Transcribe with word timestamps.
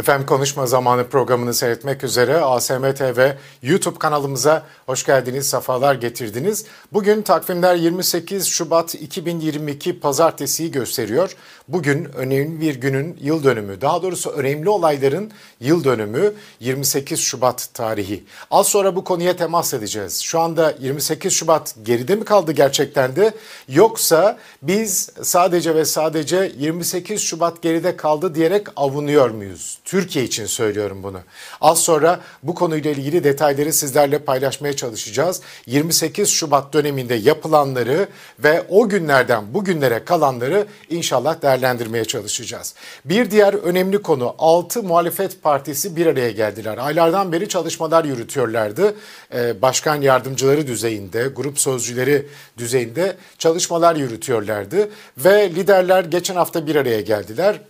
Efendim 0.00 0.26
Konuşma 0.26 0.66
Zamanı 0.66 1.08
programını 1.08 1.54
seyretmek 1.54 2.04
üzere 2.04 2.36
ASM 2.36 2.92
TV 2.92 3.30
YouTube 3.62 3.98
kanalımıza 3.98 4.66
hoş 4.86 5.06
geldiniz, 5.06 5.50
sefalar 5.50 5.94
getirdiniz. 5.94 6.64
Bugün 6.92 7.22
takvimler 7.22 7.74
28 7.74 8.46
Şubat 8.46 8.94
2022 8.94 10.00
Pazartesi'yi 10.00 10.70
gösteriyor. 10.70 11.36
Bugün 11.68 12.04
önemli 12.04 12.60
bir 12.60 12.74
günün 12.74 13.18
yıl 13.20 13.44
dönümü, 13.44 13.80
daha 13.80 14.02
doğrusu 14.02 14.30
önemli 14.30 14.68
olayların 14.68 15.30
yıl 15.60 15.84
dönümü 15.84 16.34
28 16.60 17.20
Şubat 17.20 17.68
tarihi. 17.74 18.24
Az 18.50 18.66
sonra 18.66 18.96
bu 18.96 19.04
konuya 19.04 19.36
temas 19.36 19.74
edeceğiz. 19.74 20.20
Şu 20.20 20.40
anda 20.40 20.74
28 20.80 21.32
Şubat 21.32 21.74
geride 21.82 22.14
mi 22.14 22.24
kaldı 22.24 22.52
gerçekten 22.52 23.16
de 23.16 23.34
yoksa 23.68 24.38
biz 24.62 25.10
sadece 25.22 25.74
ve 25.74 25.84
sadece 25.84 26.52
28 26.58 27.20
Şubat 27.20 27.62
geride 27.62 27.96
kaldı 27.96 28.34
diyerek 28.34 28.66
avunuyor 28.76 29.30
muyuz? 29.30 29.78
Türkiye 29.90 30.24
için 30.24 30.46
söylüyorum 30.46 31.02
bunu. 31.02 31.20
Az 31.60 31.78
sonra 31.78 32.20
bu 32.42 32.54
konuyla 32.54 32.90
ilgili 32.90 33.24
detayları 33.24 33.72
sizlerle 33.72 34.18
paylaşmaya 34.18 34.76
çalışacağız. 34.76 35.40
28 35.66 36.28
Şubat 36.28 36.72
döneminde 36.72 37.14
yapılanları 37.14 38.08
ve 38.38 38.62
o 38.68 38.88
günlerden 38.88 39.54
bugünlere 39.54 40.04
kalanları 40.04 40.66
inşallah 40.90 41.42
değerlendirmeye 41.42 42.04
çalışacağız. 42.04 42.74
Bir 43.04 43.30
diğer 43.30 43.54
önemli 43.54 44.02
konu 44.02 44.34
6 44.38 44.82
muhalefet 44.82 45.42
partisi 45.42 45.96
bir 45.96 46.06
araya 46.06 46.30
geldiler. 46.30 46.78
Aylardan 46.78 47.32
beri 47.32 47.48
çalışmalar 47.48 48.04
yürütüyorlardı. 48.04 48.94
Ee, 49.34 49.62
başkan 49.62 50.00
yardımcıları 50.00 50.66
düzeyinde, 50.66 51.28
grup 51.36 51.58
sözcüleri 51.58 52.26
düzeyinde 52.58 53.16
çalışmalar 53.38 53.96
yürütüyorlardı. 53.96 54.88
Ve 55.18 55.50
liderler 55.50 56.04
geçen 56.04 56.34
hafta 56.34 56.66
bir 56.66 56.76
araya 56.76 57.00
geldiler. 57.00 57.60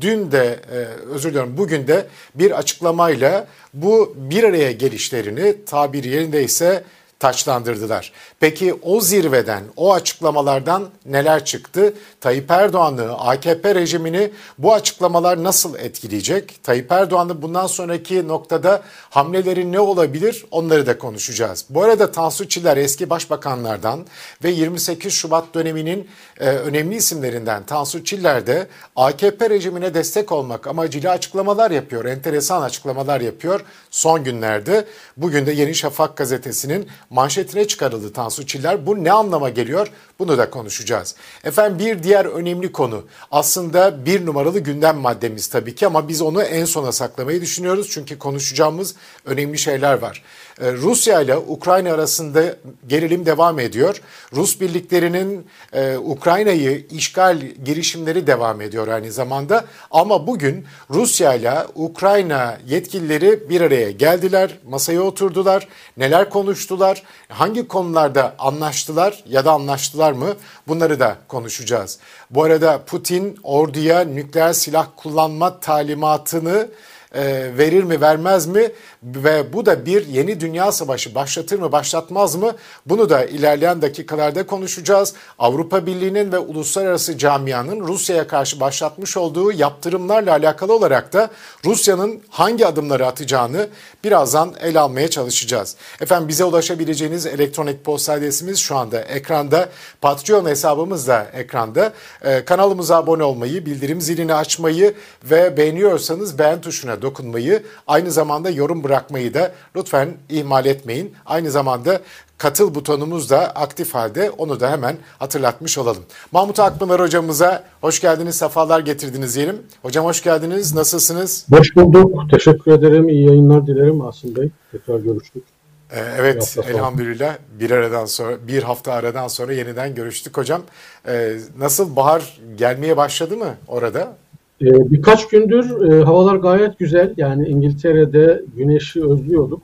Dün 0.00 0.32
de 0.32 0.60
e, 0.72 0.76
özür 1.14 1.28
diliyorum 1.28 1.56
bugün 1.68 1.86
de 1.86 2.06
bir 2.34 2.58
açıklamayla 2.58 3.46
bu 3.74 4.14
bir 4.16 4.44
araya 4.44 4.72
gelişlerini 4.72 5.64
tabir 5.64 6.04
yerindeyse 6.04 6.84
taçlandırdılar. 7.18 8.12
Peki 8.40 8.74
o 8.82 9.00
zirveden, 9.00 9.62
o 9.76 9.94
açıklamalardan 9.94 10.88
neler 11.06 11.44
çıktı? 11.44 11.94
Tayyip 12.20 12.50
Erdoğan'ı, 12.50 13.12
AKP 13.18 13.74
rejimini 13.74 14.30
bu 14.58 14.74
açıklamalar 14.74 15.44
nasıl 15.44 15.78
etkileyecek? 15.78 16.64
Tayyip 16.64 16.92
Erdoğan'ın 16.92 17.42
bundan 17.42 17.66
sonraki 17.66 18.28
noktada 18.28 18.82
hamleleri 19.10 19.72
ne 19.72 19.80
olabilir? 19.80 20.44
Onları 20.50 20.86
da 20.86 20.98
konuşacağız. 20.98 21.64
Bu 21.70 21.82
arada 21.82 22.12
Tansu 22.12 22.48
Çiller 22.48 22.76
eski 22.76 23.10
başbakanlardan 23.10 24.06
ve 24.44 24.50
28 24.50 25.12
Şubat 25.12 25.54
döneminin 25.54 26.08
e, 26.40 26.48
önemli 26.48 26.96
isimlerinden 26.96 27.66
Tansu 27.66 28.04
Çiller 28.04 28.46
de 28.46 28.66
AKP 28.96 29.50
rejimine 29.50 29.94
destek 29.94 30.32
olmak 30.32 30.66
amacıyla 30.66 31.12
açıklamalar 31.12 31.70
yapıyor. 31.70 32.04
Enteresan 32.04 32.62
açıklamalar 32.62 33.20
yapıyor 33.20 33.60
son 33.90 34.24
günlerde. 34.24 34.84
Bugün 35.16 35.46
de 35.46 35.52
Yeni 35.52 35.74
Şafak 35.74 36.16
gazetesinin 36.16 36.88
manşetine 37.10 37.66
çıkarıldı 37.66 38.12
Tansu 38.12 38.46
Çiller. 38.46 38.86
Bu 38.86 39.04
ne 39.04 39.12
anlama 39.12 39.48
geliyor? 39.48 39.90
Bunu 40.20 40.38
da 40.38 40.50
konuşacağız. 40.50 41.14
Efendim 41.44 41.78
bir 41.78 42.02
diğer 42.02 42.24
önemli 42.24 42.72
konu 42.72 43.04
aslında 43.30 44.06
bir 44.06 44.26
numaralı 44.26 44.60
gündem 44.60 44.96
maddemiz 44.96 45.48
tabii 45.48 45.74
ki 45.74 45.86
ama 45.86 46.08
biz 46.08 46.22
onu 46.22 46.42
en 46.42 46.64
sona 46.64 46.92
saklamayı 46.92 47.40
düşünüyoruz. 47.40 47.88
Çünkü 47.90 48.18
konuşacağımız 48.18 48.94
önemli 49.24 49.58
şeyler 49.58 49.98
var. 49.98 50.22
Ee, 50.60 50.72
Rusya 50.72 51.20
ile 51.20 51.36
Ukrayna 51.36 51.92
arasında 51.92 52.56
gerilim 52.86 53.26
devam 53.26 53.58
ediyor. 53.58 54.02
Rus 54.32 54.60
birliklerinin 54.60 55.46
e, 55.72 55.96
Ukrayna'yı 55.96 56.86
işgal 56.90 57.40
girişimleri 57.64 58.26
devam 58.26 58.60
ediyor 58.60 58.88
aynı 58.88 59.12
zamanda. 59.12 59.64
Ama 59.90 60.26
bugün 60.26 60.66
Rusya 60.90 61.34
ile 61.34 61.52
Ukrayna 61.74 62.58
yetkilileri 62.66 63.50
bir 63.50 63.60
araya 63.60 63.90
geldiler, 63.90 64.58
masaya 64.68 65.02
oturdular. 65.02 65.68
Neler 65.96 66.30
konuştular, 66.30 67.02
hangi 67.28 67.68
konularda 67.68 68.34
anlaştılar 68.38 69.24
ya 69.26 69.44
da 69.44 69.52
anlaştılar 69.52 70.07
mı? 70.12 70.36
Bunları 70.68 71.00
da 71.00 71.16
konuşacağız. 71.28 71.98
Bu 72.30 72.42
arada 72.42 72.82
Putin 72.86 73.38
orduya 73.42 74.00
nükleer 74.00 74.52
silah 74.52 74.86
kullanma 74.96 75.60
talimatını 75.60 76.68
e, 77.14 77.50
verir 77.58 77.82
mi 77.82 78.00
vermez 78.00 78.46
mi 78.46 78.70
ve 79.02 79.52
bu 79.52 79.66
da 79.66 79.86
bir 79.86 80.06
yeni 80.06 80.40
dünya 80.40 80.72
savaşı 80.72 81.14
başlatır 81.14 81.58
mı 81.58 81.72
başlatmaz 81.72 82.34
mı 82.34 82.52
bunu 82.86 83.10
da 83.10 83.24
ilerleyen 83.24 83.82
dakikalarda 83.82 84.46
konuşacağız. 84.46 85.14
Avrupa 85.38 85.86
Birliği'nin 85.86 86.32
ve 86.32 86.38
uluslararası 86.38 87.18
camianın 87.18 87.80
Rusya'ya 87.80 88.26
karşı 88.26 88.60
başlatmış 88.60 89.16
olduğu 89.16 89.52
yaptırımlarla 89.52 90.32
alakalı 90.32 90.74
olarak 90.74 91.12
da 91.12 91.30
Rusya'nın 91.64 92.20
hangi 92.28 92.66
adımları 92.66 93.06
atacağını 93.06 93.68
birazdan 94.04 94.54
ele 94.60 94.80
almaya 94.80 95.10
çalışacağız. 95.10 95.76
Efendim 96.00 96.28
bize 96.28 96.44
ulaşabileceğiniz 96.44 97.26
elektronik 97.26 97.84
posta 97.84 98.12
adresimiz 98.12 98.58
şu 98.58 98.76
anda 98.76 99.00
ekranda. 99.00 99.68
Patreon 100.00 100.46
hesabımız 100.46 101.08
da 101.08 101.26
ekranda. 101.34 101.92
Ee, 102.24 102.44
kanalımıza 102.44 102.96
abone 102.96 103.24
olmayı, 103.24 103.66
bildirim 103.66 104.00
zilini 104.00 104.34
açmayı 104.34 104.94
ve 105.24 105.56
beğeniyorsanız 105.56 106.38
beğen 106.38 106.60
tuşuna 106.60 106.97
dokunmayı, 107.02 107.62
aynı 107.86 108.10
zamanda 108.10 108.50
yorum 108.50 108.84
bırakmayı 108.84 109.34
da 109.34 109.52
lütfen 109.76 110.08
ihmal 110.28 110.66
etmeyin. 110.66 111.14
Aynı 111.26 111.50
zamanda 111.50 112.00
katıl 112.38 112.74
butonumuz 112.74 113.30
da 113.30 113.38
aktif 113.38 113.94
halde 113.94 114.30
onu 114.30 114.60
da 114.60 114.70
hemen 114.70 114.96
hatırlatmış 115.18 115.78
olalım. 115.78 116.04
Mahmut 116.32 116.60
Akpınar 116.60 117.00
hocamıza 117.00 117.64
hoş 117.80 118.00
geldiniz, 118.00 118.34
sefalar 118.34 118.80
getirdiniz 118.80 119.36
diyelim. 119.36 119.62
Hocam 119.82 120.04
hoş 120.04 120.22
geldiniz, 120.22 120.74
nasılsınız? 120.74 121.46
Hoş 121.50 121.76
bulduk, 121.76 122.30
teşekkür 122.30 122.72
ederim, 122.72 123.08
iyi 123.08 123.26
yayınlar 123.26 123.66
dilerim 123.66 124.00
Asım 124.00 124.36
Bey. 124.36 124.50
Tekrar 124.72 124.98
görüştük. 124.98 125.42
Ee, 125.90 126.00
evet, 126.18 126.56
elhamdülillah 126.68 127.36
bir 127.60 127.70
aradan 127.70 128.04
sonra, 128.04 128.36
bir 128.48 128.62
hafta 128.62 128.92
aradan 128.92 129.28
sonra 129.28 129.52
yeniden 129.52 129.94
görüştük 129.94 130.36
hocam. 130.36 130.62
Ee, 131.08 131.36
nasıl 131.58 131.96
bahar 131.96 132.40
gelmeye 132.56 132.96
başladı 132.96 133.36
mı 133.36 133.54
orada? 133.66 134.16
Ee, 134.62 134.90
birkaç 134.90 135.28
gündür 135.28 135.90
e, 135.90 136.04
havalar 136.04 136.36
gayet 136.36 136.78
güzel. 136.78 137.14
Yani 137.16 137.48
İngiltere'de 137.48 138.44
güneşi 138.56 139.04
özlüyorduk. 139.04 139.62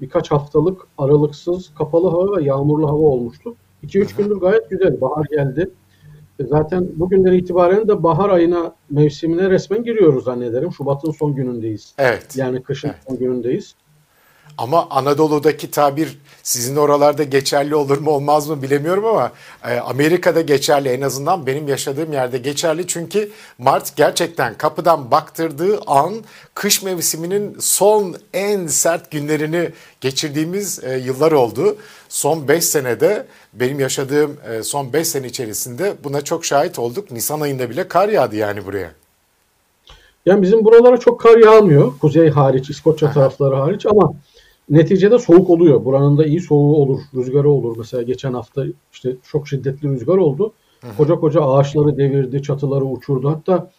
Birkaç 0.00 0.30
haftalık 0.30 0.80
aralıksız 0.98 1.74
kapalı 1.74 2.10
hava 2.10 2.36
ve 2.36 2.44
yağmurlu 2.44 2.88
hava 2.88 2.98
olmuştu. 2.98 3.54
2-3 3.86 4.16
gündür 4.16 4.36
gayet 4.36 4.70
güzel. 4.70 5.00
Bahar 5.00 5.26
geldi. 5.30 5.70
E, 6.40 6.46
zaten 6.46 6.88
bugünden 6.96 7.32
itibaren 7.32 7.88
de 7.88 8.02
bahar 8.02 8.30
ayına 8.30 8.74
mevsimine 8.90 9.50
resmen 9.50 9.84
giriyoruz 9.84 10.24
zannederim. 10.24 10.72
Şubat'ın 10.72 11.10
son 11.10 11.34
günündeyiz. 11.34 11.94
Evet. 11.98 12.36
Yani 12.36 12.62
kışın 12.62 12.88
evet. 12.88 12.98
son 13.08 13.18
günündeyiz. 13.18 13.74
Ama 14.60 14.86
Anadolu'daki 14.90 15.70
tabir 15.70 16.18
sizin 16.42 16.76
oralarda 16.76 17.22
geçerli 17.22 17.74
olur 17.74 17.98
mu 17.98 18.10
olmaz 18.10 18.48
mı 18.48 18.62
bilemiyorum 18.62 19.04
ama 19.04 19.32
e, 19.68 19.78
Amerika'da 19.78 20.40
geçerli 20.40 20.88
en 20.88 21.00
azından 21.00 21.46
benim 21.46 21.68
yaşadığım 21.68 22.12
yerde 22.12 22.38
geçerli. 22.38 22.86
Çünkü 22.86 23.30
Mart 23.58 23.96
gerçekten 23.96 24.54
kapıdan 24.54 25.10
baktırdığı 25.10 25.80
an 25.86 26.14
kış 26.54 26.82
mevsiminin 26.82 27.56
son 27.60 28.16
en 28.32 28.66
sert 28.66 29.10
günlerini 29.10 29.70
geçirdiğimiz 30.00 30.84
e, 30.84 30.98
yıllar 30.98 31.32
oldu. 31.32 31.76
Son 32.08 32.48
5 32.48 32.64
senede 32.64 33.26
benim 33.52 33.80
yaşadığım 33.80 34.36
e, 34.52 34.62
son 34.62 34.92
5 34.92 35.08
sene 35.08 35.26
içerisinde 35.26 35.94
buna 36.04 36.20
çok 36.20 36.44
şahit 36.44 36.78
olduk. 36.78 37.10
Nisan 37.10 37.40
ayında 37.40 37.70
bile 37.70 37.88
kar 37.88 38.08
yağdı 38.08 38.36
yani 38.36 38.66
buraya. 38.66 38.90
Yani 40.26 40.42
bizim 40.42 40.64
buralara 40.64 40.96
çok 40.96 41.20
kar 41.20 41.38
yağmıyor. 41.38 41.98
Kuzey 41.98 42.30
hariç, 42.30 42.70
İskoçya 42.70 43.12
tarafları 43.12 43.56
hariç 43.56 43.86
ama 43.86 44.12
neticede 44.70 45.18
soğuk 45.18 45.50
oluyor. 45.50 45.84
Buranın 45.84 46.18
da 46.18 46.24
iyi 46.24 46.40
soğuğu 46.40 46.76
olur, 46.76 47.00
rüzgarı 47.14 47.50
olur. 47.50 47.76
Mesela 47.78 48.02
geçen 48.02 48.32
hafta 48.32 48.64
işte 48.92 49.16
çok 49.32 49.48
şiddetli 49.48 49.88
rüzgar 49.88 50.16
oldu. 50.16 50.52
Koca 50.96 51.14
koca 51.14 51.40
ağaçları 51.40 51.96
devirdi, 51.96 52.42
çatıları 52.42 52.84
uçurdu. 52.84 53.30
Hatta 53.30 53.70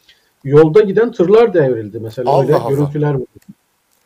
yolda 0.43 0.81
giden 0.81 1.11
tırlar 1.11 1.53
devrildi 1.53 1.99
mesela. 1.99 2.31
Allah 2.31 2.41
Öyle 2.41 2.55
Allah. 2.55 2.69
görüntüler 2.69 3.13
var. 3.13 3.27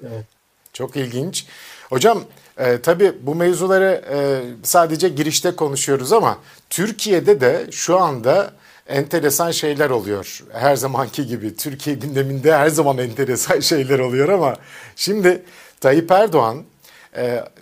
Evet. 0.04 0.26
Çok 0.74 0.96
ilginç. 0.96 1.46
Hocam 1.90 2.20
e, 2.58 2.82
tabii 2.82 3.14
bu 3.22 3.36
mevzuları 3.36 4.02
e, 4.12 4.42
sadece 4.64 5.10
girişte 5.10 5.52
konuşuyoruz 5.52 6.14
ama 6.14 6.38
Türkiye'de 6.70 7.42
de 7.42 7.68
şu 7.72 8.00
anda 8.00 8.52
enteresan 8.88 9.52
şeyler 9.52 9.90
oluyor. 9.90 10.44
Her 10.52 10.76
zamanki 10.76 11.28
gibi 11.28 11.56
Türkiye 11.56 11.96
gündeminde 11.96 12.56
her 12.56 12.70
zaman 12.70 12.98
enteresan 12.98 13.60
şeyler 13.72 14.00
oluyor 14.00 14.30
ama 14.30 14.56
şimdi 14.96 15.44
Tayyip 15.82 16.12
Erdoğan 16.12 16.64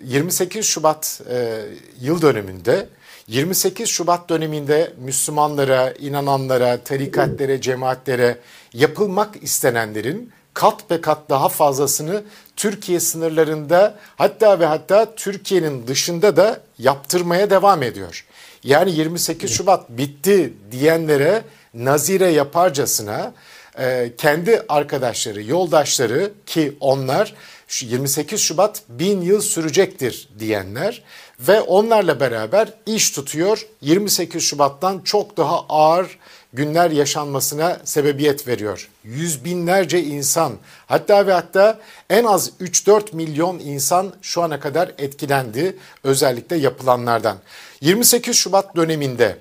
28 0.04 0.58
ee, 0.58 0.64
Şubat 0.64 1.22
e, 1.30 1.62
yıl 2.02 2.22
dönümünde 2.22 2.88
28 3.28 3.90
Şubat 3.90 4.30
döneminde 4.30 4.94
Müslümanlara, 4.98 5.92
inananlara, 5.92 6.78
tarikatlere, 6.78 7.62
cemaatlere 7.62 8.38
yapılmak 8.74 9.44
istenenlerin 9.44 10.32
kat 10.54 10.90
be 10.90 11.02
kat 11.02 11.30
daha 11.30 11.50
fazlasını 11.50 12.24
Türkiye 12.56 13.00
sınırlarında 13.00 13.96
hatta 14.16 14.60
ve 14.60 14.66
hatta 14.66 15.16
Türkiye'nin 15.16 15.88
dışında 15.88 16.36
da 16.38 16.62
yaptırmaya 16.80 17.50
devam 17.50 17.84
ediyor. 17.84 18.26
Yani 18.64 18.92
28 18.92 19.52
Şubat 19.52 19.90
bitti 19.90 20.54
diyenlere 20.72 21.44
nazire 21.74 22.28
yaparcasına 22.28 23.34
e, 23.80 24.12
kendi 24.18 24.64
arkadaşları, 24.70 25.44
yoldaşları 25.44 26.32
ki 26.46 26.78
onlar 26.80 27.34
28 27.82 28.42
Şubat 28.42 28.84
bin 28.90 29.22
yıl 29.22 29.42
sürecektir 29.42 30.30
diyenler 30.40 31.04
ve 31.40 31.62
onlarla 31.62 32.20
beraber 32.20 32.74
iş 32.86 33.12
tutuyor 33.12 33.68
28 33.82 34.44
Şubat'tan 34.44 35.00
çok 35.00 35.38
daha 35.38 35.66
ağır 35.70 36.20
günler 36.54 36.92
yaşanmasına 36.92 37.80
sebebiyet 37.84 38.48
veriyor. 38.48 38.90
Yüz 39.04 39.46
binlerce 39.46 40.04
insan 40.04 40.54
hatta 40.86 41.28
ve 41.28 41.34
hatta 41.34 41.80
en 42.10 42.24
az 42.24 42.52
3-4 42.62 43.16
milyon 43.16 43.60
insan 43.60 44.14
şu 44.22 44.42
ana 44.42 44.60
kadar 44.60 44.92
etkilendi 44.98 45.78
özellikle 46.04 46.56
yapılanlardan. 46.56 47.38
28 47.82 48.36
Şubat 48.36 48.76
döneminde 48.76 49.38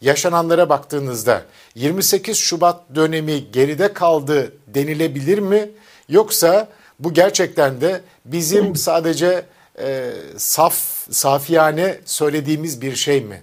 yaşananlara 0.00 0.68
baktığınızda 0.68 1.42
28 1.74 2.36
Şubat 2.36 2.80
dönemi 2.94 3.50
geride 3.52 3.92
kaldı 3.92 4.52
denilebilir 4.66 5.38
mi? 5.38 5.70
Yoksa 6.08 6.68
bu 7.04 7.12
gerçekten 7.12 7.80
de 7.80 8.00
bizim 8.24 8.76
sadece 8.76 9.42
e, 9.78 10.10
saf, 10.36 10.74
safiyane 11.10 11.98
söylediğimiz 12.04 12.82
bir 12.82 12.94
şey 12.94 13.24
mi? 13.24 13.42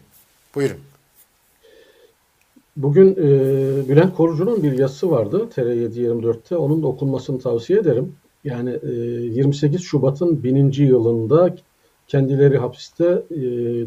Buyurun. 0.56 0.77
Bugün 2.77 3.11
e, 3.11 3.89
Bülent 3.89 4.15
Korucu'nun 4.15 4.63
bir 4.63 4.71
yazısı 4.71 5.11
vardı 5.11 5.50
TR724'te. 5.56 6.57
Onun 6.57 6.83
da 6.83 6.88
okunmasını 6.88 7.39
tavsiye 7.39 7.79
ederim. 7.79 8.15
Yani 8.44 8.79
e, 8.83 8.91
28 8.91 9.81
Şubat'ın 9.81 10.44
bininci 10.44 10.83
yılında 10.83 11.56
kendileri 12.07 12.57
hapiste, 12.57 13.23
e, 13.31 13.41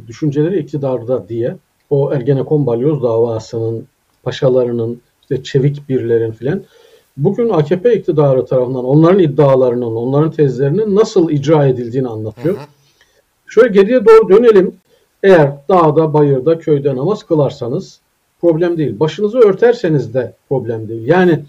düşünceleri 0.06 0.58
iktidarda 0.58 1.28
diye 1.28 1.56
o 1.90 2.12
Ergenekon 2.12 2.66
balyoz 2.66 3.02
davasının 3.02 3.86
paşalarının, 4.22 5.00
işte 5.22 5.42
çevik 5.42 5.88
birlerin 5.88 6.32
filan 6.32 6.64
bugün 7.16 7.48
AKP 7.48 7.94
iktidarı 7.94 8.46
tarafından 8.46 8.84
onların 8.84 9.18
iddialarının, 9.18 9.96
onların 9.96 10.30
tezlerinin 10.30 10.96
nasıl 10.96 11.30
icra 11.30 11.66
edildiğini 11.66 12.08
anlatıyor. 12.08 12.54
Hı 12.54 12.60
hı. 12.60 12.64
Şöyle 13.46 13.68
geriye 13.68 14.04
doğru 14.04 14.28
dönelim. 14.28 14.74
Eğer 15.22 15.52
dağda, 15.68 16.14
bayırda, 16.14 16.58
köyde 16.58 16.96
namaz 16.96 17.22
kılarsanız 17.22 18.00
problem 18.40 18.78
değil. 18.78 19.00
Başınızı 19.00 19.38
örterseniz 19.38 20.14
de 20.14 20.34
problem 20.48 20.88
değil. 20.88 21.06
Yani 21.06 21.40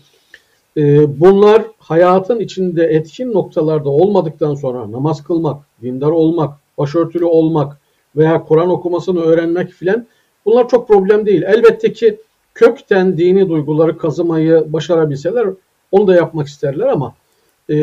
e, 0.77 1.19
bunlar 1.19 1.63
hayatın 1.79 2.39
içinde 2.39 2.83
etkin 2.83 3.33
noktalarda 3.33 3.89
olmadıktan 3.89 4.55
sonra 4.55 4.91
namaz 4.91 5.23
kılmak, 5.23 5.63
dindar 5.81 6.11
olmak, 6.11 6.53
başörtülü 6.77 7.25
olmak 7.25 7.77
veya 8.15 8.43
Kur'an 8.43 8.69
okumasını 8.69 9.21
öğrenmek 9.21 9.69
filan 9.69 10.05
bunlar 10.45 10.69
çok 10.69 10.87
problem 10.87 11.25
değil. 11.25 11.43
Elbette 11.43 11.93
ki 11.93 12.17
kökten 12.53 13.17
dini 13.17 13.49
duyguları 13.49 13.97
kazımayı 13.97 14.65
başarabilseler 14.73 15.47
onu 15.91 16.07
da 16.07 16.15
yapmak 16.15 16.47
isterler 16.47 16.87
ama 16.87 17.15
e, 17.69 17.75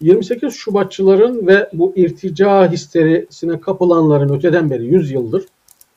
28 0.00 0.54
Şubatçıların 0.54 1.46
ve 1.46 1.70
bu 1.72 1.92
irtica 1.96 2.72
histerisine 2.72 3.60
kapılanların 3.60 4.34
öteden 4.36 4.70
beri 4.70 4.86
100 4.86 5.10
yıldır 5.10 5.44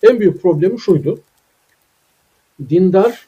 en 0.03 0.19
büyük 0.19 0.41
problemi 0.41 0.79
şuydu 0.79 1.19
dindar, 2.69 3.27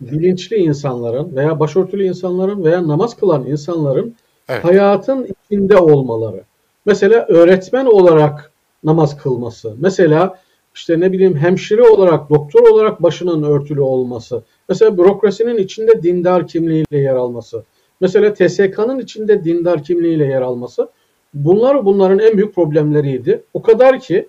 bilinçli 0.00 0.56
insanların 0.56 1.36
veya 1.36 1.60
başörtülü 1.60 2.04
insanların 2.04 2.64
veya 2.64 2.88
namaz 2.88 3.16
kılan 3.16 3.46
insanların 3.46 4.14
evet. 4.48 4.64
hayatın 4.64 5.28
içinde 5.46 5.76
olmaları. 5.76 6.42
Mesela 6.86 7.26
öğretmen 7.28 7.86
olarak 7.86 8.52
namaz 8.84 9.16
kılması. 9.16 9.74
Mesela 9.78 10.38
işte 10.76 11.00
ne 11.00 11.12
bileyim 11.12 11.36
hemşire 11.36 11.82
olarak, 11.82 12.30
doktor 12.30 12.68
olarak 12.68 13.02
başının 13.02 13.42
örtülü 13.42 13.80
olması. 13.80 14.42
Mesela 14.68 14.98
bürokrasinin 14.98 15.56
içinde 15.58 16.02
dindar 16.02 16.46
kimliğiyle 16.46 16.98
yer 16.98 17.14
alması. 17.14 17.64
Mesela 18.00 18.34
TSK'nın 18.34 18.98
içinde 18.98 19.44
dindar 19.44 19.82
kimliğiyle 19.82 20.24
yer 20.24 20.42
alması. 20.42 20.88
Bunlar 21.34 21.84
bunların 21.84 22.18
en 22.18 22.36
büyük 22.36 22.54
problemleriydi. 22.54 23.42
O 23.54 23.62
kadar 23.62 24.00
ki 24.00 24.28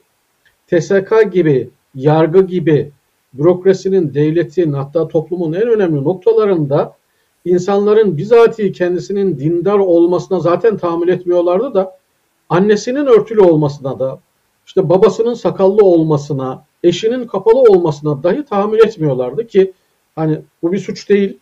TSK 0.67 1.31
gibi, 1.31 1.69
yargı 1.95 2.41
gibi, 2.41 2.91
bürokrasinin, 3.33 4.13
devletin 4.13 4.73
hatta 4.73 5.07
toplumun 5.07 5.53
en 5.53 5.67
önemli 5.67 6.03
noktalarında 6.03 6.94
insanların 7.45 8.17
bizatihi 8.17 8.71
kendisinin 8.71 9.39
dindar 9.39 9.79
olmasına 9.79 10.39
zaten 10.39 10.77
tahammül 10.77 11.07
etmiyorlardı 11.07 11.73
da 11.73 11.97
annesinin 12.49 13.05
örtülü 13.05 13.41
olmasına 13.41 13.99
da 13.99 14.19
işte 14.68 14.90
babasının 14.90 15.34
sakallı 15.34 15.86
olmasına, 15.86 16.64
eşinin 16.84 17.28
kapalı 17.28 17.60
olmasına 17.60 18.24
dahi 18.24 18.46
tahammül 18.46 18.80
etmiyorlardı 18.80 19.48
ki 19.48 19.74
hani 20.16 20.40
bu 20.64 20.72
bir 20.72 20.78
suç 20.78 21.10
değil, 21.10 21.38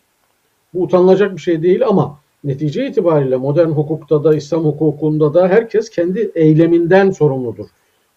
bu 0.74 0.82
utanılacak 0.82 1.36
bir 1.36 1.40
şey 1.40 1.62
değil 1.62 1.86
ama 1.86 2.18
netice 2.44 2.86
itibariyle 2.86 3.36
modern 3.36 3.68
hukukta 3.68 4.24
da 4.24 4.36
İslam 4.36 4.64
hukukunda 4.64 5.34
da 5.34 5.48
herkes 5.48 5.90
kendi 5.90 6.32
eyleminden 6.34 7.10
sorumludur. 7.10 7.66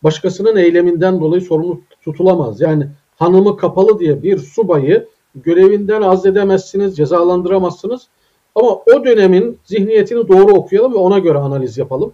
Başkasının 0.04 0.56
eyleminden 0.56 1.20
dolayı 1.22 1.42
sorumlu 1.42 1.82
tutulamaz. 2.02 2.62
Yani 2.62 2.88
hanımı 3.16 3.58
kapalı 3.58 4.00
diye 4.00 4.24
bir 4.24 4.38
subayı 4.38 5.08
görevinden 5.36 6.02
azledemezsiniz, 6.02 6.98
cezalandıramazsınız. 6.98 8.08
Ama 8.56 8.70
o 8.70 9.06
dönemin 9.06 9.60
zihniyetini 9.66 10.28
doğru 10.28 10.54
okuyalım 10.54 10.94
ve 10.94 10.98
ona 10.98 11.20
göre 11.20 11.38
analiz 11.38 11.78
yapalım. 11.78 12.14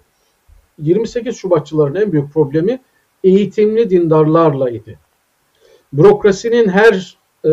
28 0.79 1.37
Şubatçıların 1.37 1.95
en 1.95 2.11
büyük 2.11 2.33
problemi 2.33 2.79
eğitimli 3.23 3.89
dindarlarla 3.89 4.69
idi. 4.69 4.99
Bürokrasinin 5.93 6.69
her 6.69 7.17
e, 7.45 7.51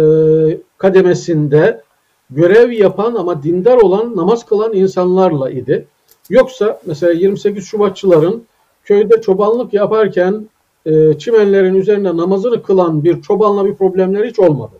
kademesinde 0.78 1.82
görev 2.30 2.70
yapan 2.70 3.14
ama 3.14 3.42
dindar 3.42 3.76
olan, 3.76 4.16
namaz 4.16 4.46
kılan 4.46 4.74
insanlarla 4.74 5.50
idi. 5.50 5.86
Yoksa 6.30 6.80
mesela 6.86 7.12
28 7.12 7.66
Şubatçıların 7.66 8.44
köyde 8.84 9.20
çobanlık 9.20 9.72
yaparken 9.72 10.48
e, 10.86 11.18
çimenlerin 11.18 11.74
üzerinde 11.74 12.16
namazını 12.16 12.62
kılan 12.62 13.04
bir 13.04 13.22
çobanla 13.22 13.64
bir 13.64 13.74
problemleri 13.74 14.28
hiç 14.28 14.38
olmadı. 14.38 14.76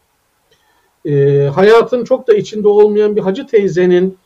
E, 1.04 1.44
hayatın 1.54 2.04
çok 2.04 2.28
da 2.28 2.34
içinde 2.34 2.68
olmayan 2.68 3.16
bir 3.16 3.20
hacı 3.20 3.46
teyzenin 3.46 4.18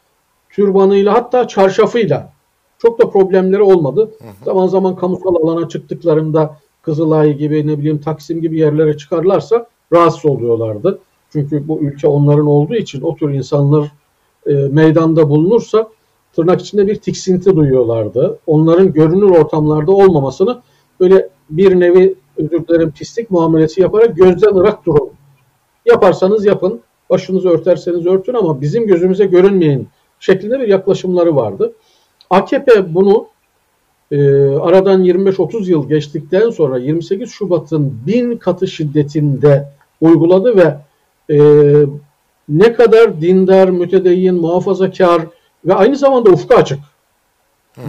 türbanıyla 0.51 1.15
hatta 1.15 1.49
çarşafıyla 1.49 2.36
çok 2.79 3.01
da 3.01 3.11
problemleri 3.11 3.63
olmadı. 3.63 4.11
Hı 4.19 4.25
hı. 4.25 4.45
Zaman 4.45 4.67
zaman 4.67 4.97
kamusal 4.97 5.35
alana 5.35 5.69
çıktıklarında 5.69 6.57
Kızılay 6.83 7.37
gibi 7.37 7.67
ne 7.67 7.79
bileyim 7.79 7.99
Taksim 7.99 8.41
gibi 8.41 8.59
yerlere 8.59 8.97
çıkarlarsa 8.97 9.67
rahatsız 9.93 10.27
oluyorlardı. 10.27 10.99
Çünkü 11.33 11.69
bu 11.69 11.81
ülke 11.81 12.09
onların 12.09 12.47
olduğu 12.47 12.75
için 12.75 13.03
o 13.03 13.17
tür 13.17 13.31
insanlar 13.31 13.93
e, 14.47 14.53
meydanda 14.53 15.29
bulunursa 15.29 15.89
tırnak 16.37 16.61
içinde 16.61 16.87
bir 16.87 16.95
tiksinti 16.95 17.57
duyuyorlardı. 17.57 18.39
Onların 18.47 18.93
görünür 18.93 19.31
ortamlarda 19.31 19.93
olmamasını 19.93 20.61
böyle 21.01 21.29
bir 21.51 21.81
nevi 21.81 22.15
özür 22.37 22.67
dilerim 22.69 22.91
pislik 22.91 23.31
muamelesi 23.31 23.81
yaparak 23.81 24.17
gözden 24.17 24.55
ırak 24.55 24.87
durun. 24.87 25.11
Yaparsanız 25.87 26.45
yapın, 26.45 26.81
başınızı 27.11 27.49
örterseniz 27.49 28.07
örtün 28.07 28.35
ama 28.35 28.61
bizim 28.61 28.87
gözümüze 28.87 29.27
görünmeyin 29.27 29.89
şeklinde 30.21 30.61
bir 30.61 30.69
yaklaşımları 30.69 31.37
vardı. 31.37 31.73
AKP 32.31 32.95
bunu 32.95 33.29
e, 34.11 34.19
aradan 34.45 35.05
25-30 35.05 35.71
yıl 35.71 35.89
geçtikten 35.89 36.51
sonra 36.51 36.79
28 36.79 37.31
Şubat'ın 37.31 37.99
bin 38.07 38.37
katı 38.37 38.69
şiddetinde 38.69 39.69
uyguladı 40.01 40.57
ve 40.57 40.77
e, 41.35 41.39
ne 42.49 42.73
kadar 42.73 43.21
dindar, 43.21 43.69
mütedeyyin, 43.69 44.35
muhafazakar 44.35 45.23
ve 45.65 45.75
aynı 45.75 45.97
zamanda 45.97 46.31
ufku 46.31 46.55
açık, 46.55 46.79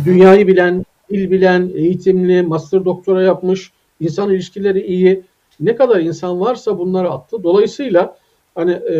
dünyayı 0.06 0.48
bilen, 0.48 0.86
dil 1.10 1.32
bilen, 1.32 1.72
eğitimli, 1.76 2.42
master 2.42 2.86
doktora 2.86 3.22
yapmış, 3.22 3.72
insan 4.00 4.30
ilişkileri 4.30 4.82
iyi. 4.82 5.24
Ne 5.60 5.76
kadar 5.76 6.00
insan 6.00 6.40
varsa 6.40 6.80
bunları 6.80 7.10
attı. 7.10 7.44
Dolayısıyla 7.44 8.18
hani 8.56 8.72
e, 8.72 8.98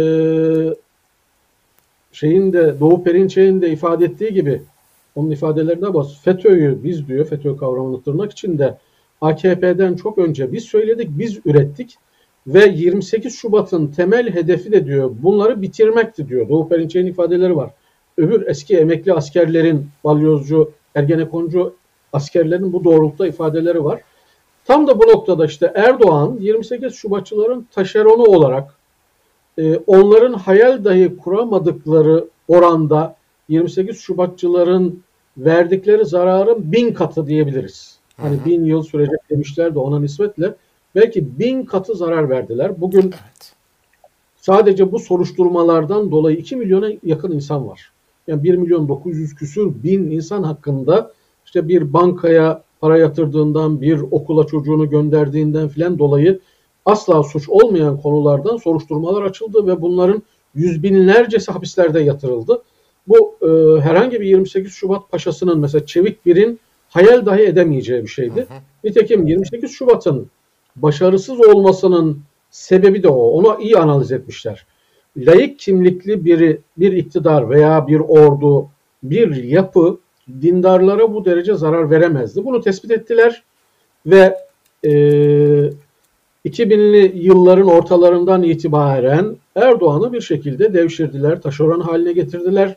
şeyin 2.12 2.54
de 2.54 2.80
Doğu 2.80 3.04
Perinçek'in 3.04 3.62
de 3.62 3.70
ifade 3.70 4.06
ettiği 4.06 4.34
gibi 4.34 4.62
onun 5.18 5.32
ifadelerine 5.32 5.94
bas. 5.94 6.22
FETÖ'yü 6.22 6.84
biz 6.84 7.08
diyor, 7.08 7.26
FETÖ 7.26 7.58
kavramını 7.58 8.02
tırnak 8.02 8.32
içinde 8.32 8.78
AKP'den 9.22 9.96
çok 9.96 10.18
önce 10.18 10.52
biz 10.52 10.64
söyledik, 10.64 11.10
biz 11.12 11.40
ürettik 11.46 11.96
ve 12.48 12.66
28 12.66 13.36
Şubat'ın 13.36 13.88
temel 13.88 14.34
hedefi 14.34 14.72
de 14.72 14.86
diyor 14.86 15.12
bunları 15.22 15.62
bitirmekti 15.62 16.30
diyor. 16.30 16.50
Doğu 16.50 16.70
Perinçek'in 16.70 17.08
ifadeleri 17.08 17.56
var. 17.56 17.70
Öbür 18.18 18.48
eski 18.48 18.78
emekli 18.78 19.14
askerlerin, 19.14 19.88
balyozcu, 20.04 20.72
ergenekoncu 20.96 21.76
askerlerin 22.14 22.74
bu 22.74 22.84
doğrultuda 22.84 23.28
ifadeleri 23.28 23.84
var. 23.84 24.02
Tam 24.66 24.88
da 24.88 25.00
bu 25.00 25.04
noktada 25.04 25.46
işte 25.46 25.72
Erdoğan 25.76 26.38
28 26.40 26.96
Şubatçıların 26.96 27.68
taşeronu 27.72 28.24
olarak 28.24 28.76
e, 29.58 29.78
onların 29.78 30.34
hayal 30.34 30.84
dahi 30.84 31.18
kuramadıkları 31.18 32.28
oranda 32.48 33.16
28 33.50 34.00
Şubatçıların 34.00 35.04
verdikleri 35.38 36.06
zararın 36.06 36.72
bin 36.72 36.94
katı 36.94 37.28
diyebiliriz. 37.28 37.98
Hani 38.18 38.38
bin 38.46 38.66
yıl 38.66 38.84
sürecek 38.84 39.30
demişler 39.30 39.76
de 39.76 39.80
ona 39.80 40.00
nispetle 40.00 40.56
belki 40.96 41.40
bin 41.40 41.66
katı 41.66 41.96
zarar 41.96 42.30
verdiler. 42.30 42.82
Bugün 42.82 43.02
evet. 43.02 43.54
sadece 44.38 44.92
bu 44.92 45.00
soruşturmalardan 45.00 46.12
dolayı 46.12 46.38
2 46.38 46.56
milyona 46.56 46.90
yakın 47.04 47.32
insan 47.32 47.68
var. 47.68 47.92
Yani 48.28 48.44
1 48.44 48.56
milyon 48.56 48.88
900 48.88 49.36
küsür 49.36 49.84
bin 49.84 50.12
insan 50.12 50.44
hakkında 50.44 51.12
işte 51.46 51.68
bir 51.68 51.94
bankaya 51.94 52.64
para 52.82 52.98
yatırdığından, 52.98 53.82
bir 53.82 54.00
okula 54.12 54.48
çocuğunu 54.48 54.90
gönderdiğinden 54.90 55.68
filan 55.68 56.00
dolayı 56.00 56.40
asla 56.86 57.24
suç 57.24 57.50
olmayan 57.50 58.02
konulardan 58.02 58.58
soruşturmalar 58.58 59.22
açıldı 59.22 59.68
ve 59.68 59.82
bunların 59.82 60.24
yüz 60.56 60.84
binlercesi 60.84 61.52
hapislerde 61.52 62.00
yatırıldı. 62.00 62.62
Bu 63.08 63.38
e, 63.42 63.82
herhangi 63.82 64.22
bir 64.22 64.26
28 64.26 64.74
Şubat 64.74 65.12
paşasının 65.12 65.60
mesela 65.60 65.86
Çevik 65.86 66.26
Bir'in 66.26 66.60
hayal 66.90 67.26
dahi 67.26 67.42
edemeyeceği 67.42 68.04
bir 68.04 68.08
şeydi. 68.08 68.40
Hı 68.40 68.54
hı. 68.54 68.60
Nitekim 68.84 69.28
28 69.28 69.72
Şubat'ın 69.72 70.30
başarısız 70.76 71.42
olmasının 71.48 72.22
sebebi 72.52 73.04
de 73.04 73.08
o. 73.08 73.30
Onu 73.30 73.58
iyi 73.62 73.78
analiz 73.78 74.12
etmişler. 74.12 74.66
Layık 75.18 75.60
kimlikli 75.60 76.26
biri, 76.26 76.62
bir 76.78 76.92
iktidar 76.92 77.50
veya 77.50 77.88
bir 77.88 78.00
ordu, 78.00 78.70
bir 79.04 79.44
yapı 79.44 80.00
dindarlara 80.42 81.14
bu 81.14 81.26
derece 81.26 81.56
zarar 81.56 81.92
veremezdi. 81.92 82.46
Bunu 82.46 82.62
tespit 82.62 82.92
ettiler 82.92 83.44
ve 84.06 84.38
e, 84.84 84.90
2000'li 86.46 87.12
yılların 87.16 87.68
ortalarından 87.68 88.44
itibaren 88.44 89.36
Erdoğan'ı 89.56 90.14
bir 90.14 90.22
şekilde 90.22 90.74
devşirdiler, 90.74 91.42
taşeron 91.42 91.80
haline 91.80 92.14
getirdiler. 92.14 92.76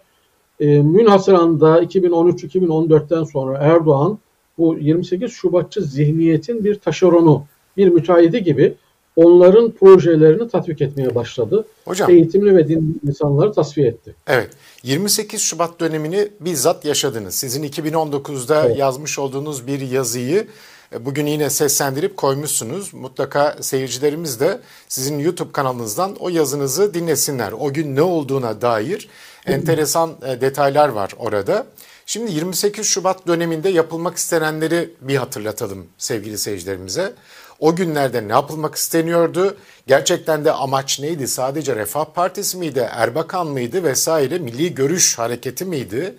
E, 0.61 0.67
münhasıranda 0.67 1.83
2013-2014'ten 1.83 3.25
sonra 3.25 3.59
Erdoğan 3.59 4.19
bu 4.59 4.79
28 4.79 5.33
Şubatçı 5.33 5.83
zihniyetin 5.83 6.65
bir 6.65 6.75
taşeronu, 6.75 7.45
bir 7.77 7.89
müteahhidi 7.89 8.43
gibi 8.43 8.75
onların 9.17 9.71
projelerini 9.71 10.49
tatbik 10.49 10.83
etmeye 10.83 11.15
başladı. 11.15 11.65
Hocam, 11.85 12.11
Eğitimli 12.11 12.57
ve 12.57 12.69
dinli 12.69 12.95
insanları 13.07 13.53
tasfiye 13.53 13.89
etti. 13.89 14.15
Evet. 14.27 14.51
28 14.83 15.41
Şubat 15.41 15.81
dönemini 15.81 16.29
bizzat 16.41 16.85
yaşadınız. 16.85 17.35
Sizin 17.35 17.65
2019'da 17.65 18.67
evet. 18.67 18.79
yazmış 18.79 19.19
olduğunuz 19.19 19.67
bir 19.67 19.81
yazıyı 19.81 20.47
e, 20.93 21.07
bugün 21.07 21.27
yine 21.27 21.51
seslendirip 21.51 22.17
koymuşsunuz. 22.17 22.95
Mutlaka 22.95 23.57
seyircilerimiz 23.61 24.41
de 24.41 24.61
sizin 24.89 25.19
YouTube 25.19 25.53
kanalınızdan 25.53 26.17
o 26.21 26.29
yazınızı 26.29 26.95
dinlesinler. 26.95 27.53
O 27.53 27.73
gün 27.73 27.97
ne 27.97 28.03
olduğuna 28.03 28.63
dair 28.63 29.09
enteresan 29.47 30.17
e, 30.27 30.41
detaylar 30.41 30.89
var 30.89 31.13
orada. 31.19 31.67
Şimdi 32.07 32.33
28 32.33 32.87
Şubat 32.87 33.27
döneminde 33.27 33.69
yapılmak 33.69 34.17
istenenleri 34.17 34.91
bir 35.01 35.17
hatırlatalım 35.17 35.87
sevgili 35.99 36.39
seyircilerimize. 36.39 37.13
O 37.61 37.77
günlerde 37.77 38.29
ne 38.29 38.33
yapılmak 38.33 38.75
isteniyordu? 38.75 39.57
Gerçekten 39.87 40.45
de 40.45 40.53
amaç 40.53 41.01
neydi? 41.01 41.29
Sadece 41.29 41.77
Refah 41.77 42.05
Partisi 42.05 42.57
miydi? 42.57 42.89
Erbakan 42.93 43.47
mıydı 43.47 43.85
vesaire? 43.85 44.39
Milli 44.39 44.75
Görüş 44.75 45.19
Hareketi 45.19 45.65
miydi? 45.65 46.15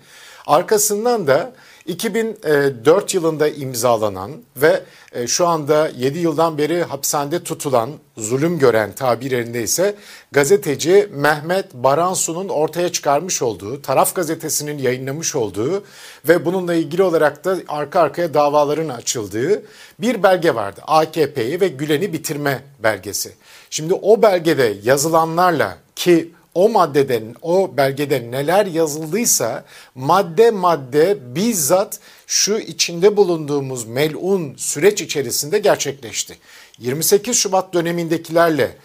Arkasından 0.46 1.26
da 1.26 1.52
2004 1.86 3.14
yılında 3.14 3.48
imzalanan 3.48 4.30
ve 4.56 4.82
e, 5.12 5.26
şu 5.26 5.46
anda 5.46 5.88
7 5.98 6.18
yıldan 6.18 6.58
beri 6.58 6.82
hapishanede 6.82 7.42
tutulan, 7.42 7.90
zulüm 8.16 8.58
gören 8.58 8.92
tabirlerinde 8.92 9.62
ise 9.62 9.94
gazeteci 10.32 11.08
Mehmet 11.12 11.74
Baransu'nun 11.74 12.48
ortaya 12.48 12.92
çıkarmış 12.92 13.42
olduğu, 13.42 13.82
Taraf 13.82 14.14
Gazetesi'nin 14.14 14.78
yayınlamış 14.78 15.34
olduğu 15.34 15.84
ve 16.28 16.44
bununla 16.44 16.74
ilgili 16.74 17.02
olarak 17.02 17.44
da 17.44 17.56
arka 17.68 18.00
arkaya 18.00 18.34
davaların 18.34 18.88
açıldığı 18.88 19.62
bir 19.98 20.22
belge 20.22 20.54
vardı. 20.54 20.80
AKP'yi 20.86 21.60
ve 21.60 21.68
Gülen'i 21.68 22.12
bitirme 22.12 22.62
belgesi. 22.82 23.32
Şimdi 23.70 23.94
o 23.94 24.22
belgede 24.22 24.74
yazılanlarla 24.82 25.78
ki 25.96 26.30
o 26.54 26.68
maddede, 26.68 27.22
o 27.42 27.76
belgede 27.76 28.30
neler 28.30 28.66
yazıldıysa 28.66 29.64
madde 29.94 30.50
madde 30.50 31.18
bizzat 31.34 32.00
şu 32.26 32.58
içinde 32.58 33.16
bulunduğumuz 33.16 33.86
melun 33.86 34.54
süreç 34.56 35.02
içerisinde 35.02 35.58
gerçekleşti. 35.58 36.36
28 36.78 37.36
Şubat 37.36 37.74
dönemindekilerle 37.74 38.76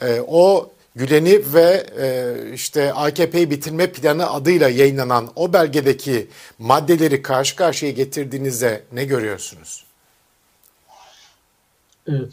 e, 0.00 0.20
o 0.20 0.70
Gülen'i 0.96 1.54
ve 1.54 1.86
e, 2.00 2.34
işte 2.54 2.92
AKP'yi 2.92 3.50
bitirme 3.50 3.92
planı 3.92 4.30
adıyla 4.30 4.68
yayınlanan 4.68 5.28
o 5.36 5.52
belgedeki 5.52 6.26
maddeleri 6.58 7.22
karşı 7.22 7.56
karşıya 7.56 7.92
getirdiğinizde 7.92 8.82
ne 8.92 9.04
görüyorsunuz? 9.04 9.84
Evet. 12.08 12.32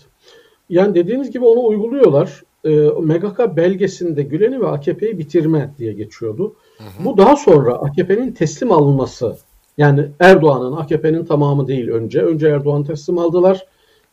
Yani 0.70 0.96
dediğiniz 0.96 1.32
gibi 1.32 1.46
onu 1.46 1.66
uyguluyorlar 1.66 2.44
e, 2.64 2.70
MGK 3.02 3.56
belgesinde 3.56 4.24
Gülen'i 4.24 4.62
ve 4.62 4.68
AKP'yi 4.68 5.20
bitirme 5.20 5.74
diye 5.78 5.94
geçiyordu. 5.94 6.56
Hı 6.78 6.84
hı. 6.84 7.06
Bu 7.06 7.18
daha 7.18 7.36
sonra 7.36 7.74
AKP'nin 7.74 8.32
teslim 8.32 8.72
alınması 8.72 9.38
yani 9.78 10.08
Erdoğan'ın 10.20 10.78
AKP'nin 10.78 11.26
tamamı 11.26 11.68
değil 11.68 11.90
önce. 11.90 12.22
Önce 12.22 12.48
Erdoğan 12.48 12.84
teslim 12.84 13.18
aldılar. 13.18 13.66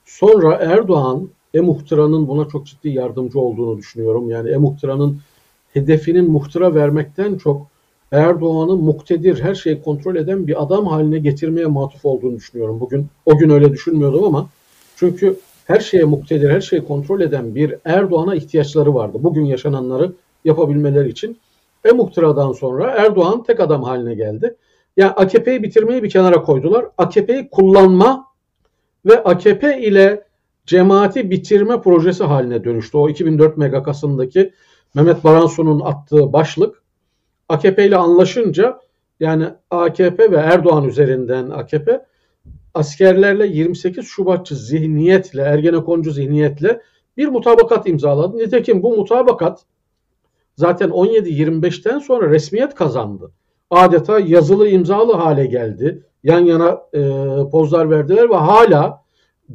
Sonra 0.04 0.54
Erdoğan 0.54 1.28
e-muhtıra'nın 1.54 2.28
buna 2.28 2.48
çok 2.48 2.66
ciddi 2.66 2.88
yardımcı 2.88 3.40
olduğunu 3.40 3.78
düşünüyorum. 3.78 4.30
Yani 4.30 4.50
e-muhtıra'nın 4.50 5.18
hedefinin 5.72 6.30
muhtıra 6.30 6.74
vermekten 6.74 7.38
çok 7.38 7.66
Erdoğan'ı 8.12 8.76
muktedir, 8.76 9.42
her 9.42 9.54
şeyi 9.54 9.82
kontrol 9.82 10.16
eden 10.16 10.46
bir 10.46 10.62
adam 10.62 10.86
haline 10.86 11.18
getirmeye 11.18 11.66
matuf 11.66 12.04
olduğunu 12.04 12.36
düşünüyorum. 12.36 12.80
Bugün 12.80 13.06
o 13.26 13.38
gün 13.38 13.50
öyle 13.50 13.72
düşünmüyordum 13.72 14.24
ama 14.24 14.48
çünkü 14.96 15.36
her 15.66 15.80
şeye 15.80 16.04
muktedir, 16.04 16.50
her 16.50 16.61
şeyi 16.61 16.85
kontrol 16.85 17.20
eden 17.20 17.54
bir 17.54 17.75
Erdoğan'a 17.85 18.35
ihtiyaçları 18.35 18.94
vardı. 18.94 19.18
Bugün 19.20 19.44
yaşananları 19.44 20.12
yapabilmeleri 20.44 21.08
için. 21.08 21.38
E 21.85 21.92
muhtıradan 21.92 22.52
sonra 22.52 22.90
Erdoğan 22.90 23.42
tek 23.42 23.61
adam 23.61 23.82
haline 23.82 24.14
geldi. 24.14 24.56
Yani 24.96 25.11
AKP'yi 25.11 25.62
bitirmeyi 25.62 26.02
bir 26.02 26.11
kenara 26.11 26.42
koydular. 26.42 26.87
AKP'yi 26.99 27.49
kullanma 27.50 28.26
ve 29.06 29.23
AKP 29.25 29.82
ile 29.82 30.25
cemaati 30.66 31.30
bitirme 31.30 31.80
projesi 31.80 32.25
haline 32.25 32.64
dönüştü. 32.64 32.96
O 32.96 33.08
2004 33.08 33.56
MGK'sındaki 33.56 34.52
Mehmet 34.94 35.25
Baransu'nun 35.25 35.80
attığı 35.80 36.32
başlık 36.32 36.82
AKP 37.49 37.87
ile 37.87 37.96
anlaşınca 37.96 38.80
yani 39.20 39.46
AKP 39.70 40.30
ve 40.30 40.37
Erdoğan 40.37 40.85
üzerinden 40.85 41.50
AKP 41.50 42.06
askerlerle 42.76 43.47
28 43.47 44.06
Şubatçı 44.06 44.56
zihniyetle, 44.56 45.42
Ergenekoncu 45.42 46.11
zihniyetle 46.11 46.80
bir 47.16 47.28
mutabakat 47.28 47.88
imzaladı. 47.88 48.38
Nitekim 48.38 48.83
bu 48.83 48.97
mutabakat 48.97 49.64
zaten 50.56 50.88
17-25'ten 50.88 51.99
sonra 51.99 52.30
resmiyet 52.30 52.75
kazandı. 52.75 53.33
Adeta 53.71 54.18
yazılı 54.18 54.68
imzalı 54.68 55.12
hale 55.12 55.47
geldi. 55.47 56.02
Yan 56.25 56.40
yana 56.40 56.80
e, 56.92 57.00
pozlar 57.50 57.90
verdiler 57.90 58.30
ve 58.30 58.35
hala 58.35 59.02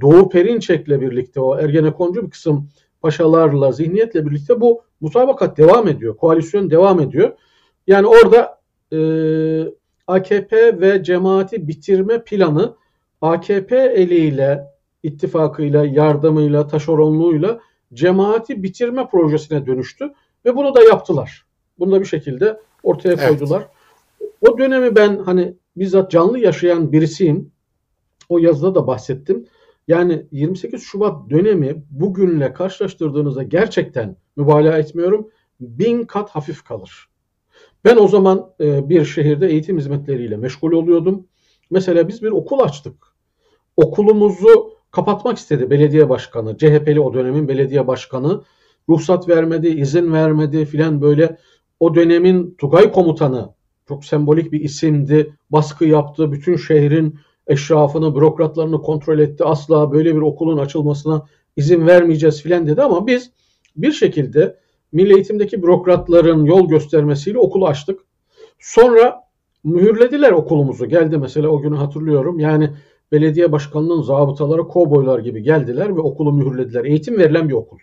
Doğu 0.01 0.29
Perinçek'le 0.29 1.01
birlikte 1.01 1.39
o 1.39 1.59
Ergenekoncu 1.59 2.25
bir 2.25 2.29
kısım 2.29 2.69
paşalarla, 3.01 3.71
zihniyetle 3.71 4.25
birlikte 4.25 4.61
bu 4.61 4.81
mutabakat 5.01 5.57
devam 5.57 5.87
ediyor. 5.87 6.17
Koalisyon 6.17 6.69
devam 6.69 6.99
ediyor. 6.99 7.31
Yani 7.87 8.07
orada 8.07 8.59
e, 8.93 8.99
AKP 10.07 10.81
ve 10.81 11.03
cemaati 11.03 11.67
bitirme 11.67 12.23
planı 12.23 12.75
AKP 13.21 13.77
eliyle, 13.77 14.67
ittifakıyla, 15.03 15.85
yardımıyla, 15.85 16.67
taşeronluğuyla 16.67 17.59
cemaati 17.93 18.63
bitirme 18.63 19.07
projesine 19.07 19.65
dönüştü 19.65 20.13
ve 20.45 20.55
bunu 20.55 20.75
da 20.75 20.83
yaptılar. 20.83 21.45
Bunu 21.79 21.91
da 21.91 21.99
bir 21.99 22.05
şekilde 22.05 22.59
ortaya 22.83 23.27
koydular. 23.27 23.67
Evet. 24.21 24.31
O 24.49 24.57
dönemi 24.57 24.95
ben 24.95 25.17
hani 25.17 25.53
bizzat 25.75 26.11
canlı 26.11 26.39
yaşayan 26.39 26.91
birisiyim. 26.91 27.51
O 28.29 28.37
yazıda 28.37 28.75
da 28.75 28.87
bahsettim. 28.87 29.45
Yani 29.87 30.25
28 30.31 30.83
Şubat 30.83 31.29
dönemi 31.29 31.83
bugünle 31.89 32.53
karşılaştırdığınızda 32.53 33.43
gerçekten 33.43 34.15
mübalağa 34.35 34.77
etmiyorum. 34.77 35.29
Bin 35.59 36.03
kat 36.03 36.29
hafif 36.29 36.63
kalır. 36.63 37.09
Ben 37.85 37.97
o 37.97 38.07
zaman 38.07 38.53
e, 38.59 38.89
bir 38.89 39.05
şehirde 39.05 39.47
eğitim 39.47 39.77
hizmetleriyle 39.77 40.37
meşgul 40.37 40.71
oluyordum. 40.71 41.27
Mesela 41.69 42.07
biz 42.07 42.23
bir 42.23 42.31
okul 42.31 42.59
açtık 42.59 43.10
okulumuzu 43.77 44.73
kapatmak 44.91 45.37
istedi 45.37 45.69
belediye 45.69 46.09
başkanı. 46.09 46.57
CHP'li 46.57 46.99
o 46.99 47.13
dönemin 47.13 47.47
belediye 47.47 47.87
başkanı. 47.87 48.41
Ruhsat 48.89 49.29
vermedi, 49.29 49.67
izin 49.67 50.13
vermedi 50.13 50.65
filan 50.65 51.01
böyle 51.01 51.37
o 51.79 51.95
dönemin 51.95 52.55
Tugay 52.57 52.91
komutanı 52.91 53.49
çok 53.87 54.05
sembolik 54.05 54.51
bir 54.51 54.61
isimdi. 54.61 55.35
Baskı 55.49 55.85
yaptı. 55.85 56.31
Bütün 56.31 56.55
şehrin 56.55 57.19
eşrafını, 57.47 58.15
bürokratlarını 58.15 58.81
kontrol 58.81 59.19
etti. 59.19 59.43
Asla 59.43 59.91
böyle 59.91 60.15
bir 60.15 60.21
okulun 60.21 60.57
açılmasına 60.57 61.25
izin 61.55 61.87
vermeyeceğiz 61.87 62.41
filan 62.41 62.67
dedi 62.67 62.81
ama 62.81 63.07
biz 63.07 63.31
bir 63.75 63.91
şekilde 63.91 64.57
milli 64.91 65.13
eğitimdeki 65.13 65.63
bürokratların 65.63 66.45
yol 66.45 66.67
göstermesiyle 66.67 67.37
okulu 67.37 67.67
açtık. 67.67 67.99
Sonra 68.59 69.21
mühürlediler 69.63 70.31
okulumuzu. 70.31 70.85
Geldi 70.85 71.17
mesela 71.17 71.47
o 71.47 71.61
günü 71.61 71.75
hatırlıyorum. 71.75 72.39
Yani 72.39 72.69
belediye 73.11 73.51
başkanının 73.51 74.01
zabıtaları 74.01 74.67
kovboylar 74.67 75.19
gibi 75.19 75.43
geldiler 75.43 75.95
ve 75.95 75.99
okulu 75.99 76.33
mühürlediler. 76.33 76.85
Eğitim 76.85 77.17
verilen 77.17 77.49
bir 77.49 77.53
okul. 77.53 77.77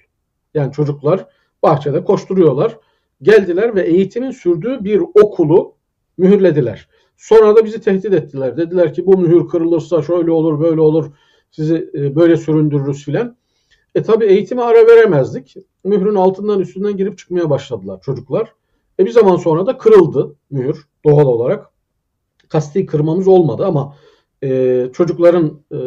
Yani 0.54 0.73
çocuklar 0.73 1.26
bahçede 1.62 2.04
koşturuyorlar. 2.04 2.78
Geldiler 3.23 3.75
ve 3.75 3.82
eğitimin 3.82 4.30
sürdüğü 4.30 4.85
bir 4.85 5.00
okulu 5.00 5.75
mühürlediler. 6.18 6.88
Sonra 7.16 7.56
da 7.56 7.64
bizi 7.64 7.80
tehdit 7.80 8.12
ettiler. 8.12 8.56
Dediler 8.56 8.94
ki 8.94 9.06
bu 9.06 9.18
mühür 9.18 9.49
kırılırsa 9.49 10.02
şöyle 10.02 10.30
olur 10.30 10.61
böyle 10.61 10.80
olur 10.80 11.12
sizi 11.50 11.90
e, 11.94 12.16
böyle 12.16 12.37
süründürürüz 12.37 13.04
filan. 13.04 13.37
E 13.94 14.02
tabi 14.02 14.25
eğitime 14.25 14.62
ara 14.62 14.87
veremezdik. 14.87 15.56
Mührün 15.85 16.14
altından 16.14 16.61
üstünden 16.61 16.97
girip 16.97 17.18
çıkmaya 17.18 17.50
başladılar 17.50 18.00
çocuklar. 18.00 18.52
E 19.00 19.06
bir 19.06 19.11
zaman 19.11 19.37
sonra 19.37 19.66
da 19.66 19.78
kırıldı 19.78 20.37
mühür 20.50 20.88
doğal 21.04 21.26
olarak. 21.26 21.70
Kasti 22.49 22.87
kırmamız 22.87 23.28
olmadı 23.28 23.66
ama 23.66 23.97
e, 24.42 24.87
çocukların 24.92 25.61
e, 25.73 25.78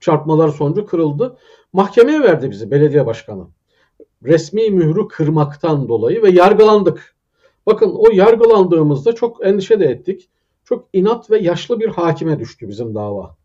çarpmalar 0.00 0.48
sonucu 0.48 0.86
kırıldı. 0.86 1.36
Mahkemeye 1.72 2.20
verdi 2.20 2.50
bizi 2.50 2.70
belediye 2.70 3.06
başkanı. 3.06 3.46
Resmi 4.24 4.70
mührü 4.70 5.08
kırmaktan 5.08 5.88
dolayı 5.88 6.22
ve 6.22 6.30
yargılandık. 6.30 7.14
Bakın 7.66 7.94
o 7.94 8.10
yargılandığımızda 8.12 9.14
çok 9.14 9.46
endişe 9.46 9.80
de 9.80 9.84
ettik. 9.84 10.28
Çok 10.64 10.88
inat 10.92 11.30
ve 11.30 11.38
yaşlı 11.38 11.80
bir 11.80 11.88
hakime 11.88 12.38
düştü 12.38 12.68
bizim 12.68 12.94
dava. 12.94 13.36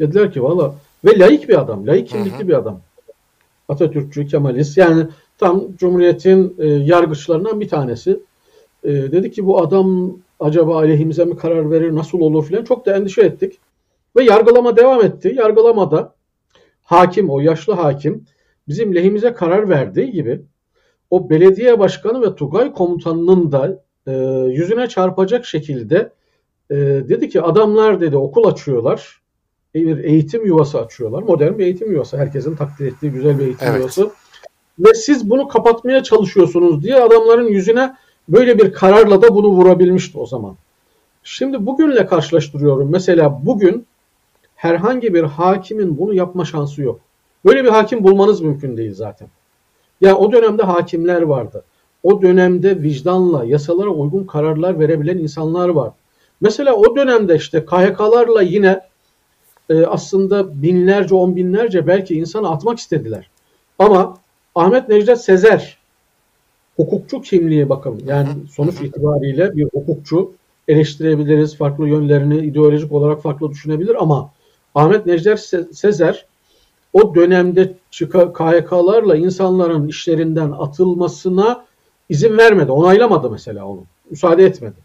Dediler 0.00 0.32
ki 0.32 0.42
valla 0.42 0.74
ve 1.04 1.18
laik 1.18 1.48
bir 1.48 1.60
adam, 1.60 1.86
laik 1.86 2.08
kimlikli 2.08 2.48
bir 2.48 2.54
adam. 2.54 2.80
Atatürkçü, 3.68 4.26
Kemalist 4.26 4.78
yani 4.78 5.06
tam 5.38 5.76
Cumhuriyet'in 5.76 6.54
e, 6.58 6.66
yargıçlarından 6.66 7.60
bir 7.60 7.68
tanesi. 7.68 8.20
E, 8.84 8.92
dedi 8.92 9.30
ki 9.30 9.46
bu 9.46 9.60
adam 9.60 10.18
acaba 10.40 10.76
aleyhimize 10.76 11.24
mi 11.24 11.36
karar 11.36 11.70
verir, 11.70 11.94
nasıl 11.94 12.20
olur 12.20 12.44
filan 12.44 12.64
çok 12.64 12.86
da 12.86 12.96
endişe 12.96 13.22
ettik. 13.22 13.58
Ve 14.16 14.24
yargılama 14.24 14.76
devam 14.76 15.04
etti. 15.04 15.34
Yargılamada 15.36 16.14
hakim, 16.82 17.30
o 17.30 17.40
yaşlı 17.40 17.72
hakim 17.72 18.24
bizim 18.68 18.94
lehimize 18.94 19.32
karar 19.32 19.68
verdiği 19.68 20.12
gibi 20.12 20.40
o 21.10 21.30
belediye 21.30 21.78
başkanı 21.78 22.22
ve 22.22 22.34
Tugay 22.34 22.72
komutanının 22.72 23.52
da 23.52 23.82
e, 24.06 24.12
yüzüne 24.52 24.88
çarpacak 24.88 25.46
şekilde 25.46 26.12
e, 26.70 26.76
dedi 27.08 27.28
ki 27.28 27.42
adamlar 27.42 28.00
dedi 28.00 28.16
okul 28.16 28.44
açıyorlar. 28.44 29.20
Bir 29.74 29.98
eğitim 29.98 30.46
yuvası 30.46 30.80
açıyorlar. 30.80 31.22
Modern 31.22 31.58
bir 31.58 31.64
eğitim 31.64 31.92
yuvası. 31.92 32.16
Herkesin 32.16 32.56
takdir 32.56 32.86
ettiği 32.86 33.10
güzel 33.10 33.38
bir 33.38 33.44
eğitim 33.44 33.68
evet. 33.68 33.78
yuvası. 33.78 34.10
Ve 34.78 34.94
siz 34.94 35.30
bunu 35.30 35.48
kapatmaya 35.48 36.02
çalışıyorsunuz 36.02 36.82
diye 36.82 36.96
adamların 36.96 37.48
yüzüne 37.48 37.96
böyle 38.28 38.58
bir 38.58 38.72
kararla 38.72 39.22
da 39.22 39.34
bunu 39.34 39.48
vurabilmişti 39.48 40.18
o 40.18 40.26
zaman. 40.26 40.56
Şimdi 41.22 41.66
bugünle 41.66 42.06
karşılaştırıyorum. 42.06 42.90
Mesela 42.90 43.46
bugün 43.46 43.86
herhangi 44.56 45.14
bir 45.14 45.22
hakimin 45.22 45.98
bunu 45.98 46.14
yapma 46.14 46.44
şansı 46.44 46.82
yok. 46.82 47.00
Böyle 47.44 47.64
bir 47.64 47.68
hakim 47.68 48.04
bulmanız 48.04 48.40
mümkün 48.40 48.76
değil 48.76 48.94
zaten. 48.94 49.28
Ya 50.00 50.16
o 50.16 50.32
dönemde 50.32 50.62
hakimler 50.62 51.22
vardı. 51.22 51.64
O 52.02 52.22
dönemde 52.22 52.82
vicdanla, 52.82 53.44
yasalara 53.44 53.88
uygun 53.90 54.24
kararlar 54.24 54.80
verebilen 54.80 55.18
insanlar 55.18 55.68
var. 55.68 55.92
Mesela 56.40 56.74
o 56.74 56.96
dönemde 56.96 57.36
işte 57.36 57.64
KHK'larla 57.64 58.42
yine 58.42 58.80
e, 59.70 59.86
aslında 59.86 60.62
binlerce, 60.62 61.14
on 61.14 61.36
binlerce 61.36 61.86
belki 61.86 62.14
insanı 62.14 62.50
atmak 62.50 62.78
istediler. 62.78 63.30
Ama 63.78 64.18
Ahmet 64.54 64.88
Necdet 64.88 65.20
Sezer 65.20 65.77
hukukçu 66.78 67.20
kimliği 67.20 67.68
bakın 67.68 68.02
yani 68.06 68.28
sonuç 68.50 68.80
itibariyle 68.80 69.56
bir 69.56 69.64
hukukçu 69.64 70.32
eleştirebiliriz. 70.68 71.56
Farklı 71.56 71.88
yönlerini 71.88 72.38
ideolojik 72.38 72.92
olarak 72.92 73.22
farklı 73.22 73.50
düşünebilir 73.50 74.02
ama 74.02 74.30
Ahmet 74.74 75.06
Necdet 75.06 75.40
Sezer 75.72 76.26
o 76.92 77.14
dönemde 77.14 77.74
KHK'larla 78.34 79.16
insanların 79.16 79.88
işlerinden 79.88 80.50
atılmasına 80.50 81.64
izin 82.08 82.38
vermedi. 82.38 82.72
Onaylamadı 82.72 83.30
mesela 83.30 83.66
onu. 83.66 83.80
Müsaade 84.10 84.44
etmedi. 84.44 84.76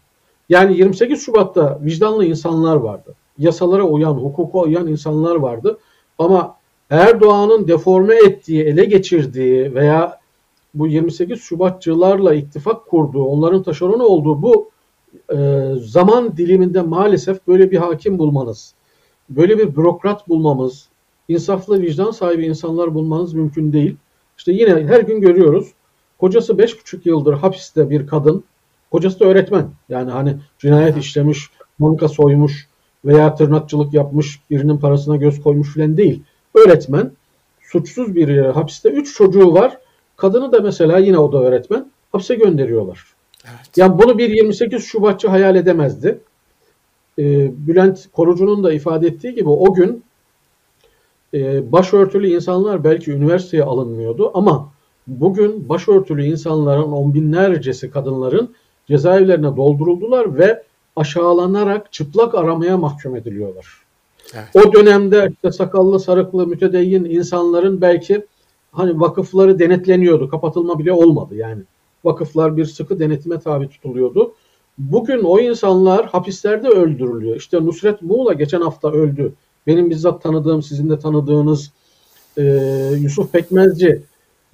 Yani 0.48 0.78
28 0.78 1.22
Şubat'ta 1.22 1.78
vicdanlı 1.82 2.24
insanlar 2.24 2.76
vardı. 2.76 3.14
Yasalara 3.38 3.82
uyan, 3.82 4.14
hukuka 4.14 4.58
uyan 4.58 4.86
insanlar 4.86 5.36
vardı. 5.36 5.78
Ama 6.18 6.56
Erdoğan'ın 6.90 7.68
deforme 7.68 8.14
ettiği, 8.14 8.62
ele 8.62 8.84
geçirdiği 8.84 9.74
veya 9.74 10.18
bu 10.74 10.86
28 10.86 11.40
Şubatçılarla 11.40 12.34
ittifak 12.34 12.86
kurduğu, 12.86 13.24
onların 13.24 13.62
taşeronu 13.62 14.04
olduğu 14.04 14.42
bu 14.42 14.70
e, 15.32 15.68
zaman 15.78 16.36
diliminde 16.36 16.82
maalesef 16.82 17.46
böyle 17.46 17.70
bir 17.70 17.76
hakim 17.76 18.18
bulmanız, 18.18 18.74
böyle 19.30 19.58
bir 19.58 19.76
bürokrat 19.76 20.28
bulmamız, 20.28 20.88
insaflı 21.28 21.82
vicdan 21.82 22.10
sahibi 22.10 22.46
insanlar 22.46 22.94
bulmanız 22.94 23.34
mümkün 23.34 23.72
değil. 23.72 23.96
İşte 24.38 24.52
yine 24.52 24.70
her 24.70 25.00
gün 25.00 25.20
görüyoruz. 25.20 25.72
Kocası 26.18 26.52
5,5 26.52 27.08
yıldır 27.08 27.34
hapiste 27.34 27.90
bir 27.90 28.06
kadın. 28.06 28.44
Kocası 28.90 29.20
da 29.20 29.24
öğretmen. 29.24 29.70
Yani 29.88 30.10
hani 30.10 30.36
cinayet 30.58 30.96
işlemiş, 30.96 31.50
banka 31.80 32.08
soymuş 32.08 32.68
veya 33.04 33.34
tırnakçılık 33.34 33.94
yapmış, 33.94 34.40
birinin 34.50 34.78
parasına 34.78 35.16
göz 35.16 35.42
koymuş 35.42 35.74
falan 35.74 35.96
değil. 35.96 36.22
Öğretmen, 36.54 37.12
suçsuz 37.62 38.14
bir 38.14 38.28
yere 38.28 38.50
hapiste 38.50 38.88
3 38.88 39.14
çocuğu 39.14 39.52
var. 39.52 39.78
Kadını 40.16 40.52
da 40.52 40.60
mesela 40.60 40.98
yine 40.98 41.18
o 41.18 41.32
da 41.32 41.38
öğretmen. 41.38 41.90
Hapse 42.12 42.34
gönderiyorlar. 42.34 43.04
Evet. 43.44 43.76
Yani 43.76 43.98
bunu 43.98 44.18
bir 44.18 44.30
28 44.30 44.84
Şubatçı 44.84 45.28
hayal 45.28 45.56
edemezdi. 45.56 46.18
Ee, 47.18 47.50
Bülent 47.66 48.06
Korucu'nun 48.12 48.64
da 48.64 48.72
ifade 48.72 49.06
ettiği 49.06 49.34
gibi 49.34 49.48
o 49.48 49.74
gün 49.74 50.04
e, 51.34 51.72
başörtülü 51.72 52.28
insanlar 52.28 52.84
belki 52.84 53.12
üniversiteye 53.12 53.62
alınmıyordu 53.62 54.30
ama 54.34 54.72
bugün 55.06 55.68
başörtülü 55.68 56.24
insanların 56.24 56.92
on 56.92 57.14
binlercesi 57.14 57.90
kadınların 57.90 58.54
cezaevlerine 58.88 59.56
dolduruldular 59.56 60.38
ve 60.38 60.62
aşağılanarak 60.96 61.92
çıplak 61.92 62.34
aramaya 62.34 62.76
mahkum 62.76 63.16
ediliyorlar. 63.16 63.66
Evet. 64.34 64.66
O 64.66 64.72
dönemde 64.72 65.30
işte 65.32 65.52
sakallı, 65.52 66.00
sarıklı, 66.00 66.46
mütedeyyin 66.46 67.04
insanların 67.04 67.80
belki 67.80 68.26
hani 68.74 69.00
vakıfları 69.00 69.58
denetleniyordu. 69.58 70.28
Kapatılma 70.28 70.78
bile 70.78 70.92
olmadı 70.92 71.36
yani. 71.36 71.62
Vakıflar 72.04 72.56
bir 72.56 72.64
sıkı 72.64 72.98
denetime 72.98 73.40
tabi 73.40 73.68
tutuluyordu. 73.68 74.34
Bugün 74.78 75.22
o 75.22 75.40
insanlar 75.40 76.06
hapislerde 76.06 76.68
öldürülüyor. 76.68 77.36
İşte 77.36 77.64
Nusret 77.64 78.02
Muğla 78.02 78.32
geçen 78.32 78.60
hafta 78.60 78.92
öldü 78.92 79.32
benim 79.66 79.90
bizzat 79.90 80.22
tanıdığım, 80.22 80.62
sizin 80.62 80.90
de 80.90 80.98
tanıdığınız 80.98 81.72
e, 82.38 82.42
Yusuf 83.00 83.32
Pekmezci 83.32 84.02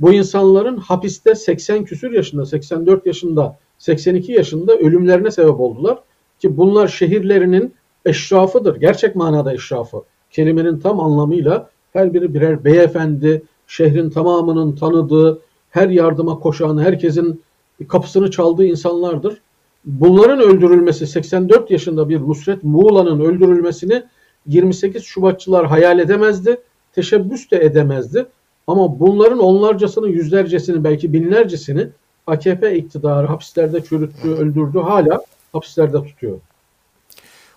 bu 0.00 0.12
insanların 0.12 0.76
hapiste 0.76 1.35
80 1.35 1.85
küsür 1.85 2.12
yaşında, 2.12 2.46
84 2.46 3.06
yaşında, 3.06 3.59
82 3.78 4.33
yaşında 4.33 4.76
ölümlerine 4.76 5.30
sebep 5.30 5.61
oldular. 5.61 5.98
Ki 6.38 6.56
bunlar 6.56 6.88
şehirlerinin 6.88 7.74
eşrafıdır. 8.04 8.76
Gerçek 8.76 9.16
manada 9.16 9.52
eşrafı. 9.52 10.02
Kelimenin 10.30 10.78
tam 10.78 11.00
anlamıyla 11.00 11.70
her 11.92 12.14
biri 12.14 12.35
birer 12.35 12.64
beyefendi, 12.64 13.42
şehrin 13.70 14.11
tamamının 14.11 14.76
tanıdığı, 14.76 15.40
her 15.70 15.88
yardıma 15.88 16.38
koşan, 16.38 16.78
herkesin 16.78 17.42
kapısını 17.88 18.30
çaldığı 18.30 18.64
insanlardır. 18.64 19.40
Bunların 19.85 20.40
öldürülmesi, 20.40 21.06
84 21.06 21.70
yaşında 21.70 22.09
bir 22.09 22.20
Nusret 22.20 22.64
Muğla'nın 22.64 23.20
öldürülmesini 23.20 24.02
28 24.46 25.04
Şubatçılar 25.04 25.66
hayal 25.66 25.98
edemezdi, 25.98 26.61
teşebbüs 26.94 27.50
de 27.50 27.64
edemezdi. 27.64 28.26
Ama 28.66 29.00
bunların 29.00 29.38
onlarcasını, 29.38 30.09
yüzlercesini, 30.09 30.85
belki 30.85 31.12
binlercesini 31.12 31.88
AKP 32.26 32.76
iktidarı 32.76 33.26
hapislerde 33.26 33.85
çürüttü, 33.85 34.30
öldürdü, 34.30 34.78
hala 34.78 35.22
hapislerde 35.52 36.04
tutuyor. 36.04 36.38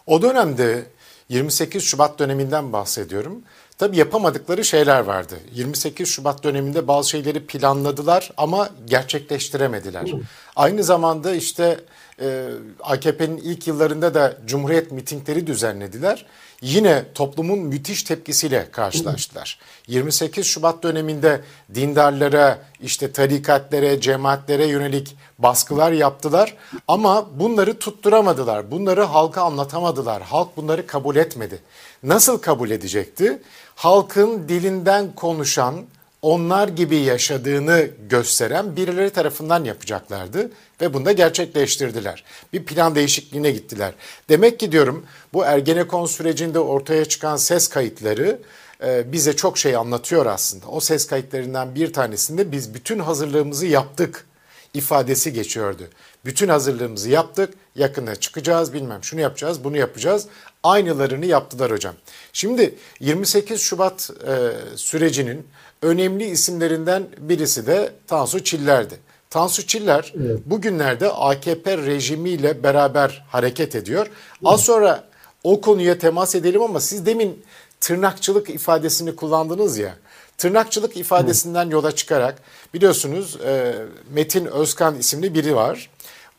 O 0.07 0.21
dönemde 0.21 0.83
28 1.29 1.83
Şubat 1.83 2.19
döneminden 2.19 2.73
bahsediyorum. 2.73 3.41
Tabii 3.77 3.97
yapamadıkları 3.97 4.65
şeyler 4.65 4.99
vardı. 4.99 5.39
28 5.53 6.09
Şubat 6.09 6.43
döneminde 6.43 6.87
bazı 6.87 7.09
şeyleri 7.09 7.45
planladılar 7.45 8.31
ama 8.37 8.69
gerçekleştiremediler. 8.85 10.11
Aynı 10.55 10.83
zamanda 10.83 11.35
işte 11.35 11.79
e, 12.21 12.47
AKP'nin 12.83 13.37
ilk 13.37 13.67
yıllarında 13.67 14.13
da 14.13 14.37
Cumhuriyet 14.45 14.91
mitingleri 14.91 15.47
düzenlediler 15.47 16.25
yine 16.63 17.05
toplumun 17.13 17.59
müthiş 17.59 18.03
tepkisiyle 18.03 18.71
karşılaştılar. 18.71 19.59
28 19.87 20.45
Şubat 20.45 20.83
döneminde 20.83 21.41
dindarlara, 21.75 22.59
işte 22.81 23.11
tarikatlere, 23.11 24.01
cemaatlere 24.01 24.65
yönelik 24.65 25.15
baskılar 25.39 25.91
yaptılar 25.91 26.55
ama 26.87 27.39
bunları 27.39 27.79
tutturamadılar. 27.79 28.71
Bunları 28.71 29.03
halka 29.03 29.41
anlatamadılar. 29.41 30.21
Halk 30.21 30.57
bunları 30.57 30.87
kabul 30.87 31.15
etmedi. 31.15 31.59
Nasıl 32.03 32.37
kabul 32.37 32.69
edecekti? 32.69 33.41
Halkın 33.75 34.49
dilinden 34.49 35.15
konuşan, 35.15 35.85
onlar 36.21 36.67
gibi 36.67 36.97
yaşadığını 36.97 37.87
gösteren 38.09 38.75
birileri 38.75 39.09
tarafından 39.09 39.63
yapacaklardı 39.63 40.51
ve 40.81 40.93
bunu 40.93 41.05
da 41.05 41.11
gerçekleştirdiler. 41.11 42.23
Bir 42.53 42.65
plan 42.65 42.95
değişikliğine 42.95 43.51
gittiler. 43.51 43.93
Demek 44.29 44.59
ki 44.59 44.71
diyorum 44.71 45.05
bu 45.33 45.45
Ergenekon 45.45 46.05
sürecinde 46.05 46.59
ortaya 46.59 47.05
çıkan 47.05 47.37
ses 47.37 47.67
kayıtları 47.67 48.39
e, 48.83 49.11
bize 49.11 49.35
çok 49.35 49.57
şey 49.57 49.75
anlatıyor 49.75 50.25
aslında. 50.25 50.67
O 50.67 50.79
ses 50.79 51.07
kayıtlarından 51.07 51.75
bir 51.75 51.93
tanesinde 51.93 52.51
biz 52.51 52.73
bütün 52.73 52.99
hazırlığımızı 52.99 53.65
yaptık 53.65 54.25
ifadesi 54.73 55.33
geçiyordu. 55.33 55.83
Bütün 56.25 56.49
hazırlığımızı 56.49 57.09
yaptık, 57.09 57.53
yakında 57.75 58.15
çıkacağız, 58.15 58.73
bilmem 58.73 59.03
şunu 59.03 59.21
yapacağız, 59.21 59.63
bunu 59.63 59.77
yapacağız. 59.77 60.27
Aynılarını 60.63 61.25
yaptılar 61.25 61.71
hocam. 61.71 61.95
Şimdi 62.33 62.75
28 62.99 63.61
Şubat 63.61 64.09
e, 64.27 64.51
sürecinin 64.77 65.47
önemli 65.81 66.25
isimlerinden 66.25 67.07
birisi 67.17 67.67
de 67.67 67.91
Tansu 68.07 68.43
Çiller'di. 68.43 68.99
Tansu 69.29 69.67
Çiller 69.67 70.13
evet. 70.17 70.39
bugünlerde 70.45 71.09
AKP 71.09 71.77
rejimiyle 71.77 72.63
beraber 72.63 73.25
hareket 73.29 73.75
ediyor. 73.75 74.07
Az 74.45 74.61
sonra 74.61 75.03
o 75.43 75.61
konuya 75.61 75.97
temas 75.97 76.35
edelim 76.35 76.61
ama 76.61 76.79
siz 76.79 77.05
demin 77.05 77.43
tırnakçılık 77.79 78.49
ifadesini 78.49 79.15
kullandınız 79.15 79.77
ya. 79.77 79.95
Tırnakçılık 80.37 80.97
ifadesinden 80.97 81.69
yola 81.69 81.95
çıkarak 81.95 82.41
biliyorsunuz 82.73 83.37
e, 83.45 83.75
Metin 84.13 84.45
Özkan 84.45 84.99
isimli 84.99 85.33
biri 85.33 85.55
var. 85.55 85.89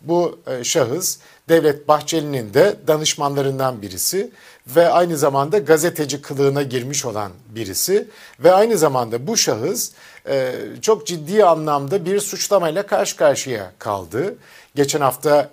Bu 0.00 0.38
e, 0.46 0.64
şahıs 0.64 1.18
Devlet 1.48 1.88
Bahçeli'nin 1.88 2.54
de 2.54 2.76
danışmanlarından 2.87 3.83
birisi 3.83 4.30
ve 4.66 4.88
aynı 4.88 5.16
zamanda 5.16 5.59
gazeteci 5.59 6.22
kılığına 6.22 6.62
girmiş 6.62 7.04
olan 7.04 7.33
birisi 7.48 8.09
ve 8.40 8.52
aynı 8.52 8.78
zamanda 8.78 9.26
bu 9.26 9.37
şahıs 9.37 9.90
e, 10.28 10.52
çok 10.80 11.07
ciddi 11.07 11.44
anlamda 11.44 12.04
bir 12.04 12.20
suçlamayla 12.20 12.87
karşı 12.87 13.16
karşıya 13.16 13.72
kaldı. 13.78 14.35
Geçen 14.74 15.00
hafta 15.00 15.50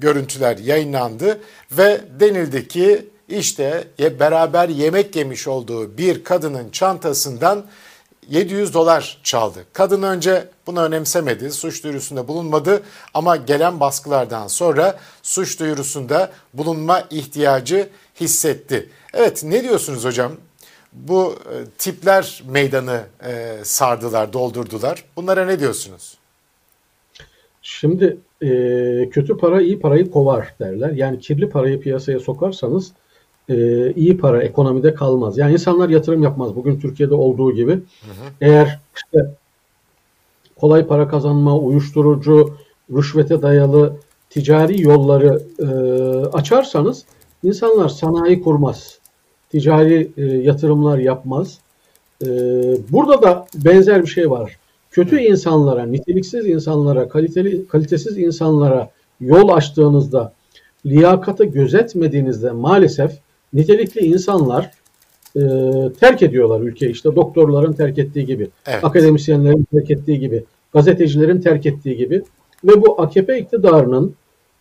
görüntüler 0.00 0.58
yayınlandı 0.58 1.40
ve 1.72 2.00
denildi 2.20 2.68
ki 2.68 3.08
işte 3.28 3.84
beraber 3.98 4.68
yemek 4.68 5.16
yemiş 5.16 5.48
olduğu 5.48 5.98
bir 5.98 6.24
kadının 6.24 6.70
çantasından 6.70 7.66
700 8.28 8.74
dolar 8.74 9.20
çaldı. 9.22 9.64
Kadın 9.72 10.02
önce 10.02 10.48
bunu 10.66 10.82
önemsemedi, 10.82 11.50
suç 11.50 11.84
duyurusunda 11.84 12.28
bulunmadı 12.28 12.82
ama 13.14 13.36
gelen 13.36 13.80
baskılardan 13.80 14.46
sonra 14.46 14.98
suç 15.22 15.60
duyurusunda 15.60 16.32
bulunma 16.54 17.04
ihtiyacı 17.10 17.88
hissetti. 18.20 18.88
Evet 19.14 19.44
ne 19.44 19.62
diyorsunuz 19.62 20.04
hocam? 20.04 20.32
Bu 20.92 21.34
e, 21.34 21.54
tipler 21.78 22.42
meydanı 22.48 23.00
e, 23.26 23.56
sardılar, 23.62 24.32
doldurdular. 24.32 25.04
Bunlara 25.16 25.46
ne 25.46 25.60
diyorsunuz? 25.60 26.18
Şimdi 27.62 28.16
e, 28.42 28.48
kötü 29.10 29.36
para 29.36 29.60
iyi 29.60 29.80
parayı 29.80 30.10
kovar 30.10 30.54
derler. 30.60 30.90
Yani 30.90 31.20
kirli 31.20 31.48
parayı 31.48 31.80
piyasaya 31.80 32.20
sokarsanız 32.20 32.92
e, 33.50 33.92
iyi 33.92 34.18
para 34.18 34.42
ekonomide 34.42 34.94
kalmaz. 34.94 35.38
Yani 35.38 35.52
insanlar 35.52 35.88
yatırım 35.88 36.22
yapmaz. 36.22 36.56
Bugün 36.56 36.80
Türkiye'de 36.80 37.14
olduğu 37.14 37.54
gibi. 37.54 37.72
Hı 37.72 37.76
hı. 37.76 38.30
Eğer 38.40 38.80
işte 38.96 39.30
kolay 40.56 40.86
para 40.86 41.08
kazanma, 41.08 41.58
uyuşturucu, 41.58 42.54
rüşvete 42.92 43.42
dayalı 43.42 43.96
ticari 44.30 44.82
yolları 44.82 45.42
e, 45.58 45.66
açarsanız 46.26 47.04
insanlar 47.42 47.88
sanayi 47.88 48.42
kurmaz. 48.42 48.98
Ticari 49.50 50.10
e, 50.16 50.22
yatırımlar 50.22 50.98
yapmaz. 50.98 51.58
E, 52.22 52.28
burada 52.90 53.22
da 53.22 53.46
benzer 53.54 54.02
bir 54.02 54.08
şey 54.08 54.30
var. 54.30 54.58
Kötü 54.90 55.20
insanlara, 55.20 55.86
niteliksiz 55.86 56.46
insanlara, 56.46 57.08
kaliteli, 57.08 57.66
kalitesiz 57.66 58.18
insanlara 58.18 58.90
yol 59.20 59.48
açtığınızda, 59.48 60.32
liyakatı 60.86 61.44
gözetmediğinizde 61.44 62.50
maalesef 62.50 63.12
nitelikli 63.52 64.00
insanlar 64.00 64.70
e, 65.36 65.40
terk 66.00 66.22
ediyorlar 66.22 66.60
ülkeyi. 66.60 66.92
İşte 66.92 67.16
doktorların 67.16 67.72
terk 67.72 67.98
ettiği 67.98 68.26
gibi, 68.26 68.48
evet. 68.66 68.84
akademisyenlerin 68.84 69.66
terk 69.74 69.90
ettiği 69.90 70.20
gibi, 70.20 70.44
gazetecilerin 70.72 71.40
terk 71.40 71.66
ettiği 71.66 71.96
gibi. 71.96 72.22
Ve 72.64 72.82
bu 72.82 73.02
AKP 73.02 73.38
iktidarının 73.38 74.14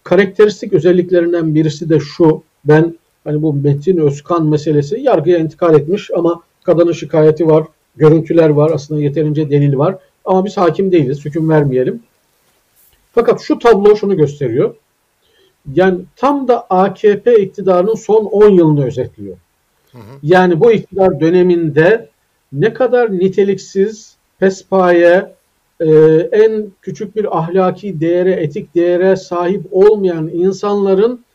karakteristik 0.03 0.73
özelliklerinden 0.73 1.55
birisi 1.55 1.89
de 1.89 1.99
şu. 1.99 2.43
Ben 2.65 2.97
hani 3.23 3.41
bu 3.41 3.53
Metin 3.53 3.97
Özkan 3.97 4.45
meselesi 4.45 4.99
yargıya 4.99 5.37
intikal 5.37 5.75
etmiş 5.75 6.11
ama 6.15 6.41
kadının 6.63 6.91
şikayeti 6.91 7.47
var, 7.47 7.63
görüntüler 7.95 8.49
var, 8.49 8.71
aslında 8.73 9.01
yeterince 9.01 9.49
delil 9.49 9.77
var. 9.77 9.97
Ama 10.25 10.45
biz 10.45 10.57
hakim 10.57 10.91
değiliz, 10.91 11.25
hüküm 11.25 11.49
vermeyelim. 11.49 12.03
Fakat 13.11 13.41
şu 13.41 13.59
tablo 13.59 13.95
şunu 13.95 14.17
gösteriyor 14.17 14.75
yani 15.73 15.99
tam 16.15 16.47
da 16.47 16.65
AKP 16.69 17.41
iktidarının 17.41 17.95
son 17.95 18.25
10 18.25 18.49
yılını 18.49 18.85
özetliyor. 18.85 19.37
Hı 19.91 19.97
hı. 19.97 20.01
Yani 20.23 20.59
bu 20.59 20.71
iktidar 20.71 21.19
döneminde 21.19 22.09
ne 22.53 22.73
kadar 22.73 23.11
niteliksiz, 23.11 24.15
pespaye, 24.39 25.35
e, 25.79 25.89
en 26.31 26.71
küçük 26.81 27.15
bir 27.15 27.37
ahlaki 27.37 27.99
değere, 27.99 28.31
etik 28.31 28.75
değere 28.75 29.15
sahip 29.15 29.65
olmayan 29.71 30.27
insanların 30.27 31.25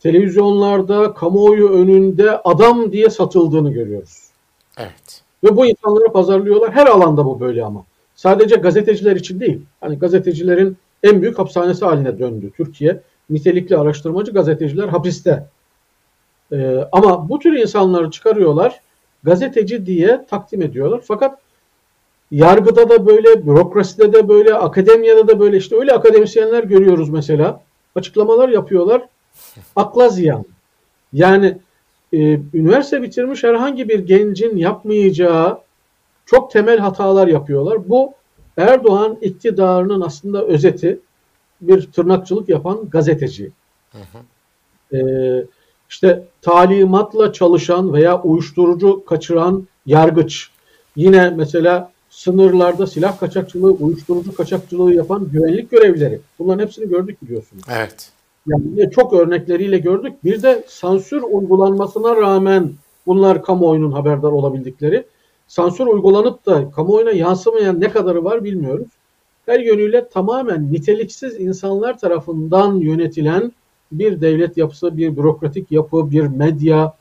televizyonlarda, 0.00 1.14
kamuoyu 1.14 1.68
önünde 1.68 2.30
adam 2.44 2.92
diye 2.92 3.10
satıldığını 3.10 3.72
görüyoruz. 3.72 4.22
Evet. 4.78 5.22
Ve 5.44 5.56
bu 5.56 5.66
insanları 5.66 6.12
pazarlıyorlar. 6.12 6.72
Her 6.72 6.86
alanda 6.86 7.24
bu 7.24 7.40
böyle 7.40 7.64
ama. 7.64 7.84
Sadece 8.14 8.56
gazeteciler 8.56 9.16
için 9.16 9.40
değil. 9.40 9.60
Hani 9.80 9.98
gazetecilerin 9.98 10.76
en 11.02 11.22
büyük 11.22 11.38
hapishanesi 11.38 11.84
haline 11.84 12.18
döndü 12.18 12.50
Türkiye 12.56 13.00
nitelikli 13.32 13.76
araştırmacı 13.76 14.32
gazeteciler 14.32 14.88
hapiste. 14.88 15.46
Ee, 16.52 16.88
ama 16.92 17.28
bu 17.28 17.38
tür 17.38 17.52
insanları 17.52 18.10
çıkarıyorlar, 18.10 18.80
gazeteci 19.22 19.86
diye 19.86 20.26
takdim 20.30 20.62
ediyorlar. 20.62 21.00
Fakat 21.04 21.38
yargıda 22.30 22.88
da 22.88 23.06
böyle, 23.06 23.46
bürokraside 23.46 24.12
de 24.12 24.28
böyle, 24.28 24.54
akademiyada 24.54 25.28
da 25.28 25.40
böyle 25.40 25.56
işte 25.56 25.76
öyle 25.76 25.92
akademisyenler 25.92 26.64
görüyoruz 26.64 27.10
mesela. 27.10 27.60
Açıklamalar 27.94 28.48
yapıyorlar. 28.48 29.02
Akla 29.76 30.08
ziyan. 30.08 30.44
Yani 31.12 31.58
e, 32.12 32.18
üniversite 32.54 33.02
bitirmiş 33.02 33.44
herhangi 33.44 33.88
bir 33.88 33.98
gencin 33.98 34.56
yapmayacağı 34.56 35.58
çok 36.26 36.50
temel 36.50 36.78
hatalar 36.78 37.28
yapıyorlar. 37.28 37.88
Bu 37.88 38.12
Erdoğan 38.56 39.18
iktidarının 39.20 40.00
aslında 40.00 40.44
özeti 40.44 40.98
bir 41.62 41.92
tırnakçılık 41.92 42.48
yapan 42.48 42.90
gazeteci. 42.90 43.50
Hı 43.92 43.98
hı. 43.98 44.96
Ee, 44.96 45.44
işte 45.90 46.22
talimatla 46.42 47.32
çalışan 47.32 47.92
veya 47.92 48.22
uyuşturucu 48.22 49.04
kaçıran 49.04 49.66
yargıç. 49.86 50.50
Yine 50.96 51.30
mesela 51.30 51.92
sınırlarda 52.10 52.86
silah 52.86 53.18
kaçakçılığı, 53.18 53.70
uyuşturucu 53.70 54.34
kaçakçılığı 54.34 54.94
yapan 54.94 55.28
güvenlik 55.32 55.70
görevlileri. 55.70 56.20
Bunların 56.38 56.62
hepsini 56.64 56.88
gördük 56.88 57.22
biliyorsunuz. 57.22 57.64
Evet. 57.70 58.10
Yani 58.46 58.90
çok 58.90 59.12
örnekleriyle 59.12 59.78
gördük. 59.78 60.24
Bir 60.24 60.42
de 60.42 60.64
sansür 60.68 61.22
uygulanmasına 61.22 62.16
rağmen 62.16 62.72
bunlar 63.06 63.42
kamuoyunun 63.42 63.92
haberdar 63.92 64.32
olabildikleri. 64.32 65.04
Sansür 65.48 65.86
uygulanıp 65.86 66.46
da 66.46 66.70
kamuoyuna 66.70 67.10
yansımayan 67.10 67.80
ne 67.80 67.90
kadarı 67.90 68.24
var 68.24 68.44
bilmiyoruz 68.44 68.88
her 69.46 69.60
yönüyle 69.60 70.08
tamamen 70.08 70.72
niteliksiz 70.72 71.40
insanlar 71.40 71.98
tarafından 71.98 72.74
yönetilen 72.74 73.52
bir 73.92 74.20
devlet 74.20 74.56
yapısı, 74.56 74.96
bir 74.96 75.16
bürokratik 75.16 75.72
yapı, 75.72 76.10
bir 76.10 76.26
medya 76.26 76.94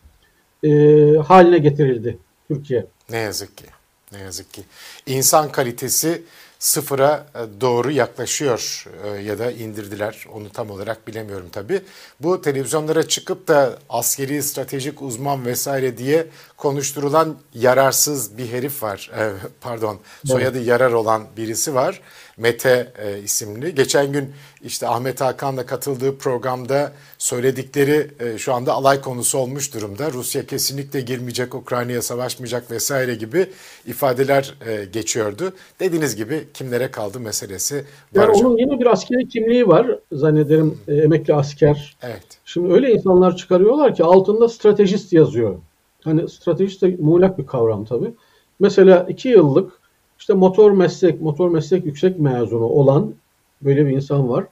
e, 0.64 0.70
haline 1.18 1.58
getirildi 1.58 2.18
Türkiye. 2.48 2.86
Ne 3.10 3.18
yazık 3.18 3.58
ki. 3.58 3.66
Ne 4.12 4.20
yazık 4.20 4.54
ki. 4.54 4.62
İnsan 5.06 5.52
kalitesi 5.52 6.22
sıfıra 6.60 7.28
e, 7.36 7.62
doğru 7.62 7.92
yaklaşıyor 7.92 8.86
e, 9.04 9.22
ya 9.22 9.40
da 9.40 9.52
indirdiler. 9.52 10.26
Onu 10.34 10.50
tam 10.50 10.70
olarak 10.70 11.08
bilemiyorum 11.08 11.50
tabii. 11.52 11.82
Bu 12.20 12.42
televizyonlara 12.42 13.08
çıkıp 13.08 13.48
da 13.48 13.80
askeri 13.90 14.44
stratejik 14.44 15.02
uzman 15.02 15.46
vesaire 15.46 15.98
diye 15.98 16.28
konuşturulan 16.62 17.36
yararsız 17.54 18.38
bir 18.38 18.52
herif 18.52 18.84
var. 18.84 19.12
E, 19.22 19.24
pardon 19.62 19.98
soyadı 20.26 20.58
evet. 20.58 20.68
yarar 20.68 20.92
olan 20.92 21.22
birisi 21.38 21.76
var. 21.76 22.02
Mete 22.38 22.94
e, 22.98 23.20
isimli. 23.20 23.76
Geçen 23.76 24.12
gün 24.12 24.30
işte 24.64 24.88
Ahmet 24.88 25.22
Hakan'la 25.22 25.66
katıldığı 25.66 26.18
programda 26.18 26.92
söyledikleri 27.18 28.08
e, 28.20 28.38
şu 28.38 28.54
anda 28.54 28.74
alay 28.74 29.02
konusu 29.02 29.38
olmuş 29.38 29.74
durumda. 29.74 30.12
Rusya 30.12 30.46
kesinlikle 30.46 31.02
girmeyecek, 31.02 31.56
Ukrayna'ya 31.56 32.02
savaşmayacak 32.02 32.72
vesaire 32.72 33.16
gibi 33.16 33.50
ifadeler 33.86 34.56
e, 34.68 34.86
geçiyordu. 34.86 35.54
Dediğiniz 35.80 36.16
gibi 36.16 36.48
kimlere 36.54 36.92
kaldı 36.92 37.20
meselesi 37.20 37.76
var 37.76 37.84
yani 38.14 38.30
hocam. 38.30 38.46
Onun 38.46 38.58
yine 38.58 38.80
bir 38.80 38.86
askeri 38.86 39.30
kimliği 39.30 39.68
var 39.68 40.00
zannederim 40.12 40.78
e, 40.88 40.96
emekli 40.96 41.34
asker. 41.34 41.98
Evet. 42.02 42.26
Şimdi 42.46 42.74
öyle 42.74 42.92
insanlar 42.92 43.36
çıkarıyorlar 43.36 43.96
ki 43.96 44.04
altında 44.04 44.50
stratejist 44.50 45.14
yazıyor. 45.14 45.56
Hani 46.04 46.30
stratejist 46.30 46.82
de 46.82 46.98
muğlak 47.00 47.38
bir 47.38 47.46
kavram 47.46 47.86
tabii. 47.86 48.14
Mesela 48.60 49.06
iki 49.10 49.30
yıllık 49.30 49.72
işte 50.20 50.34
motor 50.34 50.72
meslek, 50.72 51.22
motor 51.22 51.50
meslek 51.50 51.86
yüksek 51.86 52.20
mezunu 52.20 52.66
olan 52.66 53.14
böyle 53.62 53.86
bir 53.86 53.92
insan 53.92 54.30
var. 54.30 54.46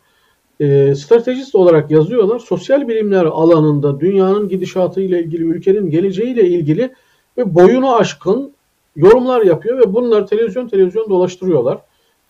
E, 0.60 0.96
stratejist 0.96 1.56
olarak 1.56 1.92
yazıyorlar. 1.92 2.40
Sosyal 2.40 2.88
bilimler 2.88 3.26
alanında 3.26 4.00
dünyanın 4.00 4.50
gidişatı 4.50 5.02
ile 5.02 5.24
ilgili, 5.24 5.44
ülkenin 5.44 5.90
geleceği 5.90 6.34
ile 6.34 6.48
ilgili 6.48 6.94
ve 7.38 7.56
boyunu 7.56 7.96
aşkın 7.96 8.52
yorumlar 8.96 9.42
yapıyor 9.42 9.78
ve 9.80 9.94
bunları 9.94 10.26
televizyon 10.26 10.68
televizyon 10.68 11.10
dolaştırıyorlar. 11.10 11.78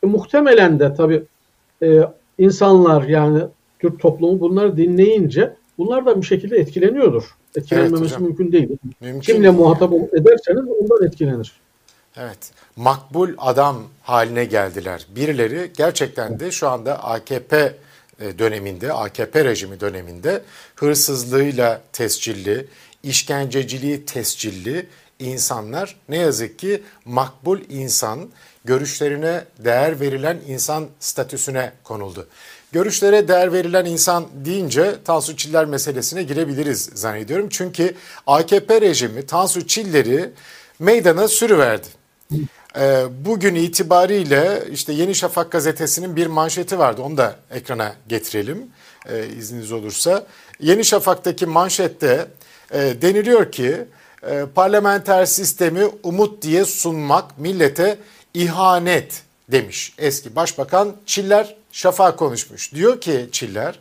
E, 0.04 0.08
muhtemelen 0.08 0.80
de 0.80 0.94
tabii 0.94 1.24
e, 1.84 2.02
insanlar 2.38 3.04
yani 3.04 3.42
Türk 3.80 4.00
toplumu 4.00 4.40
bunları 4.40 4.78
dinleyince 4.78 5.56
bunlar 5.80 6.06
da 6.06 6.22
bir 6.22 6.26
şekilde 6.26 6.58
etkileniyordur. 6.58 7.24
Etkilenmemesi 7.56 8.14
evet, 8.14 8.20
mümkün 8.20 8.52
değil. 8.52 8.70
Mümkün 9.02 9.34
Kimle 9.34 9.50
muhatap 9.50 9.94
ederseniz 9.94 10.64
ondan 10.82 11.08
etkilenir. 11.08 11.52
Evet. 12.18 12.52
Makbul 12.76 13.30
adam 13.38 13.84
haline 14.04 14.46
geldiler. 14.46 15.08
Birileri 15.16 15.72
gerçekten 15.78 16.40
de 16.40 16.52
şu 16.52 16.70
anda 16.70 17.04
AKP 17.04 17.76
e, 18.20 18.40
döneminde, 18.40 18.94
AKP 18.94 19.46
rejimi 19.46 19.80
döneminde 19.80 20.42
hırsızlığıyla 20.76 21.82
tescilli, 21.94 22.66
işkenceciliği 23.04 24.06
tescilli 24.06 24.86
insanlar 25.20 25.96
ne 26.10 26.18
yazık 26.18 26.60
ki 26.60 26.84
makbul 27.06 27.60
insan, 27.70 28.30
görüşlerine 28.66 29.44
değer 29.60 30.00
verilen 30.00 30.38
insan 30.48 30.88
statüsüne 31.00 31.72
konuldu. 31.84 32.28
Görüşlere 32.72 33.28
değer 33.28 33.54
verilen 33.54 33.86
insan 33.86 34.28
deyince 34.46 34.96
Tansu 35.06 35.38
Çiller 35.38 35.66
meselesine 35.66 36.24
girebiliriz 36.24 36.90
zannediyorum. 36.94 37.50
Çünkü 37.50 37.96
AKP 38.28 38.82
rejimi 38.82 39.26
Tansu 39.26 39.68
Çiller'i 39.68 40.32
meydana 40.80 41.28
sürüverdi. 41.28 41.88
Ee, 42.78 43.04
bugün 43.26 43.56
itibariyle 43.56 44.64
işte 44.72 44.94
Yeni 44.94 45.16
Şafak 45.16 45.52
gazetesinin 45.52 46.16
bir 46.16 46.28
manşeti 46.28 46.80
vardı. 46.80 47.02
Onu 47.02 47.18
da 47.18 47.36
ekrana 47.52 47.96
getirelim 48.08 48.68
e, 49.10 49.28
izniniz 49.28 49.72
olursa. 49.72 50.26
Yeni 50.60 50.86
Şafak'taki 50.86 51.46
manşette 51.46 52.28
e, 52.72 53.02
deniliyor 53.02 53.52
ki 53.52 53.86
e, 54.24 54.46
parlamenter 54.56 55.26
sistemi 55.26 55.86
umut 56.04 56.42
diye 56.42 56.66
sunmak 56.66 57.40
millete 57.40 57.98
ihanet 58.34 59.29
demiş 59.52 59.94
eski 59.98 60.36
başbakan 60.36 60.96
Çiller 61.06 61.56
Şafak 61.72 62.20
konuşmuş. 62.20 62.74
Diyor 62.74 63.02
ki 63.02 63.30
Çiller 63.32 63.80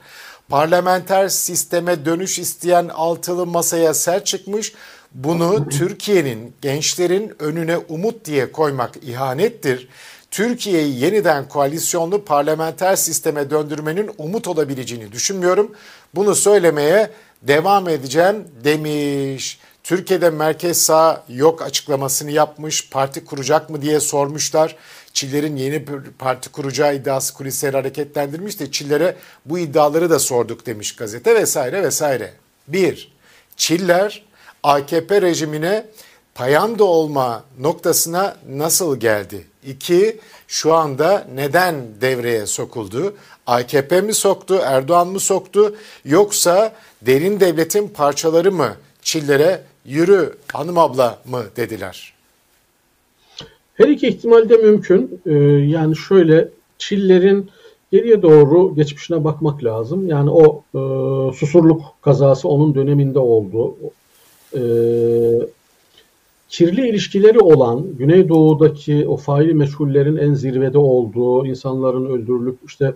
parlamenter 0.48 1.28
sisteme 1.28 2.04
dönüş 2.04 2.38
isteyen 2.38 2.88
altılı 2.88 3.46
masaya 3.46 3.94
ser 3.94 4.24
çıkmış 4.24 4.72
bunu 5.14 5.68
Türkiye'nin 5.68 6.54
gençlerin 6.62 7.32
önüne 7.38 7.78
umut 7.78 8.24
diye 8.24 8.52
koymak 8.52 8.96
ihanettir. 9.02 9.88
Türkiye'yi 10.30 11.00
yeniden 11.00 11.48
koalisyonlu 11.48 12.24
parlamenter 12.24 12.96
sisteme 12.96 13.50
döndürmenin 13.50 14.10
umut 14.18 14.48
olabileceğini 14.48 15.12
düşünmüyorum. 15.12 15.74
Bunu 16.14 16.34
söylemeye 16.34 17.10
devam 17.42 17.88
edeceğim 17.88 18.48
demiş. 18.64 19.60
Türkiye'de 19.82 20.30
merkez 20.30 20.82
sağ 20.82 21.24
yok 21.28 21.62
açıklamasını 21.62 22.30
yapmış. 22.30 22.90
Parti 22.90 23.24
kuracak 23.24 23.70
mı 23.70 23.82
diye 23.82 24.00
sormuşlar. 24.00 24.76
Çiller'in 25.18 25.56
yeni 25.56 25.86
bir 25.86 25.92
parti 26.18 26.48
kuracağı 26.48 26.94
iddiası 26.94 27.34
kulisleri 27.34 27.76
hareketlendirmiş 27.76 28.60
de 28.60 28.70
Çiller'e 28.70 29.16
bu 29.44 29.58
iddiaları 29.58 30.10
da 30.10 30.18
sorduk 30.18 30.66
demiş 30.66 30.96
gazete 30.96 31.34
vesaire 31.34 31.82
vesaire. 31.82 32.32
Bir, 32.68 33.12
Çiller 33.56 34.24
AKP 34.62 35.22
rejimine 35.22 35.86
payanda 36.34 36.84
olma 36.84 37.44
noktasına 37.60 38.36
nasıl 38.48 39.00
geldi? 39.00 39.46
İki, 39.66 40.20
şu 40.48 40.74
anda 40.74 41.26
neden 41.34 42.00
devreye 42.00 42.46
sokuldu? 42.46 43.16
AKP 43.46 44.00
mi 44.00 44.14
soktu, 44.14 44.60
Erdoğan 44.64 45.08
mı 45.08 45.20
soktu 45.20 45.76
yoksa 46.04 46.72
derin 47.02 47.40
devletin 47.40 47.88
parçaları 47.88 48.52
mı 48.52 48.76
Çillere 49.02 49.62
yürü 49.84 50.38
hanım 50.52 50.78
abla 50.78 51.18
mı 51.24 51.44
dediler? 51.56 52.17
Her 53.78 53.88
iki 53.88 54.08
ihtimal 54.08 54.48
de 54.48 54.56
mümkün. 54.56 55.20
Ee, 55.26 55.34
yani 55.68 55.96
şöyle 55.96 56.48
Çillerin 56.78 57.50
geriye 57.92 58.22
doğru 58.22 58.74
geçmişine 58.74 59.24
bakmak 59.24 59.64
lazım. 59.64 60.06
Yani 60.06 60.30
o 60.30 60.62
e, 60.74 60.80
susurluk 61.32 61.82
kazası 62.02 62.48
onun 62.48 62.74
döneminde 62.74 63.18
oldu 63.18 63.76
e, 64.54 64.60
kirli 66.48 66.88
ilişkileri 66.88 67.38
olan 67.38 67.86
Güneydoğu'daki 67.98 69.08
o 69.08 69.16
faili 69.16 69.54
meşgullerin 69.54 70.16
en 70.16 70.34
zirvede 70.34 70.78
olduğu, 70.78 71.46
insanların 71.46 72.06
öldürülüp 72.06 72.58
işte 72.66 72.94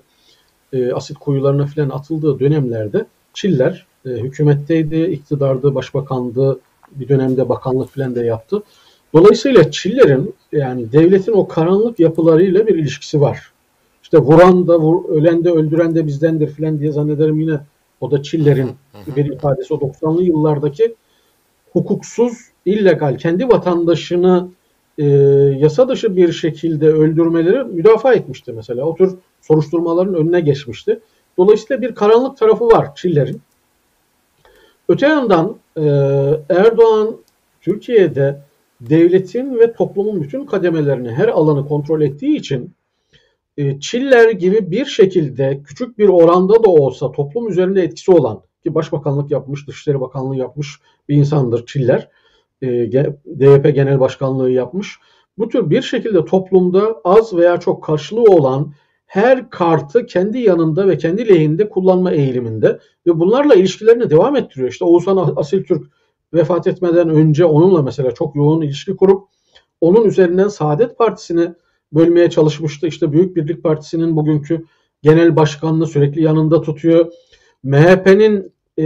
e, 0.72 0.92
asit 0.92 1.18
kuyularına 1.18 1.66
filan 1.66 1.90
atıldığı 1.90 2.40
dönemlerde 2.40 3.06
Çiller 3.34 3.86
e, 4.06 4.08
hükümetteydi, 4.08 5.02
iktidardı, 5.02 5.74
başbakandı, 5.74 6.60
bir 6.92 7.08
dönemde 7.08 7.48
bakanlık 7.48 7.90
filan 7.90 8.14
da 8.14 8.24
yaptı. 8.24 8.62
Dolayısıyla 9.14 9.70
Çiller'in 9.70 10.34
yani 10.52 10.92
devletin 10.92 11.32
o 11.32 11.48
karanlık 11.48 12.00
yapılarıyla 12.00 12.66
bir 12.66 12.74
ilişkisi 12.74 13.20
var. 13.20 13.52
İşte 14.02 14.18
vuran 14.18 14.68
da, 14.68 14.80
vur, 14.80 15.08
ölen 15.08 15.44
de, 15.44 15.50
öldüren 15.50 15.94
de 15.94 16.06
bizdendir 16.06 16.48
filan 16.48 16.78
diye 16.78 16.92
zannederim 16.92 17.40
yine 17.40 17.60
o 18.00 18.10
da 18.10 18.22
Çiller'in 18.22 18.70
bir 19.16 19.24
ifadesi. 19.24 19.74
O 19.74 19.76
90'lı 19.76 20.22
yıllardaki 20.22 20.94
hukuksuz, 21.72 22.32
illegal 22.64 23.18
kendi 23.18 23.48
vatandaşını 23.48 24.48
e, 24.98 25.04
yasa 25.58 25.88
dışı 25.88 26.16
bir 26.16 26.32
şekilde 26.32 26.88
öldürmeleri 26.88 27.64
müdafaa 27.64 28.14
etmişti 28.14 28.52
mesela. 28.52 28.84
O 28.84 28.94
tür 28.94 29.14
soruşturmaların 29.40 30.14
önüne 30.14 30.40
geçmişti. 30.40 31.00
Dolayısıyla 31.38 31.82
bir 31.82 31.94
karanlık 31.94 32.36
tarafı 32.36 32.66
var 32.66 32.94
Çiller'in. 32.94 33.40
Öte 34.88 35.06
yandan 35.06 35.56
e, 35.76 35.82
Erdoğan 36.48 37.16
Türkiye'de 37.60 38.40
devletin 38.90 39.58
ve 39.58 39.72
toplumun 39.72 40.22
bütün 40.22 40.46
kademelerini, 40.46 41.10
her 41.10 41.28
alanı 41.28 41.68
kontrol 41.68 42.00
ettiği 42.00 42.36
için 42.36 42.74
e, 43.56 43.80
Çiller 43.80 44.30
gibi 44.30 44.70
bir 44.70 44.84
şekilde 44.84 45.62
küçük 45.64 45.98
bir 45.98 46.08
oranda 46.08 46.64
da 46.64 46.70
olsa 46.70 47.12
toplum 47.12 47.48
üzerinde 47.48 47.82
etkisi 47.82 48.10
olan 48.10 48.42
ki 48.62 48.74
başbakanlık 48.74 49.30
yapmış, 49.30 49.68
Dışişleri 49.68 50.00
Bakanlığı 50.00 50.36
yapmış 50.36 50.68
bir 51.08 51.16
insandır 51.16 51.66
Çiller. 51.66 52.08
E, 52.62 52.68
DYP 53.40 53.74
Genel 53.74 54.00
Başkanlığı 54.00 54.50
yapmış. 54.50 54.98
Bu 55.38 55.48
tür 55.48 55.70
bir 55.70 55.82
şekilde 55.82 56.24
toplumda 56.24 57.00
az 57.04 57.36
veya 57.36 57.60
çok 57.60 57.84
karşılığı 57.84 58.22
olan 58.22 58.72
her 59.06 59.50
kartı 59.50 60.06
kendi 60.06 60.38
yanında 60.38 60.88
ve 60.88 60.98
kendi 60.98 61.28
lehinde 61.28 61.68
kullanma 61.68 62.12
eğiliminde 62.12 62.78
ve 63.06 63.20
bunlarla 63.20 63.54
ilişkilerini 63.54 64.10
devam 64.10 64.36
ettiriyor. 64.36 64.70
İşte 64.70 64.84
Oğuzhan 64.84 65.34
Asil 65.36 65.64
Türk 65.64 65.86
vefat 66.34 66.66
etmeden 66.66 67.08
önce 67.08 67.44
onunla 67.44 67.82
mesela 67.82 68.10
çok 68.10 68.36
yoğun 68.36 68.62
ilişki 68.62 68.96
kurup 68.96 69.28
onun 69.80 70.04
üzerinden 70.04 70.48
Saadet 70.48 70.98
Partisi'ni 70.98 71.52
bölmeye 71.92 72.30
çalışmıştı. 72.30 72.86
İşte 72.86 73.12
Büyük 73.12 73.36
Birlik 73.36 73.62
Partisi'nin 73.62 74.16
bugünkü 74.16 74.64
genel 75.02 75.36
başkanını 75.36 75.86
sürekli 75.86 76.22
yanında 76.22 76.62
tutuyor. 76.62 77.12
MHP'nin 77.62 78.52
e, 78.78 78.84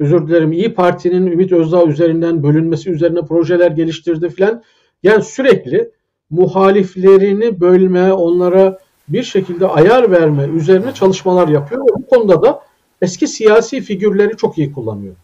özür 0.00 0.28
dilerim 0.28 0.52
İyi 0.52 0.74
Parti'nin 0.74 1.26
Ümit 1.26 1.52
Özdağ 1.52 1.84
üzerinden 1.84 2.42
bölünmesi 2.42 2.90
üzerine 2.90 3.20
projeler 3.20 3.70
geliştirdi 3.70 4.28
filan. 4.28 4.62
Yani 5.02 5.22
sürekli 5.22 5.90
muhaliflerini 6.30 7.60
bölme, 7.60 8.12
onlara 8.12 8.78
bir 9.08 9.22
şekilde 9.22 9.66
ayar 9.66 10.10
verme 10.10 10.48
üzerine 10.56 10.94
çalışmalar 10.94 11.48
yapıyor 11.48 11.82
bu 11.96 12.06
konuda 12.06 12.42
da 12.42 12.60
eski 13.02 13.26
siyasi 13.26 13.80
figürleri 13.80 14.36
çok 14.36 14.58
iyi 14.58 14.72
kullanıyor. 14.72 15.14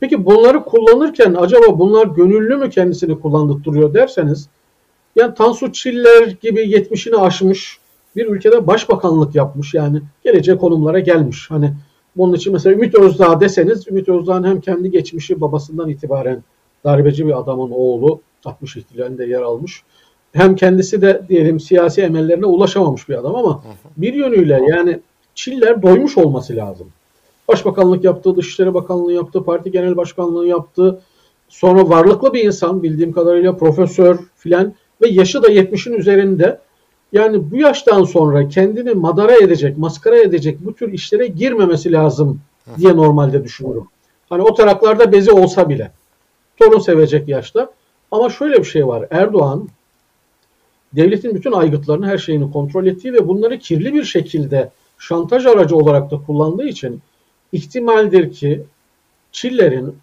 Peki 0.00 0.26
bunları 0.26 0.64
kullanırken 0.64 1.34
acaba 1.34 1.78
bunlar 1.78 2.06
gönüllü 2.06 2.56
mü 2.56 2.70
kendisini 2.70 3.20
kullandırıyor 3.20 3.94
derseniz 3.94 4.48
yani 5.16 5.34
Tansu 5.34 5.72
Çiller 5.72 6.26
gibi 6.40 6.60
70'ini 6.60 7.16
aşmış 7.16 7.78
bir 8.16 8.26
ülkede 8.26 8.66
başbakanlık 8.66 9.34
yapmış 9.34 9.74
yani 9.74 10.02
geleceği 10.24 10.58
konumlara 10.58 11.00
gelmiş. 11.00 11.50
Hani 11.50 11.72
bunun 12.16 12.34
için 12.34 12.52
mesela 12.52 12.74
Ümit 12.74 12.94
Özdağ 12.94 13.40
deseniz 13.40 13.88
Ümit 13.88 14.08
Özdağ'ın 14.08 14.44
hem 14.44 14.60
kendi 14.60 14.90
geçmişi 14.90 15.40
babasından 15.40 15.88
itibaren 15.88 16.42
darbeci 16.84 17.26
bir 17.26 17.38
adamın 17.38 17.70
oğlu 17.70 18.20
60 18.44 18.76
ihtilalinde 18.76 19.24
yer 19.24 19.42
almış. 19.42 19.82
Hem 20.32 20.56
kendisi 20.56 21.02
de 21.02 21.22
diyelim 21.28 21.60
siyasi 21.60 22.02
emellerine 22.02 22.46
ulaşamamış 22.46 23.08
bir 23.08 23.14
adam 23.14 23.34
ama 23.34 23.62
bir 23.96 24.14
yönüyle 24.14 24.62
yani 24.68 25.00
Çiller 25.34 25.82
doymuş 25.82 26.18
olması 26.18 26.56
lazım. 26.56 26.88
Başbakanlık 27.48 28.04
yaptı, 28.04 28.36
Dışişleri 28.36 28.74
Bakanlığı 28.74 29.12
yaptı, 29.12 29.44
parti 29.44 29.70
genel 29.70 29.96
başkanlığı 29.96 30.46
yaptı. 30.46 31.00
Sonra 31.48 31.88
varlıklı 31.88 32.32
bir 32.32 32.44
insan 32.44 32.82
bildiğim 32.82 33.12
kadarıyla 33.12 33.56
profesör 33.56 34.18
filan 34.36 34.74
ve 35.02 35.08
yaşı 35.08 35.42
da 35.42 35.48
70'in 35.48 35.94
üzerinde 35.94 36.60
yani 37.12 37.50
bu 37.50 37.56
yaştan 37.56 38.04
sonra 38.04 38.48
kendini 38.48 38.94
madara 38.94 39.34
edecek, 39.36 39.78
maskara 39.78 40.18
edecek 40.18 40.58
bu 40.60 40.74
tür 40.74 40.92
işlere 40.92 41.26
girmemesi 41.26 41.92
lazım 41.92 42.40
diye 42.78 42.96
normalde 42.96 43.44
düşünüyorum. 43.44 43.88
Hani 44.28 44.42
o 44.42 44.54
taraklarda 44.54 45.12
bezi 45.12 45.32
olsa 45.32 45.68
bile. 45.68 45.92
Torun 46.56 46.78
sevecek 46.78 47.28
yaşta. 47.28 47.70
Ama 48.10 48.30
şöyle 48.30 48.58
bir 48.58 48.64
şey 48.64 48.86
var. 48.86 49.06
Erdoğan 49.10 49.68
devletin 50.92 51.34
bütün 51.34 51.52
aygıtlarını, 51.52 52.06
her 52.06 52.18
şeyini 52.18 52.52
kontrol 52.52 52.86
ettiği 52.86 53.12
ve 53.12 53.28
bunları 53.28 53.58
kirli 53.58 53.94
bir 53.94 54.04
şekilde 54.04 54.70
şantaj 54.98 55.46
aracı 55.46 55.76
olarak 55.76 56.10
da 56.10 56.20
kullandığı 56.26 56.68
için 56.68 57.00
ihtimaldir 57.52 58.32
ki 58.32 58.64
Çiller'in 59.32 59.98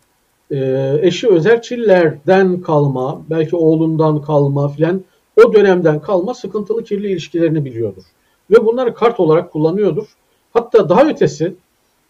e, 0.52 1.00
eşi 1.02 1.28
Özer 1.28 1.62
Çiller'den 1.62 2.62
kalma, 2.62 3.22
belki 3.30 3.56
oğlundan 3.56 4.22
kalma 4.22 4.68
filan 4.70 5.04
o 5.46 5.54
dönemden 5.54 6.02
kalma 6.02 6.34
sıkıntılı 6.34 6.84
kirli 6.84 7.12
ilişkilerini 7.12 7.66
biliyordur. 7.66 8.04
Ve 8.52 8.66
bunları 8.66 8.94
kart 8.94 9.20
olarak 9.20 9.52
kullanıyordur. 9.52 10.06
Hatta 10.54 10.90
daha 10.90 11.06
ötesi 11.10 11.56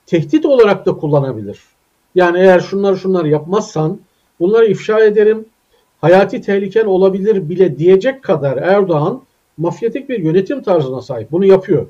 tehdit 0.05 0.45
olarak 0.45 0.85
da 0.85 0.93
kullanabilir. 0.93 1.59
Yani 2.15 2.39
eğer 2.39 2.59
şunları 2.59 2.97
şunları 2.97 3.29
yapmazsan 3.29 3.99
bunları 4.39 4.65
ifşa 4.65 5.03
ederim, 5.03 5.45
hayati 6.01 6.41
tehliken 6.41 6.85
olabilir 6.85 7.49
bile 7.49 7.77
diyecek 7.77 8.23
kadar 8.23 8.57
Erdoğan 8.57 9.21
mafyatik 9.57 10.09
bir 10.09 10.19
yönetim 10.19 10.63
tarzına 10.63 11.01
sahip. 11.01 11.31
Bunu 11.31 11.45
yapıyor. 11.45 11.87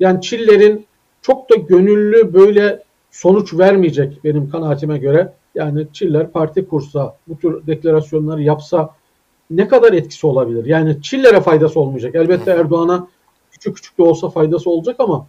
Yani 0.00 0.20
Çiller'in 0.20 0.86
çok 1.22 1.50
da 1.50 1.54
gönüllü 1.54 2.34
böyle 2.34 2.83
sonuç 3.14 3.54
vermeyecek 3.54 4.24
benim 4.24 4.50
kanaatime 4.50 4.98
göre. 4.98 5.32
Yani 5.54 5.86
Çiller 5.92 6.30
parti 6.30 6.68
kursa, 6.68 7.16
bu 7.28 7.38
tür 7.38 7.66
deklarasyonları 7.66 8.42
yapsa 8.42 8.94
ne 9.50 9.68
kadar 9.68 9.92
etkisi 9.92 10.26
olabilir? 10.26 10.64
Yani 10.64 11.02
Çiller'e 11.02 11.40
faydası 11.40 11.80
olmayacak. 11.80 12.14
Elbette 12.14 12.50
Erdoğan'a 12.50 13.08
küçük 13.50 13.76
küçük 13.76 13.98
de 13.98 14.02
olsa 14.02 14.28
faydası 14.28 14.70
olacak 14.70 14.96
ama 14.98 15.26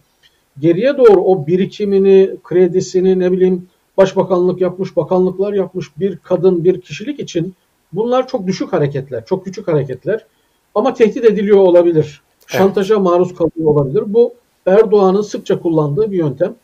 geriye 0.58 0.98
doğru 0.98 1.20
o 1.20 1.46
birikimini, 1.46 2.36
kredisini 2.44 3.18
ne 3.18 3.32
bileyim 3.32 3.68
başbakanlık 3.96 4.60
yapmış, 4.60 4.96
bakanlıklar 4.96 5.52
yapmış 5.52 5.98
bir 5.98 6.16
kadın, 6.16 6.64
bir 6.64 6.80
kişilik 6.80 7.20
için 7.20 7.54
bunlar 7.92 8.28
çok 8.28 8.46
düşük 8.46 8.72
hareketler, 8.72 9.26
çok 9.26 9.44
küçük 9.44 9.68
hareketler. 9.68 10.26
Ama 10.74 10.94
tehdit 10.94 11.24
ediliyor 11.24 11.58
olabilir. 11.58 12.22
Şantaja 12.46 12.98
maruz 12.98 13.34
kalıyor 13.34 13.70
olabilir. 13.70 14.02
Bu 14.06 14.34
Erdoğan'ın 14.66 15.22
sıkça 15.22 15.60
kullandığı 15.60 16.10
bir 16.10 16.16
yöntem. 16.16 16.54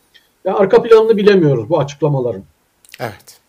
Ya 0.45 0.55
arka 0.55 0.83
planını 0.83 1.17
bilemiyoruz 1.17 1.69
bu 1.69 1.79
açıklamaların. 1.79 2.43
Evet. 2.99 3.39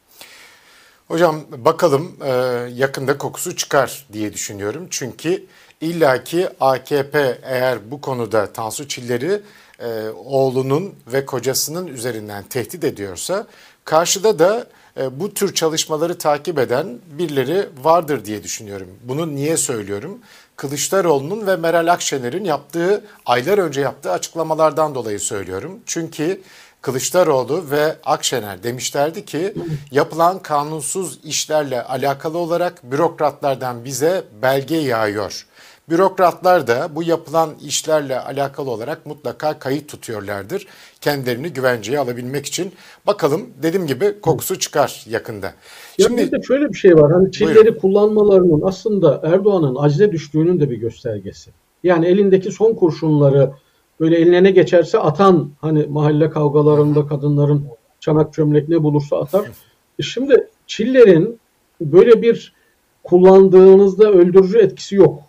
Hocam 1.09 1.41
bakalım 1.57 2.17
e, 2.25 2.31
yakında 2.75 3.19
kokusu 3.19 3.57
çıkar 3.57 4.07
diye 4.13 4.33
düşünüyorum. 4.33 4.87
Çünkü 4.91 5.45
illaki 5.81 6.49
AKP 6.61 7.39
eğer 7.43 7.91
bu 7.91 8.01
konuda 8.01 8.53
Tansu 8.53 8.89
Çiller'i 8.89 9.43
e, 9.81 10.09
oğlunun 10.25 10.95
ve 11.07 11.27
kocasının 11.27 11.87
üzerinden 11.87 12.43
tehdit 12.43 12.85
ediyorsa 12.85 13.47
karşıda 13.85 14.39
da 14.39 14.67
e, 14.97 15.21
bu 15.21 15.35
tür 15.35 15.55
çalışmaları 15.55 16.19
takip 16.19 16.59
eden 16.59 16.99
birileri 17.19 17.69
vardır 17.83 18.25
diye 18.25 18.43
düşünüyorum. 18.43 18.89
Bunu 19.03 19.35
niye 19.35 19.57
söylüyorum? 19.57 20.19
Kılıçdaroğlu'nun 20.57 21.47
ve 21.47 21.57
Meral 21.57 21.93
Akşener'in 21.93 22.45
yaptığı 22.45 23.05
aylar 23.27 23.59
önce 23.59 23.81
yaptığı 23.81 24.11
açıklamalardan 24.11 24.95
dolayı 24.95 25.21
söylüyorum. 25.21 25.81
Çünkü 25.87 26.41
Kılıçdaroğlu 26.85 27.71
ve 27.71 27.97
Akşener 28.05 28.63
demişlerdi 28.63 29.25
ki 29.25 29.55
yapılan 29.91 30.39
kanunsuz 30.39 31.19
işlerle 31.25 31.83
alakalı 31.83 32.39
olarak 32.39 32.93
bürokratlardan 32.93 33.85
bize 33.85 34.25
belge 34.43 34.77
yağıyor. 34.77 35.47
Bürokratlar 35.89 36.67
da 36.67 36.89
bu 36.95 37.03
yapılan 37.03 37.51
işlerle 37.67 38.21
alakalı 38.21 38.71
olarak 38.71 39.07
mutlaka 39.07 39.59
kayıt 39.59 39.89
tutuyorlardır. 39.89 40.67
Kendilerini 41.01 41.49
güvenceye 41.49 41.99
alabilmek 41.99 42.47
için. 42.47 42.73
Bakalım 43.07 43.51
dediğim 43.63 43.87
gibi 43.87 44.21
kokusu 44.21 44.59
çıkar 44.59 45.05
yakında. 45.09 45.47
Ya 45.99 46.07
Şimdi 46.07 46.33
de 46.33 46.43
şöyle 46.43 46.69
bir 46.69 46.79
şey 46.79 46.97
var. 46.97 47.13
Hani 47.13 47.33
Çilleri 47.33 47.79
kullanmalarının 47.79 48.63
aslında 48.65 49.21
Erdoğan'ın 49.25 49.77
acize 49.77 50.13
düştüğünün 50.13 50.61
de 50.61 50.71
bir 50.71 50.77
göstergesi. 50.77 51.51
Yani 51.85 52.07
elindeki 52.07 52.53
son 52.53 52.75
kurşunları 52.75 53.51
böyle 54.01 54.17
eline 54.17 54.43
ne 54.43 54.51
geçerse 54.51 54.99
atan 54.99 55.51
hani 55.61 55.87
mahalle 55.87 56.31
kavgalarında 56.31 57.07
kadınların 57.07 57.67
çanak 58.01 58.33
çömlek 58.33 58.69
ne 58.69 58.83
bulursa 58.83 59.21
atar. 59.21 59.47
E 59.99 60.03
şimdi 60.03 60.49
Çiller'in 60.67 61.39
böyle 61.81 62.23
bir 62.23 62.55
kullandığınızda 63.05 64.11
öldürücü 64.13 64.59
etkisi 64.59 64.95
yok. 64.95 65.23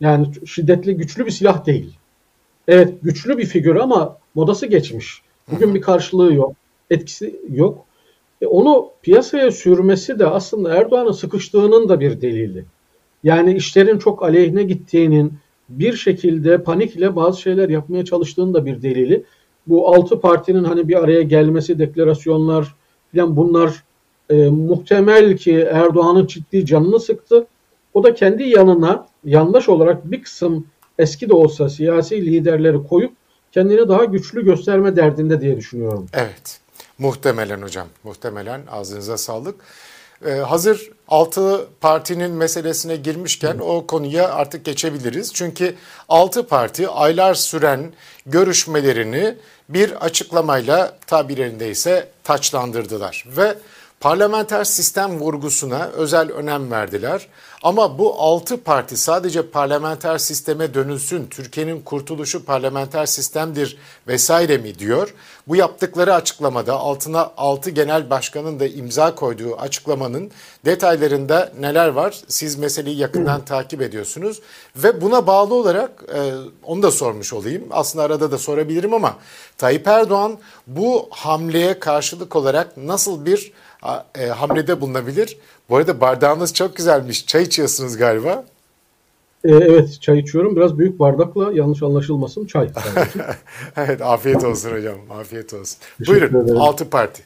Yani 0.00 0.26
şiddetli 0.46 0.96
güçlü 0.96 1.26
bir 1.26 1.30
silah 1.30 1.66
değil. 1.66 1.94
Evet 2.68 2.94
güçlü 3.02 3.38
bir 3.38 3.46
figür 3.46 3.76
ama 3.76 4.18
modası 4.34 4.66
geçmiş. 4.66 5.22
Bugün 5.52 5.74
bir 5.74 5.80
karşılığı 5.80 6.34
yok. 6.34 6.52
Etkisi 6.90 7.40
yok. 7.50 7.84
E 8.42 8.46
onu 8.46 8.90
piyasaya 9.02 9.50
sürmesi 9.50 10.18
de 10.18 10.26
aslında 10.26 10.76
Erdoğan'ın 10.76 11.12
sıkıştığının 11.12 11.88
da 11.88 12.00
bir 12.00 12.20
delili. 12.20 12.64
Yani 13.24 13.54
işlerin 13.54 13.98
çok 13.98 14.22
aleyhine 14.22 14.62
gittiğinin 14.62 15.32
bir 15.68 15.92
şekilde 15.92 16.62
panikle 16.62 17.16
bazı 17.16 17.40
şeyler 17.40 17.68
yapmaya 17.68 18.04
çalıştığının 18.04 18.54
da 18.54 18.66
bir 18.66 18.82
delili. 18.82 19.24
Bu 19.66 19.94
altı 19.94 20.20
partinin 20.20 20.64
hani 20.64 20.88
bir 20.88 21.02
araya 21.02 21.22
gelmesi, 21.22 21.78
deklarasyonlar 21.78 22.74
falan 23.14 23.36
bunlar 23.36 23.84
e, 24.30 24.48
muhtemel 24.48 25.36
ki 25.36 25.68
Erdoğan'ın 25.72 26.26
ciddi 26.26 26.66
canını 26.66 27.00
sıktı. 27.00 27.46
O 27.94 28.04
da 28.04 28.14
kendi 28.14 28.42
yanına 28.42 29.06
yandaş 29.24 29.68
olarak 29.68 30.10
bir 30.10 30.22
kısım 30.22 30.66
eski 30.98 31.28
de 31.28 31.34
olsa 31.34 31.68
siyasi 31.68 32.26
liderleri 32.26 32.86
koyup 32.88 33.12
kendini 33.52 33.88
daha 33.88 34.04
güçlü 34.04 34.44
gösterme 34.44 34.96
derdinde 34.96 35.40
diye 35.40 35.56
düşünüyorum. 35.56 36.06
Evet. 36.12 36.60
Muhtemelen 36.98 37.62
hocam. 37.62 37.86
Muhtemelen 38.04 38.60
ağzınıza 38.70 39.18
sağlık. 39.18 39.54
Ee, 40.26 40.30
hazır 40.30 40.90
altı 41.08 41.66
partinin 41.80 42.30
meselesine 42.30 42.96
girmişken 42.96 43.58
o 43.58 43.86
konuya 43.86 44.28
artık 44.28 44.64
geçebiliriz. 44.64 45.32
Çünkü 45.34 45.74
altı 46.08 46.46
parti 46.46 46.88
aylar 46.88 47.34
süren 47.34 47.92
görüşmelerini 48.26 49.34
bir 49.68 50.04
açıklamayla 50.04 50.98
tabirlerinde 51.06 51.70
ise 51.70 52.08
taçlandırdılar 52.24 53.24
ve 53.36 53.54
parlamenter 54.04 54.64
sistem 54.64 55.20
vurgusuna 55.20 55.86
özel 55.86 56.30
önem 56.32 56.70
verdiler. 56.70 57.28
Ama 57.62 57.98
bu 57.98 58.14
altı 58.20 58.62
parti 58.62 58.96
sadece 58.96 59.50
parlamenter 59.50 60.18
sisteme 60.18 60.74
dönülsün, 60.74 61.26
Türkiye'nin 61.26 61.80
kurtuluşu 61.80 62.44
parlamenter 62.44 63.06
sistemdir 63.06 63.78
vesaire 64.08 64.58
mi 64.58 64.78
diyor. 64.78 65.14
Bu 65.48 65.56
yaptıkları 65.56 66.14
açıklamada 66.14 66.74
altına 66.74 67.32
altı 67.36 67.70
genel 67.70 68.10
başkanın 68.10 68.60
da 68.60 68.66
imza 68.66 69.14
koyduğu 69.14 69.56
açıklamanın 69.56 70.30
detaylarında 70.64 71.52
neler 71.60 71.88
var? 71.88 72.20
Siz 72.28 72.56
meseleyi 72.56 72.96
yakından 72.96 73.44
takip 73.44 73.82
ediyorsunuz 73.82 74.40
ve 74.76 75.00
buna 75.00 75.26
bağlı 75.26 75.54
olarak 75.54 76.04
e, 76.14 76.32
onu 76.62 76.82
da 76.82 76.90
sormuş 76.90 77.32
olayım. 77.32 77.64
Aslında 77.70 78.04
arada 78.04 78.30
da 78.30 78.38
sorabilirim 78.38 78.94
ama 78.94 79.16
Tayyip 79.58 79.86
Erdoğan 79.86 80.38
bu 80.66 81.08
hamleye 81.10 81.78
karşılık 81.78 82.36
olarak 82.36 82.76
nasıl 82.76 83.26
bir 83.26 83.52
e, 84.18 84.26
hamlede 84.26 84.80
bulunabilir. 84.80 85.38
Bu 85.70 85.76
arada 85.76 86.00
bardağınız 86.00 86.54
çok 86.54 86.76
güzelmiş. 86.76 87.26
Çay 87.26 87.42
içiyorsunuz 87.42 87.96
galiba. 87.96 88.44
E, 89.44 89.50
evet 89.50 89.98
çay 90.00 90.18
içiyorum. 90.18 90.56
Biraz 90.56 90.78
büyük 90.78 90.98
bardakla 90.98 91.52
yanlış 91.52 91.82
anlaşılmasın 91.82 92.46
çay. 92.46 92.68
evet 93.76 94.02
afiyet 94.02 94.44
olsun 94.44 94.70
hocam. 94.70 94.96
Afiyet 95.10 95.54
olsun. 95.54 95.78
Buyurun 96.06 96.44
ederim. 96.44 96.60
altı 96.60 96.90
parti. 96.90 97.22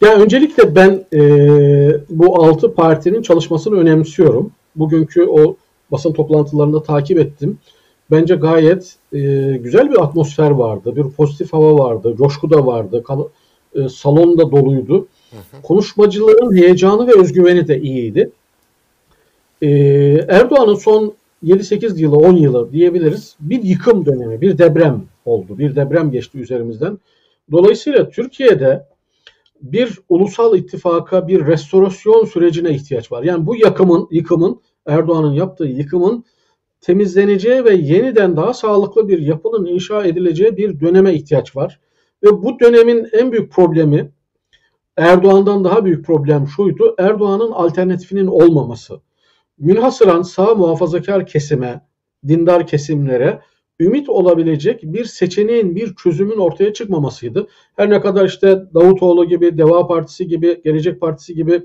Ya 0.00 0.14
öncelikle 0.14 0.74
ben 0.74 1.04
e, 1.12 1.20
bu 2.10 2.44
altı 2.44 2.74
partinin 2.74 3.22
çalışmasını 3.22 3.76
önemsiyorum. 3.76 4.50
Bugünkü 4.76 5.26
o 5.26 5.56
basın 5.90 6.12
toplantılarında 6.12 6.82
takip 6.82 7.18
ettim. 7.18 7.58
Bence 8.10 8.34
gayet 8.34 8.96
e, 9.12 9.18
güzel 9.56 9.90
bir 9.90 10.02
atmosfer 10.02 10.50
vardı. 10.50 10.96
Bir 10.96 11.04
pozitif 11.04 11.52
hava 11.52 11.74
vardı. 11.84 12.14
Coşku 12.18 12.50
da 12.50 12.66
vardı. 12.66 13.02
Kal- 13.04 13.28
e, 13.74 13.88
salon 13.88 14.38
da 14.38 14.50
doluydu. 14.50 15.08
Konuşmacıların 15.62 16.56
heyecanı 16.56 17.06
ve 17.06 17.20
özgüveni 17.20 17.68
de 17.68 17.80
iyiydi. 17.80 18.30
E, 19.62 19.68
Erdoğan'ın 20.28 20.74
son 20.74 21.14
7-8 21.44 22.00
yılı, 22.00 22.16
10 22.16 22.36
yılı 22.36 22.72
diyebiliriz. 22.72 23.36
Bir 23.40 23.62
yıkım 23.62 24.06
dönemi, 24.06 24.40
bir 24.40 24.58
deprem 24.58 25.04
oldu. 25.24 25.58
Bir 25.58 25.76
deprem 25.76 26.10
geçti 26.10 26.38
üzerimizden. 26.38 26.98
Dolayısıyla 27.52 28.10
Türkiye'de 28.10 28.86
bir 29.62 29.98
ulusal 30.08 30.58
ittifaka, 30.58 31.28
bir 31.28 31.46
restorasyon 31.46 32.24
sürecine 32.24 32.70
ihtiyaç 32.70 33.12
var. 33.12 33.22
Yani 33.22 33.46
bu 33.46 33.56
yıkımın, 33.56 34.08
yıkımın 34.10 34.60
Erdoğan'ın 34.86 35.32
yaptığı 35.32 35.64
yıkımın 35.64 36.24
temizleneceği 36.80 37.64
ve 37.64 37.74
yeniden 37.74 38.36
daha 38.36 38.54
sağlıklı 38.54 39.08
bir 39.08 39.18
yapının 39.18 39.66
inşa 39.66 40.04
edileceği 40.04 40.56
bir 40.56 40.80
döneme 40.80 41.14
ihtiyaç 41.14 41.56
var. 41.56 41.80
Ve 42.22 42.42
bu 42.42 42.60
dönemin 42.60 43.08
en 43.12 43.32
büyük 43.32 43.52
problemi 43.52 44.12
Erdoğan'dan 44.96 45.64
daha 45.64 45.84
büyük 45.84 46.06
problem 46.06 46.48
şuydu. 46.48 46.94
Erdoğan'ın 46.98 47.50
alternatifinin 47.50 48.26
olmaması. 48.26 49.00
Münhasıran 49.58 50.22
sağ 50.22 50.54
muhafazakar 50.54 51.26
kesime, 51.26 51.86
dindar 52.28 52.66
kesimlere 52.66 53.40
ümit 53.80 54.08
olabilecek 54.08 54.82
bir 54.82 55.04
seçeneğin, 55.04 55.76
bir 55.76 55.94
çözümün 55.94 56.36
ortaya 56.36 56.72
çıkmamasıydı. 56.72 57.46
Her 57.76 57.90
ne 57.90 58.00
kadar 58.00 58.26
işte 58.26 58.62
Davutoğlu 58.74 59.24
gibi, 59.24 59.58
Deva 59.58 59.86
Partisi 59.86 60.28
gibi, 60.28 60.62
Gelecek 60.64 61.00
Partisi 61.00 61.34
gibi, 61.34 61.62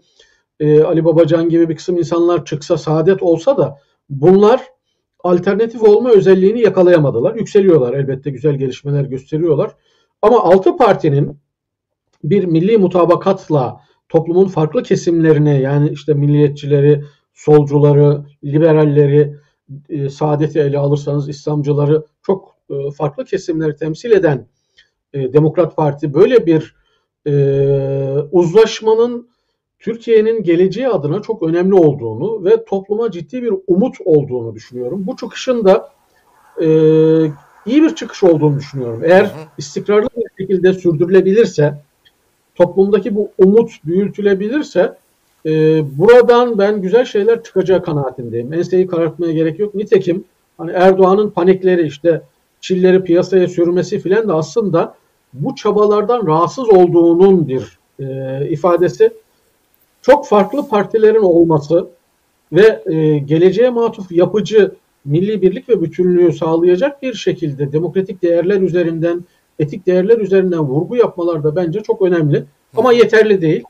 e, 0.60 0.84
Ali 0.84 1.05
Babacan 1.05 1.49
gibi 1.49 1.70
bir 1.70 1.76
kısım 1.76 1.97
insanlar 1.97 2.45
çıksa, 2.45 2.78
saadet 2.78 3.24
olsa 3.24 3.58
da 3.58 3.80
bunlar 4.10 4.62
alternatif 5.24 5.84
olma 5.84 6.12
özelliğini 6.12 6.62
yakalayamadılar. 6.62 7.36
Yükseliyorlar 7.36 7.93
elbette 7.93 8.30
güzel 8.30 8.55
gelişmeler 8.55 9.03
gösteriyorlar. 9.03 9.72
Ama 10.22 10.43
altı 10.43 10.78
partinin 10.78 11.39
bir 12.24 12.45
milli 12.45 12.78
mutabakatla 12.78 13.82
toplumun 14.09 14.47
farklı 14.47 14.84
kesimlerine 14.84 15.59
yani 15.61 15.89
işte 15.89 16.13
milliyetçileri, 16.13 17.03
solcuları, 17.34 18.26
liberalleri, 18.43 19.36
e, 19.89 20.09
saadeti 20.09 20.59
ele 20.59 20.78
alırsanız 20.78 21.30
İslamcıları 21.30 22.05
çok 22.22 22.55
e, 22.70 22.91
farklı 22.91 23.26
kesimleri 23.26 23.76
temsil 23.76 24.11
eden 24.11 24.47
e, 25.13 25.34
Demokrat 25.34 25.76
Parti 25.76 26.13
böyle 26.13 26.45
bir 26.45 26.76
e, 27.28 27.34
uzlaşmanın 28.32 29.30
Türkiye'nin 29.80 30.43
geleceği 30.43 30.88
adına 30.88 31.22
çok 31.22 31.43
önemli 31.43 31.74
olduğunu 31.74 32.45
ve 32.45 32.65
topluma 32.65 33.11
ciddi 33.11 33.43
bir 33.43 33.53
umut 33.68 33.95
olduğunu 34.05 34.55
düşünüyorum. 34.55 35.07
Bu 35.07 35.15
çıkışın 35.15 35.65
da 35.65 35.89
e, 36.61 36.68
iyi 37.68 37.84
bir 37.84 37.95
çıkış 37.95 38.24
olduğunu 38.24 38.57
düşünüyorum. 38.57 39.01
Eğer 39.05 39.32
istikrarlı 39.57 40.07
bir 40.18 40.43
şekilde 40.43 40.74
sürdürülebilirse, 40.74 41.74
toplumdaki 42.55 43.15
bu 43.15 43.32
umut 43.38 43.72
büyütülebilirse 43.86 44.93
e, 45.45 45.51
buradan 45.97 46.57
ben 46.57 46.82
güzel 46.82 47.05
şeyler 47.05 47.43
çıkacağı 47.43 47.84
kanaatindeyim. 47.84 48.53
Enseyi 48.53 48.88
karartmaya 48.88 49.34
gerek 49.34 49.59
yok. 49.59 49.76
Nitekim 49.76 50.24
hani 50.57 50.72
Erdoğan'ın 50.72 51.30
panikleri 51.30 51.88
işte 51.88 52.22
çilleri 52.61 53.03
piyasaya 53.03 53.47
sürmesi 53.47 53.99
filan 53.99 54.28
da 54.28 54.36
aslında 54.36 54.95
bu 55.34 55.55
çabalardan 55.55 56.28
rahatsız 56.28 56.70
olduğunun 56.70 57.47
bir 57.47 57.80
e, 57.99 58.49
ifadesi. 58.49 59.13
Çok 60.01 60.28
farklı 60.28 60.68
partilerin 60.68 61.24
olması 61.24 61.88
ve 62.53 62.84
e, 62.86 63.18
geleceğe 63.18 63.70
matuf 63.70 64.11
yapıcı 64.11 64.72
milli 65.08 65.41
birlik 65.41 65.70
ve 65.70 65.82
bütünlüğü 65.82 66.34
sağlayacak 66.34 67.01
bir 67.01 67.14
şekilde 67.14 67.72
demokratik 67.72 68.22
değerler 68.22 68.62
üzerinden, 68.62 69.26
etik 69.60 69.86
değerler 69.86 70.18
üzerinden 70.18 70.60
vurgu 70.60 70.95
yapmalar 70.95 71.43
da 71.43 71.55
bence 71.55 71.84
çok 71.84 72.01
önemli. 72.01 72.43
Ama 72.78 72.93
yeterli 72.93 73.41
değil. 73.41 73.64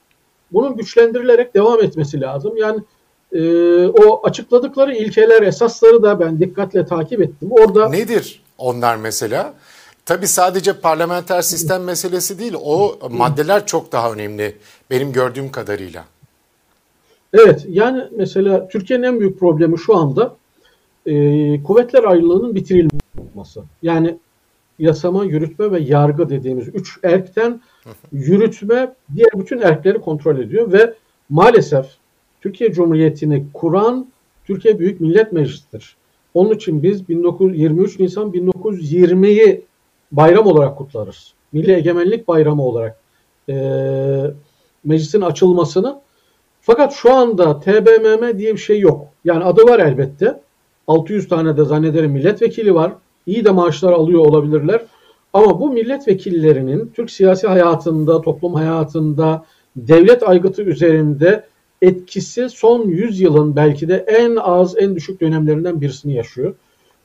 Bunun 0.52 0.78
güçlendirilerek 0.78 1.56
devam 1.56 1.84
etmesi 1.84 2.22
lazım. 2.22 2.58
Yani 2.58 2.80
e, 3.32 3.42
o 3.88 4.28
açıkladıkları 4.28 4.96
ilkeler, 4.96 5.42
esasları 5.42 6.04
da 6.04 6.20
ben 6.20 6.40
dikkatle 6.40 6.86
takip 6.86 7.22
ettim. 7.22 7.50
Orada 7.52 7.90
Nedir 7.90 8.44
onlar 8.58 8.96
mesela? 8.96 9.54
Tabii 10.06 10.28
sadece 10.28 10.74
parlamenter 10.74 11.42
sistem 11.42 11.84
meselesi 11.84 12.40
değil, 12.40 12.54
o 12.64 13.00
maddeler 13.10 13.66
çok 13.66 13.92
daha 13.92 14.14
önemli 14.14 14.56
benim 14.90 15.12
gördüğüm 15.12 15.52
kadarıyla. 15.52 16.06
Evet, 17.34 17.66
yani 17.70 18.04
mesela 18.12 18.68
Türkiye'nin 18.68 19.04
en 19.04 19.20
büyük 19.20 19.40
problemi 19.40 19.80
şu 19.80 19.96
anda 19.96 20.36
e, 21.08 21.64
kuvvetler 21.64 22.04
ayrılığının 22.04 22.56
bitirilmesi. 22.56 23.60
Yani 23.82 24.18
yasama, 24.80 25.26
yürütme 25.26 25.72
ve 25.72 25.80
yargı 25.80 26.30
dediğimiz 26.30 26.68
üç 26.68 27.00
erkten 27.04 27.62
yürütme 28.12 28.94
diğer 29.16 29.30
bütün 29.36 29.62
erkleri 29.62 30.02
kontrol 30.02 30.40
ediyor 30.40 30.72
ve 30.72 30.94
maalesef 31.30 31.86
Türkiye 32.42 32.74
Cumhuriyeti'ni 32.74 33.46
kuran 33.54 34.08
Türkiye 34.46 34.80
Büyük 34.80 35.02
Millet 35.02 35.32
Meclisi'dir. 35.32 35.96
Onun 36.34 36.54
için 36.54 36.84
biz 36.84 37.10
1923 37.10 38.00
Nisan 38.00 38.32
1920'yi 38.32 39.66
bayram 40.12 40.48
olarak 40.48 40.78
kutlarız. 40.78 41.34
Milli 41.52 41.72
Egemenlik 41.72 42.28
Bayramı 42.28 42.64
olarak 42.64 43.00
e, 43.50 43.56
meclisin 44.84 45.22
açılmasını. 45.22 46.02
Fakat 46.62 46.94
şu 46.94 47.14
anda 47.14 47.60
TBMM 47.60 48.38
diye 48.38 48.54
bir 48.54 48.60
şey 48.60 48.80
yok. 48.80 49.08
Yani 49.26 49.44
adı 49.44 49.64
var 49.64 49.80
elbette. 49.80 50.42
600 50.88 51.28
tane 51.28 51.58
de 51.58 51.66
zannederim 51.66 52.12
milletvekili 52.12 52.76
var. 52.76 52.94
İyi 53.26 53.46
de 53.46 53.52
maaşlar 53.52 53.94
alıyor 53.94 54.20
olabilirler. 54.20 54.82
Ama 55.34 55.60
bu 55.60 55.72
milletvekillerinin 55.72 56.92
Türk 56.96 57.12
siyasi 57.12 57.48
hayatında, 57.48 58.22
toplum 58.22 58.54
hayatında, 58.54 59.46
devlet 59.76 60.24
aygıtı 60.24 60.62
üzerinde 60.62 61.44
etkisi 61.82 62.50
son 62.50 62.88
100 62.88 63.20
yılın 63.20 63.56
belki 63.56 63.88
de 63.88 64.06
en 64.08 64.36
az, 64.36 64.78
en 64.78 64.96
düşük 64.96 65.22
dönemlerinden 65.22 65.82
birisini 65.82 66.14
yaşıyor. 66.14 66.56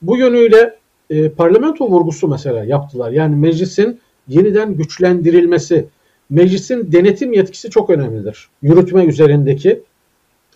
Bu 0.03 0.17
yönüyle 0.17 0.77
e, 1.11 1.29
parlamento 1.29 1.89
vurgusu 1.89 2.29
mesela 2.29 2.65
yaptılar. 2.65 3.11
Yani 3.11 3.37
meclisin 3.37 4.01
yeniden 4.29 4.75
güçlendirilmesi, 4.75 5.87
meclisin 6.31 6.93
denetim 6.93 7.33
yetkisi 7.33 7.71
çok 7.71 7.91
önemlidir. 7.91 8.49
Yürütme 8.63 9.05
üzerindeki. 9.05 9.83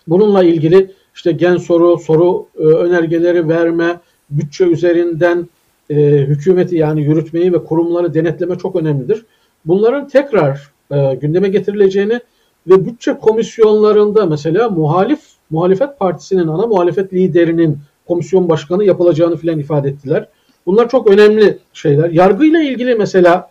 Bununla 0.07 0.45
ilgili 0.45 0.91
işte 1.17 1.33
gen 1.33 1.57
soru, 1.57 1.99
soru 1.99 2.47
e, 2.59 2.63
önergeleri 2.63 3.49
verme, 3.49 4.01
bütçe 4.31 4.65
üzerinden 4.65 5.49
e, 5.91 5.95
hükümeti 6.05 6.77
yani 6.77 7.03
yürütmeyi 7.03 7.53
ve 7.53 7.65
kurumları 7.65 8.15
denetleme 8.15 8.59
çok 8.59 8.77
önemlidir. 8.77 9.25
Bunların 9.65 10.09
tekrar 10.09 10.71
e, 10.91 11.15
gündeme 11.15 11.49
getirileceğini 11.49 12.21
ve 12.67 12.87
bütçe 12.87 13.15
komisyonlarında 13.15 14.27
mesela 14.27 14.69
muhalif 14.69 15.21
muhalefet 15.51 15.99
partisinin 15.99 16.47
ana 16.47 16.67
muhalefet 16.67 17.13
liderinin 17.13 17.79
komisyon 18.09 18.49
başkanı 18.49 18.85
yapılacağını 18.85 19.37
filan 19.37 19.59
ifade 19.59 19.89
ettiler. 19.89 20.29
Bunlar 20.67 20.89
çok 20.89 21.11
önemli 21.11 21.59
şeyler. 21.73 22.11
Yargıyla 22.11 22.63
ilgili 22.63 22.95
mesela 22.95 23.51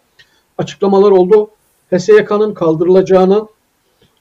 açıklamalar 0.58 1.12
oldu. 1.12 1.50
HSYK'nın 1.92 2.54
kaldırılacağını, 2.54 3.48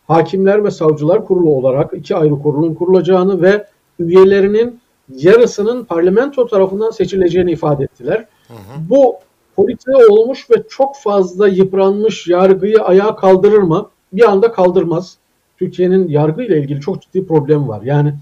Hakimler 0.06 0.64
ve 0.64 0.70
Savcılar 0.70 1.24
Kurulu 1.24 1.50
olarak 1.50 1.94
iki 1.94 2.16
ayrı 2.16 2.42
kurulun 2.42 2.74
kurulacağını 2.74 3.42
ve 3.42 3.66
üyelerinin 3.98 4.80
yarısının 5.16 5.84
parlamento 5.84 6.46
tarafından 6.46 6.90
seçileceğini 6.90 7.52
ifade 7.52 7.84
ettiler. 7.84 8.26
Hı 8.48 8.54
hı. 8.54 8.88
Bu 8.90 9.16
politize 9.56 10.06
olmuş 10.10 10.50
ve 10.50 10.54
çok 10.68 10.96
fazla 10.96 11.48
yıpranmış 11.48 12.28
yargıyı 12.28 12.82
ayağa 12.82 13.16
kaldırır 13.16 13.62
mı? 13.62 13.88
Bir 14.12 14.30
anda 14.30 14.52
kaldırmaz. 14.52 15.16
Türkiye'nin 15.58 16.08
yargı 16.08 16.42
ile 16.42 16.58
ilgili 16.58 16.80
çok 16.80 17.02
ciddi 17.02 17.26
problem 17.26 17.68
var. 17.68 17.82
Yani 17.82 18.14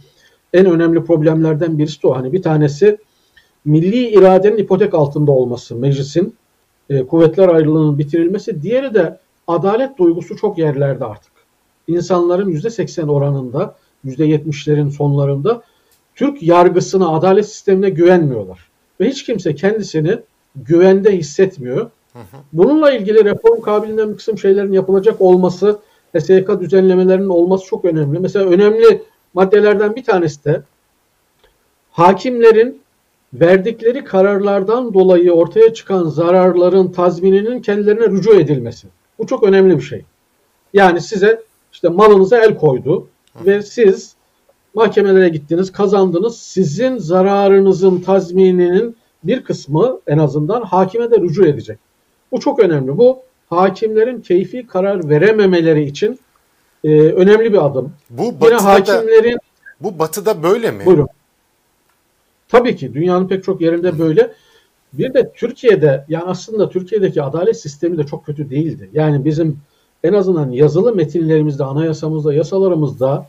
en 0.52 0.66
önemli 0.66 1.04
problemlerden 1.04 1.78
birisi 1.78 2.02
de 2.02 2.06
o. 2.06 2.16
Hani 2.16 2.32
bir 2.32 2.42
tanesi 2.42 2.98
milli 3.64 4.08
iradenin 4.08 4.56
ipotek 4.56 4.94
altında 4.94 5.32
olması, 5.32 5.76
meclisin 5.76 6.34
e, 6.90 7.06
kuvvetler 7.06 7.48
ayrılığının 7.48 7.98
bitirilmesi. 7.98 8.62
Diğeri 8.62 8.94
de 8.94 9.18
adalet 9.46 9.98
duygusu 9.98 10.36
çok 10.36 10.58
yerlerde 10.58 11.04
artık. 11.04 11.31
İnsanların 11.88 12.50
%80 12.50 13.10
oranında, 13.10 13.76
%70'lerin 14.06 14.90
sonlarında 14.90 15.62
Türk 16.14 16.42
yargısına, 16.42 17.08
adalet 17.08 17.48
sistemine 17.48 17.90
güvenmiyorlar. 17.90 18.68
Ve 19.00 19.08
hiç 19.08 19.24
kimse 19.24 19.54
kendisini 19.54 20.18
güvende 20.56 21.18
hissetmiyor. 21.18 21.90
Bununla 22.52 22.92
ilgili 22.92 23.24
reform 23.24 23.60
kabiliğinden 23.60 24.10
bir 24.10 24.16
kısım 24.16 24.38
şeylerin 24.38 24.72
yapılacak 24.72 25.20
olması, 25.20 25.78
SYK 26.20 26.60
düzenlemelerinin 26.60 27.28
olması 27.28 27.66
çok 27.66 27.84
önemli. 27.84 28.18
Mesela 28.18 28.46
önemli 28.46 29.02
maddelerden 29.34 29.96
bir 29.96 30.04
tanesi 30.04 30.44
de 30.44 30.62
hakimlerin 31.90 32.82
verdikleri 33.34 34.04
kararlardan 34.04 34.94
dolayı 34.94 35.32
ortaya 35.32 35.74
çıkan 35.74 36.04
zararların 36.04 36.92
tazmininin 36.92 37.62
kendilerine 37.62 38.06
rücu 38.06 38.34
edilmesi. 38.34 38.88
Bu 39.18 39.26
çok 39.26 39.42
önemli 39.42 39.76
bir 39.76 39.82
şey. 39.82 40.04
Yani 40.74 41.00
size 41.00 41.42
işte 41.72 41.88
malınıza 41.88 42.38
el 42.38 42.56
koydu 42.58 43.08
ve 43.46 43.62
siz 43.62 44.14
mahkemelere 44.74 45.28
gittiniz, 45.28 45.72
kazandınız. 45.72 46.38
Sizin 46.38 46.98
zararınızın 46.98 48.00
tazmininin 48.00 48.96
bir 49.24 49.44
kısmı 49.44 50.00
en 50.06 50.18
azından 50.18 50.62
hakime 50.62 51.10
de 51.10 51.16
rücu 51.16 51.46
edecek. 51.46 51.78
Bu 52.32 52.40
çok 52.40 52.60
önemli. 52.60 52.98
Bu 52.98 53.18
hakimlerin 53.50 54.20
keyfi 54.20 54.66
karar 54.66 55.08
verememeleri 55.08 55.84
için 55.84 56.18
e, 56.84 56.90
önemli 57.00 57.52
bir 57.52 57.66
adım. 57.66 57.92
Bu 58.10 58.40
batıda 58.40 58.46
Yine 58.46 58.56
hakimlerin 58.56 59.34
da, 59.34 59.40
bu 59.80 59.98
batıda 59.98 60.42
böyle 60.42 60.70
mi? 60.70 60.86
Buyurun. 60.86 61.08
Tabii 62.48 62.76
ki 62.76 62.94
dünyanın 62.94 63.28
pek 63.28 63.44
çok 63.44 63.60
yerinde 63.60 63.98
böyle. 63.98 64.32
Bir 64.92 65.14
de 65.14 65.32
Türkiye'de 65.32 66.04
yani 66.08 66.24
aslında 66.24 66.70
Türkiye'deki 66.70 67.22
adalet 67.22 67.60
sistemi 67.60 67.98
de 67.98 68.06
çok 68.06 68.26
kötü 68.26 68.50
değildi. 68.50 68.90
Yani 68.92 69.24
bizim 69.24 69.58
en 70.04 70.12
azından 70.12 70.50
yazılı 70.50 70.94
metinlerimizde, 70.94 71.64
anayasamızda, 71.64 72.34
yasalarımızda 72.34 73.26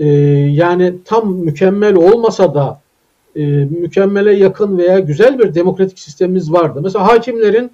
e, 0.00 0.06
yani 0.52 0.94
tam 1.04 1.34
mükemmel 1.34 1.94
olmasa 1.94 2.54
da 2.54 2.80
e, 3.36 3.44
mükemmele 3.64 4.32
yakın 4.32 4.78
veya 4.78 4.98
güzel 4.98 5.38
bir 5.38 5.54
demokratik 5.54 5.98
sistemimiz 5.98 6.52
vardı. 6.52 6.80
Mesela 6.82 7.06
hakimlerin 7.06 7.70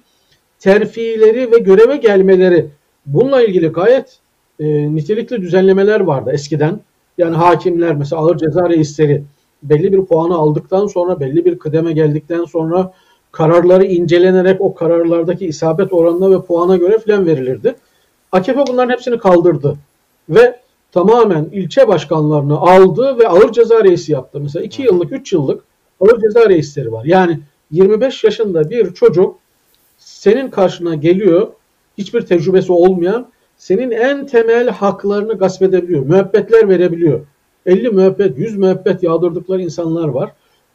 terfileri 0.59 1.51
ve 1.51 1.57
göreve 1.57 1.97
gelmeleri 1.97 2.67
bununla 3.05 3.43
ilgili 3.43 3.67
gayet 3.67 4.19
e, 4.59 4.95
nitelikli 4.95 5.41
düzenlemeler 5.41 5.99
vardı 5.99 6.31
eskiden. 6.33 6.79
Yani 7.17 7.35
hakimler 7.35 7.95
mesela 7.95 8.21
ağır 8.21 8.37
ceza 8.37 8.69
reisleri 8.69 9.23
belli 9.63 9.93
bir 9.93 10.05
puanı 10.05 10.35
aldıktan 10.35 10.87
sonra 10.87 11.19
belli 11.19 11.45
bir 11.45 11.59
kıdeme 11.59 11.93
geldikten 11.93 12.43
sonra 12.43 12.93
kararları 13.31 13.85
incelenerek 13.85 14.61
o 14.61 14.73
kararlardaki 14.73 15.45
isabet 15.45 15.93
oranına 15.93 16.31
ve 16.31 16.45
puana 16.45 16.77
göre 16.77 16.99
filan 16.99 17.25
verilirdi. 17.25 17.75
AKP 18.31 18.67
bunların 18.67 18.93
hepsini 18.93 19.17
kaldırdı 19.17 19.77
ve 20.29 20.59
tamamen 20.91 21.45
ilçe 21.51 21.87
başkanlarını 21.87 22.57
aldı 22.57 23.19
ve 23.19 23.27
ağır 23.27 23.51
ceza 23.51 23.83
reisi 23.83 24.11
yaptı. 24.11 24.39
Mesela 24.39 24.65
2 24.65 24.81
yıllık, 24.81 25.11
3 25.11 25.33
yıllık 25.33 25.63
ağır 26.01 26.21
ceza 26.21 26.49
reisleri 26.49 26.91
var. 26.91 27.05
Yani 27.05 27.39
25 27.71 28.23
yaşında 28.23 28.69
bir 28.69 28.93
çocuk 28.93 29.35
senin 29.97 30.49
karşına 30.49 30.95
geliyor, 30.95 31.47
hiçbir 31.97 32.21
tecrübesi 32.21 32.71
olmayan 32.71 33.27
senin 33.57 33.91
en 33.91 34.25
temel 34.25 34.69
haklarını 34.69 35.33
gasp 35.33 35.61
edebiliyor. 35.61 36.05
Müebbetler 36.05 36.69
verebiliyor. 36.69 37.19
50 37.65 37.89
müebbet, 37.89 38.37
100 38.37 38.57
müebbet 38.57 39.03
yağdırdıkları 39.03 39.61
insanlar 39.61 40.07
var. 40.07 40.31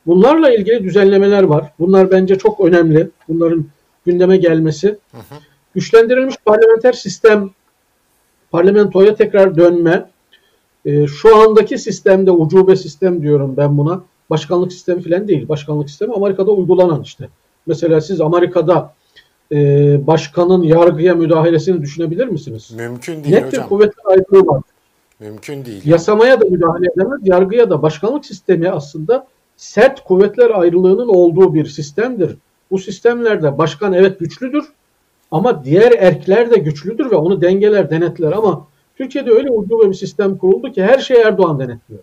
Bunlarla 0.07 0.55
ilgili 0.55 0.85
düzenlemeler 0.85 1.43
var. 1.43 1.73
Bunlar 1.79 2.11
bence 2.11 2.39
çok 2.39 2.61
önemli. 2.61 3.09
Bunların 3.29 3.67
gündeme 4.07 4.37
gelmesi. 4.37 4.89
Hı 4.89 5.19
hı. 5.19 5.35
Güçlendirilmiş 5.75 6.37
parlamenter 6.45 6.93
sistem, 6.93 7.51
parlamentoya 8.51 9.15
tekrar 9.15 9.57
dönme. 9.57 10.11
E, 10.85 11.07
şu 11.07 11.37
andaki 11.37 11.79
sistemde 11.79 12.31
ucube 12.31 12.77
sistem 12.77 13.23
diyorum 13.23 13.57
ben 13.57 13.79
buna. 13.79 14.03
Başkanlık 14.31 14.73
sistemi 14.73 15.03
falan 15.03 15.29
değil. 15.29 15.49
Başkanlık 15.49 15.91
sistemi 15.91 16.15
Amerika'da 16.15 16.51
uygulanan 16.51 17.03
işte. 17.03 17.29
Mesela 17.67 18.01
siz 18.01 18.21
Amerika'da 18.21 18.95
e, 19.53 19.57
başkanın 20.07 20.63
yargıya 20.63 21.15
müdahalesini 21.15 21.83
düşünebilir 21.83 22.27
misiniz? 22.27 22.71
Mümkün 22.77 23.25
değil 23.25 23.35
Net 23.35 23.47
hocam. 23.47 23.61
Net 23.61 23.65
bir 23.65 23.69
kuvvetli 23.69 24.03
ayrılığı 24.05 24.47
var. 24.47 24.63
Mümkün 25.21 25.65
değil. 25.65 25.83
Yasamaya 25.85 26.41
da 26.41 26.45
müdahale 26.45 26.87
edemez, 26.97 27.21
yargıya 27.23 27.71
da. 27.71 27.83
Başkanlık 27.83 28.25
sistemi 28.27 28.71
aslında 28.71 29.27
sert 29.57 30.05
kuvvetler 30.05 30.51
ayrılığının 30.51 31.09
olduğu 31.09 31.55
bir 31.55 31.67
sistemdir. 31.67 32.37
Bu 32.71 32.79
sistemlerde 32.79 33.59
başkan 33.59 33.93
evet 33.93 34.21
güçlüdür 34.21 34.65
ama 35.33 35.65
diğer 35.65 35.93
erkler 35.99 36.51
de 36.51 36.57
güçlüdür 36.57 37.11
ve 37.11 37.17
onu 37.17 37.41
dengeler, 37.41 37.91
denetler 37.91 38.33
ama 38.33 38.67
Türkiye'de 38.97 39.31
öyle 39.31 39.51
ucube 39.51 39.89
bir 39.89 39.95
sistem 39.95 40.39
kuruldu 40.39 40.73
ki 40.73 40.83
her 40.83 40.99
şey 40.99 41.21
Erdoğan 41.21 41.61
denetliyor. 41.61 42.01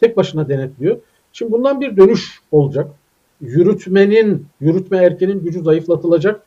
Tek 0.00 0.16
başına 0.16 0.48
denetliyor. 0.48 0.96
Şimdi 1.32 1.52
bundan 1.52 1.80
bir 1.80 1.96
dönüş 1.96 2.40
olacak. 2.52 2.90
Yürütmenin, 3.40 4.46
yürütme 4.60 4.98
erkenin 4.98 5.44
gücü 5.44 5.62
zayıflatılacak. 5.62 6.42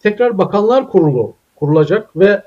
Tekrar 0.00 0.38
bakanlar 0.38 0.90
kurulu 0.90 1.34
kurulacak 1.56 2.16
ve 2.16 2.42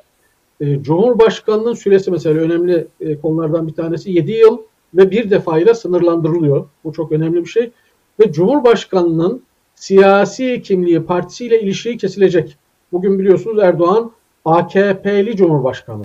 e, 0.61 0.83
Cumhurbaşkanının 0.83 1.73
süresi 1.73 2.11
mesela 2.11 2.41
önemli 2.41 2.88
e, 2.99 3.19
konulardan 3.19 3.67
bir 3.67 3.73
tanesi 3.73 4.11
7 4.11 4.31
yıl 4.31 4.57
ve 4.93 5.11
bir 5.11 5.29
defayla 5.29 5.73
sınırlandırılıyor. 5.73 6.69
Bu 6.83 6.93
çok 6.93 7.11
önemli 7.11 7.41
bir 7.43 7.49
şey. 7.49 7.71
Ve 8.19 8.31
Cumhurbaşkanının 8.31 9.43
siyasi 9.75 10.61
kimliği 10.61 11.03
partisiyle 11.03 11.61
ilişiği 11.61 11.97
kesilecek. 11.97 12.57
Bugün 12.91 13.19
biliyorsunuz 13.19 13.59
Erdoğan 13.63 14.11
AKP'li 14.45 15.38
Cumhurbaşkanı. 15.38 16.03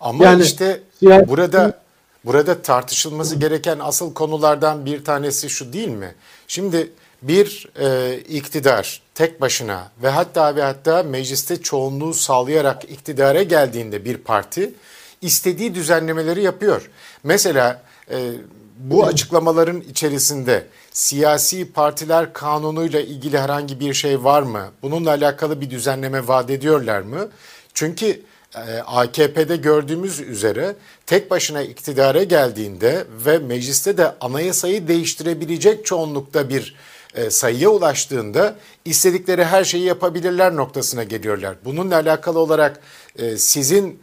Ama 0.00 0.24
yani, 0.24 0.42
işte 0.42 0.80
siyasi... 0.98 1.28
burada 1.28 1.82
burada 2.24 2.62
tartışılması 2.62 3.36
gereken 3.36 3.78
asıl 3.78 4.14
konulardan 4.14 4.86
bir 4.86 5.04
tanesi 5.04 5.50
şu 5.50 5.72
değil 5.72 5.88
mi? 5.88 6.14
Şimdi 6.48 6.92
bir 7.22 7.68
e, 7.80 8.18
iktidar 8.18 9.02
tek 9.14 9.40
başına 9.40 9.90
ve 10.02 10.08
hatta 10.08 10.56
ve 10.56 10.62
hatta 10.62 11.02
mecliste 11.02 11.62
çoğunluğu 11.62 12.14
sağlayarak 12.14 12.84
iktidara 12.84 13.42
geldiğinde 13.42 14.04
bir 14.04 14.16
parti 14.16 14.74
istediği 15.22 15.74
düzenlemeleri 15.74 16.42
yapıyor. 16.42 16.90
Mesela 17.24 17.82
e, 18.10 18.32
bu 18.78 19.06
açıklamaların 19.06 19.80
içerisinde 19.80 20.66
siyasi 20.92 21.72
partiler 21.72 22.32
kanunuyla 22.32 23.00
ilgili 23.00 23.38
herhangi 23.38 23.80
bir 23.80 23.94
şey 23.94 24.24
var 24.24 24.42
mı? 24.42 24.70
Bununla 24.82 25.10
alakalı 25.10 25.60
bir 25.60 25.70
düzenleme 25.70 26.28
vaat 26.28 26.50
ediyorlar 26.50 27.00
mı? 27.00 27.28
Çünkü 27.74 28.22
e, 28.54 28.78
AKP'de 28.86 29.56
gördüğümüz 29.56 30.20
üzere 30.20 30.76
tek 31.06 31.30
başına 31.30 31.62
iktidara 31.62 32.22
geldiğinde 32.22 33.04
ve 33.26 33.38
mecliste 33.38 33.96
de 33.96 34.14
anayasayı 34.20 34.88
değiştirebilecek 34.88 35.86
çoğunlukta 35.86 36.48
bir 36.48 36.76
e, 37.14 37.30
sayıya 37.30 37.68
ulaştığında 37.68 38.56
istedikleri 38.84 39.44
her 39.44 39.64
şeyi 39.64 39.84
yapabilirler 39.84 40.56
noktasına 40.56 41.04
geliyorlar. 41.04 41.56
Bununla 41.64 41.94
alakalı 41.94 42.38
olarak 42.38 42.80
e, 43.18 43.36
sizin 43.36 44.02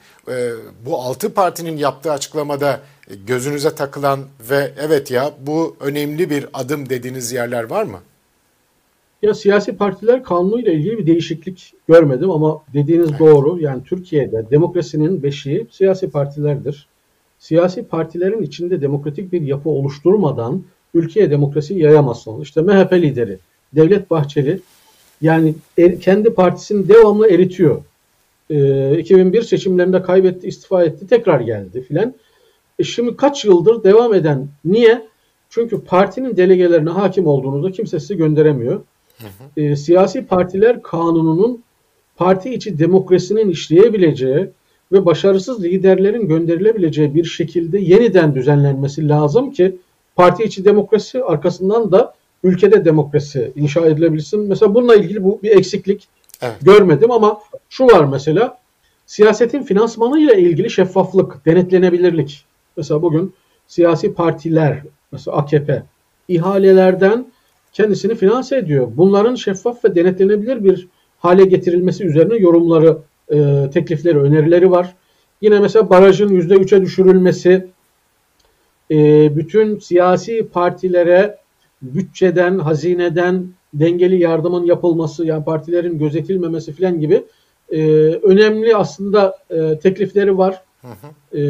bu 0.85 1.01
altı 1.01 1.33
partinin 1.33 1.77
yaptığı 1.77 2.11
açıklamada 2.11 2.79
gözünüze 3.27 3.75
takılan 3.75 4.19
ve 4.49 4.71
evet 4.79 5.11
ya 5.11 5.31
bu 5.41 5.75
önemli 5.79 6.29
bir 6.29 6.45
adım 6.53 6.89
dediğiniz 6.89 7.31
yerler 7.31 7.63
var 7.63 7.83
mı? 7.83 7.99
Ya 9.21 9.33
siyasi 9.33 9.77
partiler 9.77 10.23
kanunuyla 10.23 10.71
ilgili 10.71 10.97
bir 10.97 11.05
değişiklik 11.05 11.73
görmedim 11.87 12.31
ama 12.31 12.63
dediğiniz 12.73 13.09
evet. 13.09 13.19
doğru. 13.19 13.59
Yani 13.61 13.83
Türkiye'de 13.83 14.45
demokrasinin 14.51 15.23
beşiği 15.23 15.67
siyasi 15.71 16.09
partilerdir. 16.09 16.87
Siyasi 17.39 17.83
partilerin 17.83 18.41
içinde 18.41 18.81
demokratik 18.81 19.31
bir 19.31 19.41
yapı 19.41 19.69
oluşturmadan 19.69 20.63
ülkeye 20.93 21.31
demokrasi 21.31 21.73
yayamazsınız. 21.73 22.43
İşte 22.43 22.61
MHP 22.61 22.93
lideri 22.93 23.37
Devlet 23.75 24.09
Bahçeli 24.09 24.59
yani 25.21 25.55
er, 25.77 25.99
kendi 25.99 26.33
partisini 26.33 26.89
devamlı 26.89 27.29
eritiyor. 27.29 27.81
Ee, 28.49 28.99
2001 28.99 29.41
seçimlerinde 29.41 30.01
kaybetti, 30.01 30.47
istifa 30.47 30.83
etti, 30.83 31.07
tekrar 31.07 31.39
geldi 31.39 31.81
filan. 31.81 32.13
E 32.79 32.83
şimdi 32.83 33.17
kaç 33.17 33.45
yıldır 33.45 33.83
devam 33.83 34.13
eden 34.13 34.47
niye? 34.65 35.07
Çünkü 35.49 35.81
partinin 35.81 36.37
delegelerine 36.37 36.89
hakim 36.89 37.27
olduğunuzda 37.27 37.71
kimse 37.71 37.99
sizi 37.99 38.17
gönderemiyor. 38.17 38.81
Hı 39.17 39.27
hı. 39.27 39.61
E, 39.61 39.75
siyasi 39.75 40.25
partiler 40.25 40.83
kanununun 40.83 41.63
parti 42.17 42.53
içi 42.53 42.79
demokrasinin 42.79 43.49
işleyebileceği 43.49 44.49
ve 44.91 45.05
başarısız 45.05 45.63
liderlerin 45.63 46.27
gönderilebileceği 46.27 47.15
bir 47.15 47.23
şekilde 47.23 47.79
yeniden 47.79 48.35
düzenlenmesi 48.35 49.09
lazım 49.09 49.51
ki 49.51 49.77
parti 50.15 50.43
içi 50.43 50.65
demokrasi 50.65 51.23
arkasından 51.23 51.91
da 51.91 52.13
ülkede 52.43 52.85
demokrasi 52.85 53.51
inşa 53.55 53.85
edilebilsin. 53.85 54.39
Mesela 54.39 54.75
bununla 54.75 54.95
ilgili 54.95 55.23
bu 55.23 55.39
bir 55.43 55.51
eksiklik 55.51 56.07
evet. 56.41 56.55
görmedim 56.61 57.11
ama 57.11 57.39
şu 57.69 57.85
var 57.85 58.05
mesela 58.05 58.57
siyasetin 59.05 59.63
finansmanı 59.63 60.19
ile 60.19 60.41
ilgili 60.41 60.69
şeffaflık, 60.69 61.45
denetlenebilirlik. 61.45 62.45
Mesela 62.77 63.01
bugün 63.01 63.33
siyasi 63.67 64.13
partiler, 64.13 64.81
mesela 65.11 65.37
AKP 65.37 65.83
ihalelerden 66.27 67.25
kendisini 67.73 68.15
finanse 68.15 68.57
ediyor. 68.57 68.87
Bunların 68.95 69.35
şeffaf 69.35 69.85
ve 69.85 69.95
denetlenebilir 69.95 70.63
bir 70.63 70.87
hale 71.17 71.45
getirilmesi 71.45 72.03
üzerine 72.03 72.35
yorumları, 72.35 72.97
e, 73.33 73.69
teklifleri, 73.73 74.19
önerileri 74.19 74.71
var. 74.71 74.95
Yine 75.41 75.59
mesela 75.59 75.89
barajın 75.89 76.29
%3'e 76.29 76.81
düşürülmesi, 76.81 77.67
e, 78.91 78.95
bütün 79.35 79.79
siyasi 79.79 80.47
partilere 80.47 81.37
bütçeden, 81.81 82.59
hazineden 82.59 83.47
dengeli 83.73 84.21
yardımın 84.21 84.65
yapılması, 84.65 85.25
yani 85.25 85.43
partilerin 85.43 85.99
gözetilmemesi 85.99 86.73
falan 86.73 86.99
gibi 86.99 87.23
e, 87.71 87.81
önemli 88.23 88.75
aslında 88.75 89.37
e, 89.49 89.79
teklifleri 89.79 90.37
var. 90.37 90.61
Hı 90.81 90.87
hı. 90.87 91.37
E, 91.37 91.43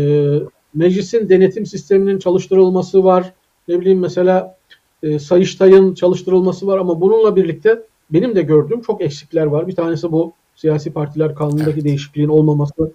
meclisin 0.79 1.29
denetim 1.29 1.65
sisteminin 1.65 2.19
çalıştırılması 2.19 3.03
var. 3.03 3.33
Ne 3.67 3.79
bileyim 3.81 3.99
mesela 3.99 4.57
e, 5.03 5.19
Sayıştay'ın 5.19 5.93
çalıştırılması 5.93 6.67
var 6.67 6.77
ama 6.77 7.01
bununla 7.01 7.35
birlikte 7.35 7.81
benim 8.09 8.35
de 8.35 8.41
gördüğüm 8.41 8.81
çok 8.81 9.01
eksikler 9.01 9.45
var. 9.45 9.67
Bir 9.67 9.75
tanesi 9.75 10.11
bu 10.11 10.33
siyasi 10.55 10.93
partiler 10.93 11.35
kanunundaki 11.35 11.71
evet. 11.71 11.83
değişikliğin 11.83 12.27
olmaması. 12.27 12.91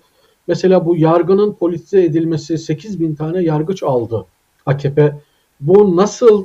Mesela 0.47 0.87
bu 0.87 0.97
yargının 0.97 1.53
politize 1.53 2.05
edilmesi 2.05 2.59
8 2.59 3.01
bin 3.01 3.15
tane 3.15 3.43
yargıç 3.43 3.83
aldı 3.83 4.27
AKP. 4.67 5.13
Bu 5.61 5.97
nasıl 5.97 6.45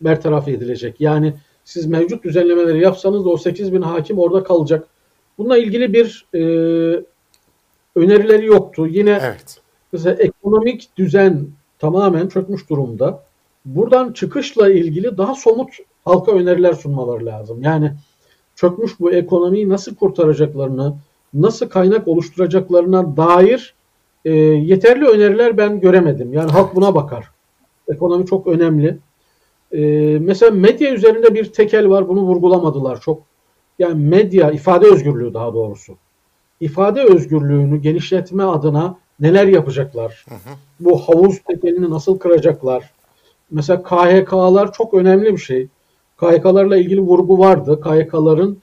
bertaraf 0.00 0.48
edilecek? 0.48 1.00
Yani 1.00 1.34
siz 1.64 1.86
mevcut 1.86 2.24
düzenlemeleri 2.24 2.82
yapsanız 2.82 3.24
da 3.24 3.28
o 3.28 3.36
8 3.36 3.72
bin 3.72 3.82
hakim 3.82 4.18
orada 4.18 4.42
kalacak. 4.42 4.88
Bununla 5.38 5.58
ilgili 5.58 5.92
bir 5.92 6.26
e, 6.34 6.40
önerileri 7.96 8.46
yoktu. 8.46 8.86
Yine 8.86 9.20
evet. 9.22 9.60
Mesela 9.92 10.16
ekonomik 10.16 10.88
düzen 10.96 11.46
tamamen 11.78 12.28
çökmüş 12.28 12.70
durumda. 12.70 13.22
Buradan 13.64 14.12
çıkışla 14.12 14.70
ilgili 14.70 15.18
daha 15.18 15.34
somut 15.34 15.70
halka 16.04 16.32
öneriler 16.32 16.72
sunmaları 16.72 17.26
lazım. 17.26 17.62
Yani 17.62 17.92
çökmüş 18.56 19.00
bu 19.00 19.12
ekonomiyi 19.12 19.68
nasıl 19.68 19.94
kurtaracaklarını, 19.94 20.94
nasıl 21.34 21.68
kaynak 21.68 22.08
oluşturacaklarına 22.08 23.16
dair 23.16 23.74
e, 24.24 24.32
yeterli 24.34 25.04
öneriler 25.04 25.56
ben 25.56 25.80
göremedim. 25.80 26.32
Yani 26.32 26.50
halk 26.50 26.74
buna 26.74 26.94
bakar. 26.94 27.30
Ekonomi 27.88 28.26
çok 28.26 28.46
önemli. 28.46 28.98
E, 29.72 29.80
mesela 30.18 30.50
medya 30.50 30.94
üzerinde 30.94 31.34
bir 31.34 31.44
tekel 31.52 31.88
var. 31.88 32.08
Bunu 32.08 32.22
vurgulamadılar 32.22 33.00
çok. 33.00 33.22
Yani 33.78 34.08
medya, 34.08 34.50
ifade 34.50 34.86
özgürlüğü 34.86 35.34
daha 35.34 35.54
doğrusu. 35.54 35.96
İfade 36.60 37.02
özgürlüğünü 37.02 37.80
genişletme 37.80 38.42
adına 38.42 38.96
neler 39.20 39.46
yapacaklar? 39.46 40.24
Hı 40.28 40.34
hı. 40.34 40.54
Bu 40.80 40.98
havuz 40.98 41.38
tekelini 41.38 41.90
nasıl 41.90 42.18
kıracaklar? 42.18 42.90
Mesela 43.50 43.82
KHK'lar 43.82 44.72
çok 44.72 44.94
önemli 44.94 45.32
bir 45.32 45.38
şey. 45.38 45.68
KHK'larla 46.16 46.76
ilgili 46.76 47.00
vurgu 47.00 47.38
vardı. 47.38 47.80
KHK'ların 47.80 48.58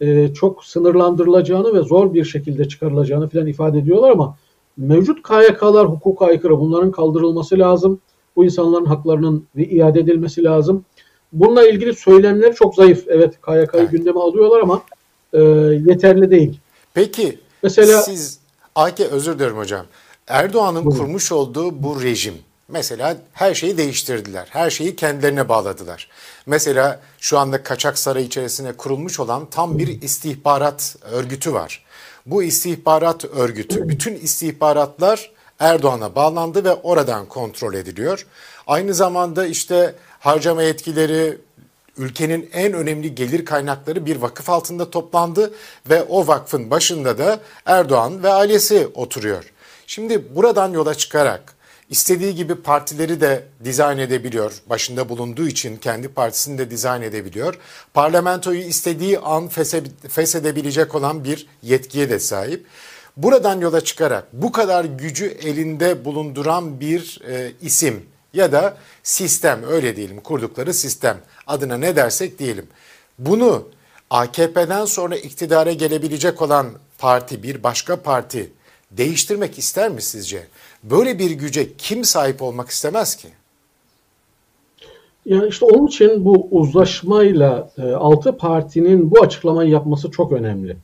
e, 0.00 0.34
çok 0.34 0.64
sınırlandırılacağını 0.64 1.74
ve 1.74 1.82
zor 1.82 2.14
bir 2.14 2.24
şekilde 2.24 2.68
çıkarılacağını 2.68 3.28
filan 3.28 3.46
ifade 3.46 3.78
ediyorlar 3.78 4.10
ama 4.10 4.36
mevcut 4.76 5.22
KHK'lar 5.22 5.86
hukuka 5.86 6.26
aykırı. 6.26 6.60
Bunların 6.60 6.90
kaldırılması 6.90 7.58
lazım. 7.58 8.00
Bu 8.36 8.44
insanların 8.44 8.84
haklarının 8.84 9.46
iade 9.56 10.00
edilmesi 10.00 10.44
lazım. 10.44 10.84
Bununla 11.32 11.68
ilgili 11.68 11.94
söylemler 11.94 12.54
çok 12.54 12.74
zayıf. 12.74 13.04
Evet 13.08 13.34
KYK'yı 13.46 13.66
evet. 13.74 13.90
gündeme 13.90 14.20
alıyorlar 14.20 14.60
ama 14.60 14.82
e, 15.32 15.40
yeterli 15.88 16.30
değil. 16.30 16.60
Peki 16.94 17.38
Mesela, 17.62 18.02
siz 18.02 18.40
AK 18.78 19.00
özür 19.00 19.38
dilerim 19.38 19.56
hocam. 19.56 19.86
Erdoğan'ın 20.26 20.84
kurmuş 20.84 21.32
olduğu 21.32 21.82
bu 21.82 22.02
rejim 22.02 22.34
mesela 22.68 23.16
her 23.32 23.54
şeyi 23.54 23.78
değiştirdiler. 23.78 24.46
Her 24.50 24.70
şeyi 24.70 24.96
kendilerine 24.96 25.48
bağladılar. 25.48 26.08
Mesela 26.46 27.00
şu 27.18 27.38
anda 27.38 27.62
Kaçak 27.62 27.98
Saray 27.98 28.24
içerisine 28.24 28.72
kurulmuş 28.72 29.20
olan 29.20 29.46
tam 29.50 29.78
bir 29.78 30.02
istihbarat 30.02 30.96
örgütü 31.02 31.52
var. 31.52 31.84
Bu 32.26 32.42
istihbarat 32.42 33.24
örgütü 33.24 33.88
bütün 33.88 34.14
istihbaratlar 34.14 35.30
Erdoğan'a 35.58 36.14
bağlandı 36.14 36.64
ve 36.64 36.74
oradan 36.74 37.26
kontrol 37.26 37.74
ediliyor. 37.74 38.26
Aynı 38.66 38.94
zamanda 38.94 39.46
işte 39.46 39.94
harcama 40.20 40.62
yetkileri, 40.62 41.38
ülkenin 41.98 42.50
en 42.52 42.72
önemli 42.72 43.14
gelir 43.14 43.44
kaynakları 43.44 44.06
bir 44.06 44.16
vakıf 44.16 44.50
altında 44.50 44.90
toplandı 44.90 45.54
ve 45.90 46.02
o 46.02 46.26
vakfın 46.26 46.70
başında 46.70 47.18
da 47.18 47.40
Erdoğan 47.66 48.22
ve 48.22 48.28
ailesi 48.28 48.88
oturuyor. 48.94 49.52
Şimdi 49.86 50.36
buradan 50.36 50.72
yola 50.72 50.94
çıkarak 50.94 51.54
istediği 51.90 52.34
gibi 52.34 52.54
partileri 52.54 53.20
de 53.20 53.44
dizayn 53.64 53.98
edebiliyor. 53.98 54.52
Başında 54.66 55.08
bulunduğu 55.08 55.48
için 55.48 55.76
kendi 55.76 56.08
partisini 56.08 56.58
de 56.58 56.70
dizayn 56.70 57.02
edebiliyor. 57.02 57.58
Parlamentoyu 57.94 58.60
istediği 58.60 59.18
an 59.18 59.48
feshedebilecek 60.08 60.94
olan 60.94 61.24
bir 61.24 61.46
yetkiye 61.62 62.10
de 62.10 62.18
sahip. 62.18 62.66
Buradan 63.16 63.60
yola 63.60 63.80
çıkarak 63.80 64.24
bu 64.32 64.52
kadar 64.52 64.84
gücü 64.84 65.26
elinde 65.26 66.04
bulunduran 66.04 66.80
bir 66.80 67.20
e, 67.28 67.52
isim 67.62 68.06
ya 68.34 68.52
da 68.52 68.76
sistem 69.02 69.62
öyle 69.68 69.96
diyelim 69.96 70.20
kurdukları 70.20 70.74
sistem 70.74 71.18
adına 71.46 71.76
ne 71.76 71.96
dersek 71.96 72.38
diyelim. 72.38 72.66
Bunu 73.18 73.62
AKP'den 74.10 74.84
sonra 74.84 75.16
iktidara 75.16 75.72
gelebilecek 75.72 76.42
olan 76.42 76.66
parti 76.98 77.42
bir 77.42 77.62
başka 77.62 78.02
parti 78.02 78.50
değiştirmek 78.90 79.58
ister 79.58 79.90
mi 79.90 80.02
sizce? 80.02 80.46
Böyle 80.82 81.18
bir 81.18 81.30
güce 81.30 81.76
kim 81.78 82.04
sahip 82.04 82.42
olmak 82.42 82.68
istemez 82.68 83.16
ki? 83.16 83.28
Yani 85.26 85.48
işte 85.48 85.64
onun 85.64 85.86
için 85.86 86.24
bu 86.24 86.48
uzlaşmayla 86.50 87.70
e, 87.78 87.82
altı 87.82 88.36
partinin 88.36 89.10
bu 89.10 89.22
açıklamayı 89.22 89.70
yapması 89.70 90.10
çok 90.10 90.32
önemli. 90.32 90.76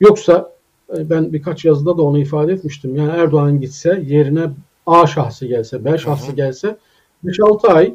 Yoksa 0.00 0.52
e, 0.96 1.10
ben 1.10 1.32
birkaç 1.32 1.64
yazıda 1.64 1.98
da 1.98 2.02
onu 2.02 2.18
ifade 2.18 2.52
etmiştim. 2.52 2.96
Yani 2.96 3.10
Erdoğan 3.10 3.60
gitse 3.60 4.02
yerine 4.06 4.50
A 4.86 5.06
şahsı 5.06 5.46
gelse, 5.46 5.84
B 5.84 5.98
şahsı 5.98 6.32
gelse 6.32 6.76
5-6 7.24 7.68
ay 7.68 7.94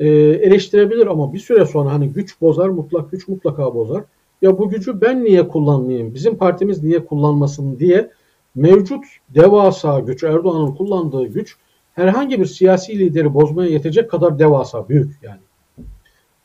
e, 0.00 0.08
eleştirebilir 0.18 1.06
ama 1.06 1.32
bir 1.32 1.38
süre 1.38 1.66
sonra 1.66 1.92
hani 1.92 2.08
güç 2.08 2.40
bozar, 2.40 2.68
mutlak 2.68 3.10
güç 3.10 3.28
mutlaka 3.28 3.74
bozar. 3.74 4.04
Ya 4.42 4.58
bu 4.58 4.68
gücü 4.68 5.00
ben 5.00 5.24
niye 5.24 5.48
kullanmayayım, 5.48 6.14
bizim 6.14 6.36
partimiz 6.36 6.82
niye 6.82 7.04
kullanmasın 7.04 7.78
diye 7.78 8.10
mevcut 8.54 9.04
devasa 9.28 10.00
güç, 10.00 10.22
Erdoğan'ın 10.22 10.74
kullandığı 10.74 11.26
güç 11.26 11.56
herhangi 11.94 12.40
bir 12.40 12.46
siyasi 12.46 12.98
lideri 12.98 13.34
bozmaya 13.34 13.70
yetecek 13.70 14.10
kadar 14.10 14.38
devasa, 14.38 14.88
büyük 14.88 15.10
yani. 15.22 15.40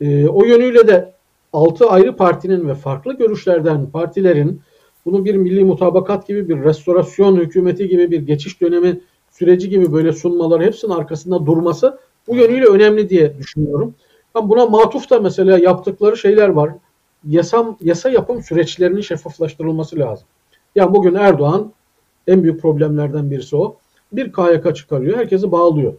E, 0.01 0.27
o 0.27 0.45
yönüyle 0.45 0.87
de 0.87 1.13
altı 1.53 1.89
ayrı 1.89 2.15
partinin 2.15 2.67
ve 2.67 2.75
farklı 2.75 3.17
görüşlerden 3.17 3.89
partilerin 3.89 4.61
bunu 5.05 5.25
bir 5.25 5.35
milli 5.35 5.63
mutabakat 5.63 6.27
gibi 6.27 6.49
bir 6.49 6.63
restorasyon 6.63 7.35
hükümeti 7.35 7.87
gibi 7.87 8.11
bir 8.11 8.21
geçiş 8.21 8.61
dönemi 8.61 9.01
süreci 9.37 9.69
gibi 9.69 9.93
böyle 9.93 10.11
sunmaları 10.11 10.63
hepsinin 10.63 10.91
arkasında 10.91 11.45
durması 11.45 11.97
bu 12.27 12.35
yönüyle 12.35 12.65
önemli 12.65 13.09
diye 13.09 13.37
düşünüyorum. 13.37 13.95
Ben 14.35 14.49
buna 14.49 14.65
matuf 14.65 15.09
da 15.09 15.19
mesela 15.19 15.57
yaptıkları 15.59 16.17
şeyler 16.17 16.49
var. 16.49 16.71
Yasam, 17.27 17.77
yasa 17.81 18.09
yapım 18.09 18.43
süreçlerinin 18.43 19.01
şeffaflaştırılması 19.01 19.99
lazım. 19.99 20.27
Yani 20.75 20.93
bugün 20.93 21.15
Erdoğan 21.15 21.73
en 22.27 22.43
büyük 22.43 22.61
problemlerden 22.61 23.31
birisi 23.31 23.55
o. 23.55 23.77
Bir 24.11 24.33
KYK 24.33 24.75
çıkarıyor, 24.75 25.17
herkesi 25.17 25.51
bağlıyor. 25.51 25.93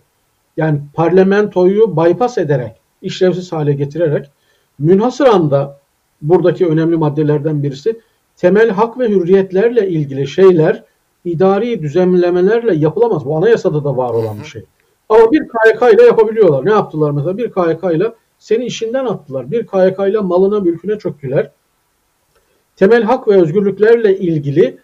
Yani 0.57 0.81
parlamentoyu 0.95 1.97
bypass 1.97 2.39
ederek, 2.39 2.73
işlevsiz 3.03 3.53
hale 3.53 3.73
getirerek 3.73 4.31
münhasıran 4.79 5.51
da 5.51 5.81
buradaki 6.23 6.67
önemli 6.67 6.97
maddelerden 6.97 7.63
birisi 7.63 8.01
temel 8.37 8.71
hak 8.71 8.99
ve 8.99 9.09
hürriyetlerle 9.09 9.89
ilgili 9.89 10.27
şeyler 10.27 10.85
idari 11.31 11.83
düzenlemelerle 11.83 12.75
yapılamaz. 12.75 13.25
Bu 13.25 13.37
anayasada 13.37 13.85
da 13.85 13.97
var 13.97 14.11
olan 14.11 14.41
bir 14.41 14.45
şey. 14.45 14.65
Ama 15.09 15.33
bir 15.33 15.39
KYK 15.39 15.95
ile 15.95 16.03
yapabiliyorlar. 16.03 16.65
Ne 16.65 16.71
yaptılar 16.71 17.11
mesela? 17.11 17.39
Bir 17.39 17.53
KYK 17.53 17.97
ile 17.97 18.13
seni 18.39 18.65
işinden 18.65 19.05
attılar. 19.05 19.51
Bir 19.51 19.67
KYK 19.67 19.99
ile 20.09 20.19
malına 20.19 20.61
mülküne 20.61 20.99
çöktüler. 20.99 21.51
Temel 22.77 23.03
hak 23.03 23.29
ve 23.29 23.43
özgürlüklerle 23.43 24.19
ilgili 24.19 24.79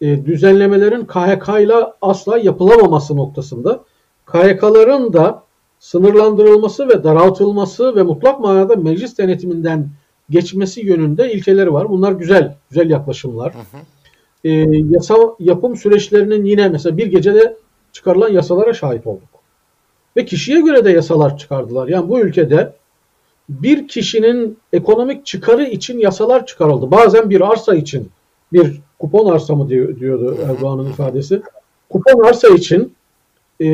e, 0.00 0.26
düzenlemelerin 0.26 1.04
KHK 1.04 1.48
ile 1.48 1.74
asla 2.02 2.38
yapılamaması 2.38 3.16
noktasında 3.16 3.84
KHK'ların 4.26 5.12
da 5.12 5.42
sınırlandırılması 5.78 6.88
ve 6.88 7.04
daraltılması 7.04 7.96
ve 7.96 8.02
mutlak 8.02 8.40
manada 8.40 8.76
meclis 8.76 9.18
denetiminden 9.18 9.88
geçmesi 10.30 10.86
yönünde 10.86 11.32
ilkeleri 11.32 11.72
var. 11.72 11.88
Bunlar 11.88 12.12
güzel, 12.12 12.56
güzel 12.70 12.90
yaklaşımlar. 12.90 13.54
Hı 13.54 13.58
hı. 13.58 13.80
E, 14.46 14.50
yasa 14.90 15.14
yapım 15.38 15.76
süreçlerinin 15.76 16.44
yine 16.44 16.68
mesela 16.68 16.96
bir 16.96 17.06
gecede 17.06 17.56
çıkarılan 17.92 18.32
yasalara 18.32 18.72
şahit 18.74 19.06
olduk. 19.06 19.28
Ve 20.16 20.24
kişiye 20.24 20.60
göre 20.60 20.84
de 20.84 20.90
yasalar 20.90 21.38
çıkardılar. 21.38 21.88
Yani 21.88 22.08
bu 22.08 22.20
ülkede 22.20 22.72
bir 23.48 23.88
kişinin 23.88 24.58
ekonomik 24.72 25.26
çıkarı 25.26 25.64
için 25.64 25.98
yasalar 25.98 26.46
çıkarıldı. 26.46 26.90
Bazen 26.90 27.30
bir 27.30 27.40
arsa 27.40 27.74
için 27.74 28.08
bir 28.52 28.80
kupon 28.98 29.32
arsa 29.32 29.54
mı 29.54 29.68
diyor, 29.68 30.00
diyordu 30.00 30.36
Erdoğan'ın 30.48 30.90
ifadesi. 30.90 31.42
Kupon 31.90 32.28
arsa 32.28 32.48
için 32.48 32.94
e, 33.60 33.66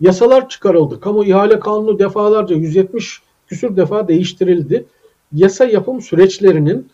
yasalar 0.00 0.48
çıkarıldı. 0.48 1.00
Kamu 1.00 1.24
ihale 1.24 1.60
kanunu 1.60 1.98
defalarca 1.98 2.56
170 2.56 3.22
küsür 3.46 3.76
defa 3.76 4.08
değiştirildi. 4.08 4.84
Yasa 5.32 5.64
yapım 5.64 6.00
süreçlerinin 6.00 6.88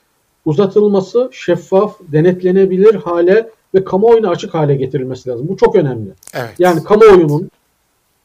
uzatılması 0.45 1.29
şeffaf, 1.33 1.99
denetlenebilir 2.13 2.95
hale 2.95 3.51
ve 3.75 3.85
kamuoyuna 3.85 4.29
açık 4.29 4.55
hale 4.55 4.75
getirilmesi 4.75 5.31
lazım. 5.31 5.49
Bu 5.49 5.57
çok 5.57 5.77
önemli. 5.77 6.11
Evet. 6.35 6.55
Yani 6.59 6.85
kamuoyunun 6.85 7.51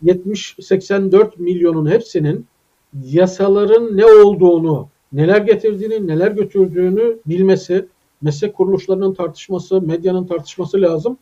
70-84 0.03 1.29
milyonun 1.37 1.91
hepsinin 1.91 2.45
yasaların 3.03 3.97
ne 3.97 4.05
olduğunu, 4.05 4.87
neler 5.13 5.41
getirdiğini, 5.41 6.07
neler 6.07 6.31
götürdüğünü 6.31 7.17
bilmesi, 7.25 7.85
meslek 8.21 8.53
kuruluşlarının 8.53 9.13
tartışması, 9.13 9.81
medyanın 9.81 10.27
tartışması 10.27 10.81
lazım. 10.81 11.17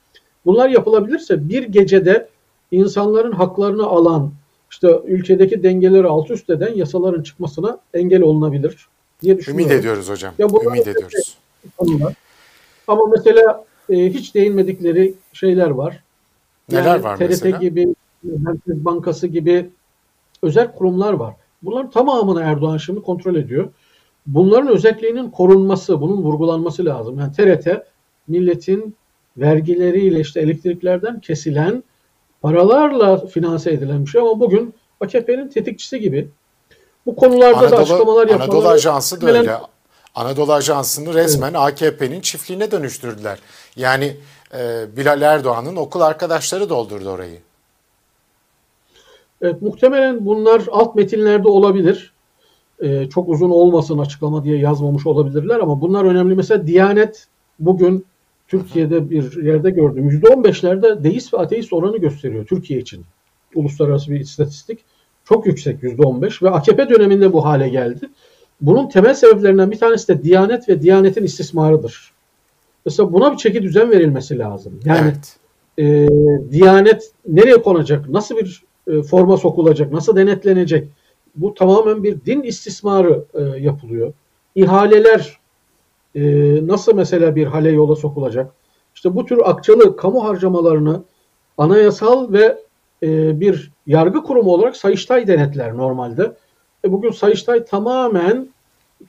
Bunlar 0.46 0.70
yapılabilirse 0.70 1.50
bir 1.50 1.64
gecede 1.64 2.30
insanların 2.72 3.32
haklarını 3.32 3.86
alan, 3.86 4.32
işte 4.72 5.00
ülkedeki 5.06 5.64
dengeleri 5.64 6.08
alt 6.08 6.32
üst 6.32 6.50
eden 6.50 6.74
yasaların 6.76 7.24
çıkmasına 7.24 7.80
engel 7.94 8.22
olunabilir 8.22 8.88
diye 9.24 9.38
düşünüyorum. 9.38 9.72
Ümit 9.72 9.80
ediyoruz 9.80 10.10
hocam. 10.10 10.34
Ya 10.38 10.48
Ümit 10.66 10.88
ediyoruz. 10.88 11.38
Konular. 11.78 12.14
Ama 12.88 13.06
mesela 13.06 13.66
e, 13.90 13.96
hiç 13.96 14.36
değinmedikleri 14.36 15.14
şeyler 15.34 15.70
var. 15.70 16.04
Neler 16.72 16.86
yani 16.86 17.04
var 17.04 17.18
TRT 17.18 17.30
mesela? 17.30 17.58
gibi, 17.58 17.96
Merkez 18.24 18.86
Bankası 18.86 19.28
gibi 19.28 19.70
özel 20.44 20.72
kurumlar 20.76 21.14
var. 21.14 21.34
Bunların 21.64 21.92
tamamını 21.92 22.42
Erdoğan 22.42 22.78
şimdi 22.78 23.02
kontrol 23.02 23.36
ediyor. 23.36 23.70
Bunların 24.28 24.68
özelliğinin 24.68 25.30
korunması, 25.30 26.02
bunun 26.02 26.24
vurgulanması 26.24 26.86
lazım. 26.86 27.20
Yani 27.20 27.34
TRT 27.34 27.68
milletin 28.28 28.96
vergileriyle 29.38 30.20
işte 30.20 30.42
elektriklerden 30.42 31.20
kesilen 31.20 31.84
paralarla 32.42 33.26
finanse 33.26 33.72
edilen 33.72 34.06
bir 34.06 34.10
şey 34.10 34.22
ama 34.22 34.40
bugün 34.40 34.74
AKP'nin 35.00 35.50
tetikçisi 35.50 36.00
gibi 36.00 36.28
bu 37.06 37.16
konularda 37.16 37.58
Anadolu, 37.58 37.72
da 37.72 37.78
açıklamalar 37.78 38.28
yapmaları. 38.28 38.52
Anadolu 38.52 38.68
Ajansı 38.68 39.22
da 39.22 39.32
öyle. 39.32 39.58
Anadolu 40.16 40.54
Ajansı'nı 40.54 41.14
resmen 41.14 41.54
evet. 41.54 41.82
AKP'nin 41.82 42.22
çiftliğine 42.22 42.72
dönüştürdüler. 42.72 43.40
Yani 43.76 44.18
e, 44.54 44.86
Bilal 44.98 45.22
Erdoğan'ın 45.22 45.76
okul 45.76 46.02
arkadaşları 46.02 46.70
doldurdu 46.70 47.10
orayı. 47.10 47.40
Evet, 49.42 49.62
muhtemelen 49.62 50.26
bunlar 50.26 50.62
alt 50.72 50.96
metinlerde 50.96 51.48
olabilir. 51.48 52.14
Ee, 52.80 53.10
çok 53.10 53.30
uzun 53.30 53.50
olmasın 53.50 53.98
açıklama 53.98 54.44
diye 54.44 54.58
yazmamış 54.58 55.06
olabilirler 55.06 55.60
ama 55.60 55.82
bunlar 55.82 56.06
önemli. 56.06 56.36
Mesela 56.36 56.68
Diyanet 56.68 57.28
bugün 57.60 58.06
Türkiye'de 58.48 59.10
bir 59.10 59.44
yerde 59.44 59.70
gördüm. 59.70 60.10
%15'lerde 60.10 61.04
deist 61.04 61.34
ve 61.34 61.38
ateist 61.38 61.74
oranı 61.74 61.98
gösteriyor 61.98 62.46
Türkiye 62.46 62.80
için. 62.80 63.06
Uluslararası 63.56 64.12
bir 64.12 64.20
istatistik. 64.20 64.80
Çok 65.26 65.46
yüksek 65.46 65.84
%15 65.84 66.44
ve 66.44 66.50
AKP 66.50 66.90
döneminde 66.90 67.34
bu 67.34 67.46
hale 67.46 67.70
geldi. 67.70 68.10
Bunun 68.62 68.90
temel 68.90 69.14
sebeplerinden 69.14 69.72
bir 69.72 69.80
tanesi 69.80 70.08
de 70.08 70.24
Diyanet 70.24 70.70
ve 70.70 70.82
Diyanet'in 70.82 71.24
istismarıdır. 71.24 72.14
Mesela 72.86 73.14
buna 73.14 73.32
bir 73.32 73.38
çeki 73.38 73.64
düzen 73.64 73.92
verilmesi 73.92 74.40
lazım. 74.40 74.80
Yani 74.86 75.14
evet. 75.14 75.38
e, 75.78 76.08
Diyanet 76.52 77.12
nereye 77.28 77.62
konacak? 77.62 78.10
Nasıl 78.10 78.38
bir 78.38 78.64
e, 78.88 79.02
forma 79.02 79.38
sokulacak? 79.38 79.92
Nasıl 79.92 80.16
denetlenecek? 80.16 80.88
Bu 81.36 81.54
tamamen 81.54 82.04
bir 82.04 82.26
din 82.26 82.42
istismarı 82.42 83.24
e, 83.34 83.42
yapılıyor. 83.42 84.14
İhaleler 84.56 85.38
e, 86.16 86.22
nasıl 86.68 86.96
mesela 86.96 87.36
bir 87.36 87.46
hale 87.46 87.72
yola 87.72 87.96
sokulacak? 87.96 88.52
işte 88.96 89.16
bu 89.16 89.26
tür 89.26 89.40
akçalı 89.44 89.96
kamu 89.98 90.24
harcamalarını 90.24 91.04
anayasal 91.58 92.34
ve 92.34 92.58
e, 93.04 93.40
bir 93.40 93.72
yargı 93.88 94.24
kurumu 94.24 94.52
olarak 94.52 94.78
Sayıştay 94.78 95.28
denetler 95.28 95.78
normalde. 95.78 96.32
E, 96.86 96.92
bugün 96.92 97.12
Sayıştay 97.12 97.66
tamamen 97.66 98.48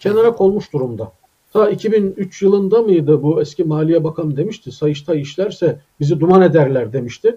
kenara 0.00 0.32
konmuş 0.32 0.72
durumda. 0.72 1.12
Ta 1.52 1.70
2003 1.70 2.42
yılında 2.42 2.82
mıydı 2.82 3.22
bu 3.22 3.40
eski 3.42 3.64
Maliye 3.64 4.04
Bakanı 4.04 4.36
demişti 4.36 4.72
Sayıştay 4.72 5.20
işlerse 5.20 5.78
bizi 6.00 6.20
duman 6.20 6.42
ederler 6.42 6.92
demişti. 6.92 7.36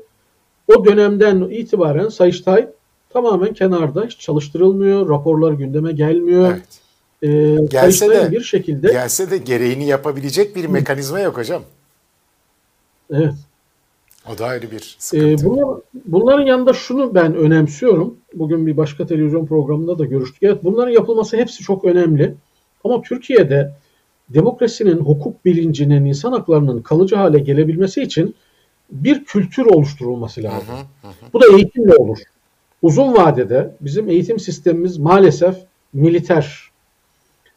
O 0.76 0.86
dönemden 0.86 1.42
itibaren 1.42 2.10
Sayıştay 2.10 2.68
tamamen 3.10 3.54
kenarda 3.54 4.06
hiç 4.06 4.20
çalıştırılmıyor, 4.20 5.10
raporlar 5.10 5.52
gündeme 5.52 5.92
gelmiyor. 5.92 6.52
Evet. 6.52 6.80
Ee, 7.22 7.66
gelse 7.66 8.10
de 8.10 8.32
bir 8.32 8.42
şekilde 8.42 8.88
gelse 8.88 9.32
de 9.32 9.38
gereğini 9.38 9.88
yapabilecek 9.88 10.56
bir 10.56 10.66
mekanizma 10.66 11.20
yok 11.20 11.38
hocam. 11.38 11.64
Evet. 13.12 13.34
O 14.34 14.38
da 14.38 14.46
ayrı 14.46 14.72
bir 14.72 14.96
sıkıntı. 15.00 15.46
Ee, 15.46 15.46
bunlar, 15.46 15.80
bunların 16.06 16.46
yanında 16.46 16.74
şunu 16.74 17.16
ben 17.16 17.36
önemsiyorum. 17.36 18.18
Bugün 18.34 18.68
bir 18.68 18.78
başka 18.78 19.06
televizyon 19.06 19.46
programında 19.46 20.00
da 20.00 20.06
görüştük. 20.06 20.44
Evet 20.44 20.64
bunların 20.64 20.92
yapılması 20.92 21.38
hepsi 21.38 21.64
çok 21.64 21.86
önemli. 21.86 22.36
Ama 22.84 23.02
Türkiye'de 23.02 23.74
demokrasinin, 24.30 24.98
hukuk 24.98 25.46
bilincinin, 25.46 26.06
insan 26.06 26.32
haklarının 26.32 26.82
kalıcı 26.82 27.16
hale 27.16 27.40
gelebilmesi 27.40 28.02
için 28.02 28.36
bir 28.92 29.26
kültür 29.26 29.66
oluşturulması 29.66 30.44
lazım. 30.44 30.76
Hı 31.02 31.08
hı 31.08 31.12
hı. 31.12 31.34
Bu 31.34 31.42
da 31.42 31.46
eğitimle 31.56 31.96
olur. 31.96 32.18
Uzun 32.82 33.14
vadede 33.14 33.76
bizim 33.82 34.10
eğitim 34.10 34.40
sistemimiz 34.40 34.98
maalesef 34.98 35.56
militer 35.94 36.70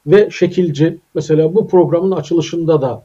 ve 0.07 0.31
şekilci. 0.31 0.99
Mesela 1.15 1.55
bu 1.55 1.69
programın 1.69 2.11
açılışında 2.11 2.83
da 2.83 3.05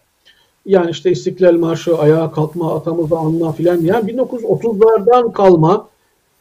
yani 0.65 0.91
işte 0.91 1.11
İstiklal 1.11 1.53
Marşı, 1.53 1.97
ayağa 1.97 2.31
kalkma, 2.31 2.75
atamızı 2.75 3.17
anma 3.17 3.51
filan 3.51 3.81
yani 3.81 4.11
1930'lardan 4.11 5.33
kalma 5.33 5.87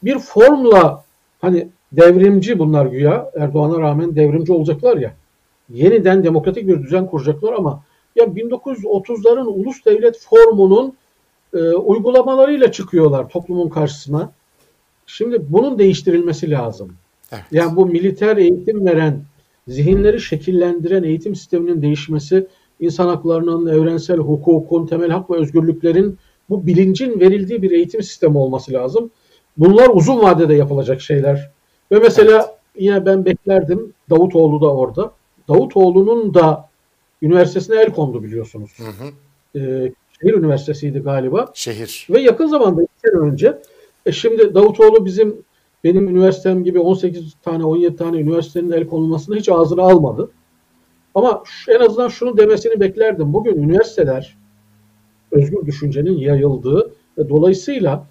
bir 0.02 0.18
formla 0.18 1.04
hani 1.40 1.68
devrimci 1.92 2.58
bunlar 2.58 2.86
güya 2.86 3.30
Erdoğan'a 3.36 3.80
rağmen 3.80 4.16
devrimci 4.16 4.52
olacaklar 4.52 4.96
ya 4.96 5.14
yeniden 5.72 6.24
demokratik 6.24 6.68
bir 6.68 6.82
düzen 6.82 7.06
kuracaklar 7.06 7.52
ama 7.52 7.82
ya 8.16 8.24
1930'ların 8.24 9.46
ulus 9.46 9.84
devlet 9.84 10.18
formunun 10.18 10.94
e, 11.54 11.58
uygulamalarıyla 11.58 12.72
çıkıyorlar 12.72 13.28
toplumun 13.28 13.68
karşısına. 13.68 14.32
Şimdi 15.06 15.42
bunun 15.48 15.78
değiştirilmesi 15.78 16.50
lazım. 16.50 16.96
Evet. 17.32 17.44
Yani 17.52 17.76
bu 17.76 17.86
militer 17.86 18.36
eğitim 18.36 18.86
veren, 18.86 19.22
zihinleri 19.68 20.20
şekillendiren 20.20 21.02
eğitim 21.02 21.34
sisteminin 21.34 21.82
değişmesi, 21.82 22.46
insan 22.80 23.08
haklarının, 23.08 23.66
evrensel 23.66 24.16
hukukun, 24.16 24.86
temel 24.86 25.10
hak 25.10 25.30
ve 25.30 25.36
özgürlüklerin 25.36 26.18
bu 26.50 26.66
bilincin 26.66 27.20
verildiği 27.20 27.62
bir 27.62 27.70
eğitim 27.70 28.02
sistemi 28.02 28.38
olması 28.38 28.72
lazım. 28.72 29.10
Bunlar 29.56 29.88
uzun 29.88 30.22
vadede 30.22 30.54
yapılacak 30.54 31.00
şeyler. 31.00 31.50
Ve 31.92 31.98
mesela 31.98 32.58
yine 32.78 33.06
ben 33.06 33.24
beklerdim 33.24 33.92
Davutoğlu 34.10 34.60
da 34.60 34.74
orada. 34.74 35.12
Davutoğlu'nun 35.48 36.34
da 36.34 36.68
üniversitesine 37.22 37.80
el 37.80 37.92
kondu 37.92 38.22
biliyorsunuz. 38.22 38.70
Hı 38.76 38.84
hı. 38.84 39.10
Ee, 39.58 39.92
şehir 40.20 40.34
üniversitesiydi 40.34 40.98
galiba. 40.98 41.50
Şehir. 41.54 42.06
Ve 42.10 42.20
yakın 42.20 42.46
zamanda 42.46 42.82
iki 42.82 42.92
sene 43.04 43.20
önce 43.20 43.58
e 44.06 44.12
şimdi 44.12 44.54
Davutoğlu 44.54 45.04
bizim 45.04 45.36
benim 45.84 46.08
üniversitem 46.08 46.64
gibi 46.64 46.78
18 46.78 47.34
tane 47.42 47.64
17 47.64 47.96
tane 47.96 48.18
üniversitenin 48.18 48.70
el 48.70 48.86
konulmasını 48.86 49.36
hiç 49.36 49.48
ağzına 49.48 49.82
almadı. 49.82 50.30
Ama 51.14 51.42
en 51.68 51.80
azından 51.80 52.08
şunu 52.08 52.38
demesini 52.38 52.80
beklerdim. 52.80 53.32
Bugün 53.32 53.62
üniversiteler 53.62 54.36
özgür 55.30 55.66
düşüncenin 55.66 56.16
yayıldığı 56.18 56.92
ve 57.18 57.28
dolayısıyla 57.28 58.06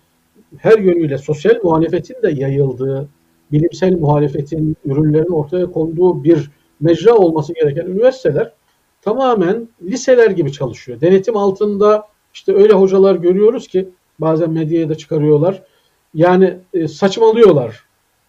her 0.58 0.80
yönüyle 0.80 1.18
sosyal 1.18 1.60
muhalefetin 1.64 2.16
de 2.24 2.32
yayıldığı, 2.32 3.08
bilimsel 3.52 3.98
muhalefetin, 3.98 4.78
ürünlerin 4.86 5.32
ortaya 5.32 5.72
konduğu 5.72 6.24
bir 6.24 6.52
mecra 6.80 7.16
olması 7.16 7.54
gereken 7.54 7.86
üniversiteler 7.86 8.54
tamamen 9.02 9.68
liseler 9.82 10.32
gibi 10.32 10.52
çalışıyor. 10.52 11.02
Denetim 11.02 11.38
altında 11.38 12.08
işte 12.34 12.54
öyle 12.54 12.74
hocalar 12.74 13.16
görüyoruz 13.16 13.68
ki 13.68 13.90
bazen 14.20 14.50
medyaya 14.50 14.90
da 14.90 14.96
çıkarıyorlar. 14.96 15.64
Yani 16.14 16.58
e, 16.74 16.88
saçmalıyorlar. 16.88 17.84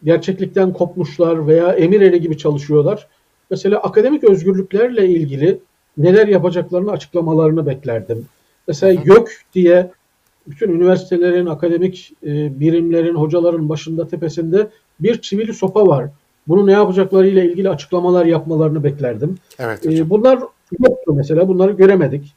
Gerçeklikten 0.04 0.72
kopmuşlar 0.72 1.46
veya 1.46 1.72
emir 1.72 2.00
eli 2.00 2.20
gibi 2.20 2.38
çalışıyorlar. 2.38 3.08
Mesela 3.54 3.78
akademik 3.78 4.24
özgürlüklerle 4.24 5.08
ilgili 5.08 5.60
neler 5.98 6.28
yapacaklarını 6.28 6.90
açıklamalarını 6.90 7.66
beklerdim. 7.66 8.26
Mesela 8.68 9.02
YÖK 9.04 9.30
diye 9.54 9.90
bütün 10.46 10.70
üniversitelerin, 10.70 11.46
akademik 11.46 12.12
e, 12.22 12.60
birimlerin, 12.60 13.14
hocaların 13.14 13.68
başında 13.68 14.08
tepesinde 14.08 14.68
bir 15.00 15.20
çivili 15.20 15.54
sopa 15.54 15.86
var. 15.86 16.10
Bunu 16.48 16.66
ne 16.66 16.72
yapacaklarıyla 16.72 17.44
ilgili 17.44 17.70
açıklamalar 17.70 18.26
yapmalarını 18.26 18.84
beklerdim. 18.84 19.38
Evet, 19.58 19.86
e, 19.86 20.10
bunlar 20.10 20.38
yoktu 20.80 21.14
mesela, 21.14 21.48
bunları 21.48 21.72
göremedik. 21.72 22.34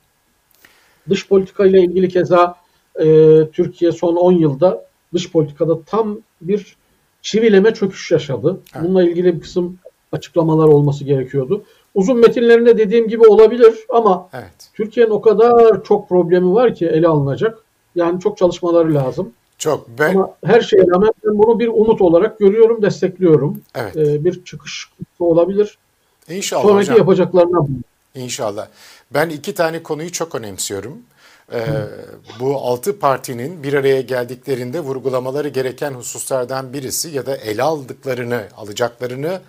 Dış 1.10 1.28
politika 1.28 1.66
ile 1.66 1.82
ilgili 1.82 2.10
keza 2.10 2.56
e, 3.00 3.06
Türkiye 3.54 3.92
son 3.92 4.16
10 4.16 4.32
yılda 4.32 4.86
dış 5.14 5.32
politikada 5.32 5.82
tam 5.82 6.20
bir 6.42 6.76
çivileme 7.22 7.74
çöküş 7.74 8.12
yaşadı. 8.12 8.60
Evet. 8.76 8.86
Bununla 8.86 9.04
ilgili 9.04 9.36
bir 9.36 9.42
kısım 9.42 9.80
açıklamalar 10.12 10.68
olması 10.68 11.04
gerekiyordu. 11.04 11.64
Uzun 11.96 12.18
metinlerinde 12.18 12.78
dediğim 12.78 13.08
gibi 13.08 13.28
olabilir 13.28 13.86
ama 13.90 14.30
evet. 14.34 14.70
Türkiye'nin 14.74 15.12
o 15.12 15.22
kadar 15.22 15.84
çok 15.84 16.10
problemi 16.10 16.54
var 16.54 16.76
ki 16.76 16.88
ele 16.88 17.08
alınacak. 17.08 17.58
Yani 17.96 18.20
çok 18.20 18.38
çalışmaları 18.38 18.94
lazım. 18.94 19.34
Çok. 19.58 19.88
Ben... 20.00 20.16
Ama 20.16 20.34
her 20.46 20.62
şeye 20.62 20.88
rağmen 20.88 21.12
ben 21.26 21.38
bunu 21.38 21.60
bir 21.60 21.68
umut 21.68 22.02
olarak 22.02 22.40
görüyorum, 22.40 22.82
destekliyorum. 22.82 23.62
Evet. 23.76 23.98
Ee, 23.98 24.26
bir 24.26 24.46
çıkış 24.46 24.90
olabilir. 25.20 25.78
İnşallah 26.30 26.64
Sonraki 26.64 26.86
hocam. 26.86 26.98
yapacaklarına 26.98 27.68
İnşallah. 28.16 28.68
Ben 29.14 29.30
iki 29.30 29.54
tane 29.54 29.84
konuyu 29.84 30.12
çok 30.12 30.36
önemsiyorum. 30.36 30.98
Ee, 31.54 31.60
bu 32.40 32.56
altı 32.56 33.00
partinin 33.00 33.64
bir 33.64 33.74
araya 33.74 34.02
geldiklerinde 34.02 34.80
vurgulamaları 34.80 35.48
gereken 35.48 35.92
hususlardan 35.92 36.74
birisi 36.74 37.10
ya 37.10 37.26
da 37.26 37.36
ele 37.36 37.64
aldıklarını, 37.64 38.44
alacaklarını 38.58 39.40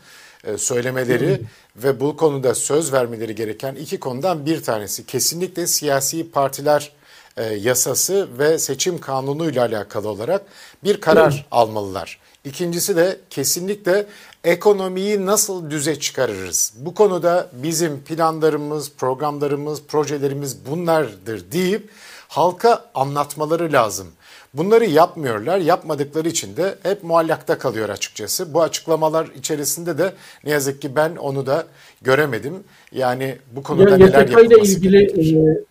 söylemeleri 0.57 1.41
ve 1.77 2.01
bu 2.01 2.17
konuda 2.17 2.55
söz 2.55 2.93
vermeleri 2.93 3.35
gereken 3.35 3.75
iki 3.75 4.01
konudan 4.01 4.47
bir 4.47 4.63
tanesi. 4.63 5.07
Kesinlikle 5.07 5.67
siyasi 5.67 6.31
partiler 6.31 6.93
e, 7.37 7.45
yasası 7.45 8.29
ve 8.39 8.59
seçim 8.59 9.01
kanunu 9.01 9.51
ile 9.51 9.61
alakalı 9.61 10.09
olarak 10.09 10.43
bir 10.85 11.01
karar 11.01 11.47
almalılar. 11.51 12.19
İkincisi 12.45 12.97
de 12.97 13.21
kesinlikle 13.31 14.07
ekonomiyi 14.45 15.27
nasıl 15.27 15.71
düze 15.71 16.01
çıkarırız? 16.01 16.73
Bu 16.77 16.95
konuda 16.95 17.51
bizim 17.53 18.01
planlarımız, 18.01 18.93
programlarımız, 18.93 19.83
projelerimiz 19.83 20.67
bunlardır 20.67 21.53
deyip 21.53 21.91
halka 22.29 22.91
anlatmaları 22.95 23.73
lazım. 23.73 24.09
Bunları 24.55 24.85
yapmıyorlar. 24.85 25.59
Yapmadıkları 25.59 26.29
için 26.29 26.57
de 26.57 26.75
hep 26.83 27.05
muallakta 27.05 27.59
kalıyor 27.59 27.89
açıkçası. 27.89 28.55
Bu 28.55 28.63
açıklamalar 28.63 29.29
içerisinde 29.39 29.99
de 29.99 30.13
ne 30.45 30.51
yazık 30.51 30.83
ki 30.83 30.97
ben 30.97 31.17
onu 31.17 31.47
da 31.47 31.67
göremedim. 32.03 32.55
Yani 32.93 33.37
bu 33.57 33.63
konuda 33.63 33.91
yani 33.91 34.05
neler 34.05 34.29
yapılması 34.29 34.79
ilgili 34.79 34.99
gerekir? 34.99 35.37
E, 35.37 35.65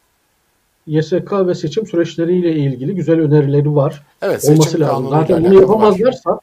YSK 0.88 1.32
ve 1.32 1.56
seçim 1.56 1.88
süreçleriyle 1.88 2.56
ilgili 2.56 2.96
güzel 2.96 3.20
önerileri 3.20 3.76
var. 3.76 4.04
Evet, 4.22 4.42
seçim 4.42 4.56
olması 4.56 4.80
lazım. 4.80 5.10
Zaten 5.10 5.44
bunu 5.44 5.62
yapamazlarsa 5.62 6.32
var. 6.32 6.40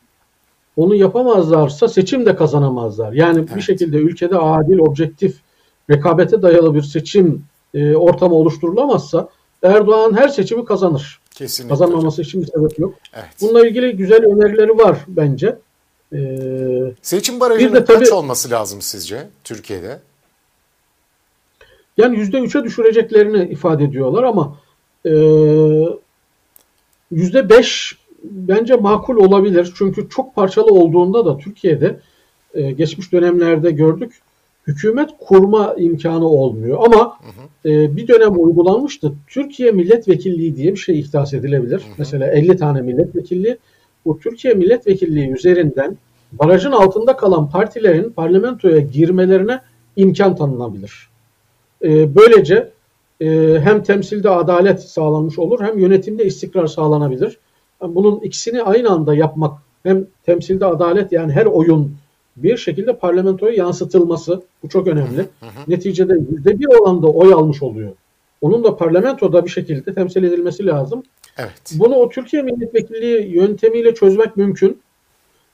onu 0.77 0.95
yapamazlarsa 0.95 1.89
seçim 1.89 2.27
de 2.27 2.37
kazanamazlar. 2.37 3.13
Yani 3.13 3.39
evet. 3.39 3.57
bir 3.57 3.61
şekilde 3.61 3.97
ülkede 3.97 4.39
adil, 4.39 4.79
objektif, 4.79 5.37
rekabete 5.91 6.43
dayalı 6.43 6.75
bir 6.75 6.83
seçim 6.83 7.45
e, 7.75 7.97
ortamı 7.97 8.35
oluşturulamazsa 8.35 9.29
Erdoğan 9.63 10.17
her 10.17 10.29
seçimi 10.29 10.65
kazanır. 10.65 11.21
Kesinlikle. 11.35 11.69
Kazanmaması 11.69 12.23
için 12.23 12.43
bir 12.43 12.47
sebep 12.47 12.79
yok. 12.79 12.95
Evet. 13.15 13.29
Bununla 13.41 13.67
ilgili 13.67 13.97
güzel 13.97 14.25
önerileri 14.25 14.79
var 14.79 14.99
bence. 15.09 15.59
Ee, 16.13 16.93
Seçim 17.03 17.41
barajının 17.41 17.75
de 17.75 17.85
tabii, 17.85 17.99
kaç 17.99 18.13
olması 18.13 18.51
lazım 18.51 18.83
sizce 18.83 19.29
Türkiye'de? 19.45 19.99
Yani 21.97 22.19
yüzde 22.19 22.39
üçe 22.39 22.65
düşüreceklerini 22.65 23.53
ifade 23.53 23.85
ediyorlar 23.85 24.23
ama 24.23 24.57
e, 25.07 25.13
yüzde 27.11 27.49
beş 27.49 27.99
bence 28.25 28.75
makul 28.75 29.17
olabilir. 29.17 29.73
Çünkü 29.77 30.09
çok 30.09 30.35
parçalı 30.35 30.67
olduğunda 30.75 31.27
da 31.27 31.39
Türkiye'de 31.39 32.01
e, 32.55 32.71
geçmiş 32.71 33.13
dönemlerde 33.13 33.71
gördük 33.71 34.21
hükümet 34.67 35.11
kurma 35.21 35.75
imkanı 35.79 36.29
olmuyor. 36.29 36.79
Ama 36.87 37.19
hı 37.21 37.69
hı. 37.69 37.73
E, 37.73 37.97
bir 37.97 38.09
dönem 38.09 38.45
uygulanmıştı. 38.45 39.13
Türkiye 39.27 39.71
milletvekilliği 39.71 40.57
diye 40.57 40.73
bir 40.73 40.77
şey 40.77 41.01
ihdas 41.01 41.35
edilebilir. 41.35 41.79
Hı 41.81 41.85
hı. 41.85 41.95
Mesela 41.99 42.27
50 42.27 42.57
tane 42.57 42.81
milletvekilliği. 42.81 43.59
Bu 44.05 44.19
Türkiye 44.19 44.55
milletvekilliği 44.55 45.31
üzerinden 45.31 45.97
barajın 46.33 46.73
altında 46.73 47.17
kalan 47.17 47.51
partilerin 47.51 48.11
parlamentoya 48.11 48.79
girmelerine 48.79 49.61
imkan 49.97 50.37
tanınabilir. 50.37 51.09
E, 51.85 52.15
böylece 52.17 52.71
e, 53.21 53.59
hem 53.61 53.83
temsilde 53.83 54.31
adalet 54.31 54.83
sağlanmış 54.83 55.39
olur 55.39 55.61
hem 55.61 55.79
yönetimde 55.79 56.25
istikrar 56.25 56.67
sağlanabilir. 56.67 57.39
Bunun 57.83 58.21
ikisini 58.21 58.63
aynı 58.63 58.91
anda 58.91 59.15
yapmak 59.15 59.59
hem 59.83 60.07
temsilde 60.27 60.67
adalet 60.67 61.13
yani 61.13 61.33
her 61.33 61.47
oyun 61.47 61.97
bir 62.37 62.57
şekilde 62.57 62.97
parlamentoya 62.97 63.55
yansıtılması 63.55 64.43
bu 64.63 64.69
çok 64.69 64.87
önemli. 64.87 65.19
Hı 65.19 65.47
hı. 65.47 65.51
Neticede 65.69 66.13
yüzde 66.31 66.59
bir 66.59 66.67
oranda 66.67 67.07
oy 67.07 67.33
almış 67.33 67.63
oluyor. 67.63 67.93
Onun 68.41 68.65
da 68.65 68.77
parlamentoda 68.77 69.45
bir 69.45 69.51
şekilde 69.51 69.95
temsil 69.95 70.25
edilmesi 70.25 70.67
lazım. 70.67 71.03
Evet. 71.39 71.75
Bunu 71.75 71.95
o 71.95 72.09
Türkiye 72.09 72.43
milletvekilliği 72.43 73.35
yöntemiyle 73.37 73.95
çözmek 73.95 74.37
mümkün. 74.37 74.79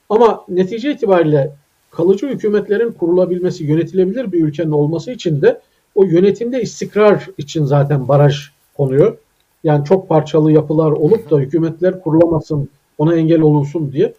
Ama 0.09 0.45
netice 0.49 0.91
itibariyle 0.91 1.51
kalıcı 1.91 2.27
hükümetlerin 2.27 2.91
kurulabilmesi, 2.91 3.63
yönetilebilir 3.63 4.31
bir 4.31 4.43
ülkenin 4.43 4.71
olması 4.71 5.11
için 5.11 5.41
de 5.41 5.61
o 5.95 6.03
yönetimde 6.03 6.61
istikrar 6.61 7.27
için 7.37 7.65
zaten 7.65 8.07
baraj 8.07 8.35
konuyor. 8.77 9.17
Yani 9.63 9.85
çok 9.85 10.09
parçalı 10.09 10.51
yapılar 10.51 10.91
olup 10.91 11.31
da 11.31 11.39
hükümetler 11.39 12.01
kurulamasın, 12.01 12.69
ona 12.97 13.15
engel 13.15 13.41
olunsun 13.41 13.91
diye. 13.91 14.13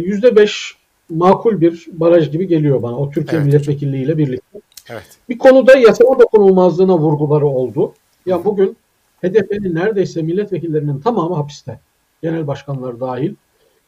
Yüzde 0.00 0.36
beş 0.36 0.77
makul 1.10 1.60
bir 1.60 1.86
baraj 1.92 2.30
gibi 2.32 2.46
geliyor 2.46 2.82
bana 2.82 2.96
o 2.96 3.10
Türkiye 3.10 3.40
evet, 3.40 3.52
milletvekilliği 3.52 4.04
ile 4.04 4.18
birlikte. 4.18 4.60
Evet. 4.88 5.06
Bir 5.28 5.38
konuda 5.38 5.78
yasama 5.78 6.18
dokunulmazlığına 6.18 6.98
vurguları 6.98 7.46
oldu. 7.46 7.94
Ya 8.26 8.44
bugün 8.44 8.76
HDP'nin 9.22 9.74
neredeyse 9.74 10.22
milletvekillerinin 10.22 11.00
tamamı 11.00 11.34
hapiste. 11.34 11.80
Genel 12.22 12.46
başkanlar 12.46 13.00
dahil. 13.00 13.34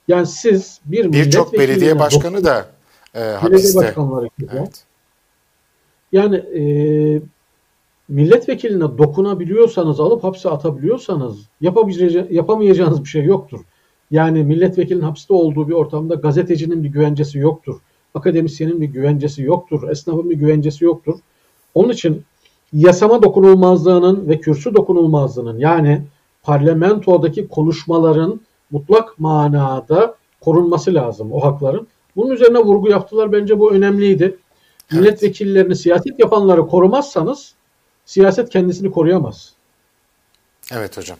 Yani 0.08 0.26
siz 0.26 0.80
bir 0.84 1.12
birçok 1.12 1.52
belediye 1.52 1.98
başkanı 1.98 2.44
da 2.44 2.66
e, 3.14 3.20
hapiste. 3.20 3.52
Belediye 3.52 3.74
başkanları 3.74 4.28
gibi. 4.38 4.50
Evet. 4.52 4.84
Yani 6.12 6.36
e, 6.36 6.62
milletvekiline 8.08 8.98
dokunabiliyorsanız, 8.98 10.00
alıp 10.00 10.24
hapse 10.24 10.48
atabiliyorsanız 10.50 11.38
yapamayacağınız 12.30 13.04
bir 13.04 13.08
şey 13.08 13.24
yoktur. 13.24 13.60
Yani 14.10 14.44
milletvekilinin 14.44 15.04
hapiste 15.04 15.34
olduğu 15.34 15.68
bir 15.68 15.74
ortamda 15.74 16.14
gazetecinin 16.14 16.84
bir 16.84 16.88
güvencesi 16.88 17.38
yoktur. 17.38 17.80
Akademisyenin 18.14 18.80
bir 18.80 18.86
güvencesi 18.86 19.42
yoktur. 19.42 19.88
Esnafın 19.88 20.30
bir 20.30 20.36
güvencesi 20.36 20.84
yoktur. 20.84 21.18
Onun 21.74 21.88
için 21.88 22.24
yasama 22.72 23.22
dokunulmazlığının 23.22 24.28
ve 24.28 24.40
kürsü 24.40 24.74
dokunulmazlığının 24.74 25.58
yani 25.58 26.02
parlamentodaki 26.42 27.48
konuşmaların 27.48 28.40
mutlak 28.70 29.18
manada 29.18 30.14
korunması 30.40 30.94
lazım 30.94 31.32
o 31.32 31.44
hakların. 31.44 31.86
Bunun 32.16 32.30
üzerine 32.30 32.58
vurgu 32.58 32.88
yaptılar. 32.88 33.32
Bence 33.32 33.58
bu 33.58 33.72
önemliydi. 33.72 34.24
Evet. 34.24 34.92
Milletvekillerini, 34.92 35.76
siyaset 35.76 36.18
yapanları 36.18 36.66
korumazsanız 36.66 37.54
siyaset 38.06 38.50
kendisini 38.50 38.90
koruyamaz. 38.90 39.52
Evet 40.72 40.96
hocam. 40.96 41.18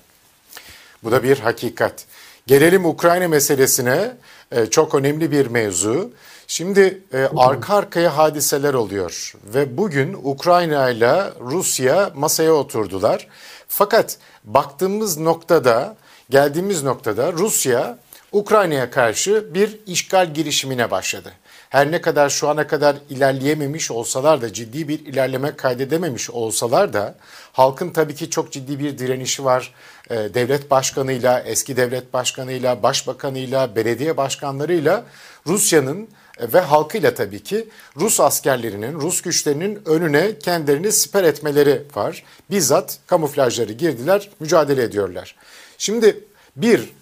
Bu 1.04 1.10
da 1.10 1.22
bir 1.22 1.38
hakikat. 1.38 2.06
Gelelim 2.50 2.86
Ukrayna 2.86 3.28
meselesine. 3.28 4.16
Ee, 4.52 4.66
çok 4.66 4.94
önemli 4.94 5.30
bir 5.30 5.46
mevzu. 5.46 6.10
Şimdi 6.46 7.02
e, 7.12 7.28
arka 7.36 7.74
arkaya 7.74 8.16
hadiseler 8.16 8.74
oluyor 8.74 9.34
ve 9.54 9.76
bugün 9.76 10.16
Ukrayna 10.22 10.90
ile 10.90 11.30
Rusya 11.40 12.10
masaya 12.14 12.52
oturdular. 12.52 13.28
Fakat 13.68 14.18
baktığımız 14.44 15.18
noktada, 15.18 15.96
geldiğimiz 16.30 16.82
noktada 16.82 17.32
Rusya 17.32 17.98
Ukrayna'ya 18.32 18.90
karşı 18.90 19.54
bir 19.54 19.78
işgal 19.86 20.34
girişimine 20.34 20.90
başladı. 20.90 21.32
Her 21.70 21.90
ne 21.90 22.00
kadar 22.00 22.30
şu 22.30 22.48
ana 22.48 22.66
kadar 22.66 22.96
ilerleyememiş 23.10 23.90
olsalar 23.90 24.42
da 24.42 24.52
ciddi 24.52 24.88
bir 24.88 25.06
ilerleme 25.06 25.56
kaydedememiş 25.56 26.30
olsalar 26.30 26.92
da 26.92 27.14
halkın 27.52 27.90
tabii 27.90 28.14
ki 28.14 28.30
çok 28.30 28.52
ciddi 28.52 28.78
bir 28.78 28.98
direnişi 28.98 29.44
var. 29.44 29.74
Ee, 30.10 30.34
devlet 30.34 30.70
başkanıyla, 30.70 31.40
eski 31.40 31.76
devlet 31.76 32.12
başkanıyla, 32.12 32.82
başbakanıyla, 32.82 33.76
belediye 33.76 34.16
başkanlarıyla 34.16 35.04
Rusya'nın 35.46 36.08
e, 36.38 36.52
ve 36.52 36.60
halkıyla 36.60 37.14
tabii 37.14 37.42
ki 37.42 37.68
Rus 37.96 38.20
askerlerinin, 38.20 39.00
Rus 39.00 39.22
güçlerinin 39.22 39.82
önüne 39.86 40.38
kendilerini 40.38 40.92
siper 40.92 41.24
etmeleri 41.24 41.82
var. 41.94 42.24
Bizzat 42.50 42.98
kamuflajları 43.06 43.72
girdiler, 43.72 44.30
mücadele 44.40 44.82
ediyorlar. 44.82 45.36
Şimdi 45.78 46.24
bir, 46.56 46.92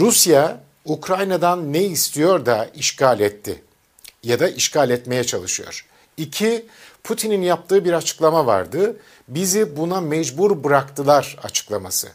Rusya 0.00 0.60
Ukrayna'dan 0.84 1.72
ne 1.72 1.82
istiyor 1.82 2.46
da 2.46 2.70
işgal 2.74 3.20
etti 3.20 3.62
ya 4.22 4.40
da 4.40 4.48
işgal 4.48 4.90
etmeye 4.90 5.24
çalışıyor. 5.24 5.86
İki, 6.16 6.66
Putin'in 7.04 7.42
yaptığı 7.42 7.84
bir 7.84 7.92
açıklama 7.92 8.46
vardı. 8.46 8.96
Bizi 9.28 9.76
buna 9.76 10.00
mecbur 10.00 10.64
bıraktılar 10.64 11.36
açıklaması. 11.42 12.08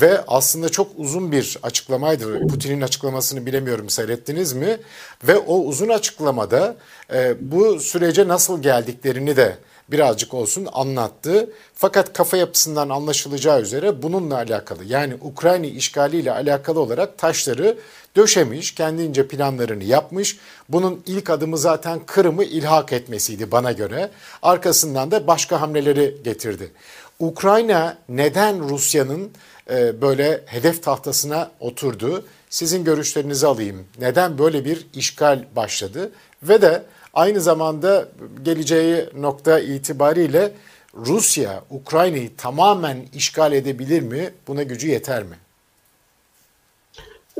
Ve 0.00 0.24
aslında 0.28 0.68
çok 0.68 0.90
uzun 0.96 1.32
bir 1.32 1.58
açıklamaydı. 1.62 2.46
Putin'in 2.46 2.80
açıklamasını 2.80 3.46
bilemiyorum 3.46 3.90
seyrettiniz 3.90 4.52
mi? 4.52 4.78
Ve 5.24 5.38
o 5.38 5.58
uzun 5.58 5.88
açıklamada 5.88 6.76
e, 7.12 7.34
bu 7.40 7.80
sürece 7.80 8.28
nasıl 8.28 8.62
geldiklerini 8.62 9.36
de 9.36 9.56
birazcık 9.88 10.34
olsun 10.34 10.68
anlattı. 10.72 11.50
Fakat 11.74 12.12
kafa 12.12 12.36
yapısından 12.36 12.88
anlaşılacağı 12.88 13.60
üzere 13.60 14.02
bununla 14.02 14.34
alakalı 14.34 14.84
yani 14.84 15.14
Ukrayna 15.20 15.66
işgaliyle 15.66 16.32
alakalı 16.32 16.80
olarak 16.80 17.18
taşları 17.18 17.78
döşemiş, 18.16 18.74
kendince 18.74 19.28
planlarını 19.28 19.84
yapmış. 19.84 20.38
Bunun 20.68 21.02
ilk 21.06 21.30
adımı 21.30 21.58
zaten 21.58 22.00
Kırım'ı 22.06 22.44
ilhak 22.44 22.92
etmesiydi 22.92 23.50
bana 23.50 23.72
göre. 23.72 24.10
Arkasından 24.42 25.10
da 25.10 25.26
başka 25.26 25.60
hamleleri 25.60 26.16
getirdi. 26.24 26.72
Ukrayna 27.18 27.98
neden 28.08 28.68
Rusya'nın 28.68 29.30
e, 29.70 30.00
böyle 30.00 30.40
hedef 30.46 30.82
tahtasına 30.82 31.50
oturdu? 31.60 32.24
Sizin 32.50 32.84
görüşlerinizi 32.84 33.46
alayım. 33.46 33.84
Neden 34.00 34.38
böyle 34.38 34.64
bir 34.64 34.86
işgal 34.94 35.44
başladı? 35.56 36.10
Ve 36.42 36.62
de 36.62 36.82
aynı 37.14 37.40
zamanda 37.40 38.08
geleceği 38.44 39.04
nokta 39.16 39.60
itibariyle 39.60 40.52
Rusya 40.94 41.62
Ukrayna'yı 41.70 42.36
tamamen 42.36 42.96
işgal 43.14 43.52
edebilir 43.52 44.02
mi? 44.02 44.30
Buna 44.48 44.62
gücü 44.62 44.88
yeter 44.88 45.22
mi? 45.22 45.36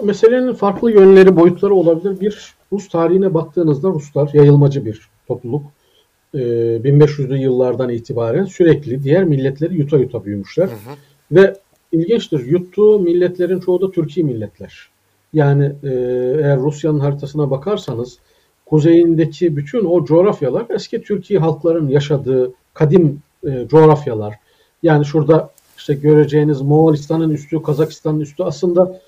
Meselenin 0.02 0.54
farklı 0.54 0.92
yönleri, 0.92 1.36
boyutları 1.36 1.74
olabilir. 1.74 2.20
Bir, 2.20 2.54
Rus 2.72 2.88
tarihine 2.88 3.34
baktığınızda 3.34 3.88
Ruslar 3.88 4.30
yayılmacı 4.32 4.84
bir 4.84 5.08
topluluk. 5.28 5.62
1500'lü 6.34 7.36
ee, 7.36 7.40
yıllardan 7.40 7.88
itibaren 7.88 8.44
sürekli 8.44 9.02
diğer 9.02 9.24
milletleri 9.24 9.74
yuta 9.74 9.96
yuta 9.96 10.24
büyümüşler. 10.24 10.66
Hı 10.66 10.70
hı. 10.70 10.96
Ve 11.32 11.56
ilginçtir, 11.93 12.47
yuttuğu 12.47 12.99
milletlerin 12.99 13.61
çoğu 13.61 13.80
da 13.80 13.91
Türkiye 13.91 14.26
milletler. 14.26 14.89
Yani 15.32 15.72
e, 15.82 15.89
eğer 16.43 16.59
Rusya'nın 16.59 16.99
haritasına 16.99 17.51
bakarsanız 17.51 18.18
kuzeyindeki 18.66 19.57
bütün 19.57 19.84
o 19.84 20.05
coğrafyalar 20.05 20.66
eski 20.70 21.03
Türkiye 21.03 21.41
halkların 21.41 21.89
yaşadığı 21.89 22.53
kadim 22.74 23.22
e, 23.47 23.68
coğrafyalar. 23.68 24.34
Yani 24.82 25.05
şurada 25.05 25.51
işte 25.78 25.95
göreceğiniz 25.95 26.61
Moğolistan'ın 26.61 27.30
üstü, 27.30 27.62
Kazakistan'ın 27.62 28.20
üstü 28.20 28.43
aslında 28.43 29.01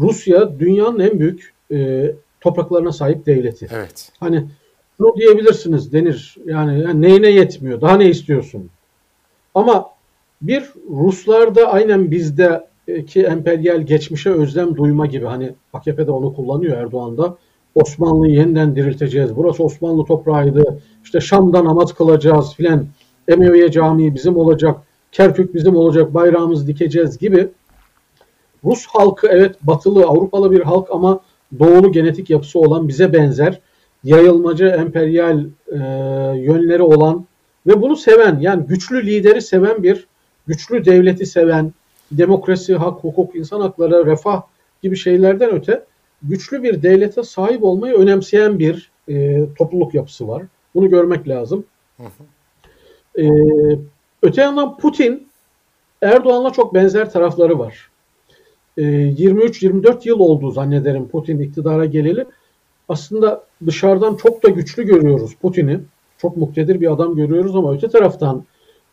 Rusya 0.00 0.60
dünyanın 0.60 0.98
en 0.98 1.20
büyük 1.20 1.52
e, 1.72 2.10
topraklarına 2.40 2.92
sahip 2.92 3.26
devleti. 3.26 3.68
Evet. 3.72 4.12
Hani 4.20 4.44
şunu 4.96 5.16
diyebilirsiniz 5.16 5.92
denir 5.92 6.36
yani, 6.46 6.80
yani 6.80 7.02
neyine 7.02 7.30
yetmiyor 7.30 7.80
daha 7.80 7.96
ne 7.96 8.10
istiyorsun? 8.10 8.70
Ama 9.54 9.91
bir 10.42 10.72
Ruslarda 10.90 11.72
aynen 11.72 12.10
bizdeki 12.10 13.22
emperyal 13.22 13.80
geçmişe 13.80 14.30
özlem 14.30 14.76
duyma 14.76 15.06
gibi 15.06 15.26
hani 15.26 15.52
AKP'de 15.72 16.10
onu 16.10 16.34
kullanıyor 16.34 16.76
Erdoğan'da. 16.76 17.36
Osmanlı'yı 17.74 18.34
yeniden 18.34 18.76
dirilteceğiz. 18.76 19.36
Burası 19.36 19.64
Osmanlı 19.64 20.04
toprağıydı. 20.04 20.80
İşte 21.04 21.20
Şam'da 21.20 21.64
namaz 21.64 21.94
kılacağız 21.94 22.54
filan. 22.54 22.86
Emeviye 23.28 23.70
Camii 23.70 24.14
bizim 24.14 24.36
olacak. 24.36 24.80
Kerkük 25.12 25.54
bizim 25.54 25.76
olacak. 25.76 26.14
Bayrağımızı 26.14 26.66
dikeceğiz 26.66 27.18
gibi 27.18 27.48
Rus 28.64 28.86
halkı 28.86 29.26
evet 29.26 29.56
batılı 29.62 30.04
Avrupalı 30.04 30.50
bir 30.50 30.60
halk 30.60 30.88
ama 30.90 31.20
doğulu 31.58 31.92
genetik 31.92 32.30
yapısı 32.30 32.58
olan 32.58 32.88
bize 32.88 33.12
benzer 33.12 33.60
yayılmacı 34.04 34.64
emperyal 34.64 35.44
e, 35.68 35.78
yönleri 36.38 36.82
olan 36.82 37.26
ve 37.66 37.82
bunu 37.82 37.96
seven 37.96 38.38
yani 38.38 38.66
güçlü 38.66 39.06
lideri 39.06 39.42
seven 39.42 39.82
bir 39.82 40.06
güçlü 40.46 40.84
devleti 40.84 41.26
seven 41.26 41.72
demokrasi, 42.12 42.74
hak, 42.74 43.04
hukuk, 43.04 43.36
insan 43.36 43.60
hakları, 43.60 44.06
refah 44.06 44.42
gibi 44.82 44.96
şeylerden 44.96 45.50
öte 45.52 45.84
güçlü 46.22 46.62
bir 46.62 46.82
devlete 46.82 47.22
sahip 47.22 47.64
olmayı 47.64 47.94
önemseyen 47.94 48.58
bir 48.58 48.90
e, 49.08 49.44
topluluk 49.58 49.94
yapısı 49.94 50.28
var. 50.28 50.42
Bunu 50.74 50.90
görmek 50.90 51.28
lazım. 51.28 51.64
E, 53.18 53.28
öte 54.22 54.42
yandan 54.42 54.76
Putin 54.76 55.28
Erdoğan'la 56.02 56.50
çok 56.50 56.74
benzer 56.74 57.10
tarafları 57.10 57.58
var. 57.58 57.90
23-24 58.78 59.94
ee, 59.94 59.98
yıl 60.04 60.18
oldu 60.18 60.50
zannederim 60.50 61.08
Putin 61.08 61.38
iktidara 61.38 61.84
geleli. 61.84 62.26
Aslında 62.88 63.44
dışarıdan 63.66 64.16
çok 64.16 64.42
da 64.42 64.48
güçlü 64.48 64.86
görüyoruz 64.86 65.34
Putin'i. 65.42 65.80
Çok 66.18 66.36
muktedir 66.36 66.80
bir 66.80 66.92
adam 66.92 67.16
görüyoruz 67.16 67.56
ama 67.56 67.74
öte 67.74 67.88
taraftan 67.88 68.44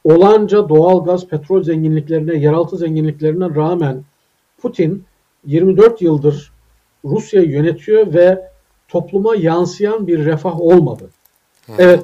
olanca 0.04 0.70
doğal 0.70 1.06
gaz, 1.06 1.28
petrol 1.28 1.64
zenginliklerine, 1.64 2.36
yeraltı 2.36 2.78
zenginliklerine 2.78 3.56
rağmen 3.56 4.04
Putin 4.62 5.04
24 5.46 6.02
yıldır 6.02 6.52
Rusya'yı 7.06 7.50
yönetiyor 7.50 8.14
ve 8.14 8.50
topluma 8.88 9.36
yansıyan 9.36 10.08
bir 10.08 10.26
refah 10.26 10.62
olmadı. 10.62 11.10
Hı. 11.68 11.74
Evet 11.78 12.04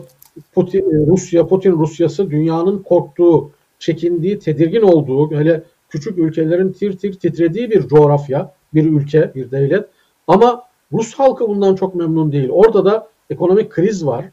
Putin, 0.54 0.80
e, 0.80 1.08
Rusya, 1.08 1.48
Putin 1.48 1.72
Rusyası 1.72 2.32
dünyanın 2.32 2.84
korktuğu, 2.84 3.52
çekindiği, 3.80 4.40
tedirgin 4.40 4.82
olduğu, 4.82 5.32
hele 5.32 5.64
küçük 5.90 6.18
ülkelerin 6.18 6.72
tir 6.72 6.98
tir 6.98 7.14
titrediği 7.14 7.70
bir 7.70 7.88
coğrafya, 7.88 8.54
bir 8.74 8.86
ülke, 8.86 9.32
bir 9.36 9.52
devlet. 9.52 9.86
Ama 10.28 10.64
Rus 10.94 11.14
halkı 11.14 11.48
bundan 11.48 11.76
çok 11.76 11.96
memnun 11.96 12.32
değil. 12.32 12.50
Orada 12.50 12.86
da 12.86 13.08
ekonomik 13.30 13.70
kriz 13.70 14.06
var 14.06 14.26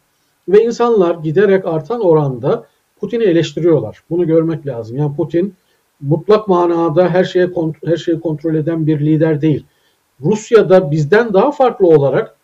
ve 0.48 0.64
insanlar 0.64 1.14
giderek 1.14 1.66
artan 1.66 2.00
oranda 2.00 2.66
Putin'i 3.02 3.24
eleştiriyorlar. 3.24 4.02
Bunu 4.10 4.26
görmek 4.26 4.66
lazım. 4.66 4.96
Yani 4.96 5.16
Putin 5.16 5.54
mutlak 6.00 6.48
manada 6.48 7.08
her 7.08 7.24
şeye 7.24 7.50
her 7.84 7.96
şeyi 7.96 8.20
kontrol 8.20 8.54
eden 8.54 8.86
bir 8.86 9.00
lider 9.00 9.40
değil. 9.40 9.64
Rusya'da 10.24 10.90
bizden 10.90 11.32
daha 11.32 11.50
farklı 11.50 11.86
olarak 11.86 12.36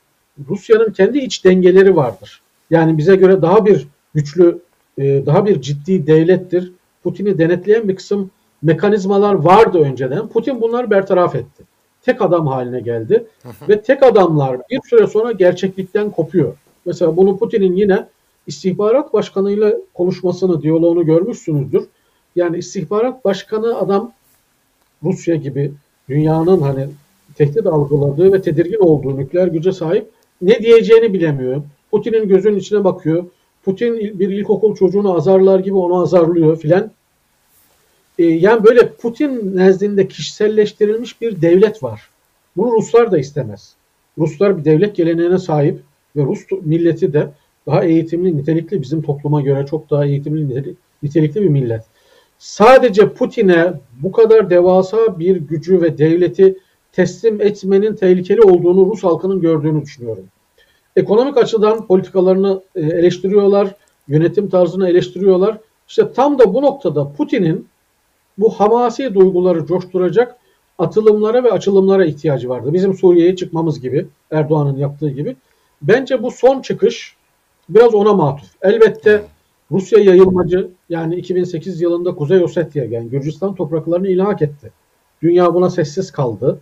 Rusya'nın 0.48 0.92
kendi 0.92 1.18
iç 1.18 1.44
dengeleri 1.44 1.96
vardır. 1.96 2.40
Yani 2.70 2.98
bize 2.98 3.16
göre 3.16 3.42
daha 3.42 3.66
bir 3.66 3.88
güçlü, 4.14 4.58
e, 4.98 5.26
daha 5.26 5.46
bir 5.46 5.60
ciddi 5.60 6.06
devlettir. 6.06 6.72
Putin'i 7.02 7.38
denetleyen 7.38 7.88
bir 7.88 7.96
kısım 7.96 8.30
mekanizmalar 8.62 9.34
vardı 9.34 9.78
önceden. 9.78 10.28
Putin 10.28 10.60
bunları 10.60 10.90
bertaraf 10.90 11.34
etti. 11.34 11.64
Tek 12.02 12.22
adam 12.22 12.46
haline 12.46 12.80
geldi 12.80 13.26
ve 13.68 13.82
tek 13.82 14.02
adamlar 14.02 14.56
bir 14.70 14.80
süre 14.90 15.06
sonra 15.06 15.32
gerçeklikten 15.32 16.10
kopuyor. 16.10 16.56
Mesela 16.84 17.16
bunu 17.16 17.38
Putin'in 17.38 17.76
yine 17.76 18.06
istihbarat 18.48 19.12
başkanıyla 19.12 19.74
konuşmasını, 19.94 20.62
diyaloğunu 20.62 21.06
görmüşsünüzdür. 21.06 21.84
Yani 22.36 22.58
istihbarat 22.58 23.24
başkanı 23.24 23.78
adam 23.78 24.12
Rusya 25.02 25.34
gibi 25.34 25.72
dünyanın 26.08 26.60
hani 26.60 26.86
tehdit 27.34 27.66
algıladığı 27.66 28.32
ve 28.32 28.42
tedirgin 28.42 28.80
olduğu 28.80 29.16
nükleer 29.16 29.46
güce 29.46 29.72
sahip 29.72 30.10
ne 30.42 30.58
diyeceğini 30.58 31.12
bilemiyor. 31.12 31.62
Putin'in 31.90 32.28
gözünün 32.28 32.56
içine 32.56 32.84
bakıyor. 32.84 33.24
Putin 33.64 34.18
bir 34.18 34.28
ilkokul 34.28 34.76
çocuğunu 34.76 35.16
azarlar 35.16 35.58
gibi 35.58 35.76
onu 35.76 36.02
azarlıyor 36.02 36.58
filan. 36.58 36.90
Ee, 38.18 38.24
yani 38.24 38.64
böyle 38.64 38.92
Putin 38.92 39.56
nezdinde 39.56 40.08
kişiselleştirilmiş 40.08 41.20
bir 41.20 41.42
devlet 41.42 41.82
var. 41.82 42.10
Bunu 42.56 42.72
Ruslar 42.72 43.12
da 43.12 43.18
istemez. 43.18 43.74
Ruslar 44.18 44.58
bir 44.58 44.64
devlet 44.64 44.96
geleneğine 44.96 45.38
sahip 45.38 45.80
ve 46.16 46.22
Rus 46.24 46.40
milleti 46.62 47.12
de 47.12 47.30
daha 47.68 47.84
eğitimli, 47.84 48.36
nitelikli 48.36 48.82
bizim 48.82 49.02
topluma 49.02 49.40
göre 49.40 49.66
çok 49.66 49.90
daha 49.90 50.04
eğitimli, 50.04 50.74
nitelikli 51.02 51.42
bir 51.42 51.48
millet. 51.48 51.84
Sadece 52.38 53.12
Putin'e 53.12 53.72
bu 54.02 54.12
kadar 54.12 54.50
devasa 54.50 55.18
bir 55.18 55.36
gücü 55.36 55.82
ve 55.82 55.98
devleti 55.98 56.58
teslim 56.92 57.40
etmenin 57.40 57.94
tehlikeli 57.94 58.42
olduğunu 58.42 58.86
Rus 58.90 59.04
halkının 59.04 59.40
gördüğünü 59.40 59.82
düşünüyorum. 59.82 60.24
Ekonomik 60.96 61.36
açıdan 61.36 61.86
politikalarını 61.86 62.62
e, 62.74 62.80
eleştiriyorlar, 62.80 63.74
yönetim 64.08 64.48
tarzını 64.48 64.88
eleştiriyorlar. 64.88 65.58
İşte 65.88 66.12
tam 66.12 66.38
da 66.38 66.54
bu 66.54 66.62
noktada 66.62 67.12
Putin'in 67.12 67.68
bu 68.38 68.50
hamasi 68.50 69.14
duyguları 69.14 69.66
coşturacak 69.66 70.36
atılımlara 70.78 71.44
ve 71.44 71.52
açılımlara 71.52 72.04
ihtiyacı 72.04 72.48
vardı. 72.48 72.72
Bizim 72.72 72.94
Suriye'ye 72.94 73.36
çıkmamız 73.36 73.80
gibi, 73.80 74.06
Erdoğan'ın 74.30 74.76
yaptığı 74.76 75.10
gibi. 75.10 75.36
Bence 75.82 76.22
bu 76.22 76.30
son 76.30 76.62
çıkış 76.62 77.17
biraz 77.68 77.94
ona 77.94 78.14
matuf. 78.14 78.48
Elbette 78.62 79.24
Rusya 79.70 79.98
yayılmacı 79.98 80.70
yani 80.88 81.16
2008 81.16 81.80
yılında 81.80 82.14
Kuzey 82.14 82.44
Ossetya 82.44 82.84
yani 82.84 83.08
Gürcistan 83.10 83.54
topraklarını 83.54 84.08
ilhak 84.08 84.42
etti. 84.42 84.72
Dünya 85.22 85.54
buna 85.54 85.70
sessiz 85.70 86.12
kaldı. 86.12 86.60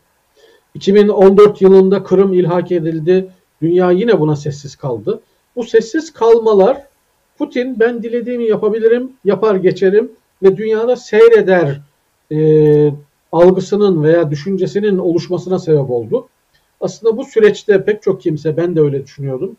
2014 0.74 1.62
yılında 1.62 2.02
Kırım 2.02 2.32
ilhak 2.32 2.72
edildi. 2.72 3.30
Dünya 3.62 3.90
yine 3.90 4.20
buna 4.20 4.36
sessiz 4.36 4.76
kaldı. 4.76 5.20
Bu 5.56 5.64
sessiz 5.64 6.12
kalmalar 6.12 6.86
Putin 7.38 7.80
ben 7.80 8.02
dilediğimi 8.02 8.44
yapabilirim, 8.44 9.12
yapar 9.24 9.54
geçerim 9.54 10.12
ve 10.42 10.56
dünyada 10.56 10.96
seyreder 10.96 11.80
e, 12.32 12.38
algısının 13.32 14.02
veya 14.02 14.30
düşüncesinin 14.30 14.98
oluşmasına 14.98 15.58
sebep 15.58 15.90
oldu. 15.90 16.28
Aslında 16.80 17.16
bu 17.16 17.24
süreçte 17.24 17.84
pek 17.84 18.02
çok 18.02 18.20
kimse, 18.22 18.56
ben 18.56 18.76
de 18.76 18.80
öyle 18.80 19.04
düşünüyordum. 19.04 19.56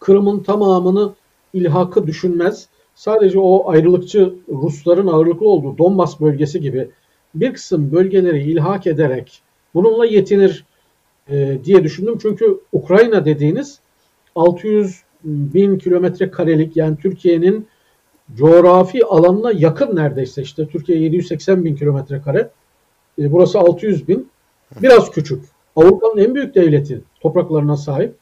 Kırım'ın 0.00 0.42
tamamını 0.42 1.12
ilhakı 1.52 2.06
düşünmez. 2.06 2.68
Sadece 2.94 3.38
o 3.38 3.70
ayrılıkçı 3.70 4.34
Rusların 4.48 5.06
ağırlıklı 5.06 5.48
olduğu 5.48 5.78
Donbas 5.78 6.20
bölgesi 6.20 6.60
gibi 6.60 6.88
bir 7.34 7.52
kısım 7.52 7.92
bölgeleri 7.92 8.42
ilhak 8.42 8.86
ederek 8.86 9.42
bununla 9.74 10.06
yetinir 10.06 10.64
e, 11.30 11.58
diye 11.64 11.84
düşündüm. 11.84 12.18
Çünkü 12.22 12.60
Ukrayna 12.72 13.24
dediğiniz 13.24 13.80
600 14.34 15.02
bin 15.24 15.78
kilometre 15.78 16.30
karelik 16.30 16.76
yani 16.76 16.96
Türkiye'nin 16.96 17.66
coğrafi 18.34 19.04
alanına 19.04 19.52
yakın 19.52 19.96
neredeyse 19.96 20.42
işte 20.42 20.66
Türkiye 20.66 20.98
780 20.98 21.64
bin 21.64 21.76
kilometre 21.76 22.20
kare. 22.20 22.50
E, 23.18 23.32
burası 23.32 23.58
600 23.58 24.08
bin. 24.08 24.28
Biraz 24.82 25.10
küçük. 25.10 25.44
Avrupa'nın 25.76 26.18
en 26.24 26.34
büyük 26.34 26.54
devleti 26.54 27.00
topraklarına 27.20 27.76
sahip. 27.76 28.14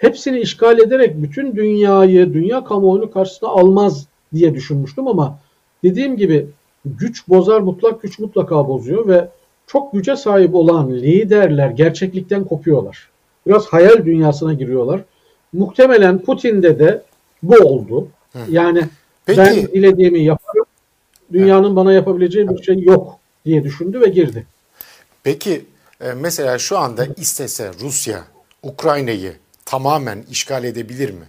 Hepsini 0.00 0.40
işgal 0.40 0.78
ederek 0.78 1.22
bütün 1.22 1.56
dünyayı, 1.56 2.34
dünya 2.34 2.64
kamuoyunu 2.64 3.10
karşısına 3.10 3.48
almaz 3.48 4.06
diye 4.34 4.54
düşünmüştüm 4.54 5.08
ama 5.08 5.38
dediğim 5.84 6.16
gibi 6.16 6.46
güç 6.84 7.28
bozar, 7.28 7.60
mutlak 7.60 8.02
güç 8.02 8.18
mutlaka 8.18 8.68
bozuyor 8.68 9.08
ve 9.08 9.28
çok 9.66 9.92
güce 9.92 10.16
sahip 10.16 10.54
olan 10.54 10.92
liderler 10.92 11.70
gerçeklikten 11.70 12.44
kopuyorlar. 12.44 13.10
Biraz 13.46 13.66
hayal 13.66 14.04
dünyasına 14.04 14.52
giriyorlar. 14.52 15.00
Muhtemelen 15.52 16.18
Putin'de 16.18 16.78
de 16.78 17.02
bu 17.42 17.56
oldu. 17.56 18.08
Hı. 18.32 18.38
Yani 18.50 18.84
Peki. 19.26 19.38
ben 19.38 19.54
dilediğimi 19.56 20.24
yaparım. 20.24 20.64
Dünyanın 21.32 21.70
Hı. 21.70 21.76
bana 21.76 21.92
yapabileceği 21.92 22.48
bir 22.48 22.62
şey 22.62 22.78
yok 22.78 23.18
diye 23.44 23.64
düşündü 23.64 24.00
ve 24.00 24.08
girdi. 24.08 24.46
Peki 25.22 25.64
e, 26.00 26.12
mesela 26.12 26.58
şu 26.58 26.78
anda 26.78 27.06
istese 27.16 27.70
Rusya 27.82 28.24
Ukrayna'yı 28.62 29.32
tamamen 29.70 30.24
işgal 30.30 30.64
edebilir 30.64 31.10
mi? 31.10 31.24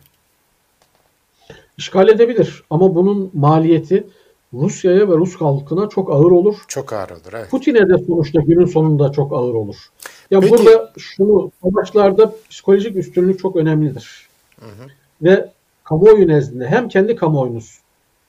İşgal 1.77 2.09
edebilir 2.09 2.63
ama 2.69 2.95
bunun 2.95 3.31
maliyeti 3.33 4.07
Rusya'ya 4.53 5.09
ve 5.09 5.13
Rus 5.13 5.35
halkına 5.35 5.89
çok 5.89 6.11
ağır 6.11 6.31
olur. 6.31 6.55
Çok 6.67 6.93
ağır 6.93 7.09
olur 7.09 7.33
evet. 7.33 7.51
Putin'e 7.51 7.89
de 7.89 7.97
sonuçta 8.07 8.41
günün 8.41 8.65
sonunda 8.65 9.11
çok 9.11 9.33
ağır 9.33 9.53
olur. 9.53 9.75
Ya 10.31 10.39
Peki. 10.39 10.51
burada 10.51 10.93
şunu 10.97 11.51
savaşlarda 11.63 12.35
psikolojik 12.49 12.95
üstünlük 12.95 13.39
çok 13.39 13.55
önemlidir. 13.55 14.27
Hı 14.59 14.65
hı. 14.65 14.87
Ve 15.21 15.49
kamuoyu 15.83 16.27
nezdinde 16.27 16.67
hem 16.67 16.87
kendi 16.87 17.15
kamuoyunuz 17.15 17.79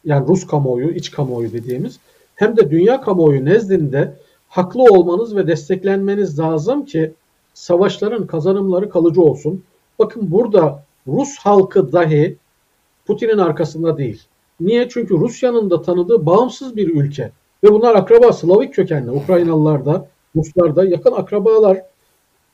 yani 0.04 0.28
Rus 0.28 0.46
kamuoyu, 0.46 0.90
iç 0.90 1.10
kamuoyu 1.10 1.52
dediğimiz 1.52 1.98
hem 2.34 2.56
de 2.56 2.70
dünya 2.70 3.00
kamuoyu 3.00 3.44
nezdinde 3.44 4.14
haklı 4.48 4.82
olmanız 4.82 5.36
ve 5.36 5.46
desteklenmeniz 5.46 6.38
lazım 6.38 6.84
ki 6.84 7.12
savaşların 7.54 8.26
kazanımları 8.26 8.90
kalıcı 8.90 9.22
olsun. 9.22 9.64
Bakın 10.02 10.30
burada 10.30 10.82
Rus 11.06 11.36
halkı 11.38 11.92
dahi 11.92 12.36
Putin'in 13.06 13.38
arkasında 13.38 13.98
değil. 13.98 14.22
Niye? 14.60 14.88
Çünkü 14.88 15.14
Rusya'nın 15.14 15.70
da 15.70 15.82
tanıdığı 15.82 16.26
bağımsız 16.26 16.76
bir 16.76 16.88
ülke. 16.88 17.30
Ve 17.64 17.72
bunlar 17.72 17.94
akraba 17.94 18.32
Slavik 18.32 18.74
kökenli. 18.74 19.10
Ukraynalılar 19.10 19.86
da, 19.86 20.06
Ruslar 20.36 20.76
da 20.76 20.84
yakın 20.84 21.12
akrabalar. 21.12 21.82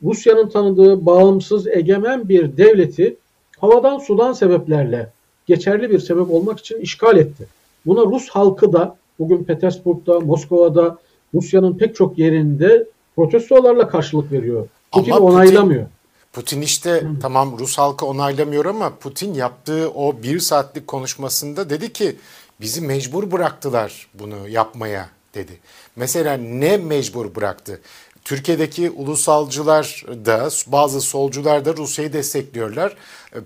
Rusya'nın 0.02 0.48
tanıdığı 0.48 1.06
bağımsız, 1.06 1.66
egemen 1.66 2.28
bir 2.28 2.56
devleti 2.56 3.16
havadan 3.58 3.98
sudan 3.98 4.32
sebeplerle 4.32 5.12
geçerli 5.46 5.90
bir 5.90 5.98
sebep 5.98 6.30
olmak 6.30 6.58
için 6.58 6.80
işgal 6.80 7.16
etti. 7.16 7.46
Buna 7.86 8.00
Rus 8.00 8.28
halkı 8.28 8.72
da 8.72 8.96
bugün 9.18 9.44
Petersburg'da, 9.44 10.20
Moskova'da, 10.20 10.98
Rusya'nın 11.34 11.78
pek 11.78 11.94
çok 11.94 12.18
yerinde 12.18 12.86
protestolarla 13.16 13.88
karşılık 13.88 14.32
veriyor. 14.32 14.66
Putin 14.92 15.12
Ama 15.12 15.26
onaylamıyor. 15.26 15.82
Putin, 15.82 15.97
Putin 16.32 16.60
işte 16.60 16.90
Hı. 16.90 17.08
tamam 17.22 17.58
Rus 17.58 17.78
halkı 17.78 18.06
onaylamıyor 18.06 18.64
ama 18.64 18.96
Putin 18.96 19.34
yaptığı 19.34 19.90
o 19.90 20.22
bir 20.22 20.40
saatlik 20.40 20.86
konuşmasında 20.86 21.70
dedi 21.70 21.92
ki 21.92 22.16
bizi 22.60 22.80
mecbur 22.80 23.32
bıraktılar 23.32 24.08
bunu 24.14 24.48
yapmaya 24.48 25.08
dedi. 25.34 25.60
Mesela 25.96 26.36
ne 26.36 26.76
mecbur 26.76 27.34
bıraktı? 27.34 27.80
Türkiye'deki 28.24 28.90
ulusalcılar 28.90 30.04
da 30.08 30.48
bazı 30.66 31.00
solcular 31.00 31.64
da 31.64 31.76
Rusya'yı 31.76 32.12
destekliyorlar. 32.12 32.96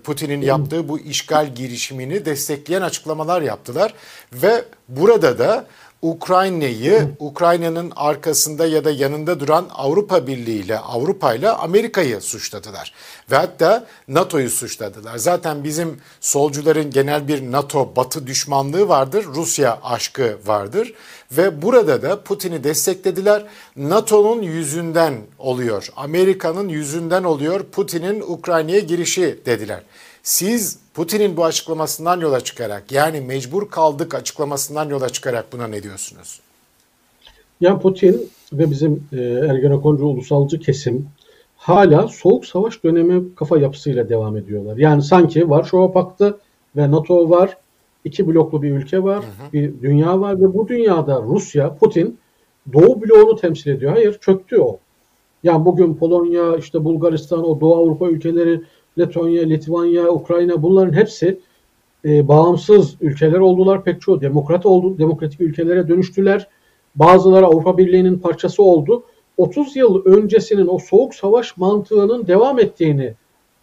Putin'in 0.03 0.41
yaptığı 0.41 0.89
bu 0.89 0.99
işgal 0.99 1.55
girişimini 1.55 2.25
destekleyen 2.25 2.81
açıklamalar 2.81 3.41
yaptılar 3.41 3.93
ve 4.33 4.65
burada 4.89 5.39
da 5.39 5.67
Ukrayna'yı, 6.03 7.09
Ukrayna'nın 7.19 7.91
arkasında 7.95 8.65
ya 8.65 8.85
da 8.85 8.91
yanında 8.91 9.39
duran 9.39 9.67
Avrupa 9.73 10.27
Birliği 10.27 10.59
ile 10.59 10.79
Avrupa 10.79 11.33
ile 11.33 11.49
Amerika'yı 11.49 12.21
suçladılar. 12.21 12.93
Ve 13.31 13.35
hatta 13.35 13.85
NATO'yu 14.07 14.49
suçladılar. 14.49 15.17
Zaten 15.17 15.63
bizim 15.63 16.01
solcuların 16.21 16.89
genel 16.89 17.27
bir 17.27 17.51
NATO 17.51 17.95
batı 17.95 18.27
düşmanlığı 18.27 18.87
vardır, 18.87 19.25
Rusya 19.35 19.79
aşkı 19.83 20.37
vardır. 20.45 20.93
Ve 21.31 21.61
burada 21.61 22.01
da 22.01 22.23
Putin'i 22.23 22.63
desteklediler. 22.63 23.45
NATO'nun 23.75 24.41
yüzünden 24.41 25.13
oluyor, 25.39 25.89
Amerika'nın 25.95 26.69
yüzünden 26.69 27.23
oluyor 27.23 27.63
Putin'in 27.63 28.21
Ukrayna'ya 28.21 28.79
girişi 28.79 29.39
dediler. 29.45 29.83
Siz 30.23 30.79
Putin'in 30.93 31.37
bu 31.37 31.45
açıklamasından 31.45 32.19
yola 32.19 32.39
çıkarak 32.39 32.91
yani 32.91 33.21
mecbur 33.21 33.69
kaldık 33.69 34.15
açıklamasından 34.15 34.89
yola 34.89 35.09
çıkarak 35.09 35.53
buna 35.53 35.67
ne 35.67 35.83
diyorsunuz? 35.83 36.39
Yani 37.61 37.79
Putin 37.81 38.29
ve 38.53 38.71
bizim 38.71 39.03
e, 39.13 39.21
Ergenekoncu 39.21 40.05
ulusalcı 40.05 40.59
kesim 40.59 41.07
hala 41.57 42.07
soğuk 42.07 42.45
savaş 42.45 42.83
dönemi 42.83 43.35
kafa 43.35 43.57
yapısıyla 43.57 44.09
devam 44.09 44.37
ediyorlar. 44.37 44.77
Yani 44.77 45.03
sanki 45.03 45.49
Varşova 45.49 45.91
Paktı 45.91 46.37
ve 46.75 46.91
NATO 46.91 47.29
var, 47.29 47.57
iki 48.05 48.27
bloklu 48.27 48.61
bir 48.61 48.71
ülke 48.71 49.03
var, 49.03 49.23
hı 49.23 49.47
hı. 49.47 49.53
bir 49.53 49.81
dünya 49.81 50.21
var 50.21 50.41
ve 50.41 50.53
bu 50.53 50.67
dünyada 50.67 51.21
Rusya, 51.21 51.75
Putin 51.75 52.17
Doğu 52.73 53.01
bloğunu 53.01 53.35
temsil 53.35 53.71
ediyor. 53.71 53.91
Hayır, 53.91 54.17
çöktü 54.21 54.57
o. 54.57 54.79
Yani 55.43 55.65
bugün 55.65 55.95
Polonya, 55.95 56.55
işte 56.57 56.83
Bulgaristan, 56.83 57.49
o 57.49 57.59
Doğu 57.59 57.75
Avrupa 57.75 58.09
ülkeleri 58.09 58.61
Letonya, 58.99 59.43
Litvanya, 59.43 60.09
Ukrayna 60.09 60.63
bunların 60.63 60.93
hepsi 60.93 61.39
e, 62.05 62.27
bağımsız 62.27 62.95
ülkeler 63.01 63.39
oldular. 63.39 63.83
Pek 63.83 64.01
çoğu 64.01 64.21
demokrat 64.21 64.65
oldu, 64.65 64.97
demokratik 64.97 65.41
ülkelere 65.41 65.87
dönüştüler. 65.87 66.47
Bazıları 66.95 67.45
Avrupa 67.45 67.77
Birliği'nin 67.77 68.19
parçası 68.19 68.63
oldu. 68.63 69.03
30 69.37 69.75
yıl 69.75 70.05
öncesinin 70.05 70.67
o 70.67 70.79
soğuk 70.79 71.15
savaş 71.15 71.57
mantığının 71.57 72.27
devam 72.27 72.59
ettiğini, 72.59 73.13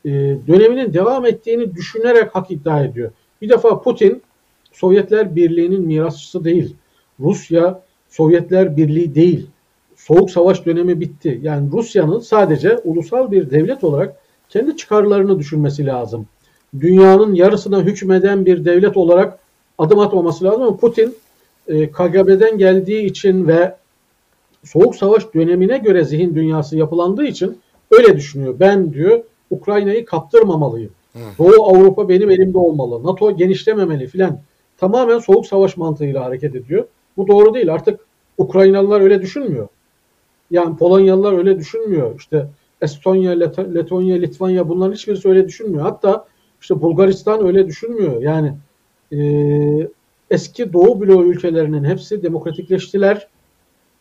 e, 0.04 0.10
döneminin 0.46 0.94
devam 0.94 1.26
ettiğini 1.26 1.74
düşünerek 1.74 2.34
hak 2.34 2.50
iddia 2.50 2.84
ediyor. 2.84 3.10
Bir 3.42 3.48
defa 3.48 3.82
Putin 3.82 4.22
Sovyetler 4.72 5.36
Birliği'nin 5.36 5.82
mirasçısı 5.86 6.44
değil. 6.44 6.76
Rusya 7.20 7.82
Sovyetler 8.08 8.76
Birliği 8.76 9.14
değil. 9.14 9.46
Soğuk 9.96 10.30
savaş 10.30 10.66
dönemi 10.66 11.00
bitti. 11.00 11.40
Yani 11.42 11.70
Rusya'nın 11.72 12.18
sadece 12.18 12.78
ulusal 12.84 13.30
bir 13.30 13.50
devlet 13.50 13.84
olarak 13.84 14.16
kendi 14.50 14.76
çıkarlarını 14.76 15.38
düşünmesi 15.38 15.86
lazım. 15.86 16.26
Dünyanın 16.80 17.34
yarısına 17.34 17.80
hükmeden 17.80 18.46
bir 18.46 18.64
devlet 18.64 18.96
olarak 18.96 19.38
adım 19.78 19.98
atmaması 19.98 20.44
lazım 20.44 20.62
ama 20.62 20.76
Putin 20.76 21.14
e, 21.68 21.90
KGB'den 21.90 22.58
geldiği 22.58 23.04
için 23.04 23.48
ve 23.48 23.74
Soğuk 24.64 24.96
Savaş 24.96 25.34
dönemine 25.34 25.78
göre 25.78 26.04
zihin 26.04 26.34
dünyası 26.34 26.76
yapılandığı 26.76 27.24
için 27.24 27.58
öyle 27.90 28.16
düşünüyor. 28.16 28.54
Ben 28.60 28.92
diyor 28.92 29.20
Ukrayna'yı 29.50 30.04
kaptırmamalıyım. 30.04 30.90
Hı. 31.12 31.18
Doğu 31.38 31.64
Avrupa 31.64 32.08
benim 32.08 32.30
elimde 32.30 32.58
olmalı. 32.58 33.04
NATO 33.04 33.36
genişlememeli 33.36 34.06
filan. 34.06 34.38
Tamamen 34.78 35.18
Soğuk 35.18 35.46
Savaş 35.46 35.76
mantığıyla 35.76 36.24
hareket 36.24 36.54
ediyor. 36.54 36.84
Bu 37.16 37.28
doğru 37.28 37.54
değil. 37.54 37.72
Artık 37.72 38.00
Ukraynalılar 38.38 39.00
öyle 39.00 39.22
düşünmüyor. 39.22 39.68
Yani 40.50 40.76
Polonyalılar 40.76 41.38
öyle 41.38 41.58
düşünmüyor. 41.58 42.14
İşte 42.18 42.46
Estonya, 42.82 43.32
Let- 43.32 43.74
Letonya, 43.74 44.16
Litvanya 44.16 44.68
bunların 44.68 44.94
hiçbirisi 44.94 45.28
öyle 45.28 45.48
düşünmüyor. 45.48 45.82
Hatta 45.82 46.24
işte 46.60 46.80
Bulgaristan 46.80 47.46
öyle 47.46 47.66
düşünmüyor. 47.66 48.22
Yani 48.22 48.52
e, 49.12 49.18
eski 50.30 50.72
Doğu 50.72 51.00
bloğu 51.00 51.24
ülkelerinin 51.24 51.84
hepsi 51.84 52.22
demokratikleştiler. 52.22 53.28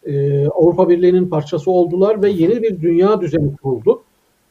E, 0.06 0.48
Avrupa 0.48 0.90
Birliği'nin 0.90 1.30
parçası 1.30 1.72
oldular 1.72 2.24
ve 2.24 2.30
yeni 2.30 2.62
bir 2.62 2.82
dünya 2.82 3.22
düzeni 3.22 3.56
kuruldu. 3.56 4.04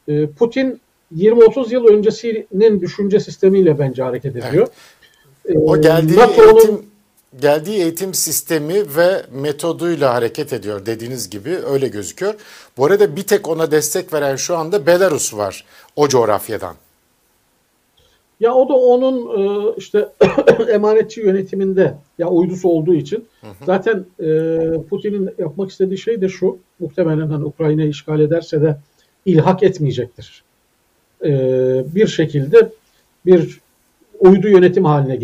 E, 0.07 0.27
Putin 0.27 0.81
20-30 1.15 1.73
yıl 1.73 1.85
öncesinin 1.85 2.81
düşünce 2.81 3.19
sistemiyle 3.19 3.79
bence 3.79 4.03
hareket 4.03 4.35
ediyor. 4.35 4.67
Evet. 5.45 5.57
O 5.65 5.81
geldiği 5.81 6.17
NATO'nun, 6.17 6.55
eğitim 6.59 6.85
geldiği 7.41 7.81
eğitim 7.81 8.13
sistemi 8.13 8.95
ve 8.95 9.25
metoduyla 9.31 10.13
hareket 10.13 10.53
ediyor 10.53 10.85
dediğiniz 10.85 11.29
gibi 11.29 11.49
öyle 11.49 11.87
gözüküyor. 11.87 12.33
Bu 12.77 12.85
arada 12.85 13.15
bir 13.15 13.23
tek 13.23 13.47
ona 13.47 13.71
destek 13.71 14.13
veren 14.13 14.35
şu 14.35 14.57
anda 14.57 14.85
Belarus 14.85 15.33
var 15.33 15.65
o 15.95 16.07
coğrafyadan. 16.07 16.75
Ya 18.39 18.53
o 18.53 18.69
da 18.69 18.73
onun 18.73 19.39
e, 19.39 19.73
işte 19.77 20.09
emanetçi 20.69 21.21
yönetiminde 21.21 21.93
ya 22.17 22.27
uydusu 22.27 22.69
olduğu 22.69 22.93
için 22.93 23.25
hı 23.41 23.47
hı. 23.47 23.65
zaten 23.65 24.05
e, 24.19 24.59
Putin'in 24.89 25.29
yapmak 25.37 25.71
istediği 25.71 25.97
şey 25.97 26.21
de 26.21 26.29
şu 26.29 26.57
muhtemelen 26.79 27.27
hani 27.27 27.45
Ukrayna'yı 27.45 27.89
işgal 27.89 28.19
ederse 28.19 28.61
de 28.61 28.77
ilhak 29.25 29.63
etmeyecektir. 29.63 30.43
E, 31.23 31.29
bir 31.95 32.07
şekilde 32.07 32.69
bir 33.25 33.59
uydu 34.19 34.47
yönetim 34.47 34.85
haline 34.85 35.15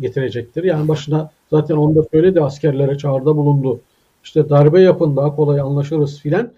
getirecektir. 0.00 0.64
Yani 0.64 0.88
başına 0.88 1.30
zaten 1.52 1.76
onu 1.76 1.96
da 1.96 2.02
söyledi 2.12 2.40
askerlere 2.40 2.98
çağrıda 2.98 3.36
bulundu. 3.36 3.80
İşte 4.24 4.48
darbe 4.48 4.80
yapın 4.80 5.16
daha 5.16 5.36
kolay 5.36 5.60
anlaşırız 5.60 6.20
filan. 6.20 6.52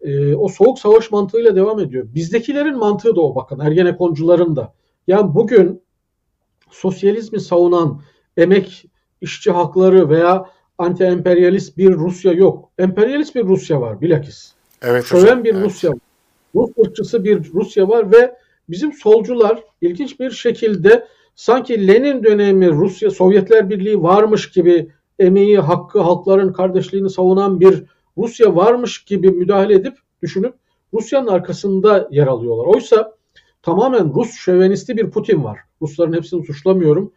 Ee, 0.00 0.34
o 0.34 0.48
soğuk 0.48 0.78
savaş 0.78 1.10
mantığıyla 1.10 1.56
devam 1.56 1.80
ediyor. 1.80 2.06
Bizdekilerin 2.14 2.78
mantığı 2.78 3.16
da 3.16 3.20
o 3.20 3.34
bakın 3.34 3.60
Ergenekoncuların 3.60 4.56
da. 4.56 4.72
Yani 5.06 5.34
bugün 5.34 5.82
sosyalizmi 6.70 7.40
savunan 7.40 8.00
emek 8.36 8.86
işçi 9.20 9.50
hakları 9.50 10.08
veya 10.08 10.46
anti-emperyalist 10.78 11.76
bir 11.76 11.92
Rusya 11.92 12.32
yok. 12.32 12.70
Emperyalist 12.78 13.34
bir 13.34 13.44
Rusya 13.44 13.80
var 13.80 14.00
bilakis. 14.00 14.52
Evet, 14.82 15.04
Şöven 15.04 15.44
bir 15.44 15.54
evet. 15.54 15.64
Rusya 15.64 15.90
var. 15.90 15.98
Rus 16.54 16.70
ırkçısı 16.86 17.24
bir 17.24 17.52
Rusya 17.54 17.88
var 17.88 18.12
ve 18.12 18.36
bizim 18.68 18.92
solcular 18.92 19.64
ilginç 19.80 20.20
bir 20.20 20.30
şekilde 20.30 21.06
sanki 21.34 21.88
Lenin 21.88 22.24
dönemi 22.24 22.70
Rusya 22.70 23.10
Sovyetler 23.10 23.70
Birliği 23.70 24.02
varmış 24.02 24.50
gibi 24.50 24.88
emeği, 25.18 25.58
hakkı, 25.58 26.00
halkların 26.00 26.52
kardeşliğini 26.52 27.10
savunan 27.10 27.60
bir 27.60 27.84
Rusya 28.18 28.56
varmış 28.56 29.04
gibi 29.04 29.30
müdahale 29.30 29.74
edip 29.74 29.94
düşünüp 30.22 30.54
Rusya'nın 30.94 31.26
arkasında 31.26 32.08
yer 32.10 32.26
alıyorlar. 32.26 32.64
Oysa 32.64 33.12
tamamen 33.62 34.14
Rus 34.14 34.32
şövenisti 34.32 34.96
bir 34.96 35.10
Putin 35.10 35.44
var. 35.44 35.58
Rusların 35.82 36.12
hepsini 36.12 36.44
suçlamıyorum. 36.44 37.12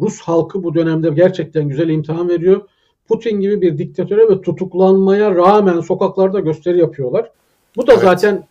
Rus 0.00 0.20
halkı 0.20 0.62
bu 0.64 0.74
dönemde 0.74 1.10
gerçekten 1.10 1.68
güzel 1.68 1.88
imtihan 1.88 2.28
veriyor. 2.28 2.60
Putin 3.08 3.40
gibi 3.40 3.60
bir 3.60 3.78
diktatöre 3.78 4.28
ve 4.28 4.40
tutuklanmaya 4.40 5.34
rağmen 5.34 5.80
sokaklarda 5.80 6.40
gösteri 6.40 6.78
yapıyorlar. 6.78 7.30
Bu 7.76 7.86
da 7.86 7.92
evet. 7.92 8.02
zaten 8.02 8.48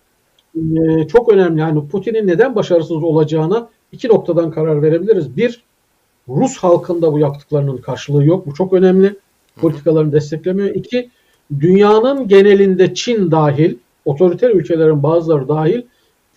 e, 0.55 1.07
çok 1.07 1.29
önemli. 1.29 1.59
Yani 1.59 1.87
Putin'in 1.87 2.27
neden 2.27 2.55
başarısız 2.55 3.03
olacağına 3.03 3.69
iki 3.91 4.07
noktadan 4.07 4.51
karar 4.51 4.81
verebiliriz. 4.81 5.37
Bir, 5.37 5.63
Rus 6.29 6.57
halkında 6.57 7.13
bu 7.13 7.19
yaptıklarının 7.19 7.77
karşılığı 7.77 8.25
yok. 8.25 8.47
Bu 8.47 8.53
çok 8.53 8.73
önemli. 8.73 9.15
Politikalarını 9.55 10.11
desteklemiyor. 10.11 10.75
İki, 10.75 11.09
dünyanın 11.59 12.27
genelinde 12.27 12.93
Çin 12.93 13.31
dahil, 13.31 13.75
otoriter 14.05 14.49
ülkelerin 14.49 15.03
bazıları 15.03 15.47
dahil 15.47 15.81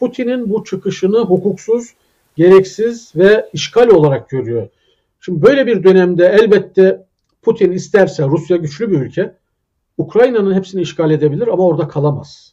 Putin'in 0.01 0.51
bu 0.51 0.64
çıkışını 0.64 1.18
hukuksuz, 1.18 1.94
gereksiz 2.36 3.12
ve 3.16 3.51
işgal 3.52 3.89
olarak 3.89 4.28
görüyor. 4.28 4.68
Şimdi 5.20 5.43
böyle 5.43 5.66
bir 5.66 5.85
dönemde 5.85 6.27
elbette 6.40 7.06
Putin 7.43 7.72
isterse 7.72 8.24
Rusya 8.24 8.56
güçlü 8.56 8.90
bir 8.90 9.01
ülke 9.01 9.32
Ukrayna'nın 9.98 10.55
hepsini 10.55 10.82
işgal 10.82 11.10
edebilir 11.10 11.48
ama 11.48 11.66
orada 11.66 11.89
kalamaz. 11.89 12.52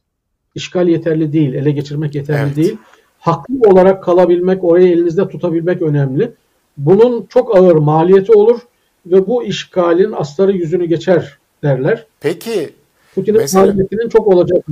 İşgal 0.55 0.87
yeterli 0.87 1.33
değil, 1.33 1.53
ele 1.53 1.71
geçirmek 1.71 2.15
yeterli 2.15 2.45
evet. 2.45 2.55
değil 2.55 2.77
haklı 3.19 3.69
olarak 3.69 4.03
kalabilmek, 4.03 4.63
orayı 4.63 4.91
elinizde 4.91 5.29
tutabilmek 5.29 5.81
önemli. 5.81 6.33
Bunun 6.77 7.25
çok 7.25 7.57
ağır 7.57 7.75
maliyeti 7.75 8.31
olur 8.31 8.59
ve 9.05 9.27
bu 9.27 9.43
işgalin 9.43 10.11
astarı 10.11 10.51
yüzünü 10.51 10.85
geçer 10.85 11.37
derler. 11.63 12.05
Peki 12.19 12.73
Putin'in 13.17 13.39
Mesela, 13.39 13.65
maliyetinin 13.65 14.09
çok 14.09 14.27
olacak. 14.27 14.65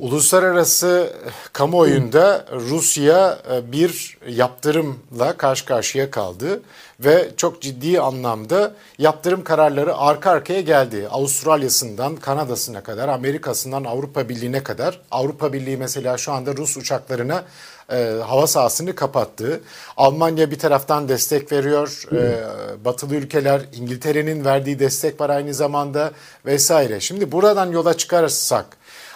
Uluslararası 0.00 1.12
kamuoyunda 1.52 2.46
Rusya 2.52 3.38
e, 3.52 3.72
bir 3.72 4.18
yaptırımla 4.28 5.36
karşı 5.36 5.66
karşıya 5.66 6.10
kaldı 6.10 6.62
ve 7.00 7.28
çok 7.36 7.62
ciddi 7.62 8.00
anlamda 8.00 8.74
yaptırım 8.98 9.44
kararları 9.44 9.96
arka 9.96 10.30
arkaya 10.30 10.60
geldi. 10.60 11.08
Avustralya'sından 11.10 12.16
Kanada'sına 12.16 12.82
kadar, 12.82 13.08
Amerika'sından 13.08 13.84
Avrupa 13.84 14.28
Birliği'ne 14.28 14.62
kadar. 14.62 15.00
Avrupa 15.10 15.52
Birliği 15.52 15.76
mesela 15.76 16.16
şu 16.18 16.32
anda 16.32 16.56
Rus 16.56 16.76
uçaklarına 16.76 17.44
e, 17.92 18.20
hava 18.26 18.46
sahasını 18.46 18.94
kapattı. 18.94 19.60
Almanya 19.96 20.50
bir 20.50 20.58
taraftan 20.58 21.08
destek 21.08 21.52
veriyor. 21.52 22.02
E, 22.12 22.84
batılı 22.84 23.14
ülkeler 23.14 23.60
İngiltere'nin 23.72 24.44
verdiği 24.44 24.78
destek 24.78 25.20
var 25.20 25.30
aynı 25.30 25.54
zamanda 25.54 26.12
vesaire. 26.46 27.00
Şimdi 27.00 27.32
buradan 27.32 27.72
yola 27.72 27.96
çıkarsak 27.96 28.66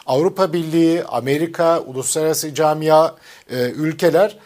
Avrupa 0.06 0.52
Birliği, 0.52 1.04
Amerika, 1.04 1.80
uluslararası 1.80 2.54
camia, 2.54 3.14
e, 3.50 3.70
ülkeler 3.70 4.38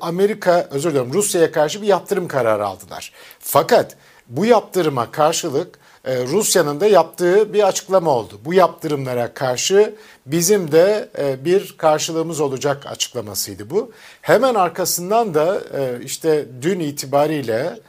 Amerika, 0.00 0.68
özür 0.70 0.90
dilerim 0.90 1.12
Rusya'ya 1.12 1.52
karşı 1.52 1.82
bir 1.82 1.86
yaptırım 1.86 2.28
kararı 2.28 2.66
aldılar. 2.66 3.12
Fakat 3.38 3.96
bu 4.28 4.46
yaptırıma 4.46 5.10
karşılık 5.10 5.78
e, 6.06 6.26
Rusya'nın 6.26 6.80
da 6.80 6.86
yaptığı 6.86 7.52
bir 7.52 7.68
açıklama 7.68 8.10
oldu. 8.10 8.40
Bu 8.44 8.54
yaptırımlara 8.54 9.34
karşı 9.34 9.94
bizim 10.26 10.72
de 10.72 11.08
e, 11.18 11.44
bir 11.44 11.74
karşılığımız 11.78 12.40
olacak 12.40 12.86
açıklamasıydı 12.86 13.70
bu. 13.70 13.92
Hemen 14.22 14.54
arkasından 14.54 15.34
da 15.34 15.60
e, 15.78 16.04
işte 16.04 16.46
dün 16.62 16.80
itibariyle 16.80 17.80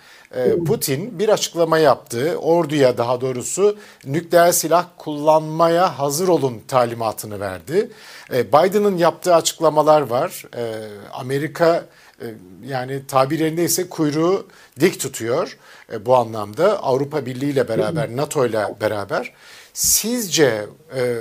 Putin 0.68 1.20
bir 1.20 1.30
açıklama 1.30 1.78
yaptı. 1.78 2.38
Orduya 2.38 2.98
daha 2.98 3.22
doğrusu 3.22 3.78
nükleer 4.06 4.52
silah 4.52 4.86
kullanmaya 4.98 6.00
hazır 6.00 6.28
olun 6.28 6.62
talimatını 6.68 7.40
verdi. 7.40 7.92
Biden'ın 8.30 8.98
yaptığı 8.98 9.36
açıklamalar 9.36 10.02
var. 10.02 10.44
Amerika 11.14 11.86
yani 12.66 13.08
tabir 13.08 13.40
yerindeyse 13.40 13.90
kuyruğu 13.90 14.48
dik 14.80 15.00
tutuyor 15.00 15.58
e, 15.92 16.06
bu 16.06 16.16
anlamda 16.16 16.84
Avrupa 16.84 17.26
Birliği 17.26 17.52
ile 17.52 17.68
beraber, 17.68 18.16
NATO 18.16 18.46
ile 18.46 18.68
beraber. 18.82 19.34
Sizce 19.74 20.66
e, 20.96 21.16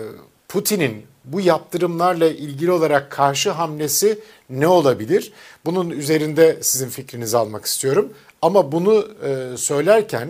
Putin'in 0.48 1.06
bu 1.24 1.40
yaptırımlarla 1.40 2.26
ilgili 2.26 2.72
olarak 2.72 3.10
karşı 3.10 3.50
hamlesi 3.50 4.18
ne 4.50 4.68
olabilir? 4.68 5.32
Bunun 5.64 5.90
üzerinde 5.90 6.58
sizin 6.62 6.88
fikrinizi 6.88 7.36
almak 7.36 7.64
istiyorum. 7.64 8.12
Ama 8.42 8.72
bunu 8.72 9.08
e, 9.24 9.56
söylerken 9.56 10.28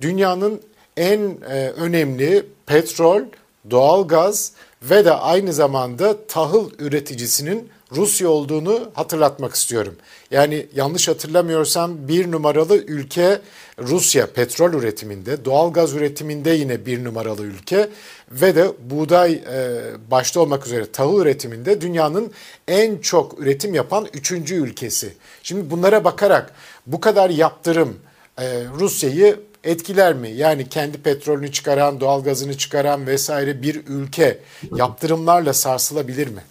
dünyanın 0.00 0.60
en 0.96 1.42
önemli 1.76 2.46
petrol, 2.66 3.22
doğalgaz 3.70 4.52
ve 4.82 5.04
de 5.04 5.12
aynı 5.12 5.52
zamanda 5.52 6.26
tahıl 6.26 6.70
üreticisinin 6.78 7.68
Rusya 7.92 8.28
olduğunu 8.28 8.90
hatırlatmak 8.94 9.54
istiyorum. 9.54 9.96
Yani 10.30 10.66
yanlış 10.74 11.08
hatırlamıyorsam 11.08 12.08
bir 12.08 12.32
numaralı 12.32 12.76
ülke 12.76 13.40
Rusya 13.78 14.26
petrol 14.26 14.72
üretiminde, 14.72 15.44
doğal 15.44 15.72
gaz 15.72 15.94
üretiminde 15.94 16.50
yine 16.50 16.86
bir 16.86 17.04
numaralı 17.04 17.42
ülke 17.42 17.88
ve 18.30 18.56
de 18.56 18.72
buğday 18.90 19.32
e, 19.32 19.80
başta 20.10 20.40
olmak 20.40 20.66
üzere 20.66 20.92
tahıl 20.92 21.20
üretiminde 21.20 21.80
dünyanın 21.80 22.32
en 22.68 22.98
çok 22.98 23.40
üretim 23.40 23.74
yapan 23.74 24.06
üçüncü 24.12 24.54
ülkesi. 24.54 25.12
Şimdi 25.42 25.70
bunlara 25.70 26.04
bakarak 26.04 26.52
bu 26.86 27.00
kadar 27.00 27.30
yaptırım 27.30 27.96
e, 28.38 28.64
Rusya'yı 28.78 29.40
etkiler 29.64 30.14
mi? 30.14 30.30
Yani 30.30 30.68
kendi 30.68 30.98
petrolünü 30.98 31.52
çıkaran, 31.52 32.00
doğal 32.00 32.24
gazını 32.24 32.58
çıkaran 32.58 33.06
vesaire 33.06 33.62
bir 33.62 33.86
ülke 33.86 34.38
yaptırımlarla 34.76 35.52
sarsılabilir 35.52 36.28
mi? 36.28 36.42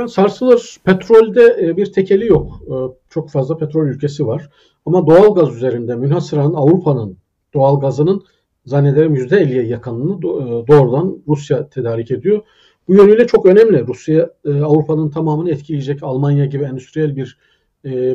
Yani 0.00 0.10
sarsılır. 0.10 0.76
Petrolde 0.84 1.56
e, 1.60 1.76
bir 1.76 1.92
tekeli 1.92 2.26
yok. 2.26 2.62
E, 2.66 2.74
çok 3.10 3.30
fazla 3.30 3.56
petrol 3.56 3.86
ülkesi 3.86 4.26
var. 4.26 4.50
Ama 4.86 5.06
doğal 5.06 5.34
gaz 5.34 5.56
üzerinde 5.56 5.96
münhasıran 5.96 6.52
Avrupa'nın 6.52 7.16
doğal 7.54 7.80
gazının 7.80 8.22
zannederim 8.64 9.14
%50'ye 9.14 9.62
yakınını 9.62 10.18
e, 10.18 10.66
doğrudan 10.66 11.18
Rusya 11.28 11.68
tedarik 11.68 12.10
ediyor. 12.10 12.40
Bu 12.88 12.94
yönüyle 12.94 13.26
çok 13.26 13.46
önemli. 13.46 13.86
Rusya 13.86 14.30
Avrupa'nın 14.46 15.10
tamamını 15.10 15.50
etkileyecek. 15.50 16.02
Almanya 16.02 16.44
gibi 16.44 16.64
endüstriyel 16.64 17.16
bir 17.16 17.38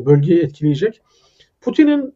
bölgeyi 0.05 0.39
etkileyecek. 0.39 1.01
Putin'in 1.61 2.13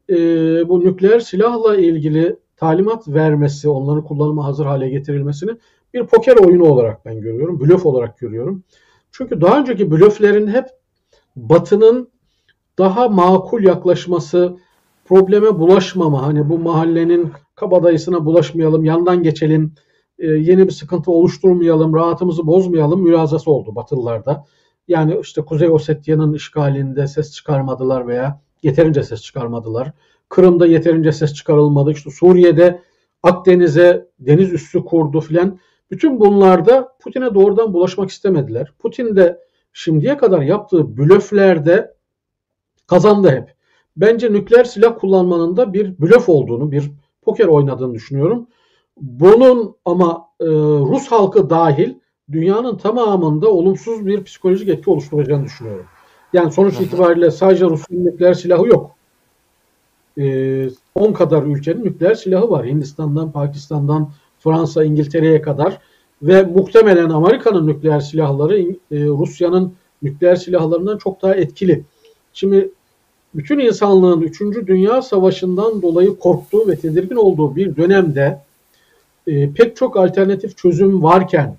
bu 0.70 0.80
nükleer 0.80 1.20
silahla 1.20 1.76
ilgili 1.76 2.36
talimat 2.58 3.08
vermesi, 3.08 3.70
onların 3.70 4.04
kullanıma 4.04 4.46
hazır 4.46 4.66
hale 4.66 4.90
getirilmesini 4.90 5.52
bir 5.94 6.08
poker 6.08 6.36
oyunu 6.36 6.64
olarak 6.64 7.06
ben 7.06 7.22
görüyorum. 7.22 7.60
Blöf 7.60 7.86
olarak 7.86 8.18
görüyorum. 8.18 8.64
Çünkü 9.12 9.42
daha 9.42 9.60
önceki 9.60 9.92
blöflerin 9.92 10.48
hep 10.48 10.66
Batı'nın 11.36 12.10
daha 12.78 13.10
makul 13.10 13.64
yaklaşması, 13.64 14.58
probleme 15.06 15.60
bulaşmama, 15.60 16.28
hani 16.28 16.50
bu 16.50 16.60
mahallenin 16.60 17.32
kabadayısına 17.56 18.26
bulaşmayalım, 18.26 18.86
yandan 18.86 19.24
geçelim, 19.24 19.74
e, 20.20 20.28
yeni 20.28 20.68
bir 20.68 20.72
sıkıntı 20.72 21.12
oluşturmayalım, 21.12 21.96
rahatımızı 21.96 22.48
bozmayalım 22.48 23.02
mülazası 23.02 23.52
oldu 23.52 23.76
Batılılarda. 23.76 24.46
Yani 24.88 25.20
işte 25.22 25.42
Kuzey 25.42 25.70
Osetya'nın 25.70 26.34
işgalinde 26.34 27.08
ses 27.08 27.32
çıkarmadılar 27.32 28.08
veya 28.08 28.42
yeterince 28.64 29.04
ses 29.04 29.22
çıkarmadılar. 29.22 29.92
Kırım'da 30.30 30.68
yeterince 30.68 31.12
ses 31.12 31.34
çıkarılmadı. 31.34 31.92
İşte 31.92 32.10
Suriye'de 32.12 32.82
Akdeniz'e 33.24 34.08
deniz 34.20 34.54
üssü 34.54 34.86
kurdu 34.86 35.22
filan. 35.22 35.60
Bütün 35.92 36.20
bunlarda 36.20 36.96
Putin'e 37.00 37.34
doğrudan 37.34 37.74
bulaşmak 37.74 38.10
istemediler. 38.10 38.74
Putin 38.80 39.16
de 39.16 39.40
şimdiye 39.74 40.18
kadar 40.18 40.42
yaptığı 40.42 40.98
blöflerde 40.98 41.94
kazandı 42.88 43.30
hep. 43.30 43.54
Bence 43.98 44.34
nükleer 44.34 44.64
silah 44.64 45.00
kullanmanın 45.00 45.58
da 45.58 45.74
bir 45.74 46.00
blöf 46.00 46.30
olduğunu, 46.30 46.72
bir 46.72 46.92
poker 47.22 47.46
oynadığını 47.46 47.94
düşünüyorum. 47.94 48.48
Bunun 49.02 49.76
ama 49.86 50.30
e, 50.40 50.46
Rus 50.46 51.08
halkı 51.08 51.50
dahil 51.50 51.94
dünyanın 52.32 52.78
tamamında 52.78 53.50
olumsuz 53.50 54.06
bir 54.06 54.24
psikolojik 54.24 54.70
etki 54.70 54.90
oluşturacağını 54.90 55.46
düşünüyorum. 55.46 55.86
Yani 56.34 56.52
sonuç 56.52 56.80
itibariyle 56.80 57.32
sadece 57.32 57.66
Rusya'nın 57.66 58.06
nükleer 58.06 58.34
silahı 58.34 58.68
yok. 58.68 58.96
10 60.18 60.22
e, 60.24 61.14
kadar 61.14 61.44
ülkenin 61.44 61.84
nükleer 61.84 62.16
silahı 62.16 62.50
var. 62.50 62.66
Hindistan'dan, 62.66 63.32
Pakistan'dan, 63.32 64.10
Fransa, 64.40 64.84
İngiltere'ye 64.84 65.42
kadar 65.42 65.78
ve 66.22 66.44
muhtemelen 66.44 67.10
Amerika'nın 67.10 67.68
nükleer 67.68 68.00
silahları 68.00 68.60
e, 68.60 68.68
Rusya'nın 68.92 69.74
nükleer 70.02 70.36
silahlarından 70.36 70.98
çok 70.98 71.22
daha 71.22 71.36
etkili. 71.36 71.84
Şimdi 72.34 72.72
bütün 73.36 73.60
insanlığın 73.60 74.22
3. 74.22 74.42
Dünya 74.42 75.02
Savaşı'ndan 75.02 75.82
dolayı 75.82 76.20
korktuğu 76.20 76.68
ve 76.68 76.76
tedirgin 76.76 77.16
olduğu 77.16 77.56
bir 77.56 77.76
dönemde 77.76 78.42
e, 79.28 79.54
pek 79.54 79.76
çok 79.76 79.98
alternatif 79.98 80.58
çözüm 80.58 81.04
varken, 81.04 81.58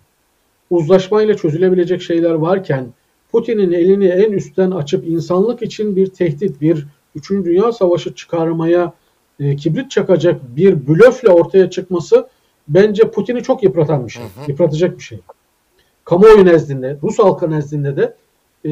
uzlaşmayla 0.70 1.36
çözülebilecek 1.36 2.02
şeyler 2.02 2.34
varken, 2.34 2.86
Putin'in 3.32 3.72
elini 3.72 4.06
en 4.06 4.32
üstten 4.32 4.70
açıp 4.70 5.08
insanlık 5.08 5.62
için 5.62 5.96
bir 5.96 6.06
tehdit, 6.06 6.60
bir 6.60 6.86
3. 7.14 7.30
Dünya 7.30 7.72
Savaşı 7.72 8.14
çıkarmaya 8.14 8.92
e, 9.40 9.56
kibrit 9.56 9.90
çakacak 9.90 10.56
bir 10.56 10.88
blöfle 10.88 11.28
ortaya 11.28 11.70
çıkması 11.70 12.28
bence 12.74 13.10
Putin'i 13.10 13.42
çok 13.42 13.62
yıpratan 13.62 14.06
bir 14.06 14.12
şey. 14.12 14.22
Hı 14.22 14.26
hı. 14.26 14.50
Yıpratacak 14.50 14.98
bir 14.98 15.02
şey. 15.02 15.20
Kamuoyu 16.04 16.44
nezdinde, 16.44 16.98
Rus 17.02 17.18
halkı 17.18 17.50
nezdinde 17.50 17.96
de 17.96 18.14
e, 18.64 18.70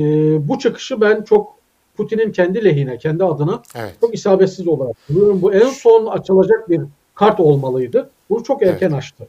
bu 0.49 0.59
çıkışı 0.59 1.01
ben 1.01 1.23
çok 1.23 1.55
Putin'in 1.97 2.33
kendi 2.33 2.65
lehine, 2.65 2.99
kendi 2.99 3.25
adına 3.25 3.63
evet. 3.75 3.95
çok 4.01 4.15
isabetsiz 4.15 4.69
olarak 4.69 4.97
buluyorum. 5.09 5.43
Bu 5.43 5.55
en 5.55 5.69
son 5.69 6.07
açılacak 6.07 6.71
bir 6.71 6.81
kart 7.15 7.41
olmalıydı. 7.41 8.11
Bunu 8.31 8.45
çok 8.45 8.63
erken 8.63 8.89
evet. 8.89 8.99
açtı. 8.99 9.29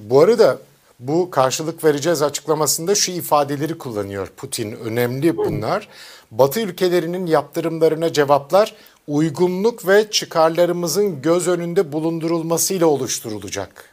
Bu 0.00 0.20
arada 0.20 0.58
bu 1.00 1.30
karşılık 1.30 1.84
vereceğiz 1.84 2.22
açıklamasında 2.22 2.94
şu 2.94 3.12
ifadeleri 3.12 3.78
kullanıyor 3.78 4.32
Putin. 4.36 4.72
Önemli 4.72 5.36
bunlar. 5.36 5.88
Batı 6.30 6.60
ülkelerinin 6.60 7.26
yaptırımlarına 7.26 8.12
cevaplar 8.12 8.74
uygunluk 9.08 9.88
ve 9.88 10.10
çıkarlarımızın 10.10 11.22
göz 11.22 11.48
önünde 11.48 11.92
bulundurulmasıyla 11.92 12.86
oluşturulacak. 12.86 13.91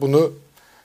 Bunu 0.00 0.32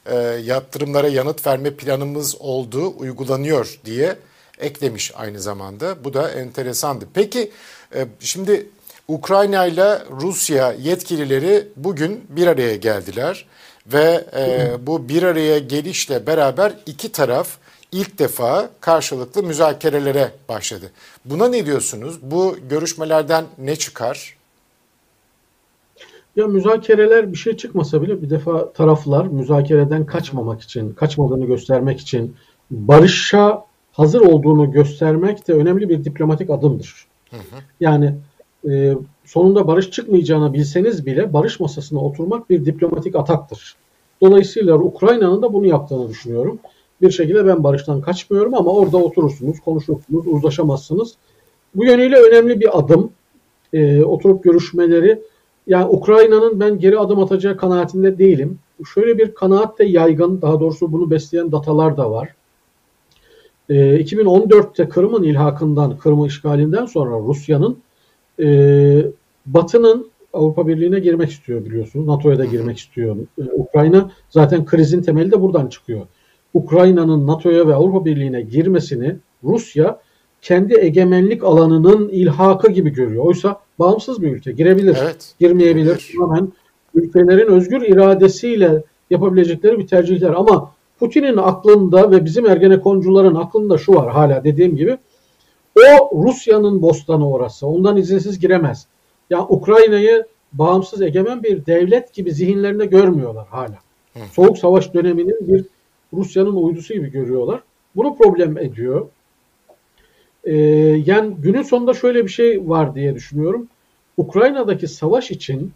e, 0.05 0.15
yaptırımlara 0.45 1.07
yanıt 1.07 1.47
verme 1.47 1.71
planımız 1.71 2.35
olduğu 2.39 2.99
uygulanıyor 2.99 3.79
diye 3.85 4.15
eklemiş 4.59 5.11
aynı 5.15 5.39
zamanda. 5.39 6.03
Bu 6.03 6.13
da 6.13 6.31
enteresandı. 6.31 7.07
Peki 7.13 7.51
e, 7.95 8.07
şimdi 8.19 8.67
Ukrayna 9.07 9.65
ile 9.65 9.99
Rusya 10.11 10.71
yetkilileri 10.71 11.67
bugün 11.75 12.25
bir 12.29 12.47
araya 12.47 12.75
geldiler 12.75 13.45
ve 13.87 14.25
e, 14.35 14.71
bu 14.87 15.09
bir 15.09 15.23
araya 15.23 15.59
gelişle 15.59 16.27
beraber 16.27 16.73
iki 16.85 17.11
taraf 17.11 17.57
ilk 17.91 18.19
defa 18.19 18.69
karşılıklı 18.81 19.43
müzakerelere 19.43 20.31
başladı. 20.49 20.91
Buna 21.25 21.47
ne 21.47 21.65
diyorsunuz? 21.65 22.21
Bu 22.21 22.57
görüşmelerden 22.69 23.45
ne 23.57 23.75
çıkar? 23.75 24.35
Ya 26.35 26.47
müzakereler 26.47 27.31
bir 27.31 27.37
şey 27.37 27.57
çıkmasa 27.57 28.01
bile 28.01 28.21
bir 28.21 28.29
defa 28.29 28.73
taraflar 28.73 29.27
müzakereden 29.27 30.05
kaçmamak 30.05 30.61
için, 30.61 30.93
kaçmadığını 30.93 31.45
göstermek 31.45 31.99
için 31.99 32.35
barışa 32.71 33.65
hazır 33.91 34.21
olduğunu 34.21 34.71
göstermek 34.71 35.47
de 35.47 35.53
önemli 35.53 35.89
bir 35.89 36.03
diplomatik 36.03 36.49
adımdır. 36.49 37.07
Hı 37.31 37.37
hı. 37.37 37.61
Yani 37.79 38.13
e, 38.69 38.93
sonunda 39.25 39.67
barış 39.67 39.91
çıkmayacağını 39.91 40.53
bilseniz 40.53 41.05
bile 41.05 41.33
barış 41.33 41.59
masasına 41.59 41.99
oturmak 41.99 42.49
bir 42.49 42.65
diplomatik 42.65 43.15
ataktır. 43.15 43.75
Dolayısıyla 44.21 44.75
Ukrayna'nın 44.75 45.41
da 45.41 45.53
bunu 45.53 45.65
yaptığını 45.65 46.09
düşünüyorum. 46.09 46.59
Bir 47.01 47.11
şekilde 47.11 47.45
ben 47.45 47.63
barıştan 47.63 48.01
kaçmıyorum 48.01 48.53
ama 48.53 48.71
orada 48.71 48.97
oturursunuz, 48.97 49.59
konuşursunuz, 49.59 50.27
uzlaşamazsınız. 50.27 51.15
Bu 51.75 51.85
yönüyle 51.85 52.15
önemli 52.15 52.59
bir 52.59 52.79
adım. 52.79 53.11
E, 53.73 54.03
oturup 54.03 54.43
görüşmeleri 54.43 55.21
yani 55.67 55.85
Ukrayna'nın 55.85 56.59
ben 56.59 56.79
geri 56.79 56.99
adım 56.99 57.19
atacağı 57.19 57.57
kanaatinde 57.57 58.17
değilim. 58.17 58.59
Şöyle 58.93 59.17
bir 59.17 59.35
kanaat 59.35 59.79
de 59.79 59.85
yaygın, 59.85 60.41
daha 60.41 60.59
doğrusu 60.59 60.91
bunu 60.91 61.11
besleyen 61.11 61.51
datalar 61.51 61.97
da 61.97 62.11
var. 62.11 62.35
E, 63.69 63.75
ee, 63.75 63.99
2014'te 64.01 64.89
Kırım'ın 64.89 65.23
ilhakından, 65.23 65.97
Kırım'ın 65.97 66.27
işgalinden 66.27 66.85
sonra 66.85 67.19
Rusya'nın 67.19 67.77
e, 68.39 68.47
Batı'nın 69.45 70.07
Avrupa 70.33 70.67
Birliği'ne 70.67 70.99
girmek 70.99 71.31
istiyor 71.31 71.65
biliyorsunuz. 71.65 72.07
NATO'ya 72.07 72.39
da 72.39 72.45
girmek 72.45 72.77
istiyor. 72.77 73.17
Ee, 73.39 73.43
Ukrayna 73.53 74.11
zaten 74.29 74.65
krizin 74.65 75.01
temeli 75.01 75.31
de 75.31 75.41
buradan 75.41 75.67
çıkıyor. 75.67 76.01
Ukrayna'nın 76.53 77.27
NATO'ya 77.27 77.67
ve 77.67 77.75
Avrupa 77.75 78.05
Birliği'ne 78.05 78.41
girmesini 78.41 79.15
Rusya 79.43 79.99
kendi 80.41 80.79
egemenlik 80.79 81.43
alanının 81.43 82.09
ilhakı 82.09 82.71
gibi 82.71 82.89
görüyor. 82.89 83.25
Oysa 83.25 83.59
bağımsız 83.79 84.21
bir 84.21 84.31
ülke. 84.31 84.51
Girebilir, 84.51 84.97
evet. 85.03 85.35
girmeyebilir. 85.39 86.11
Tamamen 86.17 86.51
ülkelerin 86.93 87.47
özgür 87.47 87.81
iradesiyle 87.81 88.83
yapabilecekleri 89.09 89.79
bir 89.79 89.87
tercihler. 89.87 90.29
Ama 90.29 90.71
Putin'in 90.99 91.37
aklında 91.37 92.11
ve 92.11 92.25
bizim 92.25 92.45
Ergenekoncuların 92.45 93.35
aklında 93.35 93.77
şu 93.77 93.93
var 93.93 94.11
hala 94.11 94.43
dediğim 94.43 94.75
gibi. 94.75 94.97
O 95.75 96.23
Rusya'nın 96.23 96.81
bostanı 96.81 97.31
orası. 97.31 97.67
Ondan 97.67 97.97
izinsiz 97.97 98.39
giremez. 98.39 98.87
Ya 99.29 99.37
yani 99.37 99.47
Ukrayna'yı 99.49 100.25
bağımsız 100.53 101.01
egemen 101.01 101.43
bir 101.43 101.65
devlet 101.65 102.13
gibi 102.13 102.31
zihinlerinde 102.31 102.85
görmüyorlar 102.85 103.47
hala. 103.47 103.79
Soğuk 104.31 104.57
savaş 104.57 104.93
döneminin 104.93 105.47
bir 105.47 105.65
Rusya'nın 106.13 106.55
uydusu 106.55 106.93
gibi 106.93 107.11
görüyorlar. 107.11 107.61
Bunu 107.95 108.15
problem 108.15 108.57
ediyor. 108.57 109.07
Ee, 110.45 110.55
yani 111.05 111.35
günün 111.39 111.61
sonunda 111.61 111.93
şöyle 111.93 112.23
bir 112.23 112.29
şey 112.29 112.69
var 112.69 112.95
diye 112.95 113.15
düşünüyorum. 113.15 113.67
Ukrayna'daki 114.17 114.87
savaş 114.87 115.31
için 115.31 115.71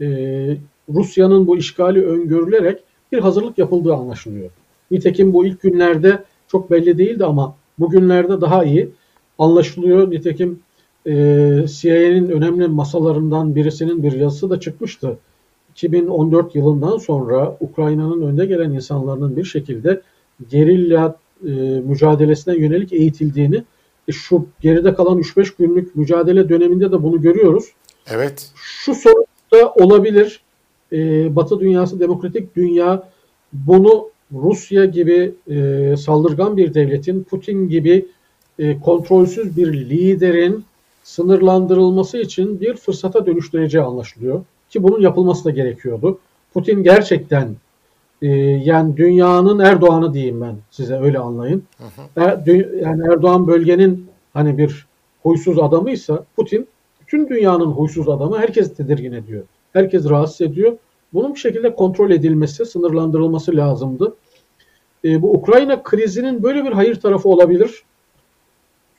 e, 0.00 0.06
Rusya'nın 0.94 1.46
bu 1.46 1.56
işgali 1.56 2.06
öngörülerek 2.06 2.82
bir 3.12 3.18
hazırlık 3.18 3.58
yapıldığı 3.58 3.94
anlaşılıyor. 3.94 4.50
Nitekim 4.90 5.32
bu 5.32 5.46
ilk 5.46 5.60
günlerde 5.62 6.24
çok 6.48 6.70
belli 6.70 6.98
değildi 6.98 7.24
ama 7.24 7.56
bugünlerde 7.78 8.40
daha 8.40 8.64
iyi 8.64 8.88
anlaşılıyor. 9.38 10.10
Nitekim 10.10 10.60
e, 11.06 11.12
CIA'nin 11.68 12.30
önemli 12.30 12.68
masalarından 12.68 13.54
birisinin 13.54 14.02
bir 14.02 14.12
yazısı 14.12 14.50
da 14.50 14.60
çıkmıştı. 14.60 15.18
2014 15.70 16.54
yılından 16.54 16.98
sonra 16.98 17.56
Ukrayna'nın 17.60 18.22
önde 18.22 18.46
gelen 18.46 18.70
insanların 18.70 19.36
bir 19.36 19.44
şekilde 19.44 20.00
gerilla 20.50 21.16
e, 21.46 21.50
mücadelesine 21.84 22.56
yönelik 22.56 22.92
eğitildiğini 22.92 23.56
e, 23.56 23.62
şu 24.12 24.46
geride 24.60 24.94
kalan 24.94 25.18
3-5 25.18 25.52
günlük 25.58 25.96
mücadele 25.96 26.48
döneminde 26.48 26.92
de 26.92 27.02
bunu 27.02 27.22
görüyoruz. 27.22 27.64
Evet. 28.10 28.50
Şu 28.54 28.94
sonuçta 28.94 29.84
olabilir. 29.84 30.40
E, 30.92 31.36
Batı 31.36 31.60
dünyası, 31.60 32.00
demokratik 32.00 32.56
dünya 32.56 33.08
bunu 33.52 34.10
Rusya 34.32 34.84
gibi 34.84 35.34
e, 35.50 35.94
saldırgan 35.96 36.56
bir 36.56 36.74
devletin, 36.74 37.22
Putin 37.22 37.68
gibi 37.68 38.06
e, 38.58 38.80
kontrolsüz 38.80 39.56
bir 39.56 39.72
liderin 39.72 40.64
sınırlandırılması 41.04 42.18
için 42.18 42.60
bir 42.60 42.76
fırsata 42.76 43.26
dönüştüreceği 43.26 43.84
anlaşılıyor. 43.84 44.44
Ki 44.70 44.82
bunun 44.82 45.00
yapılması 45.00 45.44
da 45.44 45.50
gerekiyordu. 45.50 46.18
Putin 46.54 46.82
gerçekten 46.82 47.56
e, 48.22 48.28
yani 48.64 48.96
dünyanın 48.96 49.58
Erdoğan'ı 49.58 50.14
diyeyim 50.14 50.40
ben 50.40 50.56
size 50.70 51.00
öyle 51.00 51.18
anlayın. 51.18 51.64
Hı 51.78 51.84
hı. 51.84 52.24
Er, 52.26 52.46
yani 52.80 53.02
Erdoğan 53.12 53.46
bölgenin 53.46 54.06
hani 54.32 54.58
bir 54.58 54.86
huysuz 55.22 55.58
adamıysa 55.58 56.24
Putin 56.36 56.68
bütün 57.00 57.28
dünyanın 57.28 57.66
huysuz 57.66 58.08
adamı 58.08 58.38
herkes 58.38 58.74
tedirgin 58.74 59.12
ediyor. 59.12 59.44
Herkes 59.72 60.08
rahatsız 60.08 60.40
ediyor. 60.40 60.78
Bunun 61.14 61.34
bir 61.34 61.40
şekilde 61.40 61.74
kontrol 61.74 62.10
edilmesi, 62.10 62.66
sınırlandırılması 62.66 63.56
lazımdı. 63.56 64.14
E, 65.04 65.22
bu 65.22 65.32
Ukrayna 65.32 65.82
krizinin 65.82 66.42
böyle 66.42 66.64
bir 66.64 66.72
hayır 66.72 67.00
tarafı 67.00 67.28
olabilir. 67.28 67.82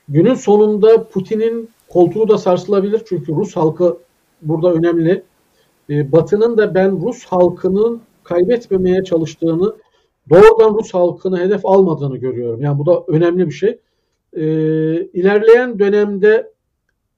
Günün 0.08 0.34
sonunda 0.34 1.08
Putin'in 1.08 1.70
koltuğu 1.88 2.28
da 2.28 2.38
sarsılabilir. 2.38 3.02
Çünkü 3.08 3.32
Rus 3.32 3.56
halkı 3.56 3.98
burada 4.42 4.72
önemli. 4.72 5.22
E, 5.90 6.12
Batı'nın 6.12 6.56
da 6.56 6.74
ben 6.74 7.02
Rus 7.02 7.24
halkının 7.24 8.00
kaybetmemeye 8.28 9.04
çalıştığını, 9.04 9.74
doğrudan 10.30 10.74
Rus 10.74 10.94
halkını 10.94 11.40
hedef 11.40 11.66
almadığını 11.66 12.16
görüyorum. 12.16 12.62
Yani 12.62 12.78
bu 12.78 12.86
da 12.86 13.04
önemli 13.08 13.46
bir 13.46 13.52
şey. 13.52 13.78
E, 14.32 14.42
ilerleyen 15.02 15.78
dönemde 15.78 16.52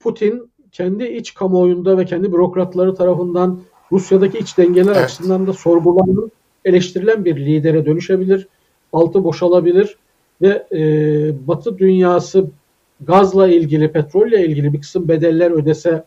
Putin 0.01 0.51
kendi 0.73 1.05
iç 1.05 1.35
kamuoyunda 1.35 1.99
ve 1.99 2.05
kendi 2.05 2.33
bürokratları 2.33 2.95
tarafından 2.95 3.61
Rusya'daki 3.93 4.39
iç 4.39 4.59
dengeler 4.59 4.93
evet. 4.93 5.05
açısından 5.05 5.47
da 5.47 5.53
sorgulanıp 5.53 6.33
eleştirilen 6.65 7.25
bir 7.25 7.37
lidere 7.37 7.87
dönüşebilir. 7.87 8.49
Altı 8.93 9.25
boşalabilir 9.25 9.97
ve 10.43 10.67
e, 10.73 10.79
Batı 11.49 11.79
dünyası 11.79 12.47
gazla 13.01 13.49
ilgili, 13.49 13.93
petrolle 13.93 14.47
ilgili 14.47 14.73
bir 14.73 14.81
kısım 14.81 15.09
bedeller 15.09 15.51
ödese, 15.51 16.05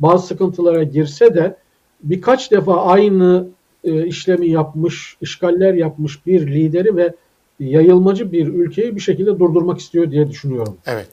bazı 0.00 0.26
sıkıntılara 0.26 0.82
girse 0.82 1.34
de 1.34 1.56
birkaç 2.02 2.50
defa 2.50 2.82
aynı 2.82 3.48
e, 3.84 4.06
işlemi 4.06 4.48
yapmış, 4.50 5.16
işgaller 5.20 5.74
yapmış 5.74 6.26
bir 6.26 6.46
lideri 6.46 6.96
ve 6.96 7.14
yayılmacı 7.60 8.32
bir 8.32 8.46
ülkeyi 8.46 8.96
bir 8.96 9.00
şekilde 9.00 9.38
durdurmak 9.38 9.80
istiyor 9.80 10.10
diye 10.10 10.30
düşünüyorum. 10.30 10.78
Evet. 10.86 11.08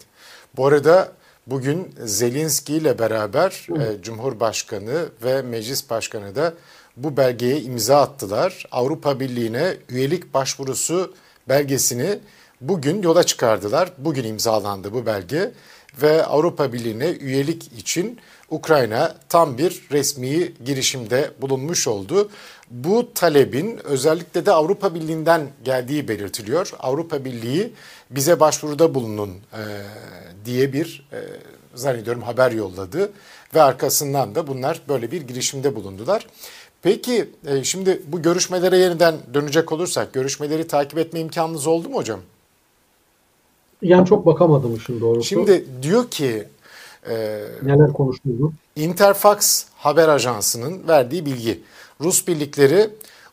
Bu 0.57 0.65
arada 0.65 1.11
bugün 1.47 1.87
Zelinski 2.05 2.73
ile 2.73 2.99
beraber 2.99 3.67
e, 3.69 4.01
Cumhurbaşkanı 4.01 5.05
ve 5.23 5.41
Meclis 5.41 5.89
Başkanı 5.89 6.35
da 6.35 6.53
bu 6.97 7.17
belgeye 7.17 7.61
imza 7.61 8.01
attılar. 8.01 8.65
Avrupa 8.71 9.19
Birliği'ne 9.19 9.73
üyelik 9.89 10.33
başvurusu 10.33 11.13
belgesini 11.49 12.19
bugün 12.61 13.01
yola 13.01 13.23
çıkardılar. 13.23 13.91
Bugün 13.97 14.23
imzalandı 14.23 14.93
bu 14.93 15.05
belge 15.05 15.51
ve 16.01 16.25
Avrupa 16.25 16.73
Birliği'ne 16.73 17.09
üyelik 17.09 17.71
için 17.79 18.19
Ukrayna 18.49 19.15
tam 19.29 19.57
bir 19.57 19.81
resmi 19.91 20.53
girişimde 20.65 21.31
bulunmuş 21.41 21.87
oldu. 21.87 22.29
Bu 22.71 23.13
talebin 23.13 23.79
özellikle 23.83 24.45
de 24.45 24.51
Avrupa 24.51 24.95
Birliği'nden 24.95 25.41
geldiği 25.63 26.07
belirtiliyor. 26.07 26.71
Avrupa 26.79 27.25
Birliği 27.25 27.73
bize 28.09 28.39
başvuruda 28.39 28.95
bulunun 28.95 29.29
e, 29.29 29.61
diye 30.45 30.73
bir 30.73 31.07
e, 31.13 31.19
zannediyorum 31.75 32.21
haber 32.21 32.51
yolladı 32.51 33.11
ve 33.55 33.61
arkasından 33.61 34.35
da 34.35 34.47
bunlar 34.47 34.81
böyle 34.89 35.11
bir 35.11 35.21
girişimde 35.21 35.75
bulundular. 35.75 36.27
Peki 36.81 37.29
e, 37.45 37.63
şimdi 37.63 38.01
bu 38.07 38.21
görüşmelere 38.21 38.77
yeniden 38.77 39.15
dönecek 39.33 39.71
olursak 39.71 40.13
görüşmeleri 40.13 40.67
takip 40.67 40.97
etme 40.97 41.19
imkanınız 41.19 41.67
oldu 41.67 41.89
mu 41.89 41.95
hocam? 41.95 42.19
Yani 43.81 44.07
çok 44.07 44.25
bakamadım 44.25 44.75
işin 44.75 45.01
doğrusu. 45.01 45.23
Şimdi 45.23 45.65
diyor 45.81 46.09
ki 46.09 46.47
e, 47.09 47.39
neler 47.63 47.93
konuştuğunu. 47.93 48.53
Interfax 48.75 49.65
haber 49.75 50.09
ajansının 50.09 50.87
verdiği 50.87 51.25
bilgi. 51.25 51.61
Rus 52.01 52.27
birlikleri 52.27 52.89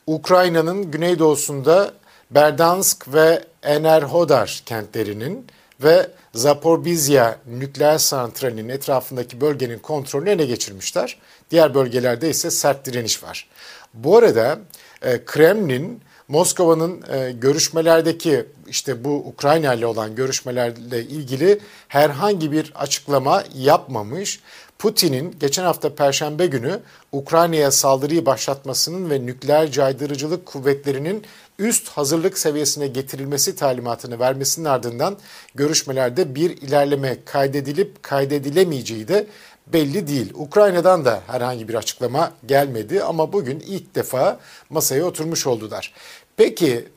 Ukrayna'nın 0.07 0.91
güneydoğusunda 0.91 1.93
Berdansk 2.31 3.15
ve 3.15 3.45
Enerhodar 3.63 4.63
kentlerinin 4.67 5.47
ve 5.83 6.11
Zaporizhia 6.35 7.37
nükleer 7.47 7.99
santralinin 7.99 8.69
etrafındaki 8.69 9.41
bölgenin 9.41 9.79
kontrolünü 9.79 10.31
ele 10.31 10.47
geçirmişler. 10.47 11.19
Diğer 11.51 11.75
bölgelerde 11.75 12.31
ise 12.31 12.51
sert 12.51 12.87
direniş 12.87 13.23
var. 13.23 13.49
Bu 13.95 14.17
arada 14.17 14.59
e, 15.03 15.25
Kremlin 15.25 16.01
Moskova'nın 16.29 17.03
e, 17.13 17.33
görüşmelerdeki 17.33 18.47
işte 18.69 19.05
bu 19.05 19.11
Ukrayna 19.11 19.75
ile 19.75 19.87
olan 19.87 20.15
görüşmelerle 20.15 21.03
ilgili 21.03 21.61
herhangi 21.89 22.53
bir 22.53 22.73
açıklama 22.75 23.45
yapmamış. 23.55 24.41
Putin'in 24.85 25.37
geçen 25.41 25.65
hafta 25.65 25.95
Perşembe 25.95 26.47
günü 26.47 26.81
Ukrayna'ya 27.13 27.71
saldırıyı 27.71 28.27
başlatmasının 28.27 29.11
ve 29.11 29.27
nükleer 29.27 29.71
caydırıcılık 29.71 30.47
kuvvetlerinin 30.47 31.25
üst 31.59 31.89
hazırlık 31.89 32.39
seviyesine 32.39 32.87
getirilmesi 32.87 33.57
talimatını 33.57 34.19
vermesinin 34.19 34.65
ardından 34.65 35.17
görüşmelerde 35.55 36.35
bir 36.35 36.51
ilerleme 36.51 37.17
kaydedilip 37.25 38.03
kaydedilemeyeceği 38.03 39.09
de 39.09 39.27
belli 39.67 40.07
değil. 40.07 40.33
Ukrayna'dan 40.35 41.05
da 41.05 41.23
herhangi 41.27 41.69
bir 41.69 41.75
açıklama 41.75 42.33
gelmedi 42.47 43.03
ama 43.03 43.33
bugün 43.33 43.61
ilk 43.61 43.95
defa 43.95 44.41
masaya 44.71 45.05
oturmuş 45.05 45.47
oldular. 45.47 45.93
Peki 46.37 46.89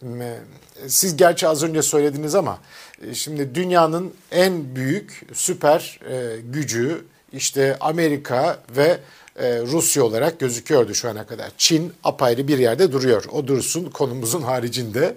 siz 0.88 1.18
gerçi 1.18 1.48
az 1.48 1.64
önce 1.64 1.82
söylediniz 1.82 2.36
ama 2.36 2.60
e, 3.08 3.14
şimdi 3.14 3.56
dünyanın 3.56 4.14
en 4.32 4.76
büyük 4.76 5.26
süper 5.34 6.00
e, 6.10 6.42
gücü 6.42 7.06
işte 7.34 7.78
Amerika 7.80 8.60
ve 8.76 9.00
e, 9.36 9.62
Rusya 9.62 10.04
olarak 10.04 10.40
gözüküyordu 10.40 10.94
şu 10.94 11.10
ana 11.10 11.26
kadar. 11.26 11.52
Çin 11.58 11.94
apayrı 12.04 12.48
bir 12.48 12.58
yerde 12.58 12.92
duruyor. 12.92 13.24
O 13.32 13.48
dursun 13.48 13.90
konumuzun 13.90 14.42
haricinde. 14.42 15.16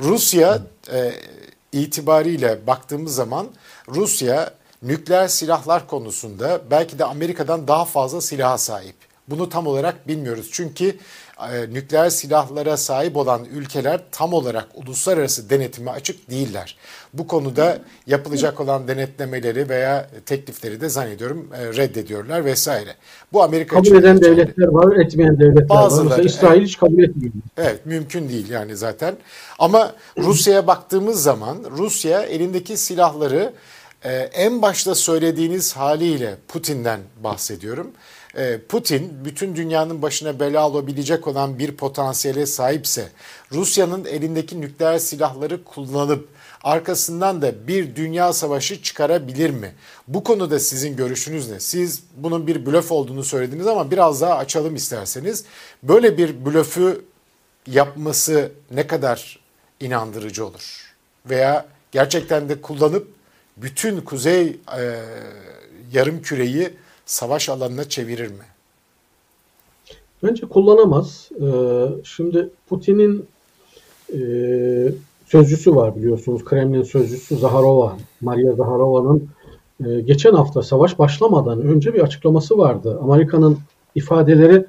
Rusya 0.00 0.62
e, 0.92 1.12
itibariyle 1.72 2.66
baktığımız 2.66 3.14
zaman 3.14 3.46
Rusya 3.88 4.54
nükleer 4.82 5.28
silahlar 5.28 5.86
konusunda 5.86 6.60
belki 6.70 6.98
de 6.98 7.04
Amerika'dan 7.04 7.68
daha 7.68 7.84
fazla 7.84 8.20
silaha 8.20 8.58
sahip. 8.58 8.96
Bunu 9.28 9.48
tam 9.48 9.66
olarak 9.66 10.08
bilmiyoruz. 10.08 10.48
Çünkü 10.52 10.98
nükleer 11.70 12.10
silahlara 12.10 12.76
sahip 12.76 13.16
olan 13.16 13.44
ülkeler 13.44 14.00
tam 14.12 14.32
olarak 14.32 14.68
uluslararası 14.74 15.50
denetime 15.50 15.90
açık 15.90 16.30
değiller. 16.30 16.76
Bu 17.14 17.26
konuda 17.26 17.78
yapılacak 18.06 18.60
olan 18.60 18.88
denetlemeleri 18.88 19.68
veya 19.68 20.10
teklifleri 20.26 20.80
de 20.80 20.88
zannediyorum 20.88 21.48
e, 21.54 21.66
reddediyorlar 21.66 22.44
vesaire. 22.44 22.94
Bu 23.32 23.42
Amerika 23.42 23.76
kabul 23.76 23.96
eden 23.96 24.16
geçerli. 24.16 24.36
devletler 24.36 24.66
var, 24.66 24.96
etmeyen 24.96 25.38
devletler 25.38 25.68
Bazıları, 25.68 26.10
var. 26.10 26.16
Mesela 26.16 26.26
İsrail 26.26 26.58
evet, 26.58 26.68
hiç 26.68 26.78
kabul 26.78 27.02
etmiyor. 27.02 27.32
Evet, 27.56 27.86
mümkün 27.86 28.28
değil 28.28 28.50
yani 28.50 28.76
zaten. 28.76 29.16
Ama 29.58 29.92
Rusya'ya 30.18 30.66
baktığımız 30.66 31.22
zaman 31.22 31.58
Rusya 31.70 32.22
elindeki 32.22 32.76
silahları 32.76 33.52
e, 34.04 34.12
en 34.14 34.62
başta 34.62 34.94
söylediğiniz 34.94 35.76
haliyle 35.76 36.34
Putin'den 36.48 37.00
bahsediyorum 37.24 37.86
ee, 37.86 38.15
Putin 38.68 39.24
bütün 39.24 39.56
dünyanın 39.56 40.02
başına 40.02 40.40
bela 40.40 40.68
olabilecek 40.68 41.26
olan 41.26 41.58
bir 41.58 41.76
potansiyele 41.76 42.46
sahipse 42.46 43.08
Rusya'nın 43.52 44.04
elindeki 44.04 44.60
nükleer 44.60 44.98
silahları 44.98 45.64
kullanıp 45.64 46.28
arkasından 46.62 47.42
da 47.42 47.68
bir 47.68 47.96
dünya 47.96 48.32
savaşı 48.32 48.82
çıkarabilir 48.82 49.50
mi? 49.50 49.74
Bu 50.08 50.24
konuda 50.24 50.58
sizin 50.58 50.96
görüşünüz 50.96 51.50
ne? 51.50 51.60
Siz 51.60 52.02
bunun 52.16 52.46
bir 52.46 52.66
blöf 52.66 52.92
olduğunu 52.92 53.24
söylediniz 53.24 53.66
ama 53.66 53.90
biraz 53.90 54.20
daha 54.20 54.36
açalım 54.36 54.74
isterseniz. 54.74 55.44
Böyle 55.82 56.18
bir 56.18 56.46
blöfü 56.46 57.04
yapması 57.66 58.52
ne 58.70 58.86
kadar 58.86 59.38
inandırıcı 59.80 60.46
olur? 60.46 60.94
Veya 61.26 61.66
gerçekten 61.92 62.48
de 62.48 62.60
kullanıp 62.60 63.08
bütün 63.56 64.00
kuzey 64.00 64.56
e, 64.78 65.02
yarım 65.92 66.22
küreyi 66.22 66.70
savaş 67.06 67.48
alanına 67.48 67.84
çevirir 67.84 68.28
mi? 68.28 68.44
Bence 70.22 70.46
kullanamaz. 70.46 71.30
Ee, 71.42 71.86
şimdi 72.04 72.48
Putin'in 72.68 73.26
e, 74.14 74.18
sözcüsü 75.26 75.76
var 75.76 75.96
biliyorsunuz. 75.96 76.44
Kremlin 76.44 76.82
sözcüsü 76.82 77.36
Zaharova, 77.36 77.96
Maria 78.20 78.52
Zaharova'nın 78.52 79.28
e, 79.86 80.00
geçen 80.00 80.32
hafta 80.32 80.62
savaş 80.62 80.98
başlamadan 80.98 81.60
önce 81.60 81.94
bir 81.94 82.00
açıklaması 82.00 82.58
vardı. 82.58 82.98
Amerika'nın 83.02 83.58
ifadeleri 83.94 84.64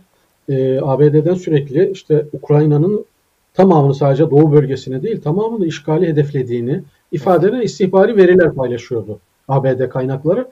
e, 0.50 0.80
ABD'den 0.82 1.34
sürekli 1.34 1.92
işte 1.92 2.26
Ukrayna'nın 2.34 3.06
tamamını 3.54 3.96
sadece 3.96 4.30
doğu 4.32 4.52
bölgesine 4.52 5.04
değil 5.04 5.22
tamamını 5.22 5.66
işgali 5.66 6.08
hedeflediğini 6.08 6.84
ifade 7.12 7.64
istihbari 7.64 8.18
veriler 8.18 8.54
paylaşıyordu 8.54 9.20
ABD 9.48 9.90
kaynakları. 9.90 10.48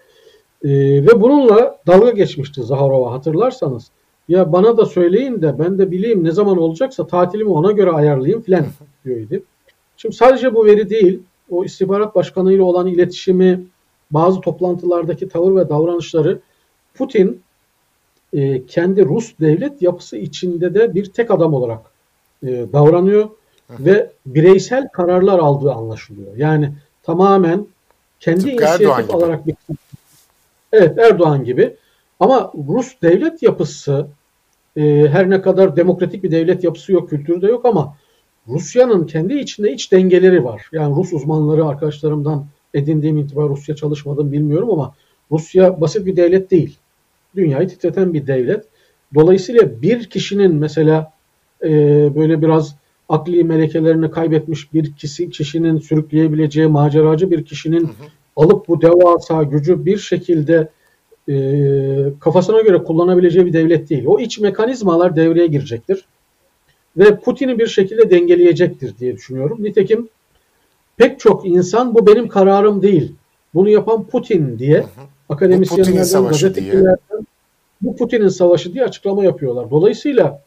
E, 0.65 0.69
ve 1.05 1.21
bununla 1.21 1.77
dalga 1.87 2.11
geçmişti 2.11 2.63
Zaharova 2.63 3.11
hatırlarsanız. 3.11 3.91
Ya 4.27 4.51
bana 4.53 4.77
da 4.77 4.85
söyleyin 4.85 5.41
de 5.41 5.59
ben 5.59 5.77
de 5.77 5.91
bileyim 5.91 6.23
ne 6.23 6.31
zaman 6.31 6.57
olacaksa 6.57 7.07
tatilimi 7.07 7.49
ona 7.49 7.71
göre 7.71 7.91
ayarlayayım 7.91 8.41
filan 8.41 8.65
diyordu. 9.05 9.43
Şimdi 9.97 10.15
sadece 10.15 10.55
bu 10.55 10.65
veri 10.65 10.89
değil, 10.89 11.19
o 11.51 11.65
istihbarat 11.65 12.15
başkanı 12.15 12.53
ile 12.53 12.61
olan 12.61 12.87
iletişimi, 12.87 13.65
bazı 14.11 14.41
toplantılardaki 14.41 15.29
tavır 15.29 15.55
ve 15.55 15.69
davranışları 15.69 16.39
Putin 16.93 17.41
e, 18.33 18.65
kendi 18.65 19.05
Rus 19.05 19.33
devlet 19.39 19.81
yapısı 19.81 20.17
içinde 20.17 20.73
de 20.73 20.95
bir 20.95 21.05
tek 21.05 21.31
adam 21.31 21.53
olarak 21.53 21.79
e, 22.43 22.65
davranıyor 22.73 23.29
ve 23.69 24.11
bireysel 24.25 24.87
kararlar 24.93 25.39
aldığı 25.39 25.71
anlaşılıyor. 25.71 26.35
Yani 26.37 26.71
tamamen 27.03 27.65
kendi 28.19 28.39
Tıpkı 28.39 28.63
inisiyatif 28.63 29.15
alarak 29.15 29.47
bir 29.47 29.55
Evet 30.75 30.97
Erdoğan 30.97 31.43
gibi. 31.43 31.75
Ama 32.19 32.51
Rus 32.67 33.01
devlet 33.01 33.43
yapısı 33.43 34.07
e, 34.77 35.07
her 35.07 35.29
ne 35.29 35.41
kadar 35.41 35.75
demokratik 35.75 36.23
bir 36.23 36.31
devlet 36.31 36.63
yapısı 36.63 36.91
yok, 36.91 37.09
kültürü 37.09 37.41
de 37.41 37.47
yok 37.47 37.65
ama 37.65 37.97
Rusya'nın 38.47 39.05
kendi 39.05 39.33
içinde 39.33 39.71
iç 39.71 39.91
dengeleri 39.91 40.43
var. 40.43 40.69
Yani 40.71 40.95
Rus 40.95 41.13
uzmanları 41.13 41.65
arkadaşlarımdan 41.65 42.45
edindiğim 42.73 43.17
itibar 43.17 43.49
Rusya 43.49 43.75
çalışmadım 43.75 44.31
bilmiyorum 44.31 44.71
ama 44.71 44.95
Rusya 45.31 45.81
basit 45.81 46.05
bir 46.05 46.15
devlet 46.15 46.51
değil. 46.51 46.77
Dünyayı 47.35 47.67
titreten 47.67 48.13
bir 48.13 48.27
devlet. 48.27 48.65
Dolayısıyla 49.15 49.81
bir 49.81 50.03
kişinin 50.03 50.55
mesela 50.55 51.11
e, 51.63 51.69
böyle 52.15 52.41
biraz 52.41 52.75
akli 53.09 53.43
melekelerini 53.43 54.11
kaybetmiş 54.11 54.73
bir 54.73 54.93
kişi, 54.93 55.29
kişinin 55.29 55.77
sürükleyebileceği 55.77 56.67
maceracı 56.67 57.31
bir 57.31 57.45
kişinin 57.45 57.83
hı 57.83 57.87
hı 57.87 58.05
alıp 58.35 58.67
bu 58.67 58.81
devasa 58.81 59.43
gücü 59.43 59.85
bir 59.85 59.97
şekilde 59.97 60.69
e, 61.29 61.35
kafasına 62.19 62.61
göre 62.61 62.83
kullanabileceği 62.83 63.45
bir 63.45 63.53
devlet 63.53 63.89
değil. 63.89 64.03
O 64.05 64.19
iç 64.19 64.39
mekanizmalar 64.39 65.15
devreye 65.15 65.47
girecektir. 65.47 66.05
Ve 66.97 67.19
Putin'i 67.19 67.59
bir 67.59 67.67
şekilde 67.67 68.09
dengeleyecektir 68.09 68.97
diye 68.97 69.15
düşünüyorum. 69.15 69.63
Nitekim 69.63 70.09
pek 70.97 71.19
çok 71.19 71.45
insan 71.45 71.95
bu 71.95 72.07
benim 72.07 72.27
kararım 72.27 72.81
değil. 72.81 73.15
Bunu 73.53 73.69
yapan 73.69 74.07
Putin 74.07 74.59
diye 74.59 74.85
akademisyenlerden, 75.29 76.23
gazetecilerden 76.27 77.27
bu 77.81 77.95
Putin'in 77.95 78.27
savaşı 78.27 78.73
diye 78.73 78.83
açıklama 78.83 79.23
yapıyorlar. 79.23 79.71
Dolayısıyla 79.71 80.41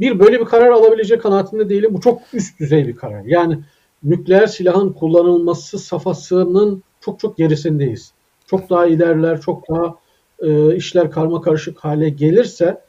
bir 0.00 0.18
böyle 0.18 0.40
bir 0.40 0.44
karar 0.44 0.70
alabilecek 0.70 1.22
kanaatinde 1.22 1.68
değilim. 1.68 1.94
Bu 1.94 2.00
çok 2.00 2.20
üst 2.32 2.60
düzey 2.60 2.88
bir 2.88 2.96
karar. 2.96 3.24
Yani 3.24 3.58
nükleer 4.04 4.46
silahın 4.46 4.92
kullanılması 4.92 5.78
safhasının 5.78 6.82
çok 7.00 7.20
çok 7.20 7.36
gerisindeyiz. 7.36 8.12
Çok 8.46 8.70
daha 8.70 8.86
ilerler, 8.86 9.40
çok 9.40 9.68
daha 9.68 9.94
e, 10.42 10.76
işler 10.76 11.10
karma 11.10 11.40
karışık 11.40 11.78
hale 11.78 12.08
gelirse 12.08 12.80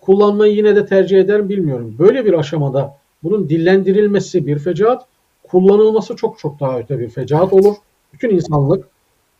kullanmayı 0.00 0.54
yine 0.54 0.76
de 0.76 0.86
tercih 0.86 1.18
eder 1.18 1.48
bilmiyorum. 1.48 1.96
Böyle 1.98 2.24
bir 2.24 2.32
aşamada 2.32 2.96
bunun 3.22 3.48
dillendirilmesi 3.48 4.46
bir 4.46 4.58
fecaat, 4.58 5.06
kullanılması 5.42 6.16
çok 6.16 6.38
çok 6.38 6.60
daha 6.60 6.78
öte 6.78 6.98
bir 6.98 7.08
fecaat 7.08 7.52
olur. 7.52 7.74
Bütün 8.12 8.30
insanlık, 8.30 8.88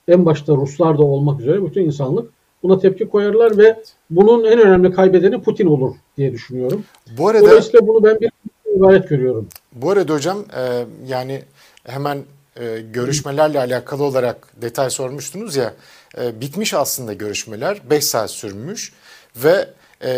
en 0.08 0.26
başta 0.26 0.54
Ruslar 0.54 0.98
da 0.98 1.02
olmak 1.02 1.40
üzere 1.40 1.64
bütün 1.64 1.84
insanlık 1.84 2.30
buna 2.62 2.78
tepki 2.78 3.08
koyarlar 3.08 3.58
ve 3.58 3.82
bunun 4.10 4.44
en 4.44 4.58
önemli 4.58 4.92
kaybedeni 4.92 5.42
Putin 5.42 5.66
olur 5.66 5.94
diye 6.16 6.32
düşünüyorum. 6.32 6.84
Bu 7.18 7.28
arada 7.28 7.42
Dolayısıyla 7.46 7.86
bunu 7.86 8.04
ben 8.04 8.20
bir 8.20 8.30
ibaret 8.76 9.08
görüyorum. 9.08 9.48
Bu 9.82 9.90
arada 9.90 10.12
hocam 10.14 10.44
e, 10.56 10.84
yani 11.06 11.44
hemen 11.84 12.24
e, 12.56 12.80
görüşmelerle 12.80 13.59
alakalı 13.59 14.02
olarak 14.02 14.48
detay 14.62 14.90
sormuştunuz 14.90 15.56
ya 15.56 15.74
e, 16.18 16.40
bitmiş 16.40 16.74
aslında 16.74 17.12
görüşmeler 17.12 17.90
5 17.90 18.05
saat 18.05 18.30
sürmüş 18.30 18.92
ve 19.36 19.68
e, 20.02 20.10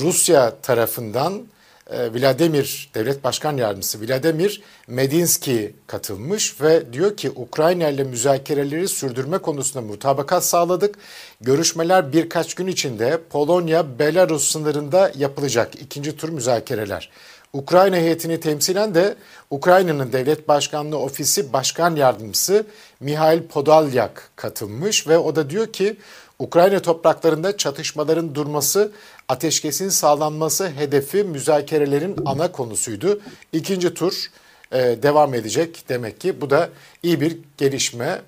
Rusya 0.00 0.56
tarafından 0.62 1.42
e, 1.90 2.14
Vladimir 2.14 2.90
Devlet 2.94 3.24
Başkan 3.24 3.56
Yardımcısı 3.56 4.08
Vladimir 4.08 4.62
Medinsky 4.86 5.72
katılmış 5.86 6.60
ve 6.60 6.92
diyor 6.92 7.16
ki 7.16 7.30
Ukrayna 7.30 7.88
ile 7.88 8.04
müzakereleri 8.04 8.88
sürdürme 8.88 9.38
konusunda 9.38 9.86
mutabakat 9.86 10.44
sağladık. 10.44 10.98
Görüşmeler 11.40 12.12
birkaç 12.12 12.54
gün 12.54 12.66
içinde 12.66 13.20
Polonya 13.30 13.98
Belarus 13.98 14.52
sınırında 14.52 15.12
yapılacak 15.16 15.74
ikinci 15.82 16.16
tur 16.16 16.28
müzakereler. 16.28 17.10
Ukrayna 17.52 17.96
heyetini 17.96 18.40
temsilen 18.40 18.94
de 18.94 19.14
Ukrayna'nın 19.50 20.12
Devlet 20.12 20.48
Başkanlığı 20.48 20.98
Ofisi 20.98 21.52
Başkan 21.52 21.96
Yardımcısı 21.96 22.66
Mihail 23.00 23.42
Podolyak 23.42 24.30
katılmış 24.36 25.08
ve 25.08 25.18
o 25.18 25.36
da 25.36 25.50
diyor 25.50 25.66
ki 25.66 25.96
Ukrayna 26.38 26.80
topraklarında 26.80 27.56
çatışmaların 27.56 28.34
durması, 28.34 28.92
ateşkesin 29.28 29.88
sağlanması 29.88 30.68
hedefi 30.68 31.24
müzakerelerin 31.24 32.16
ana 32.24 32.52
konusuydu. 32.52 33.20
İkinci 33.52 33.94
tur 33.94 34.26
e, 34.72 34.78
devam 35.02 35.34
edecek 35.34 35.84
demek 35.88 36.20
ki 36.20 36.40
bu 36.40 36.50
da 36.50 36.68
iyi 37.02 37.20
bir 37.20 37.38
gelişme 37.58 38.20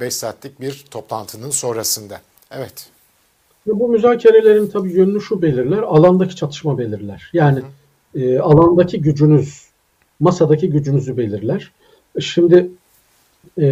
5 0.00 0.06
e, 0.06 0.10
saatlik 0.10 0.60
bir 0.60 0.84
toplantının 0.90 1.50
sonrasında. 1.50 2.20
Evet. 2.50 2.86
Bu 3.66 3.88
müzakerelerin 3.88 4.66
tabii 4.66 4.92
yönünü 4.92 5.20
şu 5.20 5.42
belirler, 5.42 5.78
alandaki 5.78 6.36
çatışma 6.36 6.78
belirler. 6.78 7.30
Yani 7.32 7.60
Hı 7.60 7.64
e, 8.16 8.38
alandaki 8.38 9.00
gücünüz, 9.00 9.62
masadaki 10.20 10.70
gücünüzü 10.70 11.16
belirler. 11.16 11.72
Şimdi 12.20 12.70
e, 13.58 13.66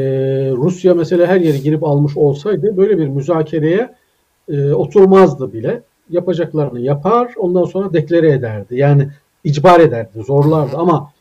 Rusya 0.56 0.94
mesela 0.94 1.26
her 1.26 1.40
yeri 1.40 1.62
girip 1.62 1.84
almış 1.84 2.16
olsaydı 2.16 2.76
böyle 2.76 2.98
bir 2.98 3.08
müzakereye 3.08 3.94
e, 4.48 4.72
oturmazdı 4.72 5.52
bile. 5.52 5.82
Yapacaklarını 6.10 6.80
yapar, 6.80 7.34
ondan 7.36 7.64
sonra 7.64 7.92
deklare 7.92 8.30
ederdi. 8.30 8.76
Yani 8.76 9.08
icbar 9.44 9.80
ederdi, 9.80 10.22
zorlardı 10.26 10.76
ama 10.76 11.12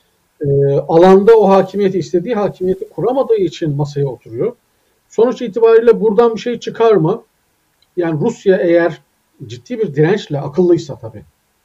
e, 0.41 0.74
alanda 0.74 1.38
o 1.38 1.50
hakimiyeti 1.50 2.00
istediği 2.00 2.36
hakimiyeti 2.36 2.90
kuramadığı 2.90 3.36
için 3.36 3.76
masaya 3.76 4.06
oturuyor. 4.06 4.54
Sonuç 5.10 5.41
itibariyle 5.41 6.02
buradan 6.02 6.36
bir 6.36 6.40
şey 6.40 6.60
çıkar 6.60 6.91
mı? 6.91 7.22
Yani 7.98 8.20
Rusya 8.22 8.58
eğer 8.58 9.02
ciddi 9.48 9.80
bir 9.80 9.95
dirençle 9.95 10.40
akıllıysa 10.40 10.95
tabii 10.95 11.24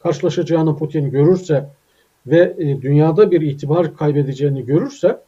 karşılaşacağını 0.08 0.76
Putin 0.76 1.10
görürse 1.10 1.66
ve 2.26 2.54
e, 2.58 2.82
dünyada 2.82 3.30
bir 3.30 3.40
itibar 3.40 3.96
kaybedeceğini 3.96 4.66
görürse 4.66 5.18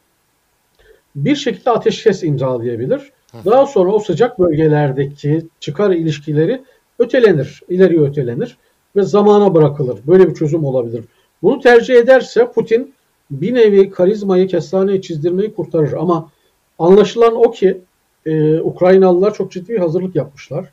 bir 1.16 1.36
şekilde 1.36 1.70
ateşkes 1.70 2.23
imzalayabilir. 2.23 3.12
Daha 3.44 3.66
sonra 3.66 3.93
o 3.93 3.98
sıcak 3.98 4.39
bölgelerdeki 4.39 5.47
çıkar 5.61 5.90
ilişkileri 5.90 6.62
ötelenir, 6.98 7.61
ileriye 7.69 8.01
ötelenir 8.01 8.57
ve 8.97 9.02
zamana 9.02 9.55
bırakılır. 9.55 9.98
Böyle 10.07 10.28
bir 10.28 10.35
çözüm 10.35 10.65
olabilir. 10.65 11.05
Bunu 11.43 11.61
tercih 11.61 11.94
ederse 11.94 12.52
Putin 12.52 12.94
bir 13.31 13.55
nevi 13.55 13.90
karizmayı, 13.90 14.47
kestaneyi 14.47 15.02
çizdirmeyi 15.02 15.55
kurtarır. 15.55 15.93
Ama 15.93 16.31
anlaşılan 16.78 17.36
o 17.36 17.51
ki 17.51 17.81
e, 18.27 18.61
Ukraynalılar 18.61 19.35
çok 19.35 19.52
ciddi 19.52 19.78
hazırlık 19.78 20.16
yapmışlar 20.16 20.66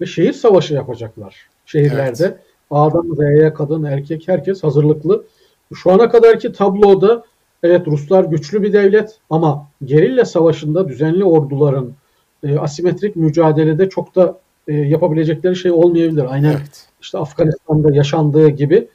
ve 0.00 0.06
şehir 0.06 0.32
savaşı 0.32 0.74
yapacaklar 0.74 1.36
şehirlerde. 1.66 2.24
Evet. 2.24 2.51
A'dan 2.72 3.14
Z'ye 3.16 3.54
kadın, 3.54 3.82
erkek 3.84 4.28
herkes 4.28 4.64
hazırlıklı. 4.64 5.24
Şu 5.74 5.92
ana 5.92 6.08
kadarki 6.08 6.52
tabloda 6.52 7.24
evet 7.62 7.86
Ruslar 7.86 8.24
güçlü 8.24 8.62
bir 8.62 8.72
devlet 8.72 9.18
ama 9.30 9.66
gerilla 9.84 10.24
savaşında 10.24 10.88
düzenli 10.88 11.24
orduların 11.24 11.92
e, 12.42 12.58
asimetrik 12.58 13.16
mücadelede 13.16 13.88
çok 13.88 14.14
da 14.14 14.38
e, 14.68 14.72
yapabilecekleri 14.74 15.56
şey 15.56 15.72
olmayabilir. 15.72 16.24
Aynen 16.28 16.50
evet. 16.50 16.88
işte 17.00 17.18
Afganistan'da 17.18 17.94
yaşandığı 17.94 18.48
gibi. 18.48 18.88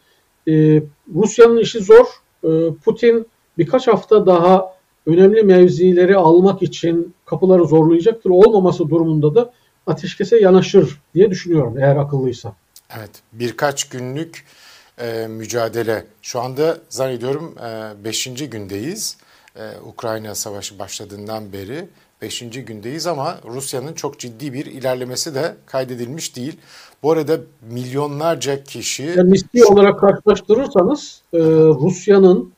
E, 0.48 0.82
Rusya'nın 1.16 1.58
işi 1.58 1.80
zor. 1.80 2.06
E, 2.44 2.74
Putin 2.86 3.28
birkaç 3.58 3.88
hafta 3.88 4.26
daha 4.26 4.74
önemli 5.06 5.44
mevzileri 5.44 6.18
almak 6.18 6.62
için 6.62 7.14
kapıları 7.26 7.66
zorlayacaktır. 7.66 8.30
Olmaması 8.30 8.90
durumunda 8.90 9.36
da 9.36 9.52
ateşkese 9.88 10.40
yanaşır 10.40 11.02
diye 11.16 11.32
düşünüyorum 11.32 11.78
eğer 11.78 11.96
akıllıysa. 11.96 12.54
Evet 12.96 13.12
birkaç 13.34 13.90
günlük 13.90 14.46
e, 15.02 15.28
mücadele. 15.28 16.06
Şu 16.22 16.40
anda 16.40 16.78
zannediyorum 16.90 17.56
5. 18.04 18.28
E, 18.28 18.46
gündeyiz. 18.46 19.18
E, 19.56 19.62
Ukrayna 19.86 20.36
Savaşı 20.36 20.80
başladığından 20.80 21.54
beri 21.54 21.88
5. 22.22 22.40
gündeyiz 22.40 23.08
ama 23.08 23.38
Rusya'nın 23.48 23.94
çok 23.94 24.20
ciddi 24.20 24.54
bir 24.54 24.66
ilerlemesi 24.66 25.36
de 25.36 25.56
kaydedilmiş 25.66 26.36
değil. 26.36 26.58
Bu 27.04 27.12
arada 27.12 27.38
milyonlarca 27.72 28.64
kişi... 28.64 29.04
Yani 29.04 29.30
misli 29.30 29.66
olarak 29.66 30.00
karşılaştırırsanız 30.00 31.22
e, 31.34 31.40
Rusya'nın 31.82 32.52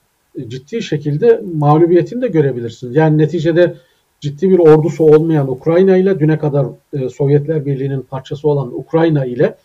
ciddi 0.48 0.82
şekilde 0.82 1.42
mağlubiyetini 1.54 2.22
de 2.22 2.28
görebilirsiniz. 2.28 2.96
Yani 2.96 3.18
neticede 3.18 3.76
ciddi 4.20 4.50
bir 4.50 4.60
ordusu 4.60 5.04
olmayan 5.04 5.52
Ukrayna 5.52 5.98
ile 5.98 6.20
düne 6.20 6.40
kadar 6.40 6.66
e, 6.94 7.10
Sovyetler 7.10 7.66
Birliği'nin 7.66 8.02
parçası 8.02 8.48
olan 8.48 8.80
Ukrayna 8.80 9.26
ile 9.26 9.56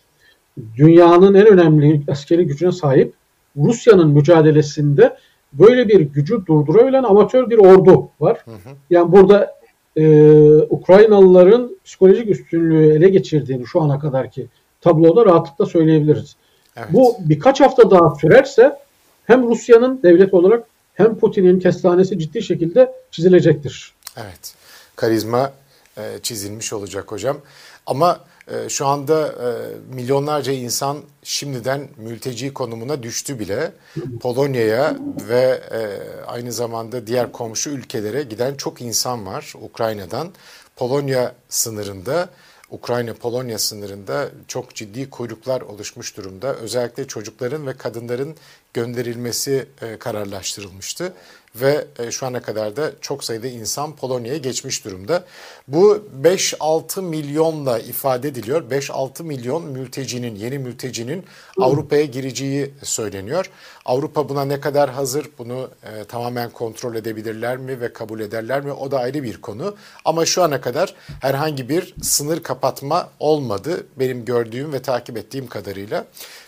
dünyanın 0.75 1.33
en 1.33 1.47
önemli 1.47 2.01
askeri 2.07 2.45
gücüne 2.45 2.71
sahip 2.71 3.13
Rusya'nın 3.57 4.09
mücadelesinde 4.09 5.17
böyle 5.53 5.87
bir 5.87 5.99
gücü 5.99 6.45
durdurabilen 6.45 7.03
amatör 7.03 7.49
bir 7.49 7.57
ordu 7.57 8.09
var. 8.19 8.41
Hı 8.45 8.51
hı. 8.51 8.75
Yani 8.89 9.11
burada 9.11 9.55
e, 9.95 10.31
Ukraynalıların 10.69 11.77
psikolojik 11.85 12.29
üstünlüğü 12.29 12.93
ele 12.93 13.09
geçirdiğini 13.09 13.67
şu 13.67 13.81
ana 13.81 13.99
kadarki 13.99 14.47
tabloda 14.81 15.25
rahatlıkla 15.25 15.65
söyleyebiliriz. 15.65 16.35
Evet. 16.77 16.87
Bu 16.93 17.15
birkaç 17.19 17.61
hafta 17.61 17.91
daha 17.91 18.15
sürerse 18.15 18.79
hem 19.25 19.49
Rusya'nın 19.49 19.99
devlet 20.03 20.33
olarak 20.33 20.63
hem 20.93 21.17
Putin'in 21.17 21.59
kestanesi 21.59 22.19
ciddi 22.19 22.43
şekilde 22.43 22.93
çizilecektir. 23.11 23.93
Evet. 24.17 24.55
Karizma 24.95 25.51
e, 25.97 26.01
çizilmiş 26.21 26.73
olacak 26.73 27.11
hocam. 27.11 27.37
Ama 27.85 28.19
şu 28.69 28.87
anda 28.87 29.27
e, 29.27 29.47
milyonlarca 29.95 30.53
insan 30.53 30.97
şimdiden 31.23 31.87
mülteci 31.97 32.53
konumuna 32.53 33.03
düştü 33.03 33.39
bile. 33.39 33.71
Polonya'ya 34.21 34.97
ve 35.29 35.61
e, 35.71 35.79
aynı 36.25 36.51
zamanda 36.51 37.07
diğer 37.07 37.31
komşu 37.31 37.69
ülkelere 37.69 38.23
giden 38.23 38.55
çok 38.55 38.81
insan 38.81 39.25
var 39.25 39.53
Ukrayna'dan. 39.61 40.33
Polonya 40.75 41.35
sınırında 41.49 42.29
Ukrayna-Polonya 42.71 43.59
sınırında 43.59 44.29
çok 44.47 44.75
ciddi 44.75 45.09
kuyruklar 45.09 45.61
oluşmuş 45.61 46.17
durumda. 46.17 46.55
Özellikle 46.55 47.07
çocukların 47.07 47.67
ve 47.67 47.73
kadınların 47.73 48.35
gönderilmesi 48.73 49.65
e, 49.81 49.97
kararlaştırılmıştı 49.97 51.13
ve 51.61 51.87
e, 51.99 52.11
şu 52.11 52.25
ana 52.25 52.41
kadar 52.41 52.75
da 52.75 52.91
çok 53.01 53.23
sayıda 53.23 53.47
insan 53.47 53.95
Polonya'ya 53.95 54.37
geçmiş 54.37 54.85
durumda. 54.85 55.23
Bu 55.67 56.03
5-6 56.23 57.01
milyonla 57.01 57.79
ifade 57.79 58.27
ediliyor. 58.27 58.69
5-6 58.71 59.23
milyon 59.23 59.63
mültecinin, 59.63 60.35
yeni 60.35 60.59
mültecinin 60.59 61.25
Avrupa'ya 61.59 62.05
gireceği 62.05 62.73
söyleniyor. 62.83 63.51
Avrupa 63.85 64.29
buna 64.29 64.45
ne 64.45 64.59
kadar 64.59 64.89
hazır, 64.89 65.29
bunu 65.37 65.69
e, 65.83 66.03
tamamen 66.03 66.49
kontrol 66.49 66.95
edebilirler 66.95 67.57
mi 67.57 67.81
ve 67.81 67.93
kabul 67.93 68.19
ederler 68.19 68.61
mi 68.61 68.71
o 68.71 68.91
da 68.91 68.99
ayrı 68.99 69.23
bir 69.23 69.41
konu. 69.41 69.75
Ama 70.05 70.25
şu 70.25 70.43
ana 70.43 70.61
kadar 70.61 70.95
herhangi 71.21 71.69
bir 71.69 71.95
sınır 72.01 72.43
kapatma 72.43 73.09
olmadı 73.19 73.87
benim 73.95 74.25
gördüğüm 74.25 74.73
ve 74.73 74.81
takip 74.81 75.17
ettiğim 75.17 75.47
kadarıyla. 75.47 76.05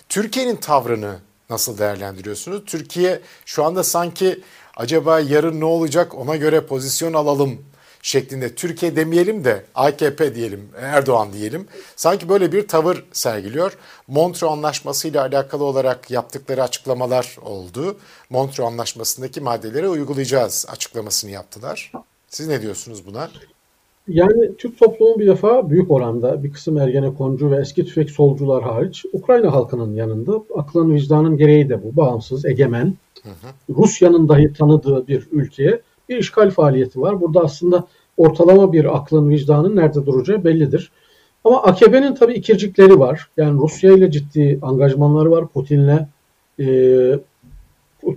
Türkiye'nin 0.09 0.55
tavrını 0.55 1.15
nasıl 1.49 1.77
değerlendiriyorsunuz? 1.77 2.65
Türkiye 2.65 3.21
şu 3.45 3.63
anda 3.63 3.83
sanki 3.83 4.41
acaba 4.77 5.19
yarın 5.19 5.59
ne 5.59 5.65
olacak 5.65 6.15
ona 6.15 6.35
göre 6.35 6.65
pozisyon 6.65 7.13
alalım 7.13 7.59
şeklinde 8.01 8.55
Türkiye 8.55 8.95
demeyelim 8.95 9.43
de 9.43 9.65
AKP 9.75 10.35
diyelim, 10.35 10.69
Erdoğan 10.81 11.33
diyelim. 11.33 11.67
Sanki 11.95 12.29
böyle 12.29 12.51
bir 12.51 12.67
tavır 12.67 13.05
sergiliyor. 13.11 13.77
Montreux 14.07 14.51
Anlaşması 14.51 15.07
ile 15.07 15.19
alakalı 15.19 15.63
olarak 15.63 16.11
yaptıkları 16.11 16.63
açıklamalar 16.63 17.37
oldu. 17.41 17.97
Montreux 18.29 18.67
Anlaşması'ndaki 18.67 19.41
maddeleri 19.41 19.89
uygulayacağız 19.89 20.65
açıklamasını 20.69 21.31
yaptılar. 21.31 21.91
Siz 22.29 22.47
ne 22.47 22.61
diyorsunuz 22.61 23.05
buna? 23.05 23.29
Yani 24.07 24.55
Türk 24.57 24.79
toplumu 24.79 25.19
bir 25.19 25.27
defa 25.27 25.69
büyük 25.69 25.91
oranda 25.91 26.43
bir 26.43 26.51
kısım 26.51 26.77
Ergenekoncu 26.77 27.51
ve 27.51 27.57
eski 27.61 27.85
tüfek 27.85 28.11
solcular 28.11 28.63
hariç 28.63 29.05
Ukrayna 29.13 29.53
halkının 29.53 29.95
yanında 29.95 30.43
aklın 30.55 30.93
vicdanın 30.93 31.37
gereği 31.37 31.69
de 31.69 31.83
bu. 31.83 31.95
Bağımsız, 31.95 32.45
egemen, 32.45 32.93
Rusya'nın 33.69 34.29
dahi 34.29 34.53
tanıdığı 34.53 35.07
bir 35.07 35.27
ülkeye 35.31 35.81
bir 36.09 36.17
işgal 36.17 36.49
faaliyeti 36.49 37.01
var. 37.01 37.21
Burada 37.21 37.39
aslında 37.39 37.87
ortalama 38.17 38.73
bir 38.73 38.97
aklın 38.97 39.29
vicdanın 39.29 39.75
nerede 39.75 40.05
duracağı 40.05 40.43
bellidir. 40.43 40.91
Ama 41.43 41.63
AKP'nin 41.63 42.15
tabii 42.15 42.33
ikircikleri 42.33 42.99
var. 42.99 43.27
Yani 43.37 43.61
Rusya 43.61 43.93
ile 43.93 44.11
ciddi 44.11 44.59
angajmanları 44.61 45.31
var. 45.31 45.47
Putin'le 45.47 46.07
e, 46.59 46.65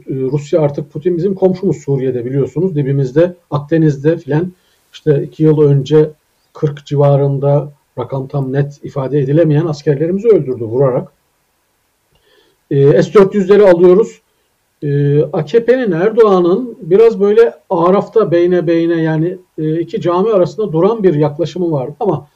Rusya 0.09 0.61
artık 0.61 0.93
Putin 0.93 1.17
bizim 1.17 1.35
komşumuz 1.35 1.77
Suriye'de 1.77 2.25
biliyorsunuz. 2.25 2.77
Dibimizde 2.77 3.35
Akdeniz'de 3.51 4.17
filan 4.17 4.53
işte 4.93 5.23
iki 5.23 5.43
yıl 5.43 5.61
önce 5.61 6.11
40 6.53 6.87
civarında 6.87 7.73
rakam 7.99 8.29
tam 8.29 8.53
net 8.53 8.81
ifade 8.85 9.19
edilemeyen 9.19 9.67
askerlerimizi 9.67 10.29
öldürdü 10.29 10.65
vurarak. 10.65 11.13
E, 12.71 13.03
S-400'leri 13.03 13.71
alıyoruz. 13.71 14.21
E, 14.83 15.23
AKP'nin 15.23 15.93
Erdoğan'ın 15.93 16.79
biraz 16.81 17.21
böyle 17.21 17.55
Araf'ta 17.71 18.31
beyne 18.31 18.67
beyne 18.67 19.03
yani 19.03 19.39
e, 19.59 19.81
iki 19.81 20.01
cami 20.01 20.31
arasında 20.31 20.73
duran 20.73 21.03
bir 21.03 21.15
yaklaşımı 21.15 21.73
var. 21.73 21.91
Ama 22.01 22.27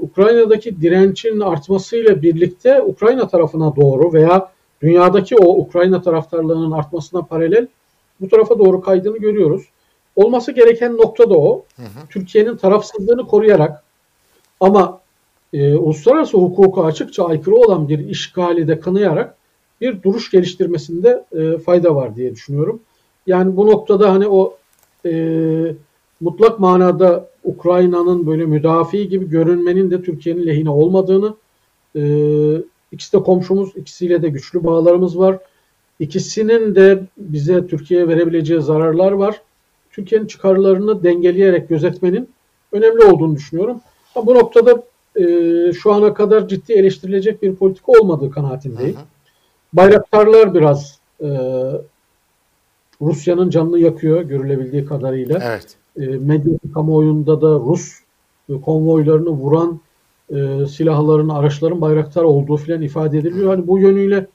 Ukrayna'daki 0.00 0.80
direncin 0.80 1.40
artmasıyla 1.40 2.22
birlikte 2.22 2.82
Ukrayna 2.82 3.28
tarafına 3.28 3.76
doğru 3.76 4.12
veya 4.12 4.52
dünyadaki 4.82 5.36
o 5.36 5.56
Ukrayna 5.58 6.02
taraftarlığının 6.02 6.70
artmasına 6.70 7.22
paralel 7.22 7.66
bu 8.20 8.28
tarafa 8.28 8.58
doğru 8.58 8.80
kaydığını 8.80 9.18
görüyoruz. 9.18 9.62
Olması 10.18 10.52
gereken 10.52 10.96
nokta 10.96 11.30
da 11.30 11.38
o. 11.38 11.64
Türkiye'nin 12.10 12.56
tarafsızlığını 12.56 13.26
koruyarak 13.26 13.84
ama 14.60 15.00
e, 15.52 15.74
uluslararası 15.74 16.38
hukuka 16.38 16.84
açıkça 16.84 17.24
aykırı 17.24 17.54
olan 17.54 17.88
bir 17.88 17.98
işgali 17.98 18.68
de 18.68 18.80
kınayarak 18.80 19.36
bir 19.80 20.02
duruş 20.02 20.30
geliştirmesinde 20.30 21.24
e, 21.32 21.58
fayda 21.58 21.94
var 21.94 22.16
diye 22.16 22.32
düşünüyorum. 22.32 22.80
Yani 23.26 23.56
bu 23.56 23.66
noktada 23.66 24.12
hani 24.12 24.28
o 24.28 24.56
e, 25.06 25.12
mutlak 26.20 26.60
manada 26.60 27.28
Ukrayna'nın 27.44 28.26
böyle 28.26 28.46
müdafi 28.46 29.08
gibi 29.08 29.28
görünmenin 29.28 29.90
de 29.90 30.02
Türkiye'nin 30.02 30.46
lehine 30.46 30.70
olmadığını, 30.70 31.34
e, 31.96 32.02
ikisi 32.92 33.12
de 33.12 33.22
komşumuz, 33.22 33.76
ikisiyle 33.76 34.22
de 34.22 34.28
güçlü 34.28 34.64
bağlarımız 34.64 35.18
var. 35.18 35.38
İkisinin 36.00 36.74
de 36.74 37.04
bize 37.16 37.66
Türkiye'ye 37.66 38.08
verebileceği 38.08 38.60
zararlar 38.60 39.12
var. 39.12 39.40
Türkiye'nin 39.98 40.26
çıkarlarını 40.26 41.02
dengeleyerek 41.02 41.68
gözetmenin 41.68 42.28
önemli 42.72 43.04
olduğunu 43.04 43.36
düşünüyorum. 43.36 43.80
Ama 44.14 44.26
bu 44.26 44.34
noktada 44.34 44.82
e, 45.16 45.72
şu 45.72 45.92
ana 45.92 46.14
kadar 46.14 46.48
ciddi 46.48 46.72
eleştirilecek 46.72 47.42
bir 47.42 47.54
politika 47.54 47.92
olmadığı 47.92 48.30
kanaatindeyim. 48.30 48.96
Hı 48.96 49.00
hı. 49.00 49.04
Bayraktarlar 49.72 50.54
biraz 50.54 50.98
e, 51.20 51.28
Rusya'nın 53.00 53.50
canını 53.50 53.78
yakıyor 53.78 54.22
görülebildiği 54.22 54.84
kadarıyla. 54.84 55.40
Evet. 55.42 55.76
E, 55.96 56.06
medya 56.06 56.52
kamuoyunda 56.74 57.40
da 57.40 57.48
Rus 57.48 57.92
e, 58.48 58.60
konvoylarını 58.60 59.30
vuran 59.30 59.80
e, 60.30 60.66
silahların, 60.66 61.28
araçların 61.28 61.80
bayraktar 61.80 62.22
olduğu 62.22 62.56
filan 62.56 62.82
ifade 62.82 63.18
ediliyor. 63.18 63.48
Hani 63.48 63.66
bu 63.66 63.78
yönüyle 63.78 64.26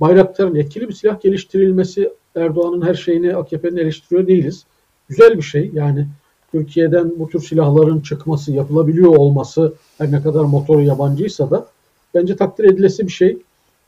bayraktarın 0.00 0.54
etkili 0.54 0.88
bir 0.88 0.94
silah 0.94 1.20
geliştirilmesi 1.20 2.10
Erdoğan'ın 2.36 2.86
her 2.86 2.94
şeyini 2.94 3.36
AKP'nin 3.36 3.76
eleştiriyor 3.76 4.26
değiliz. 4.26 4.66
Güzel 5.08 5.36
bir 5.36 5.42
şey. 5.42 5.70
Yani 5.74 6.06
Türkiye'den 6.52 7.12
bu 7.18 7.28
tür 7.28 7.40
silahların 7.40 8.00
çıkması, 8.00 8.52
yapılabiliyor 8.52 9.16
olması 9.16 9.74
her 9.98 10.12
ne 10.12 10.22
kadar 10.22 10.44
motoru 10.44 10.82
yabancıysa 10.82 11.50
da 11.50 11.66
bence 12.14 12.36
takdir 12.36 12.64
edilesi 12.64 13.06
bir 13.06 13.12
şey. 13.12 13.38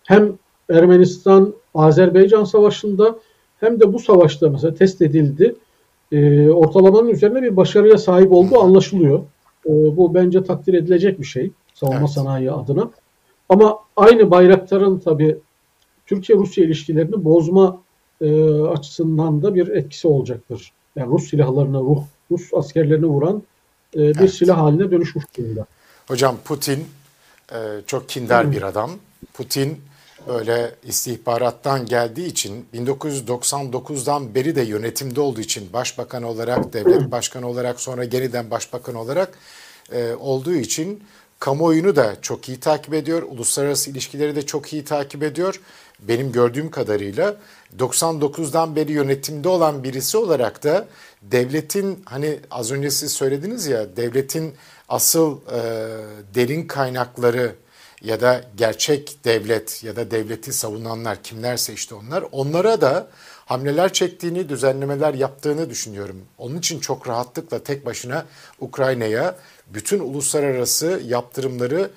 Hem 0.05 0.33
Ermenistan 0.71 1.55
Azerbaycan 1.75 2.45
savaşında 2.45 3.19
hem 3.61 3.81
de 3.81 3.93
bu 3.93 3.99
savaşta 3.99 4.51
mesela 4.51 4.75
test 4.75 5.03
edildi. 5.03 5.55
E, 6.13 6.51
ortalamanın 6.51 7.09
üzerine 7.09 7.43
bir 7.43 7.57
başarıya 7.57 7.99
sahip 7.99 8.33
olduğu 8.33 8.61
anlaşılıyor. 8.61 9.19
E, 9.67 9.97
bu 9.97 10.15
bence 10.15 10.45
takdir 10.45 10.75
edilecek 10.75 11.21
bir 11.21 11.25
şey 11.25 11.51
savunma 11.75 11.99
evet. 11.99 12.11
sanayi 12.11 12.53
adına. 12.53 12.91
Ama 13.49 13.79
aynı 13.97 14.31
Bayraktar'ın 14.31 14.99
tabii 14.99 15.39
Türkiye-Rusya 16.07 16.65
ilişkilerini 16.65 17.25
bozma 17.25 17.81
e, 18.21 18.51
açısından 18.53 19.43
da 19.43 19.55
bir 19.55 19.69
etkisi 19.69 20.09
olacaktır. 20.09 20.73
Yani 20.97 21.13
Rus 21.13 21.31
silahlarına, 21.31 21.79
Rus, 21.79 22.03
Rus 22.31 22.55
askerlerini 22.55 23.07
vuran 23.07 23.43
e, 23.95 23.99
bir 23.99 24.19
evet. 24.21 24.35
silah 24.35 24.59
haline 24.59 24.91
dönüşmüş 24.91 25.25
durumda. 25.39 25.67
Hocam 26.09 26.37
Putin 26.45 26.87
e, 27.53 27.57
çok 27.87 28.09
kinder 28.09 28.53
bir 28.53 28.63
adam. 28.63 28.91
Putin 29.35 29.81
öyle 30.29 30.75
istihbarattan 30.85 31.87
geldiği 31.87 32.27
için 32.27 32.67
1999'dan 32.75 34.35
beri 34.35 34.57
de 34.57 34.63
yönetimde 34.63 35.21
olduğu 35.21 35.41
için 35.41 35.73
başbakan 35.73 36.23
olarak, 36.23 36.73
devlet 36.73 37.11
başkanı 37.11 37.49
olarak 37.49 37.81
sonra 37.81 38.05
yeniden 38.05 38.51
başbakan 38.51 38.95
olarak 38.95 39.39
e, 39.93 40.15
olduğu 40.15 40.55
için 40.55 41.03
kamuoyunu 41.39 41.97
da 41.97 42.17
çok 42.23 42.49
iyi 42.49 42.61
takip 42.61 42.95
ediyor. 42.95 43.23
Uluslararası 43.23 43.91
ilişkileri 43.91 44.37
de 44.37 44.47
çok 44.47 44.73
iyi 44.73 44.85
takip 44.85 45.23
ediyor. 45.23 45.61
Benim 46.09 46.33
gördüğüm 46.33 46.71
kadarıyla 46.71 47.37
99'dan 47.79 48.77
beri 48.77 48.93
yönetimde 48.93 49.49
olan 49.49 49.85
birisi 49.85 50.19
olarak 50.19 50.65
da 50.65 50.87
devletin 51.23 52.03
hani 52.05 52.41
az 52.51 52.73
önce 52.73 52.91
siz 52.91 53.13
söylediniz 53.13 53.67
ya 53.67 53.97
devletin 53.97 54.55
asıl 54.89 55.37
e, 55.37 55.61
derin 56.35 56.67
kaynakları 56.67 57.55
ya 58.03 58.21
da 58.21 58.45
gerçek 58.57 59.25
devlet 59.25 59.85
ya 59.85 59.97
da 59.97 60.11
devleti 60.11 60.53
savunanlar 60.53 61.23
kimlerse 61.23 61.73
işte 61.73 61.95
onlar 61.95 62.25
onlara 62.33 62.81
da 62.81 63.09
hamleler 63.47 63.93
çektiğini, 63.93 64.49
düzenlemeler 64.49 65.15
yaptığını 65.15 65.71
düşünüyorum. 65.71 66.23
Onun 66.39 66.59
için 66.59 66.81
çok 66.81 67.09
rahatlıkla 67.09 67.63
tek 67.63 67.87
başına 67.87 68.27
Ukrayna'ya 68.61 69.37
bütün 69.67 70.01
uluslararası 70.01 71.03
yaptırımları 71.05 71.91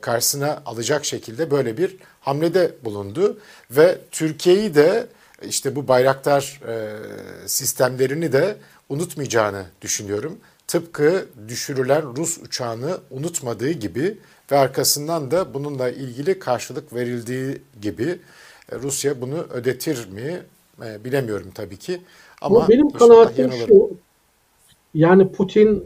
karşısına 0.00 0.62
alacak 0.66 1.04
şekilde 1.04 1.50
böyle 1.50 1.76
bir 1.76 1.96
hamlede 2.20 2.72
bulundu 2.84 3.38
ve 3.70 3.98
Türkiye'yi 4.10 4.74
de 4.74 5.06
işte 5.42 5.76
bu 5.76 5.88
bayraktar 5.88 6.60
e, 6.68 6.96
sistemlerini 7.46 8.32
de 8.32 8.56
unutmayacağını 8.88 9.64
düşünüyorum. 9.82 10.38
Tıpkı 10.66 11.26
düşürülen 11.48 12.16
Rus 12.16 12.38
uçağını 12.38 12.98
unutmadığı 13.10 13.70
gibi 13.70 14.18
ve 14.52 14.56
arkasından 14.58 15.30
da 15.30 15.54
bununla 15.54 15.90
ilgili 15.90 16.38
karşılık 16.38 16.94
verildiği 16.94 17.62
gibi 17.82 18.18
e, 18.72 18.76
Rusya 18.76 19.20
bunu 19.20 19.46
ödetir 19.52 20.08
mi 20.08 20.42
e, 20.84 21.04
bilemiyorum 21.04 21.50
tabii 21.54 21.76
ki. 21.76 22.00
Ama 22.40 22.66
Bu 22.66 22.68
benim 22.68 22.90
kanaatim 22.90 23.52
şu, 23.52 23.90
yani 24.94 25.32
Putin 25.32 25.84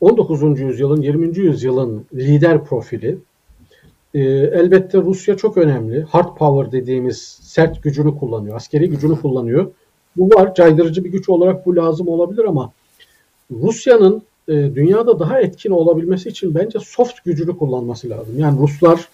19. 0.00 0.60
yüzyılın 0.60 1.02
20. 1.02 1.38
yüzyılın 1.38 2.06
lider 2.14 2.64
profili. 2.64 3.18
Elbette 4.14 4.98
Rusya 4.98 5.36
çok 5.36 5.56
önemli. 5.56 6.02
Hard 6.02 6.36
power 6.36 6.72
dediğimiz 6.72 7.38
sert 7.42 7.82
gücünü 7.82 8.18
kullanıyor, 8.18 8.56
askeri 8.56 8.88
gücünü 8.88 9.20
kullanıyor. 9.20 9.70
Bu 10.16 10.28
var, 10.28 10.54
caydırıcı 10.54 11.04
bir 11.04 11.12
güç 11.12 11.28
olarak 11.28 11.66
bu 11.66 11.76
lazım 11.76 12.08
olabilir 12.08 12.44
ama 12.44 12.72
Rusya'nın 13.50 14.22
e, 14.48 14.52
dünyada 14.52 15.18
daha 15.18 15.40
etkin 15.40 15.70
olabilmesi 15.70 16.28
için 16.28 16.54
bence 16.54 16.78
soft 16.78 17.24
gücünü 17.24 17.56
kullanması 17.58 18.10
lazım. 18.10 18.34
Yani 18.38 18.60
Ruslar 18.60 19.08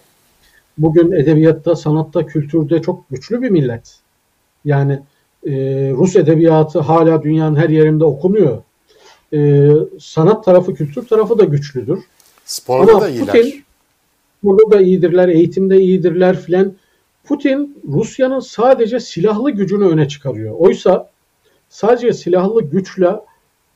bugün 0.78 1.12
edebiyatta, 1.12 1.76
sanatta, 1.76 2.26
kültürde 2.26 2.82
çok 2.82 3.10
güçlü 3.10 3.42
bir 3.42 3.50
millet. 3.50 3.98
Yani 4.64 5.00
e, 5.46 5.52
Rus 5.90 6.16
edebiyatı 6.16 6.80
hala 6.80 7.22
dünyanın 7.22 7.56
her 7.56 7.68
yerinde 7.68 8.04
okunuyor. 8.04 8.62
E, 9.36 9.70
sanat 10.00 10.44
tarafı, 10.44 10.74
kültür 10.74 11.06
tarafı 11.06 11.38
da 11.38 11.44
güçlüdür. 11.44 11.98
Sporda 12.44 12.92
Ama 12.92 13.00
da 13.00 13.08
iyiler. 13.08 13.26
Putin, 13.26 13.64
burada 14.42 14.70
da 14.70 14.80
iyidirler, 14.80 15.28
eğitimde 15.28 15.80
iyidirler 15.80 16.40
filan. 16.40 16.72
Putin 17.24 17.78
Rusya'nın 17.88 18.40
sadece 18.40 19.00
silahlı 19.00 19.50
gücünü 19.50 19.84
öne 19.84 20.08
çıkarıyor. 20.08 20.54
Oysa 20.58 21.10
sadece 21.68 22.12
silahlı 22.12 22.62
güçle 22.62 23.10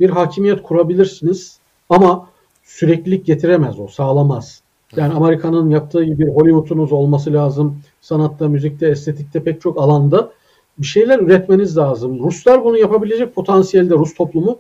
bir 0.01 0.11
hakimiyet 0.11 0.63
kurabilirsiniz 0.63 1.59
ama 1.89 2.29
süreklilik 2.65 3.27
getiremez 3.27 3.81
o, 3.81 3.89
sağlamaz. 3.89 4.63
Yani 4.97 5.15
Amerika'nın 5.15 5.71
yaptığı 5.71 6.05
gibi 6.05 6.27
bir 6.27 6.33
Hollywood'unuz 6.33 6.93
olması 6.93 7.33
lazım. 7.33 7.79
Sanatta, 8.01 8.49
müzikte, 8.49 8.89
estetikte 8.89 9.43
pek 9.43 9.61
çok 9.61 9.81
alanda 9.81 10.31
bir 10.79 10.87
şeyler 10.87 11.19
üretmeniz 11.19 11.77
lazım. 11.77 12.19
Ruslar 12.19 12.65
bunu 12.65 12.79
yapabilecek 12.79 13.35
potansiyelde 13.35 13.95
Rus 13.95 14.15
toplumu. 14.15 14.59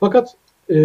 Fakat 0.00 0.34
e, 0.70 0.76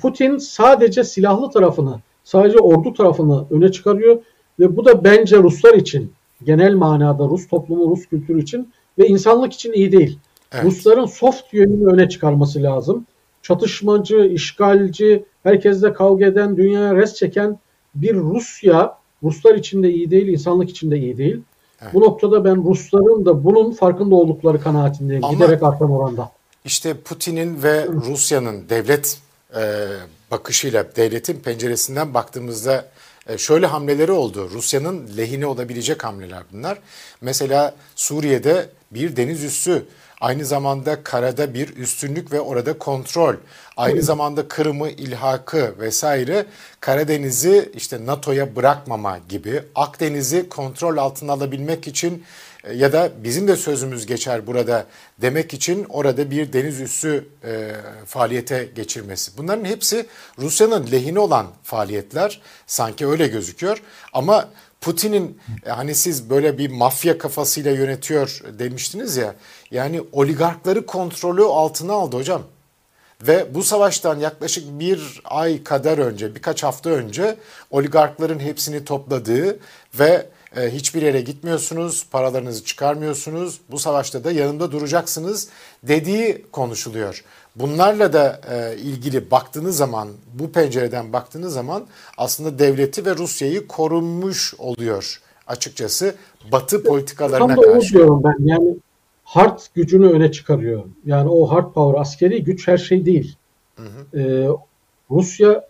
Putin 0.00 0.38
sadece 0.38 1.04
silahlı 1.04 1.50
tarafını, 1.50 2.00
sadece 2.24 2.58
ordu 2.58 2.94
tarafını 2.94 3.44
öne 3.50 3.72
çıkarıyor 3.72 4.22
ve 4.60 4.76
bu 4.76 4.84
da 4.84 5.04
bence 5.04 5.36
Ruslar 5.36 5.74
için 5.74 6.12
genel 6.44 6.74
manada 6.74 7.24
Rus 7.24 7.48
toplumu, 7.48 7.90
Rus 7.90 8.06
kültürü 8.06 8.42
için 8.42 8.72
ve 8.98 9.08
insanlık 9.08 9.52
için 9.52 9.72
iyi 9.72 9.92
değil. 9.92 10.18
Evet. 10.52 10.64
Rusların 10.64 11.06
soft 11.06 11.52
yönünü 11.52 11.92
öne 11.92 12.08
çıkarması 12.08 12.62
lazım 12.62 13.06
çatışmacı, 13.48 14.16
işgalci, 14.16 15.24
herkesle 15.42 15.92
kavga 15.92 16.26
eden, 16.26 16.56
dünyaya 16.56 16.96
res 16.96 17.14
çeken 17.14 17.58
bir 17.94 18.14
Rusya, 18.14 18.98
Ruslar 19.22 19.54
için 19.54 19.82
de 19.82 19.90
iyi 19.90 20.10
değil, 20.10 20.28
insanlık 20.28 20.70
için 20.70 20.90
de 20.90 20.98
iyi 20.98 21.18
değil. 21.18 21.40
Evet. 21.82 21.94
Bu 21.94 22.00
noktada 22.00 22.44
ben 22.44 22.64
Rusların 22.64 23.26
da 23.26 23.44
bunun 23.44 23.70
farkında 23.70 24.14
oldukları 24.14 24.60
kanaatindeyim. 24.60 25.24
Ama 25.24 25.34
giderek 25.34 25.62
artan 25.62 25.90
oranda. 25.90 26.30
İşte 26.64 26.94
Putin'in 26.94 27.62
ve 27.62 27.86
Rusya'nın 27.86 28.68
devlet 28.68 29.18
e, 29.56 29.86
bakışıyla, 30.30 30.96
devletin 30.96 31.40
penceresinden 31.40 32.14
baktığımızda 32.14 32.88
e, 33.26 33.38
şöyle 33.38 33.66
hamleleri 33.66 34.12
oldu. 34.12 34.50
Rusya'nın 34.50 35.16
lehine 35.16 35.46
olabilecek 35.46 36.04
hamleler 36.04 36.42
bunlar. 36.52 36.78
Mesela 37.20 37.74
Suriye'de 37.96 38.68
bir 38.90 39.16
deniz 39.16 39.44
üssü 39.44 39.86
Aynı 40.20 40.44
zamanda 40.44 41.02
karada 41.02 41.54
bir 41.54 41.76
üstünlük 41.76 42.32
ve 42.32 42.40
orada 42.40 42.78
kontrol. 42.78 43.34
Aynı 43.76 44.02
zamanda 44.02 44.48
Kırım'ı 44.48 44.90
ilhakı 44.90 45.74
vesaire 45.78 46.46
Karadeniz'i 46.80 47.72
işte 47.74 48.06
NATO'ya 48.06 48.56
bırakmama 48.56 49.18
gibi 49.28 49.62
Akdeniz'i 49.74 50.48
kontrol 50.48 50.96
altına 50.96 51.32
alabilmek 51.32 51.88
için 51.88 52.24
ya 52.74 52.92
da 52.92 53.10
bizim 53.24 53.48
de 53.48 53.56
sözümüz 53.56 54.06
geçer 54.06 54.46
burada 54.46 54.86
demek 55.18 55.54
için 55.54 55.86
orada 55.88 56.30
bir 56.30 56.52
deniz 56.52 56.80
üssü 56.80 57.28
e, 57.44 57.72
faaliyete 58.06 58.68
geçirmesi. 58.74 59.38
Bunların 59.38 59.64
hepsi 59.64 60.06
Rusya'nın 60.38 60.92
lehine 60.92 61.18
olan 61.18 61.46
faaliyetler 61.62 62.40
sanki 62.66 63.06
öyle 63.06 63.26
gözüküyor 63.26 63.82
ama 64.12 64.48
Putin'in 64.80 65.40
e, 65.66 65.70
hani 65.70 65.94
siz 65.94 66.30
böyle 66.30 66.58
bir 66.58 66.70
mafya 66.70 67.18
kafasıyla 67.18 67.72
yönetiyor 67.72 68.40
demiştiniz 68.58 69.16
ya. 69.16 69.34
Yani 69.70 70.02
oligarkları 70.12 70.86
kontrolü 70.86 71.44
altına 71.44 71.92
aldı 71.92 72.16
hocam. 72.16 72.42
Ve 73.22 73.54
bu 73.54 73.62
savaştan 73.62 74.20
yaklaşık 74.20 74.80
bir 74.80 75.20
ay 75.24 75.62
kadar 75.62 75.98
önce, 75.98 76.34
birkaç 76.34 76.62
hafta 76.62 76.90
önce 76.90 77.36
oligarkların 77.70 78.38
hepsini 78.38 78.84
topladığı 78.84 79.58
ve 79.98 80.26
e, 80.56 80.70
hiçbir 80.70 81.02
yere 81.02 81.20
gitmiyorsunuz, 81.20 82.06
paralarınızı 82.10 82.64
çıkarmıyorsunuz, 82.64 83.60
bu 83.70 83.78
savaşta 83.78 84.24
da 84.24 84.32
yanımda 84.32 84.72
duracaksınız 84.72 85.48
dediği 85.82 86.46
konuşuluyor. 86.52 87.24
Bunlarla 87.56 88.12
da 88.12 88.40
e, 88.50 88.76
ilgili 88.76 89.30
baktığınız 89.30 89.76
zaman, 89.76 90.08
bu 90.34 90.52
pencereden 90.52 91.12
baktığınız 91.12 91.52
zaman 91.52 91.86
aslında 92.18 92.58
devleti 92.58 93.06
ve 93.06 93.16
Rusya'yı 93.16 93.66
korunmuş 93.66 94.54
oluyor 94.58 95.20
açıkçası 95.46 96.14
Batı 96.52 96.82
politikalarına 96.82 97.54
Tam 97.54 97.56
da 97.56 97.72
karşı. 97.72 97.94
diyorum 97.94 98.22
ben 98.24 98.46
yani 98.46 98.76
hard 99.24 99.58
gücünü 99.74 100.08
öne 100.08 100.32
çıkarıyor. 100.32 100.84
Yani 101.06 101.28
o 101.28 101.46
hard 101.46 101.72
power 101.72 102.00
askeri 102.00 102.44
güç 102.44 102.68
her 102.68 102.78
şey 102.78 103.06
değil. 103.06 103.36
Hı 103.76 103.82
hı. 103.82 104.20
Ee, 104.20 104.48
Rusya 105.10 105.68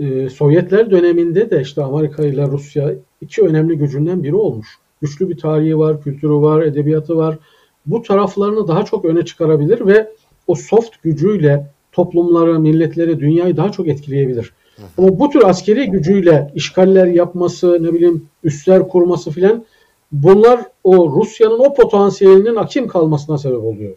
e, 0.00 0.30
Sovyetler 0.30 0.90
döneminde 0.90 1.50
de 1.50 1.60
işte 1.60 1.82
Amerika 1.82 2.26
ile 2.26 2.46
Rusya 2.46 2.92
iki 3.20 3.42
önemli 3.42 3.78
gücünden 3.78 4.22
biri 4.22 4.34
olmuş. 4.34 4.68
Güçlü 5.02 5.28
bir 5.28 5.38
tarihi 5.38 5.78
var, 5.78 6.02
kültürü 6.02 6.32
var, 6.32 6.62
edebiyatı 6.62 7.16
var. 7.16 7.38
Bu 7.86 8.02
taraflarını 8.02 8.68
daha 8.68 8.84
çok 8.84 9.04
öne 9.04 9.24
çıkarabilir 9.24 9.86
ve 9.86 10.10
o 10.46 10.54
soft 10.54 11.02
gücüyle 11.02 11.70
toplumları, 11.92 12.60
milletleri, 12.60 13.20
dünyayı 13.20 13.56
daha 13.56 13.72
çok 13.72 13.88
etkileyebilir. 13.88 14.52
Ama 14.98 15.18
bu 15.18 15.30
tür 15.30 15.42
askeri 15.44 15.90
gücüyle 15.90 16.52
işgaller 16.54 17.06
yapması, 17.06 17.82
ne 17.82 17.92
bileyim 17.94 18.26
üsler 18.44 18.88
kurması 18.88 19.30
filan 19.30 19.64
bunlar 20.12 20.60
o 20.84 21.12
Rusya'nın 21.20 21.58
o 21.58 21.74
potansiyelinin 21.74 22.56
akim 22.56 22.88
kalmasına 22.88 23.38
sebep 23.38 23.64
oluyor. 23.64 23.96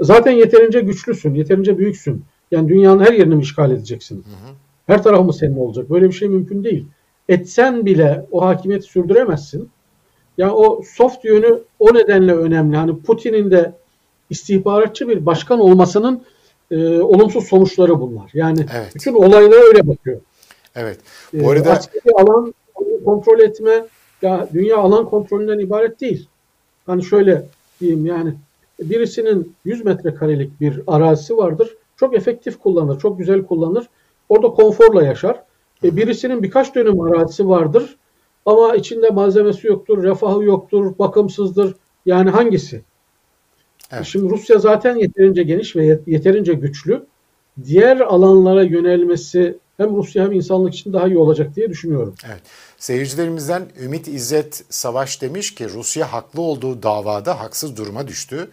Zaten 0.00 0.32
yeterince 0.32 0.80
güçlüsün, 0.80 1.34
yeterince 1.34 1.78
büyüksün. 1.78 2.24
Yani 2.50 2.68
dünyanın 2.68 3.04
her 3.04 3.12
yerini 3.12 3.42
işgal 3.42 3.70
edeceksin? 3.70 4.24
Her 4.86 5.02
tarafı 5.02 5.24
mı 5.24 5.32
senin 5.32 5.56
olacak? 5.56 5.90
Böyle 5.90 6.08
bir 6.08 6.12
şey 6.12 6.28
mümkün 6.28 6.64
değil. 6.64 6.86
Etsen 7.30 7.86
bile 7.86 8.26
o 8.30 8.44
hakimiyeti 8.44 8.86
sürdüremezsin. 8.86 9.70
Yani 10.38 10.52
o 10.52 10.82
soft 10.96 11.24
yönü 11.24 11.60
o 11.78 11.94
nedenle 11.94 12.34
önemli. 12.34 12.76
Hani 12.76 13.02
Putin'in 13.02 13.50
de 13.50 13.72
istihbaratçı 14.30 15.08
bir 15.08 15.26
başkan 15.26 15.60
olmasının 15.60 16.22
e, 16.70 17.00
olumsuz 17.00 17.44
sonuçları 17.48 18.00
bunlar. 18.00 18.30
Yani 18.34 18.66
evet. 18.74 18.94
bütün 18.94 19.14
olaylara 19.14 19.60
öyle 19.60 19.88
bakıyor. 19.88 20.20
Evet. 20.74 20.98
Bu 21.32 21.42
e, 21.42 21.48
arada 21.48 21.70
askeri 21.70 22.14
alan 22.16 22.54
kontrol 23.04 23.40
etme 23.40 23.84
ya 24.22 24.48
dünya 24.52 24.76
alan 24.76 25.08
kontrolünden 25.08 25.58
ibaret 25.58 26.00
değil. 26.00 26.28
Hani 26.86 27.04
şöyle 27.04 27.46
diyeyim 27.80 28.06
yani 28.06 28.34
birisinin 28.80 29.54
100 29.64 29.84
metrekarelik 29.84 30.60
bir 30.60 30.80
arazisi 30.86 31.36
vardır. 31.36 31.76
Çok 31.96 32.16
efektif 32.16 32.58
kullanır, 32.58 33.00
çok 33.00 33.18
güzel 33.18 33.42
kullanır. 33.42 33.88
Orada 34.28 34.48
konforla 34.48 35.04
yaşar. 35.04 35.42
E, 35.84 35.96
birisinin 35.96 36.42
birkaç 36.42 36.74
dönüm 36.74 37.00
arazisi 37.00 37.48
vardır 37.48 37.96
ama 38.46 38.76
içinde 38.76 39.10
malzemesi 39.10 39.66
yoktur, 39.66 40.02
refahı 40.02 40.44
yoktur, 40.44 40.98
bakımsızdır. 40.98 41.74
Yani 42.06 42.30
hangisi? 42.30 42.82
Evet. 43.92 44.04
Şimdi 44.04 44.30
Rusya 44.30 44.58
zaten 44.58 44.96
yeterince 44.96 45.42
geniş 45.42 45.76
ve 45.76 46.00
yeterince 46.06 46.52
güçlü. 46.52 47.06
Diğer 47.64 48.00
alanlara 48.00 48.62
yönelmesi 48.62 49.58
hem 49.76 49.96
Rusya 49.96 50.24
hem 50.24 50.32
insanlık 50.32 50.74
için 50.74 50.92
daha 50.92 51.06
iyi 51.06 51.18
olacak 51.18 51.56
diye 51.56 51.70
düşünüyorum. 51.70 52.14
Evet. 52.26 52.42
Seyircilerimizden 52.78 53.62
Ümit 53.82 54.08
İzzet 54.08 54.64
Savaş 54.68 55.22
demiş 55.22 55.54
ki 55.54 55.68
Rusya 55.68 56.12
haklı 56.12 56.42
olduğu 56.42 56.82
davada 56.82 57.40
haksız 57.40 57.76
duruma 57.76 58.08
düştü. 58.08 58.48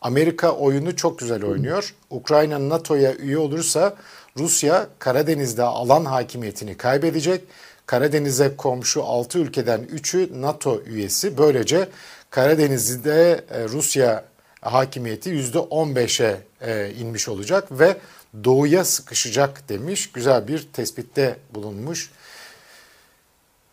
Amerika 0.00 0.52
oyunu 0.52 0.96
çok 0.96 1.18
güzel 1.18 1.44
oynuyor. 1.44 1.94
Ukrayna 2.10 2.68
NATO'ya 2.68 3.14
üye 3.14 3.38
olursa 3.38 3.96
Rusya 4.38 4.88
Karadeniz'de 4.98 5.62
alan 5.62 6.04
hakimiyetini 6.04 6.76
kaybedecek. 6.76 7.44
Karadeniz'e 7.86 8.56
komşu 8.56 9.02
6 9.02 9.38
ülkeden 9.38 9.80
3'ü 9.80 10.42
NATO 10.42 10.80
üyesi. 10.82 11.38
Böylece 11.38 11.88
Karadeniz'de 12.30 13.44
e, 13.50 13.64
Rusya 13.68 14.24
hakimiyeti 14.60 15.30
%15'e 15.30 16.40
e, 16.60 16.90
inmiş 17.00 17.28
olacak 17.28 17.68
ve 17.70 17.96
doğuya 18.44 18.84
sıkışacak 18.84 19.68
demiş. 19.68 20.12
Güzel 20.12 20.48
bir 20.48 20.68
tespitte 20.72 21.36
bulunmuş. 21.54 22.10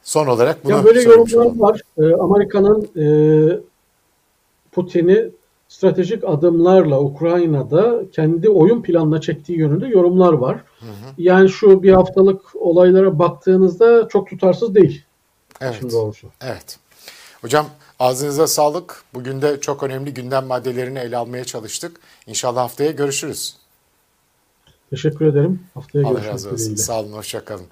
Son 0.04 0.28
olarak 0.28 0.66
bunu 0.66 0.72
ya 0.72 0.84
böyle 0.84 1.02
yorumlar 1.02 1.34
olalım. 1.36 1.62
var. 1.62 1.82
Ee, 1.98 2.14
Amerika'nın 2.14 2.90
e, 2.96 3.06
Putin'i 4.72 5.30
stratejik 5.70 6.24
adımlarla 6.24 7.00
Ukrayna'da 7.00 8.02
kendi 8.12 8.50
oyun 8.50 8.82
planına 8.82 9.22
çektiği 9.22 9.60
yönünde 9.60 9.88
yorumlar 9.88 10.34
var. 10.34 10.56
Hı 10.80 10.86
hı. 10.86 11.14
Yani 11.18 11.50
şu 11.50 11.84
bir 11.84 11.92
haftalık 11.92 12.56
olaylara 12.56 13.20
baktığınızda 13.20 14.08
çok 14.08 14.30
tutarsız 14.30 14.76
değil. 14.76 15.04
Evet. 15.62 15.76
Şimdi 15.80 15.94
doğrusu. 15.94 16.28
Evet. 16.42 16.80
Hocam 17.42 17.66
ağzınıza 18.00 18.48
sağlık. 18.48 19.04
Bugün 19.14 19.42
de 19.42 19.60
çok 19.60 19.84
önemli 19.84 20.14
gündem 20.14 20.46
maddelerini 20.46 21.00
ele 21.00 21.18
almaya 21.18 21.46
çalıştık. 21.46 22.00
İnşallah 22.28 22.62
haftaya 22.62 22.92
görüşürüz. 22.92 23.58
Teşekkür 24.90 25.26
ederim. 25.26 25.64
Haftaya 25.74 26.08
Allah 26.08 26.20
görüşmek 26.20 26.54
olsun. 26.54 26.76
Sağ 26.76 27.00
olun, 27.00 27.12
hoşçakalın. 27.14 27.66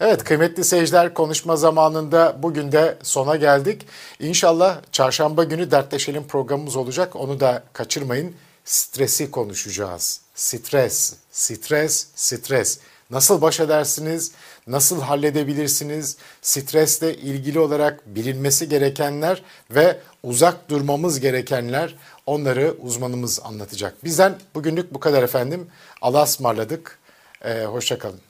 Evet 0.00 0.24
kıymetli 0.24 0.64
seyirciler 0.64 1.14
konuşma 1.14 1.56
zamanında 1.56 2.36
bugün 2.42 2.72
de 2.72 2.98
sona 3.02 3.36
geldik. 3.36 3.86
İnşallah 4.20 4.80
çarşamba 4.92 5.44
günü 5.44 5.70
dertleşelim 5.70 6.26
programımız 6.26 6.76
olacak. 6.76 7.16
Onu 7.16 7.40
da 7.40 7.62
kaçırmayın. 7.72 8.34
Stresi 8.64 9.30
konuşacağız. 9.30 10.20
Stres, 10.34 11.14
stres, 11.32 12.06
stres. 12.14 12.78
Nasıl 13.10 13.42
baş 13.42 13.60
edersiniz? 13.60 14.32
Nasıl 14.66 15.00
halledebilirsiniz? 15.00 16.16
Stresle 16.42 17.16
ilgili 17.16 17.58
olarak 17.58 18.06
bilinmesi 18.06 18.68
gerekenler 18.68 19.42
ve 19.70 19.98
uzak 20.22 20.70
durmamız 20.70 21.20
gerekenler 21.20 21.96
onları 22.26 22.74
uzmanımız 22.82 23.40
anlatacak. 23.44 24.04
Bizden 24.04 24.34
bugünlük 24.54 24.94
bu 24.94 25.00
kadar 25.00 25.22
efendim. 25.22 25.66
Allah'a 26.02 26.24
ısmarladık. 26.24 26.98
Ee, 27.44 27.64
Hoşçakalın. 27.64 28.29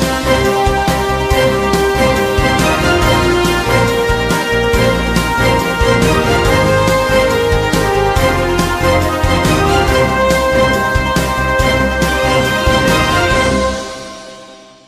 Música 0.00 0.59